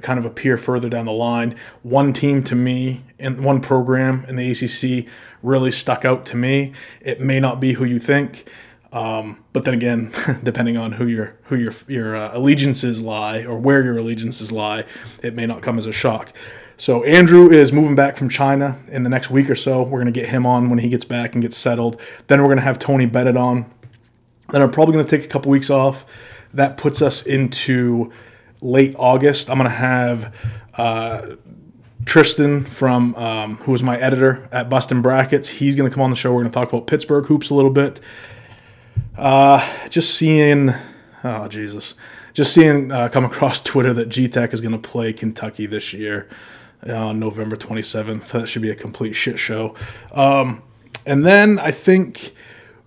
kind 0.00 0.18
of 0.18 0.24
appear 0.24 0.56
further 0.56 0.88
down 0.88 1.04
the 1.04 1.12
line. 1.12 1.54
One 1.82 2.12
team 2.12 2.42
to 2.44 2.54
me, 2.54 3.02
and 3.18 3.44
one 3.44 3.60
program 3.60 4.24
in 4.26 4.36
the 4.36 4.50
ACC 4.50 5.06
really 5.42 5.70
stuck 5.70 6.04
out 6.04 6.24
to 6.26 6.36
me. 6.36 6.72
It 7.02 7.20
may 7.20 7.40
not 7.40 7.60
be 7.60 7.74
who 7.74 7.84
you 7.84 7.98
think. 7.98 8.48
Um, 8.92 9.44
but 9.52 9.64
then 9.64 9.74
again, 9.74 10.12
depending 10.42 10.76
on 10.76 10.92
who 10.92 11.06
your 11.06 11.36
who 11.44 11.56
your 11.56 11.74
your 11.88 12.16
uh, 12.16 12.30
allegiances 12.32 13.02
lie 13.02 13.42
or 13.44 13.58
where 13.58 13.84
your 13.84 13.98
allegiances 13.98 14.50
lie, 14.50 14.84
it 15.22 15.34
may 15.34 15.46
not 15.46 15.62
come 15.62 15.78
as 15.78 15.86
a 15.86 15.92
shock. 15.92 16.32
So 16.76 17.04
Andrew 17.04 17.50
is 17.50 17.72
moving 17.72 17.94
back 17.94 18.16
from 18.16 18.28
China 18.28 18.78
in 18.88 19.02
the 19.02 19.10
next 19.10 19.30
week 19.30 19.50
or 19.50 19.54
so. 19.54 19.82
We're 19.82 19.98
gonna 19.98 20.10
get 20.10 20.28
him 20.28 20.46
on 20.46 20.70
when 20.70 20.78
he 20.78 20.88
gets 20.88 21.04
back 21.04 21.34
and 21.34 21.42
gets 21.42 21.56
settled. 21.56 22.00
Then 22.28 22.40
we're 22.40 22.48
gonna 22.48 22.62
have 22.62 22.78
Tony 22.78 23.06
Bennett 23.06 23.36
on. 23.36 23.73
Then 24.50 24.62
I'm 24.62 24.70
probably 24.70 24.94
gonna 24.94 25.08
take 25.08 25.24
a 25.24 25.28
couple 25.28 25.50
weeks 25.50 25.70
off. 25.70 26.04
That 26.52 26.76
puts 26.76 27.02
us 27.02 27.26
into 27.26 28.12
late 28.60 28.94
August. 28.98 29.50
I'm 29.50 29.56
gonna 29.56 29.70
have 29.70 30.34
uh, 30.74 31.36
Tristan 32.04 32.64
from 32.64 33.14
um, 33.16 33.56
who 33.58 33.72
was 33.72 33.82
my 33.82 33.98
editor 33.98 34.48
at 34.52 34.68
Busting 34.68 35.02
Brackets. 35.02 35.48
He's 35.48 35.74
gonna 35.74 35.90
come 35.90 36.02
on 36.02 36.10
the 36.10 36.16
show. 36.16 36.32
We're 36.32 36.42
gonna 36.42 36.52
talk 36.52 36.72
about 36.72 36.86
Pittsburgh 36.86 37.26
hoops 37.26 37.50
a 37.50 37.54
little 37.54 37.70
bit. 37.70 38.00
Uh, 39.16 39.64
just 39.88 40.14
seeing, 40.14 40.72
oh 41.22 41.48
Jesus, 41.48 41.94
just 42.32 42.52
seeing 42.52 42.90
uh, 42.90 43.08
come 43.08 43.24
across 43.24 43.60
Twitter 43.62 43.92
that 43.94 44.08
G 44.08 44.28
Tech 44.28 44.52
is 44.52 44.60
going 44.60 44.72
to 44.72 44.78
play 44.78 45.12
Kentucky 45.12 45.66
this 45.66 45.92
year 45.92 46.28
on 46.86 47.18
November 47.18 47.56
27th. 47.56 48.28
That 48.32 48.48
should 48.48 48.62
be 48.62 48.70
a 48.70 48.74
complete 48.74 49.14
shit 49.14 49.38
show. 49.38 49.74
Um, 50.12 50.62
and 51.06 51.24
then 51.24 51.58
I 51.58 51.70
think 51.70 52.34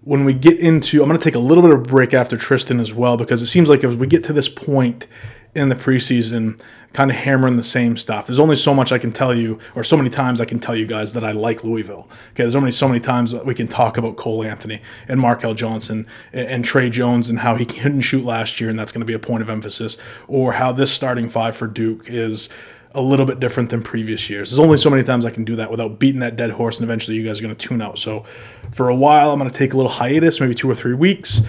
when 0.07 0.23
we 0.23 0.33
get 0.33 0.57
into, 0.57 1.01
I'm 1.01 1.09
going 1.09 1.19
to 1.19 1.23
take 1.23 1.35
a 1.35 1.39
little 1.39 1.61
bit 1.61 1.73
of 1.73 1.81
a 1.81 1.83
break 1.83 2.13
after 2.13 2.37
Tristan 2.37 2.79
as 2.79 2.93
well 2.93 3.17
because 3.17 3.41
it 3.41 3.47
seems 3.47 3.67
like 3.67 3.83
as 3.83 3.93
we 3.93 4.07
get 4.07 4.23
to 4.23 4.33
this 4.33 4.47
point 4.47 5.05
in 5.53 5.67
the 5.67 5.75
preseason, 5.75 6.57
kind 6.93 7.11
of 7.11 7.17
hammering 7.17 7.57
the 7.57 7.63
same 7.63 7.97
stuff. 7.97 8.25
There's 8.25 8.39
only 8.39 8.55
so 8.55 8.73
much 8.73 8.93
I 8.93 8.99
can 8.99 9.11
tell 9.11 9.35
you, 9.35 9.59
or 9.75 9.83
so 9.83 9.97
many 9.97 10.09
times 10.09 10.39
I 10.39 10.45
can 10.45 10.59
tell 10.59 10.77
you 10.77 10.87
guys 10.87 11.11
that 11.11 11.25
I 11.25 11.33
like 11.33 11.65
Louisville. 11.65 12.07
Okay, 12.29 12.43
there's 12.43 12.55
only 12.55 12.71
so 12.71 12.87
many 12.87 13.01
times 13.01 13.33
we 13.33 13.53
can 13.53 13.67
talk 13.67 13.97
about 13.97 14.15
Cole 14.15 14.45
Anthony 14.45 14.81
and 15.09 15.19
Markell 15.19 15.53
Johnson 15.53 16.07
and, 16.31 16.47
and 16.47 16.63
Tre 16.63 16.89
Jones 16.89 17.29
and 17.29 17.39
how 17.39 17.55
he 17.55 17.65
couldn't 17.65 18.01
shoot 18.01 18.23
last 18.23 18.61
year, 18.61 18.69
and 18.69 18.79
that's 18.79 18.93
going 18.93 19.01
to 19.01 19.05
be 19.05 19.13
a 19.13 19.19
point 19.19 19.41
of 19.41 19.49
emphasis, 19.49 19.97
or 20.29 20.53
how 20.53 20.71
this 20.71 20.89
starting 20.89 21.27
five 21.27 21.53
for 21.57 21.67
Duke 21.67 22.05
is 22.07 22.47
a 22.93 23.01
little 23.01 23.25
bit 23.25 23.39
different 23.39 23.69
than 23.69 23.83
previous 23.83 24.29
years. 24.29 24.49
There's 24.49 24.59
only 24.59 24.77
so 24.77 24.89
many 24.89 25.03
times 25.03 25.25
I 25.25 25.29
can 25.29 25.43
do 25.43 25.55
that 25.57 25.69
without 25.69 25.99
beating 25.99 26.21
that 26.21 26.35
dead 26.35 26.51
horse, 26.51 26.79
and 26.79 26.83
eventually 26.83 27.17
you 27.17 27.25
guys 27.25 27.39
are 27.39 27.43
going 27.43 27.55
to 27.55 27.67
tune 27.67 27.81
out. 27.81 27.99
So 27.99 28.25
for 28.71 28.89
a 28.89 28.95
while, 28.95 29.31
I'm 29.31 29.39
going 29.39 29.51
to 29.51 29.57
take 29.57 29.73
a 29.73 29.77
little 29.77 29.91
hiatus, 29.91 30.39
maybe 30.39 30.55
two 30.55 30.69
or 30.69 30.75
three 30.75 30.95
weeks. 30.95 31.41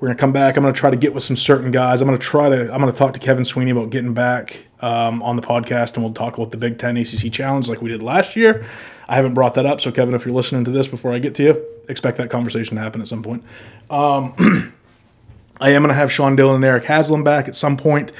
We're 0.00 0.08
gonna 0.08 0.18
come 0.18 0.32
back. 0.32 0.56
I'm 0.56 0.62
gonna 0.62 0.72
try 0.72 0.88
to 0.88 0.96
get 0.96 1.12
with 1.12 1.24
some 1.24 1.36
certain 1.36 1.70
guys. 1.70 2.00
I'm 2.00 2.06
gonna 2.06 2.16
try 2.16 2.48
to. 2.48 2.72
I'm 2.72 2.80
gonna 2.80 2.90
talk 2.90 3.12
to 3.12 3.20
Kevin 3.20 3.44
Sweeney 3.44 3.70
about 3.70 3.90
getting 3.90 4.14
back 4.14 4.64
um, 4.80 5.22
on 5.22 5.36
the 5.36 5.42
podcast, 5.42 5.94
and 5.94 6.02
we'll 6.02 6.14
talk 6.14 6.38
about 6.38 6.52
the 6.52 6.56
Big 6.56 6.78
Ten 6.78 6.96
ACC 6.96 7.30
Challenge 7.30 7.68
like 7.68 7.82
we 7.82 7.90
did 7.90 8.00
last 8.00 8.34
year. 8.34 8.64
I 9.10 9.16
haven't 9.16 9.34
brought 9.34 9.54
that 9.54 9.66
up, 9.66 9.78
so 9.82 9.92
Kevin, 9.92 10.14
if 10.14 10.24
you're 10.24 10.34
listening 10.34 10.64
to 10.64 10.70
this 10.70 10.88
before 10.88 11.12
I 11.12 11.18
get 11.18 11.34
to 11.34 11.42
you, 11.42 11.66
expect 11.90 12.16
that 12.16 12.30
conversation 12.30 12.76
to 12.76 12.82
happen 12.82 13.02
at 13.02 13.08
some 13.08 13.22
point. 13.22 13.44
Um, 13.90 14.34
I 15.60 15.70
am 15.72 15.82
gonna 15.82 15.92
have 15.92 16.10
Sean 16.10 16.34
Dillon 16.34 16.56
and 16.56 16.64
Eric 16.64 16.84
Haslam 16.84 17.22
back 17.22 17.46
at 17.46 17.54
some 17.54 17.76
point. 17.76 18.10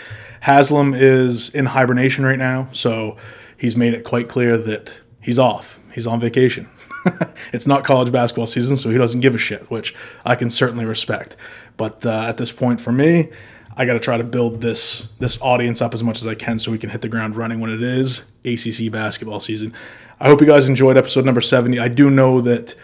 Haslam 0.40 0.94
is 0.94 1.50
in 1.50 1.66
hibernation 1.66 2.24
right 2.24 2.38
now, 2.38 2.68
so 2.72 3.16
he's 3.56 3.76
made 3.76 3.94
it 3.94 4.04
quite 4.04 4.28
clear 4.28 4.56
that 4.56 5.00
he's 5.20 5.38
off. 5.38 5.78
He's 5.92 6.06
on 6.06 6.20
vacation. 6.20 6.68
it's 7.52 7.66
not 7.66 7.84
college 7.84 8.12
basketball 8.12 8.46
season, 8.46 8.76
so 8.76 8.90
he 8.90 8.98
doesn't 8.98 9.20
give 9.20 9.34
a 9.34 9.38
shit, 9.38 9.70
which 9.70 9.94
I 10.24 10.34
can 10.34 10.50
certainly 10.50 10.84
respect. 10.84 11.36
But 11.76 12.04
uh, 12.04 12.24
at 12.28 12.36
this 12.36 12.52
point, 12.52 12.80
for 12.80 12.92
me, 12.92 13.30
I 13.76 13.84
got 13.84 13.94
to 13.94 14.00
try 14.00 14.18
to 14.18 14.24
build 14.24 14.60
this 14.60 15.08
this 15.18 15.40
audience 15.40 15.80
up 15.80 15.94
as 15.94 16.02
much 16.02 16.18
as 16.18 16.26
I 16.26 16.34
can 16.34 16.58
so 16.58 16.70
we 16.70 16.78
can 16.78 16.90
hit 16.90 17.02
the 17.02 17.08
ground 17.08 17.36
running 17.36 17.60
when 17.60 17.70
it 17.70 17.82
is 17.82 18.24
ACC 18.44 18.90
basketball 18.90 19.40
season. 19.40 19.72
I 20.20 20.28
hope 20.28 20.40
you 20.40 20.46
guys 20.46 20.68
enjoyed 20.68 20.96
episode 20.96 21.24
number 21.24 21.40
70. 21.40 21.78
I 21.78 21.88
do 21.88 22.10
know 22.10 22.40
that 22.42 22.74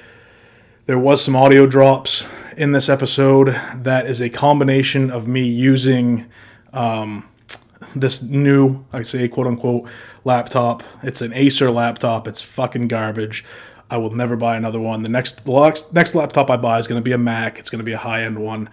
there 0.87 0.99
was 0.99 1.23
some 1.23 1.37
audio 1.37 1.67
drops 1.67 2.25
in 2.57 2.73
this 2.73 2.89
episode 2.89 3.49
that 3.75 4.07
is 4.07 4.23
a 4.23 4.31
combination 4.31 5.11
of 5.11 5.29
me 5.29 5.47
using 5.47 6.25
um, 6.73 7.29
this 8.01 8.23
new, 8.23 8.85
I 8.93 9.03
say 9.03 9.29
quote 9.29 9.47
unquote, 9.47 9.89
laptop. 10.25 10.83
It's 11.03 11.21
an 11.21 11.33
Acer 11.33 11.71
laptop. 11.71 12.29
It's 12.29 12.43
fucking 12.43 12.89
garbage. 12.89 13.45
I 13.91 13.97
will 13.99 14.11
never 14.11 14.37
buy 14.37 14.57
another 14.57 14.81
one. 14.81 15.03
The 15.03 15.09
next 15.09 15.45
the 15.45 15.89
next 15.93 16.15
laptop 16.15 16.51
I 16.51 16.57
buy 16.57 16.79
is 16.79 16.87
going 16.87 17.01
to 17.01 17.05
be 17.05 17.13
a 17.13 17.19
Mac. 17.19 17.59
It's 17.59 17.71
going 17.71 17.79
to 17.79 17.85
be 17.85 17.93
a 17.93 17.99
high 17.99 18.23
end 18.23 18.39
one, 18.39 18.69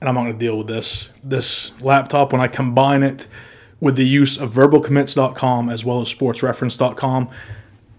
and 0.00 0.08
I'm 0.08 0.14
not 0.14 0.22
going 0.22 0.32
to 0.34 0.38
deal 0.38 0.58
with 0.58 0.68
this 0.68 1.08
this 1.24 1.78
laptop 1.80 2.32
when 2.32 2.40
I 2.40 2.48
combine 2.48 3.02
it 3.02 3.26
with 3.80 3.96
the 3.96 4.06
use 4.06 4.36
of 4.36 4.52
verbalcommits.com 4.52 5.70
as 5.70 5.84
well 5.84 6.00
as 6.00 6.12
sportsreference.com 6.12 7.30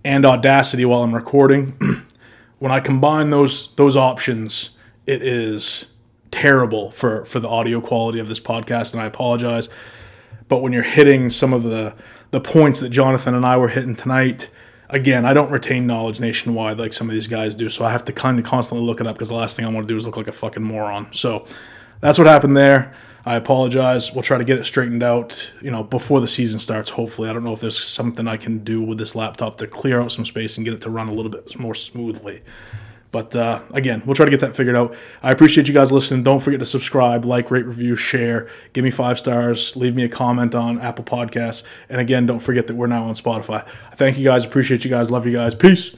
and 0.03 0.25
Audacity 0.25 0.85
while 0.85 1.03
I'm 1.03 1.15
recording. 1.15 1.79
when 2.59 2.71
I 2.71 2.79
combine 2.79 3.31
those 3.31 3.73
those 3.75 3.95
options, 3.95 4.71
it 5.07 5.21
is 5.21 5.87
terrible 6.31 6.91
for 6.91 7.25
for 7.25 7.39
the 7.39 7.49
audio 7.49 7.81
quality 7.81 8.19
of 8.19 8.27
this 8.27 8.39
podcast, 8.39 8.93
and 8.93 9.01
I 9.01 9.05
apologize. 9.05 9.69
But 10.49 10.61
when 10.61 10.73
you're 10.73 10.83
hitting 10.83 11.29
some 11.29 11.53
of 11.53 11.63
the 11.63 11.95
the 12.31 12.41
points 12.41 12.79
that 12.81 12.89
Jonathon 12.89 13.33
and 13.33 13.45
I 13.45 13.57
were 13.57 13.69
hitting 13.69 13.95
tonight 13.95 14.49
again, 14.89 15.25
I 15.25 15.33
don't 15.33 15.51
retain 15.51 15.87
knowledge 15.87 16.19
nationwide 16.19 16.77
like 16.77 16.93
some 16.93 17.07
of 17.07 17.13
these 17.13 17.27
guys 17.27 17.55
do, 17.55 17.69
so 17.69 17.85
I 17.85 17.91
have 17.91 18.05
to 18.05 18.13
kind 18.13 18.37
of 18.37 18.45
constantly 18.45 18.85
look 18.85 18.99
it 18.99 19.07
up 19.07 19.15
because 19.15 19.29
the 19.29 19.35
last 19.35 19.55
thing 19.55 19.65
I 19.65 19.69
want 19.69 19.87
to 19.87 19.93
do 19.93 19.97
is 19.97 20.05
look 20.05 20.17
like 20.17 20.27
a 20.27 20.33
fucking 20.33 20.63
moron. 20.63 21.07
So 21.13 21.45
that's 22.01 22.17
what 22.17 22.27
happened 22.27 22.57
there. 22.57 22.93
I 23.25 23.35
apologize. 23.35 24.13
We'll 24.13 24.23
try 24.23 24.37
to 24.37 24.43
get 24.43 24.57
it 24.57 24.63
straightened 24.65 25.03
out, 25.03 25.51
you 25.61 25.69
know, 25.69 25.83
before 25.83 26.21
the 26.21 26.27
season 26.27 26.59
starts. 26.59 26.89
Hopefully, 26.89 27.29
I 27.29 27.33
don't 27.33 27.43
know 27.43 27.53
if 27.53 27.59
there's 27.59 27.81
something 27.83 28.27
I 28.27 28.37
can 28.37 28.63
do 28.63 28.81
with 28.81 28.97
this 28.97 29.13
laptop 29.13 29.57
to 29.57 29.67
clear 29.67 30.01
out 30.01 30.11
some 30.11 30.25
space 30.25 30.57
and 30.57 30.65
get 30.65 30.73
it 30.73 30.81
to 30.81 30.89
run 30.89 31.09
a 31.09 31.13
little 31.13 31.31
bit 31.31 31.59
more 31.59 31.75
smoothly. 31.75 32.41
But 33.11 33.35
uh, 33.35 33.61
again, 33.71 34.03
we'll 34.05 34.15
try 34.15 34.25
to 34.25 34.31
get 34.31 34.39
that 34.41 34.55
figured 34.55 34.75
out. 34.75 34.95
I 35.23 35.31
appreciate 35.31 35.67
you 35.67 35.73
guys 35.73 35.91
listening. 35.91 36.23
Don't 36.23 36.41
forget 36.41 36.59
to 36.59 36.65
subscribe, 36.65 37.25
like, 37.25 37.49
rate, 37.49 37.65
review, 37.65 37.95
share. 37.95 38.47
Give 38.73 38.83
me 38.83 38.91
five 38.91 39.17
stars. 39.17 39.75
Leave 39.75 39.95
me 39.95 40.03
a 40.03 40.09
comment 40.09 40.53
on 40.53 40.79
Apple 40.79 41.05
Podcasts. 41.05 41.63
And 41.89 41.99
again, 41.99 42.25
don't 42.27 42.39
forget 42.39 42.67
that 42.67 42.75
we're 42.75 42.87
now 42.87 43.05
on 43.05 43.15
Spotify. 43.15 43.67
Thank 43.95 44.17
you 44.17 44.23
guys. 44.23 44.45
Appreciate 44.45 44.83
you 44.83 44.91
guys. 44.91 45.09
Love 45.09 45.25
you 45.25 45.33
guys. 45.33 45.55
Peace. 45.55 45.95